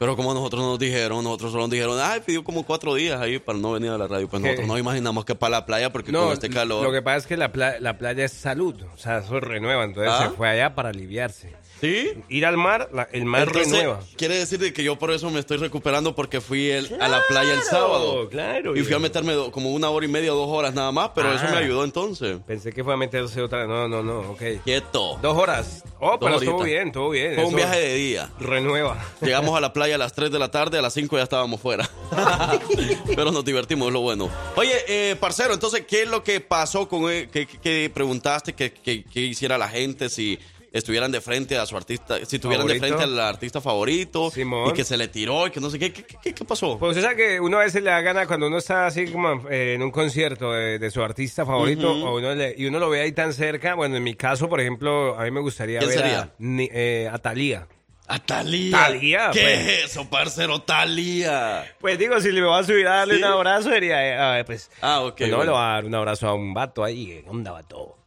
Pero 0.00 0.16
como 0.16 0.34
nosotros 0.34 0.60
nos 0.62 0.80
dijeron, 0.80 1.22
nosotros 1.22 1.52
solo 1.52 1.62
nos 1.64 1.70
dijeron, 1.70 1.96
ay, 2.02 2.20
pidió 2.26 2.42
como 2.42 2.64
cuatro 2.64 2.94
días 2.96 3.20
ahí 3.20 3.38
para 3.38 3.56
no 3.60 3.70
venir 3.70 3.90
a 3.90 3.98
la 3.98 4.08
radio. 4.08 4.26
Pues 4.28 4.42
¿Qué? 4.42 4.48
nosotros 4.48 4.66
nos 4.66 4.80
imaginamos 4.80 5.24
que 5.24 5.36
para 5.36 5.50
la 5.58 5.64
playa, 5.66 5.92
porque 5.92 6.10
No, 6.10 6.24
con 6.24 6.32
este 6.32 6.50
calor. 6.50 6.82
lo 6.84 6.90
que 6.90 7.02
pasa 7.02 7.18
es 7.18 7.26
que 7.28 7.36
la, 7.36 7.52
pla- 7.52 7.78
la 7.78 7.98
playa 7.98 8.24
es 8.24 8.32
salud, 8.32 8.74
o 8.92 8.96
sea, 8.98 9.18
eso 9.18 9.38
renueva, 9.38 9.84
entonces 9.84 10.12
¿Ah? 10.12 10.24
se 10.28 10.36
fue 10.36 10.48
allá 10.48 10.74
para 10.74 10.88
aliviarse. 10.88 11.52
¿Sí? 11.80 12.10
Ir 12.28 12.44
al 12.46 12.56
mar, 12.56 12.88
la- 12.92 13.08
el 13.12 13.24
mar 13.24 13.42
Entonces, 13.48 13.70
renueva. 13.72 14.00
quiere 14.16 14.36
decir 14.36 14.58
de 14.58 14.72
que 14.72 14.82
yo 14.82 14.96
por 14.98 15.10
eso 15.12 15.30
me 15.30 15.38
estoy 15.40 15.58
recuperando 15.58 16.14
porque 16.14 16.40
fui 16.40 16.68
el- 16.70 17.00
a 17.00 17.06
la 17.08 17.22
playa 17.28 17.54
el 17.54 17.62
sábado. 17.62 18.28
claro, 18.28 18.76
Y 18.76 18.82
fui 18.82 18.94
a 18.94 18.98
meterme 18.98 19.32
do- 19.34 19.52
como 19.52 19.70
una 19.72 19.88
hora 19.90 20.04
y 20.04 20.08
media, 20.08 20.30
dos 20.32 20.48
horas 20.48 20.74
nada 20.74 20.90
más, 20.92 21.10
pero 21.14 21.32
eso 21.32 21.44
Ah. 21.46 21.50
me 21.52 21.58
ayudó 21.58 21.84
entonces. 21.84 22.38
Pensé 22.46 22.72
que 22.72 22.82
fue 22.82 22.94
a 22.94 22.96
meterse 22.96 23.40
otra, 23.40 23.66
no, 23.66 23.86
no, 23.88 24.02
no, 24.02 24.20
ok. 24.32 24.42
Quieto. 24.64 25.18
Dos 25.22 25.36
horas. 25.36 25.84
Oh, 26.00 26.10
Dos 26.12 26.18
pero 26.20 26.36
estuvo 26.38 26.62
bien, 26.64 26.88
estuvo 26.88 27.10
bien. 27.10 27.34
Fue 27.36 27.44
un 27.44 27.54
viaje 27.54 27.78
de 27.80 27.94
día. 27.94 28.30
Renueva. 28.40 28.96
Llegamos 29.20 29.56
a 29.56 29.60
la 29.60 29.72
playa 29.72 29.94
a 29.94 29.98
las 29.98 30.12
3 30.12 30.30
de 30.30 30.38
la 30.38 30.50
tarde, 30.50 30.78
a 30.78 30.82
las 30.82 30.94
5 30.94 31.16
ya 31.16 31.22
estábamos 31.22 31.60
fuera. 31.60 31.88
Pero 33.06 33.30
nos 33.30 33.44
divertimos, 33.44 33.88
es 33.88 33.92
lo 33.92 34.00
bueno. 34.00 34.28
Oye, 34.56 34.72
eh, 34.88 35.16
parcero, 35.16 35.54
entonces, 35.54 35.84
¿qué 35.86 36.02
es 36.02 36.08
lo 36.08 36.22
que 36.22 36.40
pasó 36.40 36.88
con 36.88 37.10
él? 37.10 37.28
¿Qué, 37.30 37.46
qué- 37.46 37.58
qué 37.62 37.90
preguntaste 37.92 38.52
que 38.54 39.04
hiciera 39.14 39.58
la 39.58 39.68
gente 39.68 40.08
si 40.08 40.38
estuvieran 40.72 41.10
de 41.12 41.20
frente 41.20 41.56
a 41.58 41.64
su 41.66 41.76
artista, 41.76 42.18
si 42.24 42.36
estuvieran 42.36 42.66
de 42.66 42.78
frente 42.78 43.02
al 43.02 43.18
artista 43.20 43.60
favorito 43.60 44.30
Simón. 44.30 44.70
y 44.70 44.72
que 44.74 44.84
se 44.84 44.96
le 44.96 45.08
tiró 45.08 45.46
y 45.46 45.50
que 45.50 45.60
no 45.60 45.70
sé 45.70 45.78
qué, 45.78 45.92
qué, 45.92 46.04
qué- 46.22 46.34
qué 46.34 46.44
pasó? 46.44 46.78
Pues 46.78 46.90
usted 46.90 47.02
sabe 47.02 47.16
que 47.16 47.40
uno 47.40 47.58
a 47.58 47.64
veces 47.64 47.82
le 47.82 47.90
da 47.90 48.00
gana 48.00 48.26
cuando 48.26 48.46
uno 48.48 48.58
está 48.58 48.86
así 48.86 49.06
como 49.10 49.48
eh, 49.48 49.74
en 49.74 49.82
un 49.82 49.90
concierto 49.90 50.52
de, 50.52 50.78
de 50.78 50.90
su 50.90 51.02
artista 51.02 51.46
favorito 51.46 51.90
o 51.92 52.16
uno 52.18 52.34
le- 52.34 52.54
y 52.56 52.66
uno 52.66 52.78
lo 52.78 52.90
ve 52.90 53.00
ahí 53.00 53.12
tan 53.12 53.32
cerca. 53.32 53.74
Bueno, 53.74 53.96
en 53.96 54.02
mi 54.02 54.14
caso, 54.14 54.48
por 54.48 54.60
ejemplo, 54.60 55.18
a 55.18 55.24
mí 55.24 55.30
me 55.30 55.40
gustaría 55.40 55.78
¿Quién 55.78 55.90
ver 55.90 55.98
sería? 55.98 56.20
a, 56.20 56.30
ni- 56.38 56.68
eh, 56.72 57.08
a 57.12 57.18
Thalía. 57.18 57.66
A 58.10 58.18
Talía. 58.20 58.70
Thalía, 58.78 59.30
¿Qué 59.34 59.40
pues. 59.42 59.58
es 59.68 59.84
eso, 59.90 60.08
parcero? 60.08 60.60
Talía. 60.62 61.64
Pues 61.78 61.98
digo, 61.98 62.18
si 62.20 62.32
le 62.32 62.42
voy 62.42 62.58
a 62.58 62.64
subir 62.64 62.86
a 62.86 62.96
darle 62.96 63.16
¿Sí? 63.16 63.20
un 63.22 63.28
abrazo, 63.28 63.68
sería, 63.70 64.38
eh, 64.40 64.44
pues, 64.44 64.70
Ah, 64.80 65.00
ok. 65.02 65.14
pues 65.18 65.28
no 65.30 65.36
bueno. 65.36 65.52
le 65.52 65.58
voy 65.58 65.66
a 65.66 65.72
dar 65.74 65.84
un 65.84 65.94
abrazo 65.94 66.26
a 66.28 66.32
un 66.34 66.54
vato 66.54 66.82
ahí. 66.84 67.20
¿Qué 67.22 67.24
onda, 67.28 67.52
vato? 67.52 67.98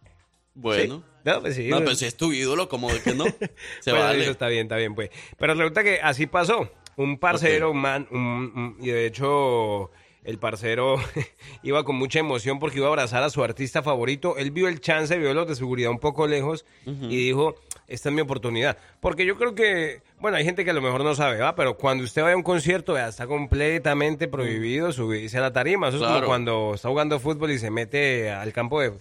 Bueno. 0.56 0.96
Sí. 0.98 1.11
No, 1.24 1.42
pues 1.42 1.56
sí. 1.56 1.68
No, 1.68 1.78
pues- 1.78 1.84
pero 1.86 1.96
si 1.96 2.06
es 2.06 2.16
tu 2.16 2.32
ídolo, 2.34 2.68
como 2.70 2.92
de 2.92 3.02
que 3.02 3.14
no? 3.14 3.26
Se 3.82 3.92
Bueno, 3.92 4.06
vale. 4.06 4.22
eso 4.22 4.32
está 4.32 4.48
bien, 4.48 4.64
está 4.64 4.78
bien, 4.78 4.96
pues. 4.96 5.10
Pero 5.38 5.54
resulta 5.56 5.84
que 5.84 6.00
así 6.02 6.28
pasó. 6.28 6.70
Un 6.98 7.18
parcero, 7.18 7.70
Ok. 7.70 7.76
un 7.76 7.82
man, 7.82 8.08
un- 8.12 8.18
un- 8.20 8.78
y 8.82 8.88
de 8.90 9.06
hecho 9.06 9.92
el 10.24 10.38
parcero 10.38 10.98
iba 11.64 11.84
con 11.84 11.96
mucha 11.96 12.20
emoción 12.20 12.60
porque 12.60 12.78
iba 12.78 12.86
a 12.86 12.90
abrazar 12.90 13.24
a 13.24 13.30
su 13.30 13.44
artista 13.44 13.82
favorito. 13.82 14.38
Él 14.38 14.52
vio 14.52 14.68
el 14.68 14.80
chance, 14.82 15.18
vio 15.18 15.34
los 15.34 15.48
de 15.48 15.56
seguridad 15.56 15.90
un 15.90 16.00
poco 16.00 16.28
lejos 16.28 16.66
y 16.86 17.16
dijo, 17.26 17.56
esta 17.88 18.10
es 18.10 18.16
mi 18.16 18.22
oportunidad. 18.22 18.78
Porque 19.00 19.26
yo 19.26 19.36
creo 19.38 19.56
que, 19.56 20.02
bueno, 20.20 20.38
hay 20.38 20.44
gente 20.44 20.64
que 20.64 20.72
a 20.72 20.74
lo 20.74 20.82
mejor 20.82 21.04
no 21.04 21.16
sabe, 21.16 21.38
¿va? 21.40 21.56
Pero 21.56 21.76
cuando 21.78 22.04
usted 22.04 22.22
vaya 22.22 22.34
a 22.34 22.38
un 22.38 22.44
concierto, 22.44 22.94
vea, 22.94 23.08
está 23.08 23.26
completamente 23.26 24.28
prohibido 24.28 24.92
subirse 24.92 25.38
a 25.38 25.42
la 25.42 25.54
tarima. 25.54 25.88
Eso 25.88 25.98
es 25.98 26.04
como 26.04 26.26
cuando 26.26 26.74
está 26.76 26.90
jugando 26.90 27.20
fútbol 27.20 27.52
y 27.52 27.58
se 27.58 27.72
mete 27.72 28.30
al 28.32 28.52
campo 28.54 28.82
de... 28.82 28.92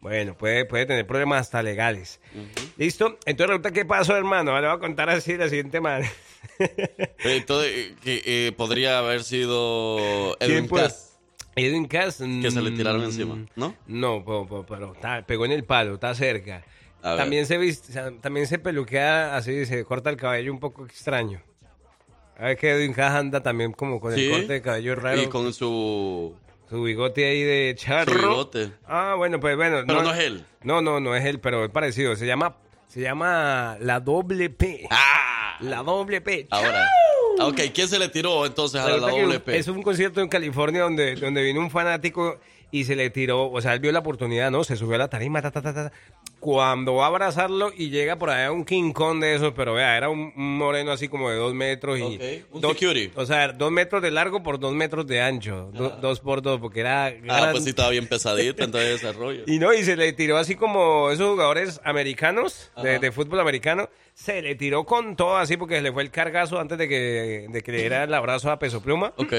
Bueno, 0.00 0.34
puede, 0.36 0.64
puede 0.64 0.86
tener 0.86 1.06
problemas 1.06 1.42
hasta 1.42 1.62
legales. 1.62 2.20
¿Listo? 2.78 3.18
Entonces 3.26 3.48
resulta 3.48 3.70
que 3.72 3.84
pasó, 3.84 4.16
hermano. 4.16 4.52
Ahora 4.52 4.62
le 4.62 4.68
voy 4.68 4.76
a 4.76 4.80
contar 4.80 5.10
así 5.10 5.36
la 5.36 5.48
siguiente 5.48 5.80
manera. 5.80 6.10
Entonces, 7.24 7.70
eh, 7.74 7.94
que 8.02 8.22
eh, 8.24 8.52
podría 8.52 8.98
haber 8.98 9.22
sido 9.24 10.36
Edwin. 10.40 10.68
Cass. 10.68 11.18
Edwin 11.54 11.86
Cass. 11.86 12.18
Que 12.18 12.50
se 12.50 12.62
le 12.62 12.70
tiraron 12.70 13.02
mm, 13.02 13.04
encima, 13.04 13.46
¿no? 13.56 13.74
No, 13.86 14.24
po- 14.24 14.64
pero, 14.68 14.94
está- 14.94 15.24
pegó 15.26 15.44
en 15.44 15.52
el 15.52 15.64
palo, 15.64 15.94
está 15.94 16.14
cerca. 16.14 16.64
También 17.02 17.46
se, 17.46 17.58
viste- 17.58 17.92
también 18.20 18.46
se 18.46 18.58
peluquea 18.58 19.36
así, 19.36 19.64
se 19.66 19.84
corta 19.84 20.10
el 20.10 20.16
cabello 20.16 20.52
un 20.52 20.60
poco 20.60 20.84
extraño. 20.86 21.42
A 22.38 22.44
ver 22.44 22.56
que 22.56 22.70
Edwin 22.70 22.92
Cass 22.94 23.12
anda 23.12 23.42
también 23.42 23.72
como 23.72 24.00
con 24.00 24.14
Sí. 24.14 24.24
el 24.26 24.30
corte 24.32 24.52
de 24.54 24.62
cabello 24.62 24.94
raro. 24.96 25.20
Y 25.20 25.26
con 25.26 25.52
su... 25.52 26.34
Su 26.70 26.82
bigote 26.84 27.26
ahí 27.28 27.42
de 27.42 27.74
charro. 27.76 28.12
Su 28.12 28.18
bigote. 28.18 28.72
Ah, 28.86 29.14
bueno, 29.18 29.40
pues 29.40 29.56
bueno. 29.56 29.82
Pero 29.86 30.02
no 30.04 30.14
es 30.14 30.20
él. 30.20 30.44
No, 30.62 30.80
no, 30.80 31.00
no 31.00 31.16
es 31.16 31.24
él, 31.24 31.40
pero 31.40 31.64
es 31.64 31.70
parecido. 31.70 32.14
Se 32.14 32.26
llama, 32.26 32.56
se 32.86 33.00
llama 33.00 33.76
la 33.80 33.98
doble 33.98 34.50
P. 34.50 34.86
¡Ah! 34.90 35.56
La 35.60 35.82
doble 35.82 36.20
P. 36.20 36.46
Ahora. 36.50 36.84
Ah, 36.84 37.46
Ok, 37.46 37.60
¿quién 37.74 37.88
se 37.88 37.98
le 37.98 38.08
tiró 38.08 38.44
entonces 38.44 38.80
a 38.80 38.88
la 38.88 39.10
que 39.10 39.20
doble 39.20 39.40
P? 39.40 39.56
Es 39.56 39.66
un 39.68 39.82
concierto 39.82 40.20
en 40.20 40.28
California 40.28 40.82
donde, 40.82 41.14
donde 41.16 41.42
vino 41.42 41.60
un 41.60 41.70
fanático 41.70 42.38
y 42.72 42.84
se 42.84 42.94
le 42.96 43.10
tiró, 43.10 43.50
o 43.50 43.60
sea, 43.60 43.74
él 43.74 43.80
vio 43.80 43.90
la 43.92 43.98
oportunidad, 44.00 44.50
¿no? 44.50 44.62
Se 44.64 44.76
subió 44.76 44.94
a 44.94 44.98
la 44.98 45.08
tarima, 45.08 45.42
ta, 45.42 45.50
ta, 45.50 45.60
ta, 45.62 45.72
ta. 45.74 45.92
Cuando 46.38 46.94
va 46.94 47.04
a 47.04 47.08
abrazarlo 47.08 47.70
y 47.76 47.90
llega 47.90 48.16
por 48.16 48.30
allá 48.30 48.50
un 48.50 48.64
King 48.64 48.92
Kong 48.92 49.20
de 49.20 49.34
esos, 49.34 49.52
pero 49.54 49.74
vea, 49.74 49.96
era 49.96 50.08
un, 50.08 50.32
moreno 50.34 50.90
así 50.92 51.08
como 51.08 51.28
de 51.30 51.36
dos 51.36 51.52
metros 51.52 51.98
y... 51.98 52.02
Ok, 52.02 52.22
un 52.52 52.60
dos- 52.62 52.72
security. 52.72 53.12
O 53.14 53.26
sea, 53.26 53.48
dos 53.52 53.70
metros 53.70 54.00
de 54.02 54.10
largo 54.10 54.42
por 54.42 54.58
dos 54.58 54.72
metros 54.72 55.06
de 55.06 55.20
ancho. 55.20 55.70
do- 55.74 55.90
dos 56.00 56.20
por 56.20 56.40
dos, 56.40 56.58
porque 56.60 56.80
era... 56.80 57.06
Ah, 57.06 57.10
gran- 57.20 57.50
pues 57.52 57.64
sí 57.64 57.70
estaba 57.70 57.90
bien 57.90 58.06
pesadito, 58.06 58.64
entonces 58.64 59.02
desarrollo. 59.02 59.42
y 59.46 59.58
no, 59.58 59.74
y 59.74 59.82
se 59.84 59.96
le 59.96 60.12
tiró 60.14 60.38
así 60.38 60.54
como 60.54 61.10
esos 61.10 61.28
jugadores 61.28 61.80
americanos, 61.84 62.70
de 62.82 63.12
fútbol 63.12 63.40
americano, 63.40 63.90
se 64.14 64.40
le 64.40 64.54
tiró 64.54 64.84
con 64.84 65.16
todo 65.16 65.36
así 65.36 65.56
porque 65.58 65.76
se 65.76 65.82
le 65.82 65.92
fue 65.92 66.02
el 66.02 66.10
cargazo 66.10 66.58
antes 66.58 66.78
de 66.78 66.88
que, 66.88 67.46
de 67.50 67.62
que 67.62 67.72
le 67.72 67.78
diera 67.78 68.04
el 68.04 68.14
abrazo 68.14 68.50
a 68.50 68.58
Peso 68.58 68.80
Pluma. 68.82 69.12
Ok. 69.16 69.34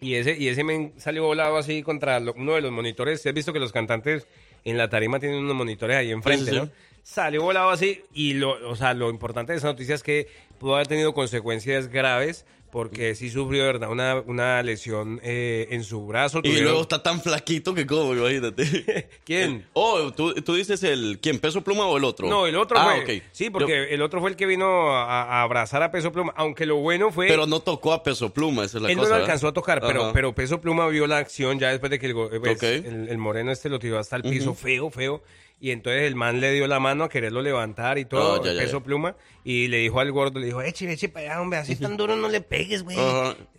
Y 0.00 0.14
ese, 0.14 0.36
y 0.38 0.48
ese 0.48 0.64
men 0.64 0.92
salió 0.96 1.24
volado 1.24 1.56
así 1.58 1.82
contra 1.82 2.18
lo- 2.20 2.32
uno 2.34 2.54
de 2.54 2.60
los 2.62 2.72
monitores. 2.72 3.24
¿Has 3.26 3.34
visto 3.34 3.52
que 3.52 3.58
los 3.58 3.72
cantantes 3.72 4.26
en 4.64 4.78
la 4.78 4.88
tarima 4.88 5.20
tienen 5.20 5.38
unos 5.38 5.54
monitores 5.54 5.96
ahí 5.96 6.10
enfrente, 6.10 6.46
Sí, 6.46 6.50
sí, 6.50 6.56
sí. 6.56 6.66
no? 6.66 6.70
Salió 7.02 7.42
volado 7.42 7.70
así 7.70 8.02
y 8.12 8.34
lo, 8.34 8.68
o 8.70 8.76
sea, 8.76 8.92
lo 8.94 9.10
importante 9.10 9.52
de 9.52 9.58
esa 9.58 9.68
noticia 9.68 9.94
es 9.94 10.02
que 10.02 10.28
pudo 10.58 10.74
haber 10.74 10.86
tenido 10.86 11.14
consecuencias 11.14 11.88
graves 11.88 12.44
porque 12.70 13.14
sí 13.14 13.30
sufrió, 13.30 13.64
verdad, 13.64 13.90
una, 13.90 14.22
una 14.26 14.62
lesión 14.62 15.20
eh, 15.22 15.68
en 15.70 15.84
su 15.84 16.06
brazo. 16.06 16.40
Y 16.44 16.60
luego 16.60 16.82
está 16.82 17.02
tan 17.02 17.20
flaquito 17.20 17.74
que 17.74 17.86
como, 17.86 18.14
imagínate. 18.14 19.08
¿Quién? 19.24 19.66
Oh, 19.72 20.12
¿tú, 20.12 20.34
tú 20.34 20.54
dices 20.54 20.82
el... 20.82 21.18
¿Quién? 21.22 21.38
¿Peso 21.38 21.62
Pluma 21.62 21.86
o 21.86 21.96
el 21.96 22.04
otro? 22.04 22.28
No, 22.28 22.46
el 22.46 22.56
otro 22.56 22.78
ah, 22.78 22.96
fue. 23.04 23.22
Sí, 23.32 23.50
porque 23.50 23.94
el 23.94 24.02
otro 24.02 24.20
fue 24.20 24.30
el 24.30 24.36
que 24.36 24.46
vino 24.46 24.94
a, 24.94 25.22
a 25.22 25.42
abrazar 25.42 25.82
a 25.82 25.90
Peso 25.90 26.12
Pluma. 26.12 26.32
Aunque 26.36 26.66
lo 26.66 26.76
bueno 26.76 27.10
fue. 27.10 27.28
Pero 27.28 27.46
no 27.46 27.60
tocó 27.60 27.92
a 27.92 28.02
Peso 28.02 28.32
Pluma, 28.32 28.64
esa 28.64 28.78
es 28.78 28.82
la 28.82 28.90
él 28.90 28.96
cosa. 28.96 28.96
no 28.96 29.08
lo 29.08 29.14
¿verdad? 29.14 29.20
alcanzó 29.22 29.48
a 29.48 29.52
tocar, 29.52 29.80
pero, 29.80 30.04
Ajá. 30.04 30.12
pero 30.12 30.34
Peso 30.34 30.60
Pluma 30.60 30.86
vio 30.88 31.06
la 31.06 31.18
acción 31.18 31.58
ya 31.58 31.70
después 31.70 31.90
de 31.90 31.98
que 31.98 32.06
el, 32.06 32.14
pues, 32.14 32.62
el, 32.62 33.08
el 33.08 33.18
moreno 33.18 33.52
este 33.52 33.68
lo 33.68 33.78
tiró 33.78 33.98
hasta 33.98 34.16
el 34.16 34.22
piso 34.22 34.54
feo, 34.54 34.90
feo. 34.90 35.22
Y 35.62 35.72
entonces 35.72 36.04
el 36.04 36.14
man 36.14 36.40
le 36.40 36.52
dio 36.52 36.66
la 36.66 36.80
mano 36.80 37.04
a 37.04 37.08
quererlo 37.10 37.42
levantar 37.42 37.98
y 37.98 38.06
todo, 38.06 38.40
Ah, 38.40 38.44
ya, 38.44 38.52
ya, 38.54 38.60
Peso 38.62 38.78
ya. 38.78 38.84
Pluma. 38.84 39.14
Y 39.44 39.68
le 39.68 39.76
dijo 39.78 40.00
al 40.00 40.10
gordo, 40.10 40.40
le 40.40 40.46
dijo, 40.46 40.62
eche, 40.62 40.90
eche 40.90 41.08
para 41.10 41.26
allá, 41.32 41.40
hombre, 41.42 41.58
así 41.58 41.76
tan 41.76 41.96
duro 41.98 42.16
no 42.16 42.28
le 42.30 42.40
pegues, 42.40 42.82
güey. 42.82 42.96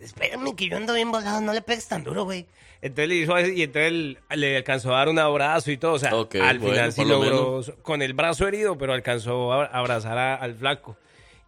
Espérame 0.00 0.54
que 0.56 0.68
yo 0.68 0.76
ando 0.76 0.94
bien 0.94 1.10
volado, 1.12 1.40
no 1.40 1.52
le 1.52 1.62
pegues 1.62 1.86
tan 1.86 2.02
duro, 2.02 2.24
güey. 2.24 2.46
Entonces 2.80 3.08
le 3.08 3.14
hizo 3.14 3.38
y 3.38 3.62
entonces 3.62 3.92
él- 3.92 4.18
le 4.34 4.56
alcanzó 4.56 4.92
a 4.92 4.98
dar 4.98 5.08
un 5.08 5.18
abrazo 5.20 5.70
y 5.70 5.76
todo. 5.76 5.92
O 5.92 5.98
sea, 6.00 6.10
al 6.10 6.58
bueno, 6.58 6.60
final 6.74 6.92
sí 6.92 7.04
lo 7.04 7.22
logró, 7.22 7.62
con 7.82 8.02
el 8.02 8.12
brazo 8.14 8.48
herido, 8.48 8.76
pero 8.76 8.92
alcanzó 8.94 9.52
a 9.52 9.66
abrazar 9.66 10.18
a- 10.18 10.34
al 10.34 10.56
flaco. 10.56 10.96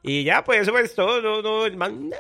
Y 0.05 0.23
ya, 0.23 0.45
pues 0.45 0.61
eso 0.61 0.79
es 0.79 0.95
todo. 0.95 1.21
No, 1.21 1.43
no, 1.43 1.67
el 1.67 1.77
man, 1.77 2.13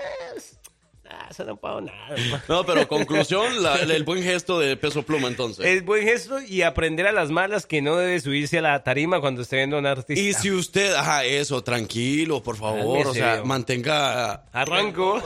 nah, 1.05 1.29
eso 1.31 1.45
no 1.45 1.57
puedo 1.57 1.81
nada. 1.81 2.17
No, 2.49 2.65
pero 2.67 2.89
conclusión, 2.89 3.63
la- 3.63 3.77
el 3.77 4.05
buen 4.05 4.23
gesto 4.23 4.59
de 4.59 4.77
Peso 4.77 5.03
Pluma 5.03 5.29
entonces. 5.29 5.65
Es 5.65 5.85
buen 5.85 6.03
gesto 6.05 6.41
y 6.41 6.63
aprender 6.63 7.07
a 7.07 7.13
las 7.13 7.31
malas 7.31 7.67
que 7.67 7.83
no 7.83 7.97
debe 7.97 8.19
subirse 8.21 8.59
a 8.59 8.63
la 8.63 8.83
tarima 8.83 9.21
cuando 9.21 9.43
esté 9.43 9.57
viendo 9.57 9.77
a 9.77 9.81
un 9.81 9.87
artista. 9.87 10.21
Y 10.23 10.33
si 10.33 10.51
usted, 10.51 10.95
ajá, 10.95 11.25
eso, 11.25 11.63
tranquilo, 11.63 12.43
por 12.43 12.57
favor, 12.57 13.07
o 13.09 13.15
sea, 13.15 13.33
viejo. 13.35 13.47
mantenga... 13.47 14.45
Arranco. 14.53 15.23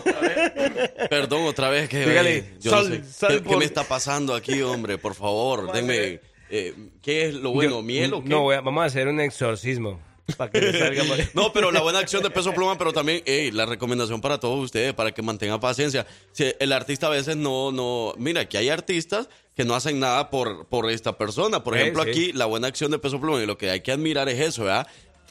Perdón, 1.11 1.43
otra 1.47 1.71
vez 1.71 1.89
que... 1.89 2.07
Dígale, 2.07 2.55
yo 2.61 2.71
no 2.71 2.77
sal- 2.83 3.05
sé. 3.05 3.13
sal 3.13 3.29
¿Qué, 3.31 3.43
qué 3.43 3.49
por- 3.49 3.59
me 3.59 3.65
está 3.65 3.85
pasando 3.85 4.35
aquí, 4.35 4.61
hombre? 4.63 4.99
Por 4.99 5.15
favor, 5.15 5.73
denme... 5.73 6.21
eh, 6.51 6.75
¿Qué 7.03 7.27
es 7.29 7.35
lo 7.35 7.51
bueno? 7.53 7.77
Yo- 7.77 7.83
¿Miel 7.83 8.15
o 8.15 8.23
qué? 8.23 8.29
No, 8.29 8.47
vamos 8.47 8.83
a 8.83 8.87
hacer 8.87 9.09
un 9.09 9.21
exorcismo. 9.21 10.01
Para 10.37 10.51
que 10.51 10.61
le 10.61 10.79
salga 10.79 11.05
por 11.05 11.19
ahí. 11.19 11.29
No, 11.35 11.53
pero 11.53 11.71
la 11.73 11.81
buena 11.81 11.99
acción 12.01 12.23
de 12.23 12.31
Peso 12.31 12.53
Pluma, 12.53 12.77
pero 12.79 12.93
también, 12.93 13.23
ey, 13.25 13.51
la 13.51 13.67
recomendación 13.67 14.21
para 14.21 14.39
todos 14.39 14.63
ustedes, 14.63 14.93
para 14.95 15.13
que 15.13 15.23
mantengan 15.23 15.59
paciencia. 15.61 16.07
Si 16.33 16.53
el 16.59 16.73
artista 16.73 17.07
a 17.07 17.11
veces 17.11 17.37
no, 17.37 17.73
no, 17.73 18.15
mira, 18.19 18.49
que 18.49 18.59
hay 18.59 18.69
artistas 18.69 19.29
que 19.57 19.65
no 19.65 19.75
hacen 19.75 19.99
nada 19.99 20.31
por, 20.31 20.67
por 20.67 20.91
esta 20.91 21.17
persona. 21.19 21.65
Por 21.65 21.77
ejemplo, 21.77 22.05
sí. 22.05 22.11
aquí 22.11 22.33
la 22.33 22.47
buena 22.47 22.69
acción 22.69 22.91
de 22.91 22.99
Peso 22.99 23.21
Pluma 23.21 23.43
y 23.43 23.47
lo 23.47 23.59
que 23.59 23.71
hay 23.71 23.81
que 23.81 23.91
admirar 23.93 24.29
es 24.29 24.39
eso, 24.39 24.65
¿verdad? 24.65 24.87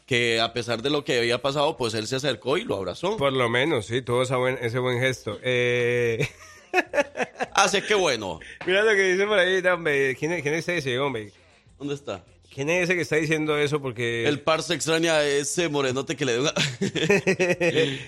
Que 0.05 0.39
a 0.41 0.51
pesar 0.53 0.81
de 0.81 0.89
lo 0.89 1.03
que 1.05 1.17
había 1.19 1.41
pasado, 1.41 1.77
pues 1.77 1.93
él 1.93 2.07
se 2.07 2.15
acercó 2.17 2.57
y 2.57 2.63
lo 2.63 2.75
abrazó. 2.75 3.17
Por 3.17 3.33
lo 3.33 3.49
menos, 3.49 3.85
sí, 3.85 4.01
tuvo 4.01 4.23
esa 4.23 4.37
buen- 4.37 4.57
ese 4.61 4.79
buen 4.79 4.99
gesto. 4.99 5.39
Eh... 5.43 6.27
Así 7.53 7.81
que 7.81 7.95
bueno. 7.95 8.39
Mira 8.65 8.83
lo 8.83 8.91
que 8.91 9.13
dice 9.13 9.25
por 9.25 9.39
ahí, 9.39 9.65
hombre. 9.67 10.15
¿Quién 10.15 10.31
es, 10.33 10.41
quién 10.43 10.53
es 10.55 10.67
ese, 10.67 10.99
hombre? 10.99 11.31
¿Dónde 11.77 11.93
está? 11.95 12.23
¿Quién 12.57 12.71
es 12.71 12.85
ese 12.85 12.95
que 12.95 13.01
está 13.01 13.17
diciendo 13.17 13.55
eso? 13.55 13.79
Porque... 13.79 14.27
El 14.27 14.39
par 14.39 14.63
se 14.63 14.73
extraña 14.73 15.17
a 15.17 15.23
ese 15.23 15.69
morenote 15.69 16.15
que 16.15 16.25
le 16.25 16.33
dio 16.33 16.41
una... 16.41 16.53
eh, 16.79 17.99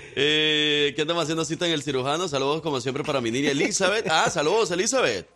¿Qué 0.95 1.01
andamos 1.03 1.21
haciendo 1.21 1.45
cita 1.45 1.67
en 1.67 1.73
el 1.73 1.83
cirujano? 1.83 2.27
Saludos 2.27 2.63
como 2.63 2.81
siempre 2.81 3.03
para 3.03 3.21
mi 3.21 3.29
niña 3.29 3.51
Elizabeth. 3.51 4.07
Ah, 4.09 4.27
saludos 4.31 4.71
Elizabeth. 4.71 5.27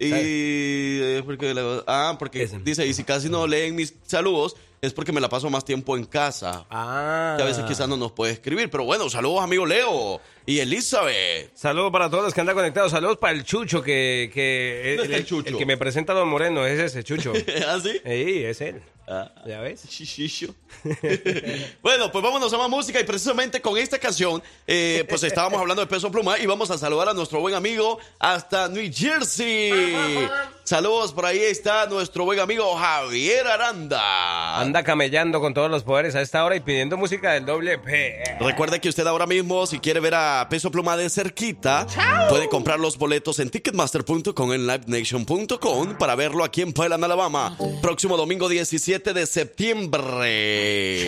Y 0.00 0.10
eh, 0.10 1.22
porque 1.24 1.54
la- 1.54 1.84
ah, 1.86 2.16
porque 2.18 2.44
dice, 2.64 2.84
y 2.84 2.92
si 2.92 3.04
casi 3.04 3.28
no 3.28 3.46
leen 3.46 3.76
mis 3.76 3.94
saludos, 4.04 4.56
es 4.82 4.92
porque 4.92 5.12
me 5.12 5.20
la 5.20 5.28
paso 5.28 5.48
más 5.48 5.64
tiempo 5.64 5.96
en 5.96 6.04
casa. 6.04 6.66
Ah. 6.68 7.34
Que 7.36 7.44
a 7.44 7.46
veces 7.46 7.64
quizás 7.66 7.88
no 7.88 7.96
nos 7.96 8.10
puede 8.10 8.32
escribir. 8.32 8.68
Pero 8.68 8.84
bueno, 8.84 9.08
saludos 9.08 9.44
amigo 9.44 9.64
Leo 9.64 10.20
y 10.46 10.60
Elizabeth. 10.60 11.50
Saludos 11.54 11.90
para 11.90 12.08
todos 12.08 12.24
los 12.24 12.32
que 12.32 12.40
andan 12.40 12.54
conectados. 12.54 12.92
Saludos 12.92 13.18
para 13.18 13.34
el 13.34 13.44
Chucho, 13.44 13.82
que, 13.82 14.30
que 14.32 14.94
¿Dónde 14.96 15.02
está 15.02 15.16
el 15.16 15.26
Chucho? 15.26 15.58
que 15.58 15.66
me 15.66 15.76
presenta 15.76 16.12
a 16.12 16.16
Don 16.16 16.28
Moreno. 16.28 16.64
Es 16.64 16.78
ese 16.78 17.02
Chucho. 17.02 17.32
¿Ah, 17.66 17.78
sí? 17.82 18.00
Sí, 18.04 18.44
es 18.44 18.60
él. 18.60 18.80
Ah. 19.08 19.30
¿Ya 19.46 19.60
ves? 19.60 19.88
Shishisho. 19.88 20.54
bueno, 21.82 22.10
pues 22.12 22.24
vámonos 22.24 22.52
a 22.52 22.58
más 22.58 22.70
música 22.70 23.00
y 23.00 23.04
precisamente 23.04 23.60
con 23.60 23.76
esta 23.76 23.98
canción, 23.98 24.42
eh, 24.66 25.04
pues 25.08 25.22
estábamos 25.24 25.60
hablando 25.60 25.82
de 25.82 25.88
Peso 25.88 26.10
Pluma 26.10 26.38
y 26.38 26.46
vamos 26.46 26.70
a 26.70 26.78
saludar 26.78 27.08
a 27.08 27.14
nuestro 27.14 27.40
buen 27.40 27.54
amigo 27.54 27.98
hasta 28.18 28.68
New 28.68 28.90
Jersey. 28.92 30.28
Saludos, 30.66 31.12
por 31.12 31.24
ahí 31.24 31.38
está 31.38 31.86
nuestro 31.86 32.24
buen 32.24 32.40
amigo 32.40 32.74
Javier 32.74 33.46
Aranda. 33.46 34.58
Anda 34.58 34.82
camellando 34.82 35.40
con 35.40 35.54
todos 35.54 35.70
los 35.70 35.84
poderes 35.84 36.16
a 36.16 36.20
esta 36.20 36.44
hora 36.44 36.56
y 36.56 36.60
pidiendo 36.60 36.96
música 36.96 37.34
del 37.34 37.46
doble 37.46 37.78
P. 37.78 38.36
Recuerde 38.40 38.80
que 38.80 38.88
usted 38.88 39.06
ahora 39.06 39.28
mismo, 39.28 39.64
si 39.68 39.78
quiere 39.78 40.00
ver 40.00 40.16
a 40.16 40.48
Peso 40.50 40.72
Pluma 40.72 40.96
de 40.96 41.08
cerquita, 41.08 41.86
puede 42.28 42.48
comprar 42.48 42.80
los 42.80 42.98
boletos 42.98 43.38
en 43.38 43.48
ticketmaster.com 43.48 44.52
en 44.52 44.66
livenation.com 44.66 45.98
para 45.98 46.16
verlo 46.16 46.42
aquí 46.42 46.62
en 46.62 46.72
Puebla, 46.72 46.96
Alabama, 46.96 47.56
próximo 47.80 48.16
domingo 48.16 48.48
17 48.48 49.14
de 49.14 49.24
septiembre. 49.26 51.06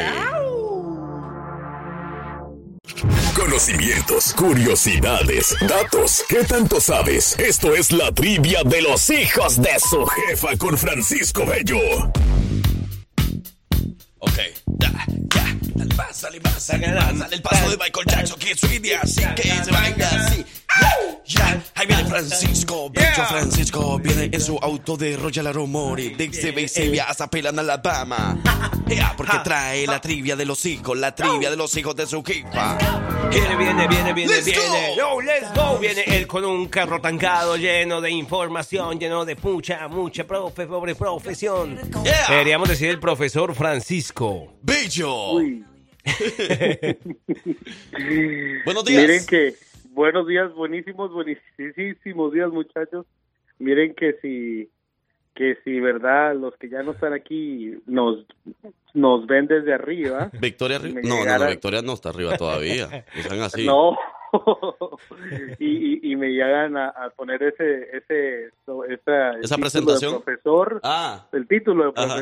Conocimientos, 3.35 4.33
curiosidades, 4.35 5.55
datos. 5.69 6.25
¿Qué 6.29 6.45
tanto 6.45 6.81
sabes? 6.81 7.39
Esto 7.39 7.75
es 7.75 7.93
la 7.93 8.13
trivia 8.13 8.63
de 8.65 8.83
los 8.83 9.11
hijos 9.11 9.61
de 9.61 9.79
su 9.79 10.05
jefa 10.07 10.57
con 10.57 10.77
Francisco 10.77 11.45
Bello. 11.47 11.79
Ok, 14.21 14.39
ya, 14.79 14.91
ya. 15.35 15.57
Dale 15.75 15.95
más, 15.95 16.21
dale 16.23 16.41
más. 16.41 16.67
Dale 17.19 17.37
el 17.37 17.43
paso 17.43 17.71
de 17.71 17.77
Michael 17.77 18.07
Jackson, 18.07 18.39
que 18.39 18.57
suene 18.57 18.95
así, 18.97 19.23
que 19.37 19.43
se 19.43 19.71
baila 19.71 20.09
así. 20.09 20.45
Ya. 21.27 21.63
Ahí 21.75 21.87
viene 21.87 22.05
Francisco, 22.05 22.91
Bello 22.91 23.25
Francisco. 23.29 23.99
Viene 23.99 24.29
en 24.33 24.41
su 24.41 24.57
auto 24.59 24.97
de 24.97 25.17
Royal 25.17 25.47
Aromori, 25.49 26.15
desde 26.15 26.53
Baysavia 26.53 27.05
hasta 27.05 27.29
Pelan, 27.29 27.59
Alabama. 27.59 28.39
Ya, 28.89 29.13
porque 29.15 29.37
trae 29.45 29.87
la 29.87 30.01
trivia 30.01 30.35
de 30.35 30.47
los 30.47 30.65
hijos, 30.65 30.97
la 30.97 31.15
trivia 31.15 31.51
de 31.51 31.57
los 31.59 31.77
hijos 31.77 31.95
de 31.95 32.07
su 32.07 32.25
jefa. 32.25 32.79
Viene, 33.29 33.55
viene, 33.57 33.87
viene, 33.87 34.15
viene, 34.15 34.33
Let's 34.33 34.47
viene. 34.47 34.61
go. 34.63 34.97
Yo, 34.97 35.21
let's 35.21 35.53
go. 35.55 35.79
Viene 35.79 36.05
él 36.07 36.27
con 36.27 36.43
un 36.47 36.69
carro 36.69 36.99
tancado 36.99 37.59
lleno 37.59 38.01
de 38.01 38.11
información, 38.11 38.99
lleno 38.99 39.27
de 39.27 39.37
mucha, 39.37 39.87
mucha 39.89 40.25
profe, 40.25 40.67
pobre 40.67 40.95
profesión. 40.95 41.79
Yeah. 42.03 42.29
Deberíamos 42.31 42.67
decir 42.67 42.89
el 42.89 42.99
profesor 42.99 43.55
Francisco. 43.55 44.08
Bello. 44.63 45.35
Buenos 48.65 48.85
Miren 48.87 49.07
días. 49.09 49.27
que 49.27 49.55
buenos 49.91 50.27
días, 50.27 50.53
buenísimos, 50.55 51.11
buenísimos 51.13 52.33
días, 52.33 52.51
muchachos. 52.51 53.07
Miren 53.59 53.95
que 53.95 54.15
si 54.23 54.71
que 55.35 55.57
si 55.65 55.79
verdad 55.81 56.35
los 56.35 56.57
que 56.57 56.69
ya 56.69 56.83
no 56.83 56.93
están 56.93 57.13
aquí 57.13 57.75
nos 57.87 58.25
nos 58.95 59.27
ven 59.27 59.47
desde 59.47 59.75
arriba. 59.75 60.31
Victoria 60.41 60.79
No, 60.79 61.25
no, 61.25 61.39
no, 61.39 61.47
Victoria 61.49 61.83
no 61.83 61.93
está 61.93 62.09
arriba 62.11 62.37
todavía. 62.37 63.05
Están 63.15 63.41
así. 63.41 63.67
No. 63.67 63.97
y, 65.59 66.07
y, 66.09 66.13
y 66.13 66.17
me 66.17 66.29
llegan 66.29 66.77
a, 66.77 66.89
a 66.89 67.11
poner 67.11 67.43
ese 67.43 67.97
ese 67.97 68.47
esa, 68.91 69.31
el 69.31 69.45
¿Esa 69.45 69.57
título 69.57 69.61
presentación? 69.61 70.13
de 70.15 70.21
profesor, 70.21 70.81
Ah. 70.83 71.27
el 71.33 71.47
título 71.49 71.93
de 71.93 72.03
Ajá. 72.03 72.15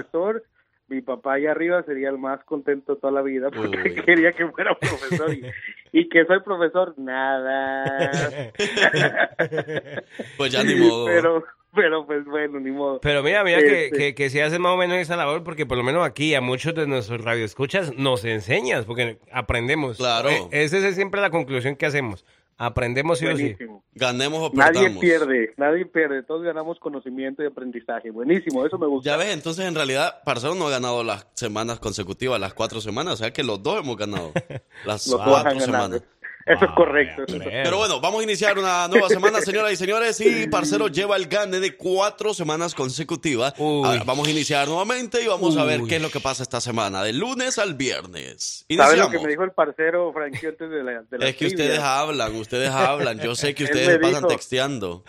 Mi 0.89 1.01
papá 1.01 1.35
allá 1.35 1.51
arriba 1.51 1.83
sería 1.83 2.11
el 2.11 2.19
más 2.19 2.45
contento 2.45 2.97
toda 2.97 3.13
la 3.13 3.23
vida 3.23 3.51
porque 3.51 3.77
Uy. 3.77 3.95
quería 4.07 4.33
que 4.33 4.47
fuera 4.49 4.79
profesor 4.79 5.35
y, 5.35 5.45
y 5.93 6.09
que 6.09 6.25
soy 6.27 6.41
profesor 6.41 6.95
nada. 6.97 8.53
Pues 10.37 10.53
ya 10.53 10.63
ni 10.63 10.75
modo. 10.77 11.07
Pero 11.07 11.45
pero 11.77 12.07
pues 12.07 12.25
bueno, 12.25 12.59
ni 12.59 12.71
modo. 12.71 13.01
Pero 13.01 13.23
mira, 13.23 13.45
mira 13.45 13.59
que, 13.59 13.87
Este, 13.87 13.99
que, 13.99 14.15
que 14.15 14.31
si 14.31 14.41
haces 14.41 14.59
más 14.59 14.73
o 14.73 14.77
menos 14.79 14.97
esa 14.97 15.15
labor, 15.15 15.45
porque 15.45 15.67
por 15.67 15.77
lo 15.77 15.85
menos 15.85 16.05
aquí 16.07 16.35
a 16.35 16.41
muchos 16.41 16.75
de 16.75 16.87
nuestros 16.87 17.23
radioescuchas 17.23 17.95
nos 17.97 18.25
enseñas, 18.25 18.87
porque 18.87 19.19
aprendemos. 19.31 19.99
Claro. 19.99 20.31
Eh, 20.31 20.49
Esa 20.51 20.79
es 20.79 20.95
siempre 20.95 21.21
la 21.21 21.31
conclusión 21.31 21.77
que 21.77 21.87
hacemos. 21.87 22.25
Aprendemos 22.59 23.19
sí 23.19 23.27
o 23.27 23.37
sí. 23.37 23.43
Buenísimo. 23.43 23.85
Ganemos 23.93 24.41
o 24.41 24.51
Nadie 24.55 24.91
pierde, 24.99 25.53
nadie 25.59 25.85
pierde, 25.85 26.23
todos 26.23 26.43
ganamos 26.43 26.79
conocimiento 26.79 27.43
y 27.43 27.47
aprendizaje. 27.47 28.11
Buenísimo, 28.11 28.65
eso 28.65 28.79
me 28.79 28.87
gusta. 28.87 29.11
Ya 29.11 29.17
ves, 29.19 29.35
entonces 29.35 29.67
en 29.67 29.75
realidad 29.75 30.23
Parcero 30.25 30.55
no 30.55 30.69
ha 30.69 30.71
ganado 30.71 31.05
las 31.05 31.27
semanas 31.35 31.81
consecutivas, 31.81 32.41
las 32.41 32.55
cuatro 32.55 32.81
semanas, 32.81 33.15
o 33.15 33.17
sea 33.19 33.33
que 33.33 33.43
los 33.43 33.63
dos 33.63 33.81
hemos 33.81 33.97
ganado 33.97 34.33
las 34.87 35.07
Los 35.07 35.21
cuatro 35.23 35.61
semanas. 35.61 36.03
Eso 36.47 36.65
es 36.65 36.71
correcto. 36.77 37.25
eso 37.27 37.37
es 37.37 37.43
correcto. 37.43 37.61
Pero 37.65 37.77
bueno, 37.79 38.01
vamos 38.01 38.21
a 38.21 38.23
iniciar 38.23 38.57
una 38.57 38.87
nueva 38.87 39.09
semana, 39.09 39.41
señoras 39.41 39.73
y 39.73 39.77
señores, 39.77 40.21
y 40.21 40.47
Parcero 40.47 40.87
lleva 40.87 41.17
el 41.17 41.27
gane 41.27 41.59
de 41.59 41.77
cuatro 41.77 42.33
semanas 42.35 42.73
consecutivas. 42.75 43.53
Ahora 43.59 44.05
vamos 44.05 44.29
a 44.29 44.31
iniciar 44.31 44.69
nuevamente 44.69 45.21
y 45.23 45.27
vamos 45.27 45.57
a 45.57 45.65
ver 45.65 45.81
qué 45.89 45.97
es 45.97 46.03
lo 46.03 46.09
que 46.11 46.21
pasa 46.21 46.45
esta 46.45 46.61
semana, 46.61 47.03
del 47.03 47.19
lunes 47.19 47.59
al 47.59 47.75
viernes. 47.75 48.65
¿Sabes 48.77 48.99
lo 48.99 49.11
que 49.11 49.19
me 49.19 49.29
dijo 49.29 49.43
el 49.43 49.51
parcero 49.53 50.13
Frankie 50.13 50.47
antes 50.47 50.71
de 50.71 50.85
la, 50.85 51.03
de 51.03 51.19
la 51.19 51.27
Es 51.29 51.37
que 51.37 51.47
trivia? 51.49 51.65
ustedes 51.65 51.81
hablan, 51.81 52.35
ustedes 52.37 52.71
hablan. 52.71 53.19
Yo 53.19 53.35
sé 53.35 53.55
que 53.55 53.65
ustedes 53.65 53.89
me 53.89 53.99
pasan 53.99 54.21
dijo- 54.23 54.29
texteando. 54.29 55.05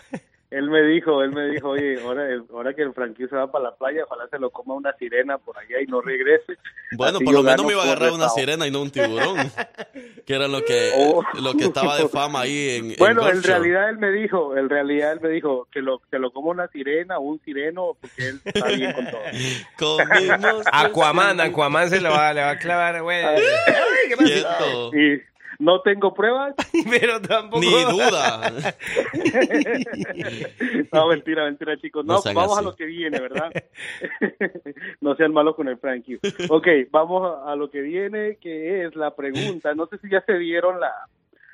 Él 0.50 0.70
me 0.70 0.82
dijo, 0.82 1.22
él 1.22 1.30
me 1.32 1.50
dijo, 1.50 1.68
oye, 1.70 2.00
ahora, 2.00 2.26
ahora 2.50 2.72
que 2.72 2.80
el 2.80 2.94
Frankie 2.94 3.28
se 3.28 3.36
va 3.36 3.52
para 3.52 3.64
la 3.64 3.76
playa, 3.76 4.04
ojalá 4.04 4.26
se 4.28 4.38
lo 4.38 4.50
coma 4.50 4.74
una 4.74 4.94
sirena 4.94 5.36
por 5.36 5.58
allá 5.58 5.80
y 5.82 5.86
no 5.86 6.00
regrese. 6.00 6.54
Bueno, 6.96 7.16
Así 7.16 7.24
por 7.26 7.34
lo 7.34 7.42
menos 7.42 7.66
me 7.66 7.72
iba 7.72 7.82
a 7.82 7.84
agarrar 7.84 8.12
una 8.12 8.30
sirena 8.30 8.66
y 8.66 8.70
no 8.70 8.80
un 8.80 8.90
tiburón. 8.90 9.36
que 10.26 10.34
era 10.34 10.48
lo 10.48 10.64
que, 10.64 10.90
Oh. 10.96 11.22
lo 11.42 11.52
que 11.52 11.64
estaba 11.64 11.98
de 11.98 12.08
fama 12.08 12.40
ahí 12.42 12.76
en, 12.76 12.90
en 12.92 12.96
Bueno, 12.98 13.28
en 13.28 13.42
realidad 13.42 13.90
él 13.90 13.98
me 13.98 14.10
dijo, 14.10 14.56
en 14.56 14.70
realidad 14.70 15.12
él 15.12 15.20
me 15.20 15.28
dijo 15.28 15.68
que 15.70 15.80
lo, 15.82 16.00
que 16.10 16.18
lo 16.18 16.30
coma 16.30 16.50
una 16.52 16.68
sirena 16.68 17.18
o 17.18 17.22
un 17.22 17.40
sireno 17.44 17.96
porque 18.00 18.28
él 18.28 18.40
está 18.44 18.68
bien 18.68 18.92
con 18.92 19.04
todo. 19.10 19.20
Comimos 19.78 20.64
Aquaman, 20.72 21.40
Aquaman 21.40 21.90
se 21.90 22.00
lo 22.00 22.10
va, 22.10 22.32
le 22.32 22.40
va 22.40 22.50
a 22.52 22.58
clavar, 22.58 23.02
güey. 23.02 23.22
Ay, 23.22 23.42
¿qué 24.08 25.28
no 25.58 25.80
tengo 25.82 26.14
pruebas. 26.14 26.54
Pero 26.90 27.20
tampoco. 27.20 27.60
Ni 27.60 27.84
duda. 27.84 28.52
no, 30.92 31.08
mentira, 31.08 31.44
mentira, 31.44 31.76
chicos. 31.78 32.04
No 32.04 32.14
No, 32.14 32.22
vamos 32.34 32.58
así. 32.58 32.60
a 32.60 32.70
lo 32.70 32.76
que 32.76 32.84
viene, 32.86 33.20
¿verdad? 33.20 33.50
no 35.00 35.14
sean 35.16 35.32
malos 35.32 35.56
con 35.56 35.68
el 35.68 35.78
Frankie. 35.78 36.18
Ok, 36.48 36.66
vamos 36.90 37.38
a, 37.44 37.54
lo 37.56 37.70
que 37.70 37.80
viene, 37.80 38.36
que 38.40 38.84
es 38.86 38.94
la 38.96 39.14
pregunta. 39.14 39.74
No 39.74 39.86
sé 39.86 39.98
si 39.98 40.10
ya 40.10 40.20
se 40.22 40.34
vieron 40.34 40.80
la, 40.80 40.92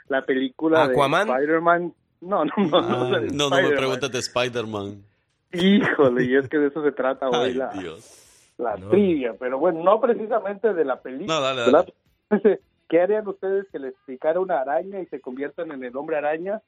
la 0.08 0.24
película 0.24 0.84
¿Aquaman? 0.84 1.26
de 1.28 1.32
Spider-Man. 1.34 1.94
No, 2.20 2.44
no, 2.44 2.52
no. 2.56 2.80
no, 2.80 3.16
Ay, 3.16 3.24
de 3.24 3.30
no, 3.32 3.48
no 3.48 3.50
me 3.50 3.56
Spider-Man. 3.56 3.76
preguntes 3.76 4.12
de 4.12 4.18
Spider-Man. 4.18 5.04
Híjole, 5.52 6.24
y 6.24 6.36
es 6.36 6.48
que 6.48 6.58
de 6.58 6.68
eso 6.68 6.82
se 6.82 6.92
trata 6.92 7.28
hoy 7.28 7.50
Ay, 7.50 7.54
la, 7.54 7.68
Dios. 7.70 8.52
la 8.58 8.74
trivia. 8.76 9.34
Pero 9.38 9.58
bueno, 9.58 9.82
no 9.84 10.00
precisamente 10.00 10.72
de 10.74 10.84
la 10.84 11.00
película. 11.00 11.34
No, 11.34 11.40
dale, 11.40 11.70
dale. 11.70 12.60
¿Qué 12.88 13.00
harían 13.00 13.26
ustedes 13.28 13.66
que 13.70 13.78
les 13.78 13.94
picara 14.06 14.40
una 14.40 14.60
araña 14.60 15.00
y 15.00 15.06
se 15.06 15.20
conviertan 15.20 15.72
en 15.72 15.82
el 15.84 15.96
hombre 15.96 16.16
araña? 16.18 16.60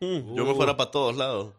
Mm, 0.00 0.34
Yo 0.34 0.44
me 0.44 0.54
fuera 0.54 0.76
para 0.76 0.90
todos 0.90 1.16
lados. 1.16 1.54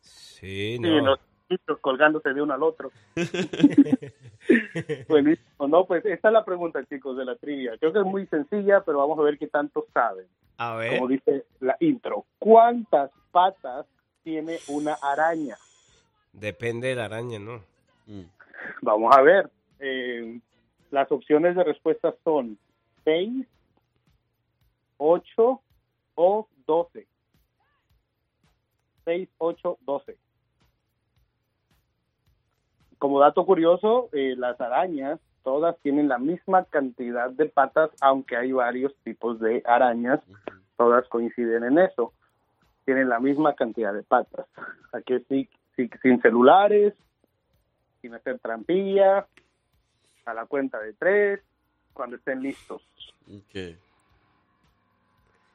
Sí, 0.00 0.76
Sí, 0.76 0.78
no. 0.80 1.00
los 1.04 1.20
bichos 1.48 1.78
colgándose 1.80 2.32
de 2.32 2.40
uno 2.42 2.54
al 2.54 2.62
otro. 2.62 2.90
Buenísimo. 5.08 5.68
No, 5.68 5.84
pues 5.86 6.04
esta 6.06 6.28
es 6.28 6.32
la 6.32 6.44
pregunta, 6.44 6.84
chicos, 6.86 7.16
de 7.16 7.24
la 7.24 7.36
trivia. 7.36 7.76
Creo 7.78 7.92
que 7.92 7.98
es 8.00 8.04
muy 8.04 8.26
sencilla, 8.26 8.82
pero 8.84 8.98
vamos 8.98 9.18
a 9.18 9.22
ver 9.22 9.38
qué 9.38 9.46
tanto 9.48 9.86
saben. 9.92 10.26
A 10.56 10.74
ver. 10.76 10.94
Como 10.98 11.08
dice 11.08 11.44
la 11.60 11.76
intro. 11.80 12.24
¿Cuántas 12.38 13.10
patas 13.30 13.86
tiene 14.22 14.58
una 14.68 14.94
araña? 15.02 15.56
Depende 16.32 16.88
de 16.88 16.94
la 16.96 17.06
araña, 17.06 17.38
¿no? 17.38 17.62
Mm. 18.06 18.22
Vamos 18.82 19.16
a 19.16 19.20
ver. 19.22 19.50
Eh, 19.78 20.40
las 20.90 21.10
opciones 21.12 21.56
de 21.56 21.64
respuesta 21.64 22.14
son 22.24 22.58
6, 23.10 23.44
8 24.98 25.62
o 26.14 26.48
12. 26.64 27.06
6, 29.04 29.28
8, 29.38 29.78
12. 29.80 30.16
Como 32.98 33.18
dato 33.18 33.44
curioso, 33.44 34.10
eh, 34.12 34.36
las 34.36 34.60
arañas 34.60 35.18
todas 35.42 35.76
tienen 35.80 36.06
la 36.06 36.18
misma 36.18 36.66
cantidad 36.66 37.30
de 37.30 37.46
patas, 37.46 37.90
aunque 38.00 38.36
hay 38.36 38.52
varios 38.52 38.94
tipos 39.02 39.40
de 39.40 39.64
arañas, 39.66 40.20
todas 40.76 41.08
coinciden 41.08 41.64
en 41.64 41.78
eso. 41.78 42.12
Tienen 42.84 43.08
la 43.08 43.18
misma 43.18 43.54
cantidad 43.54 43.92
de 43.92 44.04
patas. 44.04 44.46
Aquí 44.92 45.18
sí, 45.28 45.48
sí, 45.74 45.90
sin 46.00 46.22
celulares, 46.22 46.94
sin 48.02 48.14
hacer 48.14 48.38
trampilla, 48.38 49.26
a 50.26 50.34
la 50.34 50.46
cuenta 50.46 50.78
de 50.78 50.92
tres, 50.92 51.40
cuando 51.92 52.14
estén 52.14 52.40
listos. 52.40 52.89
Ok. 53.30 53.76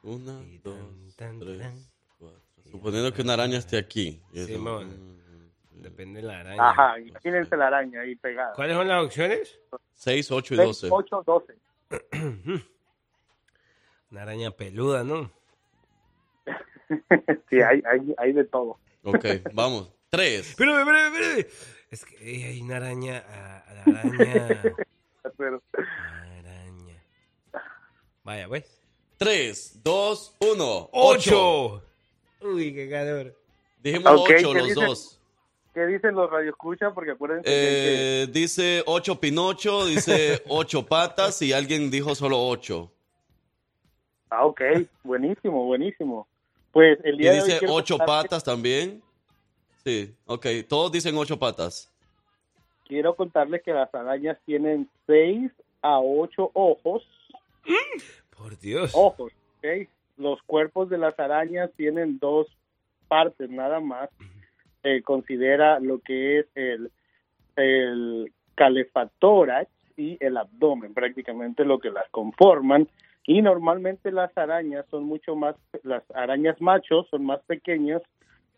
Una, 0.02 0.40
dos, 0.62 0.76
tres, 1.16 1.90
cuatro. 2.18 2.40
Suponiendo 2.70 3.12
que 3.12 3.22
una 3.22 3.34
araña 3.34 3.58
esté 3.58 3.76
aquí. 3.78 4.20
Y 4.32 4.38
eso- 4.40 4.46
Simón. 4.48 5.16
Depende 5.72 6.20
de 6.22 6.26
la 6.26 6.40
araña. 6.40 6.70
Ajá, 6.70 6.98
imagínense 6.98 7.56
la 7.56 7.66
araña 7.66 8.00
ahí 8.00 8.16
pegada. 8.16 8.54
¿Cuáles 8.54 8.76
son 8.76 8.88
las 8.88 9.04
opciones? 9.04 9.58
6, 9.92 10.30
8 10.30 10.54
y 10.54 10.56
6, 10.56 10.66
12. 10.68 10.88
8, 10.90 11.22
12. 11.26 11.54
Una 14.10 14.22
araña 14.22 14.50
peluda, 14.52 15.04
¿no? 15.04 15.30
sí, 17.50 17.60
hay, 17.60 17.82
hay, 17.84 18.14
hay 18.16 18.32
de 18.32 18.44
todo. 18.44 18.78
Ok, 19.02 19.24
vamos. 19.52 19.92
3. 20.10 20.50
Espérame, 20.50 20.78
espérame, 20.80 21.14
espérame. 21.14 21.46
Es 21.90 22.04
que 22.04 22.16
eh, 22.16 22.44
hay 22.46 22.62
una 22.62 22.76
araña. 22.76 23.24
ah, 23.28 23.64
la 23.86 24.00
araña. 24.00 24.62
Pero- 25.36 25.62
araña. 25.72 26.15
Vaya, 28.26 28.48
pues. 28.48 28.64
3, 29.18 29.80
2, 29.84 30.34
1. 30.40 30.88
8. 30.92 31.82
Uy, 32.42 32.74
qué 32.74 32.90
calor. 32.90 33.32
Dijimos 33.80 34.12
Ok, 34.20 34.30
8 34.36 34.36
¿qué 34.52 34.58
los 34.58 34.66
dicen? 34.68 34.84
dos. 34.86 35.20
¿Qué 35.72 35.86
dicen 35.86 36.14
los 36.16 36.28
radioescuchas? 36.28 36.92
Porque 36.92 37.12
acuérdense 37.12 37.44
que- 37.44 38.22
Eh, 38.22 38.26
dice 38.26 38.82
8 38.86 39.20
Pinocho, 39.20 39.86
dice 39.86 40.42
8 40.48 40.84
patas 40.86 41.40
y 41.42 41.52
alguien 41.52 41.88
dijo 41.88 42.16
solo 42.16 42.36
8. 42.48 42.90
Ah, 44.28 44.44
ok, 44.44 44.60
buenísimo, 45.04 45.64
buenísimo. 45.66 46.26
Pues 46.72 46.98
el 47.04 47.14
Y 47.14 47.18
día 47.18 47.30
de 47.32 47.40
hoy 47.42 47.46
dice 47.46 47.58
quiero 47.60 47.74
8 47.74 47.96
contarles- 47.96 48.06
patas 48.22 48.42
también. 48.44 49.02
Sí, 49.84 50.12
ok. 50.26 50.46
Todos 50.68 50.90
dicen 50.90 51.16
8 51.16 51.38
patas. 51.38 51.88
Quiero 52.88 53.14
contarles 53.14 53.62
que 53.62 53.72
las 53.72 53.94
arañas 53.94 54.36
tienen 54.44 54.90
6 55.06 55.52
a 55.80 56.00
8 56.00 56.50
ojos. 56.54 57.04
Por 58.36 58.58
Dios. 58.58 58.92
Ojos, 58.94 59.32
¿ok? 59.58 59.88
Los 60.16 60.42
cuerpos 60.42 60.88
de 60.88 60.98
las 60.98 61.18
arañas 61.18 61.70
tienen 61.76 62.18
dos 62.18 62.46
partes 63.08 63.50
nada 63.50 63.80
más. 63.80 64.10
Considera 65.04 65.80
lo 65.80 65.98
que 65.98 66.38
es 66.38 66.46
el, 66.54 66.92
el 67.56 68.32
y 69.96 70.16
el 70.20 70.36
abdomen, 70.36 70.94
prácticamente 70.94 71.64
lo 71.64 71.78
que 71.78 71.90
las 71.90 72.08
conforman. 72.10 72.88
Y 73.26 73.42
normalmente 73.42 74.12
las 74.12 74.36
arañas 74.38 74.86
son 74.90 75.04
mucho 75.04 75.34
más, 75.34 75.56
las 75.82 76.04
arañas 76.14 76.60
machos 76.60 77.08
son 77.10 77.24
más 77.24 77.40
pequeñas 77.46 78.02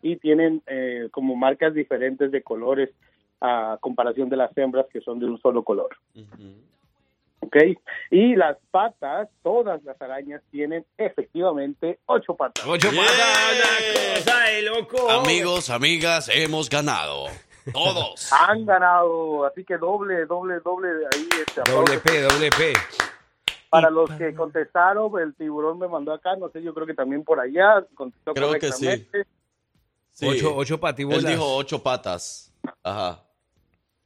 y 0.01 0.17
tienen 0.17 0.61
eh, 0.67 1.07
como 1.11 1.35
marcas 1.35 1.73
diferentes 1.73 2.31
de 2.31 2.43
colores 2.43 2.89
a 3.41 3.77
comparación 3.81 4.29
de 4.29 4.37
las 4.37 4.55
hembras 4.57 4.85
que 4.91 5.01
son 5.01 5.19
de 5.19 5.25
un 5.25 5.39
solo 5.41 5.63
color. 5.63 5.89
¿Ok? 7.41 7.55
Y 8.11 8.35
las 8.35 8.57
patas, 8.71 9.29
todas 9.43 9.83
las 9.83 10.01
arañas 10.01 10.41
tienen 10.51 10.85
efectivamente 10.97 11.99
ocho 12.05 12.35
patas. 12.35 12.65
Ocho 12.67 12.89
patas, 12.89 13.17
una 13.55 14.15
cosa 14.15 14.39
de 14.45 14.61
loco. 14.63 15.09
Amigos, 15.09 15.69
amigas, 15.69 16.29
hemos 16.33 16.69
ganado. 16.69 17.25
Todos. 17.73 18.31
Han 18.47 18.65
ganado, 18.65 19.45
así 19.45 19.63
que 19.63 19.77
doble, 19.77 20.25
doble, 20.25 20.59
doble 20.59 20.89
ahí. 21.13 21.29
Este, 21.45 21.69
Doble. 21.71 21.99
P, 21.99 22.21
doble 22.21 22.49
P. 22.49 22.73
Para 23.69 23.91
los 23.91 24.09
que 24.11 24.33
contestaron, 24.33 25.11
el 25.19 25.35
tiburón 25.35 25.77
me 25.77 25.87
mandó 25.87 26.11
acá, 26.11 26.35
no 26.35 26.49
sé, 26.49 26.63
yo 26.63 26.73
creo 26.73 26.87
que 26.87 26.95
también 26.95 27.23
por 27.23 27.39
allá 27.39 27.85
contestó 27.93 28.33
Creo 28.33 28.53
que 28.53 28.71
sí. 28.71 28.85
correctamente. 28.85 29.27
Sí. 30.11 30.27
Ocho, 30.27 30.55
ocho 30.55 30.79
patibulas. 30.79 31.23
Él 31.23 31.29
dijo 31.31 31.55
8 31.55 31.81
patas. 31.83 32.51
Ajá. 32.83 33.23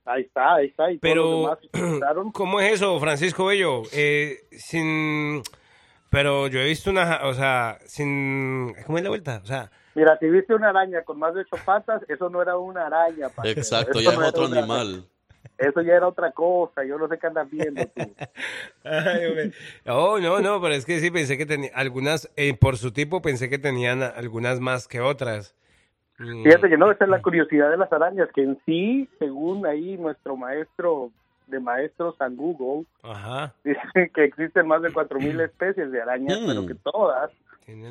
Ahí 0.06 0.24
está, 0.24 0.56
ahí 0.56 0.68
está. 0.68 0.92
Y 0.92 0.98
todos 0.98 1.16
los 1.16 1.70
Pero. 1.72 2.32
¿cómo 2.34 2.60
es 2.60 2.74
eso, 2.74 3.00
Francisco 3.00 3.46
Bello? 3.46 3.84
Eh, 3.94 4.48
sin... 4.52 5.42
Pero 6.10 6.48
yo 6.48 6.60
he 6.60 6.66
visto 6.66 6.92
una, 6.92 7.22
o 7.24 7.34
sea, 7.34 7.80
sin... 7.86 8.76
¿Cómo 8.86 8.98
es 9.00 9.04
la 9.04 9.10
vuelta? 9.10 9.40
O 9.42 9.46
sea, 9.48 9.72
Mira, 9.96 10.18
si 10.20 10.28
viste 10.28 10.54
una 10.56 10.70
araña 10.70 11.04
con 11.04 11.20
más 11.20 11.34
de 11.36 11.42
ocho 11.42 11.56
patas, 11.64 12.02
eso 12.08 12.30
no 12.30 12.42
era 12.42 12.58
una 12.58 12.88
araña. 12.88 13.28
Exacto, 13.44 14.00
Eso 14.00 14.02
ya 14.02 14.18
no 14.18 14.24
es 14.24 14.30
era 14.30 14.30
otro 14.30 14.46
animal. 14.46 15.08
Eso 15.58 15.82
ya 15.82 15.94
era 15.94 16.08
otra 16.08 16.32
cosa, 16.32 16.84
yo 16.84 16.98
no 16.98 17.08
sé 17.08 17.20
qué 17.20 17.28
andas 17.28 17.50
viendo 17.50 17.86
tú. 17.86 18.02
Ay. 18.84 19.54
Oh, 19.86 20.20
no, 20.20 20.40
no, 20.40 20.62
pero 20.62 20.74
es 20.74 20.86
que 20.86 21.00
sí 21.00 21.12
pensé 21.12 21.38
que 21.38 21.46
tenía 21.46 21.72
algunas, 21.76 22.30
eh, 22.36 22.56
por 22.58 22.78
su 22.78 22.92
tipo 22.92 23.22
pensé 23.22 23.50
que 23.50 23.60
tenían 23.60 24.02
algunas 24.02 24.60
más 24.60 24.88
que 24.88 25.00
otras. 25.00 25.56
Mm, 26.20 26.44
Fíjate 26.44 26.70
que 26.70 26.78
no, 26.78 26.92
esa 26.92 27.06
es 27.06 27.10
la 27.10 27.22
curiosidad 27.22 27.70
de 27.72 27.78
las 27.78 27.92
arañas, 27.92 28.30
que 28.34 28.44
en 28.44 28.60
sí, 28.66 29.10
según 29.20 29.66
ahí 29.66 29.98
nuestro 29.98 30.36
maestro 30.38 31.12
de 31.48 31.60
maestros 31.60 32.16
San 32.18 32.36
Google, 32.36 32.86
Ajá. 33.02 33.54
dice 33.64 34.12
que 34.14 34.24
existen 34.24 34.68
más 34.68 34.82
de 34.82 34.90
4.000 34.92 35.42
especies 35.42 35.92
de 35.92 36.02
arañas, 36.02 36.40
Mm. 36.42 36.46
pero 36.48 36.66
que 36.68 36.76
todas, 36.76 37.32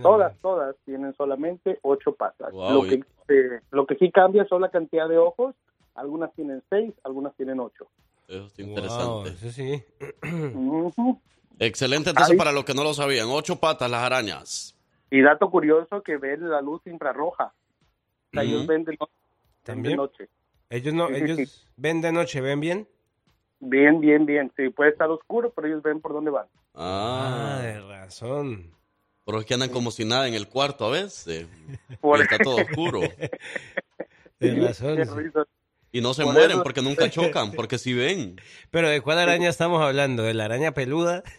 todas, 0.02 0.36
todas 0.38 0.76
tienen 0.84 1.14
solamente 1.14 1.78
ocho 1.82 2.12
patas. 2.14 2.52
Wow, 2.52 2.70
lo, 2.72 2.86
y- 2.86 2.88
que, 2.88 3.04
eh, 3.28 3.60
lo 3.70 3.86
que 3.86 3.96
sí 3.96 4.10
cambia 4.10 4.44
son 4.46 4.62
la 4.62 4.70
cantidad 4.70 5.08
de 5.08 5.18
ojos, 5.18 5.54
algunas 5.94 6.32
tienen 6.34 6.62
seis, 6.70 6.94
algunas 7.04 7.34
tienen 7.36 7.60
ocho. 7.60 7.86
Eso 8.28 8.46
está 8.46 8.62
Wow, 8.62 8.68
interesante. 8.70 9.28
eso 9.30 9.50
sí. 9.50 9.84
Excelente, 11.58 12.10
entonces 12.10 12.32
Ay. 12.32 12.38
para 12.38 12.52
los 12.52 12.64
que 12.64 12.74
no 12.74 12.82
lo 12.82 12.94
sabían, 12.94 13.28
8 13.30 13.56
patas 13.60 13.90
las 13.90 14.02
arañas. 14.02 14.74
Y 15.10 15.20
dato 15.20 15.50
curioso 15.50 16.02
que 16.02 16.16
ven 16.16 16.48
la 16.48 16.60
luz 16.62 16.80
infrarroja. 16.86 17.52
O 18.32 18.34
sea, 18.34 18.42
ellos 18.44 18.60
Ujú. 18.60 18.68
ven 18.68 18.84
de, 18.84 18.92
no- 18.98 19.08
ven 19.08 19.08
de 19.08 19.62
¿También? 19.62 19.96
noche. 19.96 20.28
Ellos 20.70 20.94
no, 20.94 21.08
Sí, 21.08 21.14
sí, 21.16 21.24
ellos 21.24 21.48
sí. 21.50 21.66
ven 21.76 22.00
de 22.00 22.12
noche, 22.12 22.40
¿ven 22.40 22.60
bien? 22.60 22.88
Bien, 23.60 24.00
bien, 24.00 24.24
bien. 24.24 24.50
Sí, 24.56 24.70
puede 24.70 24.90
estar 24.90 25.10
oscuro, 25.10 25.52
pero 25.52 25.68
ellos 25.68 25.82
ven 25.82 26.00
por 26.00 26.12
dónde 26.14 26.30
van. 26.30 26.46
Ah, 26.74 27.58
Ah, 27.58 27.62
de 27.62 27.80
razón. 27.80 28.74
Pero 29.26 29.38
es 29.38 29.44
que 29.46 29.54
andan 29.54 29.68
como 29.70 29.90
si 29.90 30.04
nada 30.06 30.26
en 30.26 30.34
el 30.34 30.48
cuarto 30.48 30.86
a 30.86 30.90
veces. 30.90 31.46
Por- 32.00 32.18
Y 32.18 32.22
está 32.22 32.38
todo 32.38 32.62
oscuro. 32.62 33.02
Tienes 34.38 34.80
razón. 34.80 34.98
Sí. 35.92 35.98
Y 35.98 36.00
no 36.00 36.14
se 36.14 36.22
Por 36.24 36.32
mueren 36.32 36.52
eso- 36.52 36.62
porque 36.62 36.80
nunca 36.82 37.08
chocan, 37.10 37.52
porque 37.52 37.78
si 37.78 37.92
ven. 37.92 38.40
Pero 38.70 38.88
¿de 38.88 39.00
cuál 39.02 39.18
araña 39.18 39.48
estamos 39.50 39.82
hablando? 39.82 40.22
¿De 40.22 40.32
la 40.34 40.46
araña 40.46 40.72
peluda? 40.72 41.22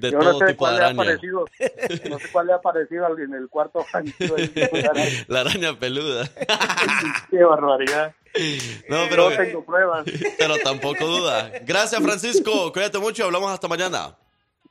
De 0.00 0.10
Yo 0.12 0.18
todo 0.18 0.32
no 0.32 0.38
sé 0.38 0.46
tipo 0.46 0.48
de 0.48 0.56
cuál 0.56 0.76
le 0.76 0.82
ha 0.82 0.86
araña. 0.86 1.18
no 2.08 2.18
sé 2.18 2.28
cuál 2.32 2.46
le 2.46 2.52
ha 2.52 2.56
aparecido 2.56 3.06
al- 3.06 3.20
en 3.20 3.34
el 3.34 3.48
cuarto. 3.48 3.84
La 5.28 5.40
araña 5.40 5.78
peluda. 5.78 6.28
Qué 7.30 7.42
barbaridad. 7.44 8.14
No, 8.88 8.98
pero, 9.10 9.30
No 9.30 9.36
tengo 9.36 9.64
pruebas. 9.64 10.04
pero 10.38 10.56
tampoco 10.58 11.06
duda. 11.06 11.50
Gracias, 11.66 12.00
Francisco. 12.02 12.72
Cuídate 12.72 12.98
mucho 12.98 13.22
y 13.22 13.26
hablamos 13.26 13.50
hasta 13.50 13.66
mañana. 13.68 14.16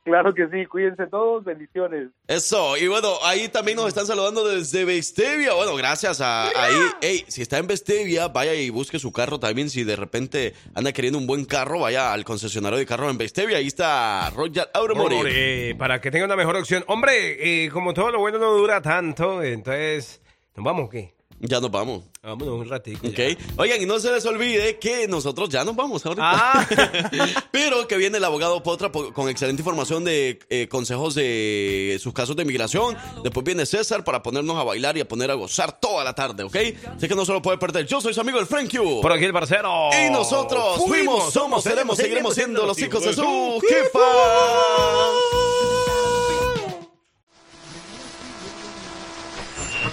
Claro 0.08 0.32
que 0.32 0.48
sí, 0.48 0.64
cuídense 0.64 1.06
todos, 1.06 1.44
bendiciones. 1.44 2.08
Eso, 2.26 2.78
y 2.78 2.86
bueno, 2.88 3.12
ahí 3.24 3.48
también 3.48 3.76
nos 3.76 3.88
están 3.88 4.06
saludando 4.06 4.42
desde 4.48 4.86
Bestevia. 4.86 5.52
Bueno, 5.52 5.76
gracias 5.76 6.22
a 6.22 6.46
ahí. 6.46 6.74
Hey, 7.02 7.24
si 7.28 7.42
está 7.42 7.58
en 7.58 7.66
Bestevia, 7.66 8.28
vaya 8.28 8.54
y 8.54 8.70
busque 8.70 8.98
su 8.98 9.12
carro 9.12 9.38
también. 9.38 9.68
Si 9.68 9.84
de 9.84 9.96
repente 9.96 10.54
anda 10.74 10.92
queriendo 10.92 11.18
un 11.18 11.26
buen 11.26 11.44
carro, 11.44 11.80
vaya 11.80 12.14
al 12.14 12.24
concesionario 12.24 12.78
de 12.78 12.86
carro 12.86 13.10
en 13.10 13.18
Bestevia. 13.18 13.58
Ahí 13.58 13.66
está 13.66 14.28
Automotive. 14.28 15.16
Hombre, 15.18 15.74
para 15.74 16.00
que 16.00 16.10
tenga 16.10 16.24
una 16.24 16.36
mejor 16.36 16.56
opción. 16.56 16.84
Hombre, 16.86 17.64
eh, 17.64 17.68
como 17.68 17.92
todo 17.92 18.10
lo 18.10 18.18
bueno 18.18 18.38
no 18.38 18.52
dura 18.52 18.80
tanto, 18.80 19.42
entonces, 19.42 20.22
¿nos 20.56 20.64
vamos 20.64 20.86
o 20.86 20.88
qué? 20.88 21.17
Ya 21.40 21.60
nos 21.60 21.70
vamos. 21.70 22.02
Vámonos 22.20 22.54
un 22.60 22.68
ratito. 22.68 23.06
Ok. 23.06 23.16
ya. 23.16 23.36
Oigan, 23.56 23.80
y 23.80 23.86
no 23.86 24.00
se 24.00 24.10
les 24.10 24.26
olvide 24.26 24.78
que 24.78 25.06
nosotros 25.06 25.48
ya 25.48 25.64
nos 25.64 25.76
vamos 25.76 26.04
ahorita. 26.04 26.22
Ah. 26.24 26.66
Pero 27.52 27.86
que 27.86 27.96
viene 27.96 28.18
el 28.18 28.24
abogado 28.24 28.60
Potra 28.62 28.90
po- 28.90 29.12
con 29.12 29.28
excelente 29.28 29.62
información 29.62 30.02
de 30.04 30.40
eh, 30.50 30.66
consejos 30.68 31.14
de 31.14 31.96
sus 32.02 32.12
casos 32.12 32.34
de 32.34 32.44
migración. 32.44 32.96
Después 33.22 33.44
viene 33.44 33.66
César 33.66 34.02
para 34.02 34.22
ponernos 34.22 34.56
a 34.56 34.64
bailar 34.64 34.96
y 34.96 35.00
a 35.00 35.06
poner 35.08 35.30
a 35.30 35.34
gozar 35.34 35.78
toda 35.80 36.02
la 36.02 36.14
tarde, 36.14 36.42
¿ok? 36.42 36.56
Así 36.96 37.06
que 37.08 37.14
no 37.14 37.24
se 37.24 37.32
lo 37.32 37.40
puede 37.40 37.56
perder. 37.58 37.86
Yo 37.86 38.00
soy 38.00 38.12
su 38.14 38.20
amigo 38.20 38.40
el 38.40 38.46
Frank 38.46 38.70
Q. 38.76 39.00
Por 39.00 39.12
aquí 39.12 39.24
el 39.24 39.32
parcero. 39.32 39.90
Y 40.04 40.10
nosotros 40.10 40.78
fuimos, 40.86 41.32
somos, 41.32 41.62
seremos, 41.62 41.96
seguiremos 41.96 42.34
siendo 42.34 42.66
los 42.66 42.78
hijos 42.80 43.04
de 43.04 43.14
su 43.14 43.60
jefa. 43.68 44.00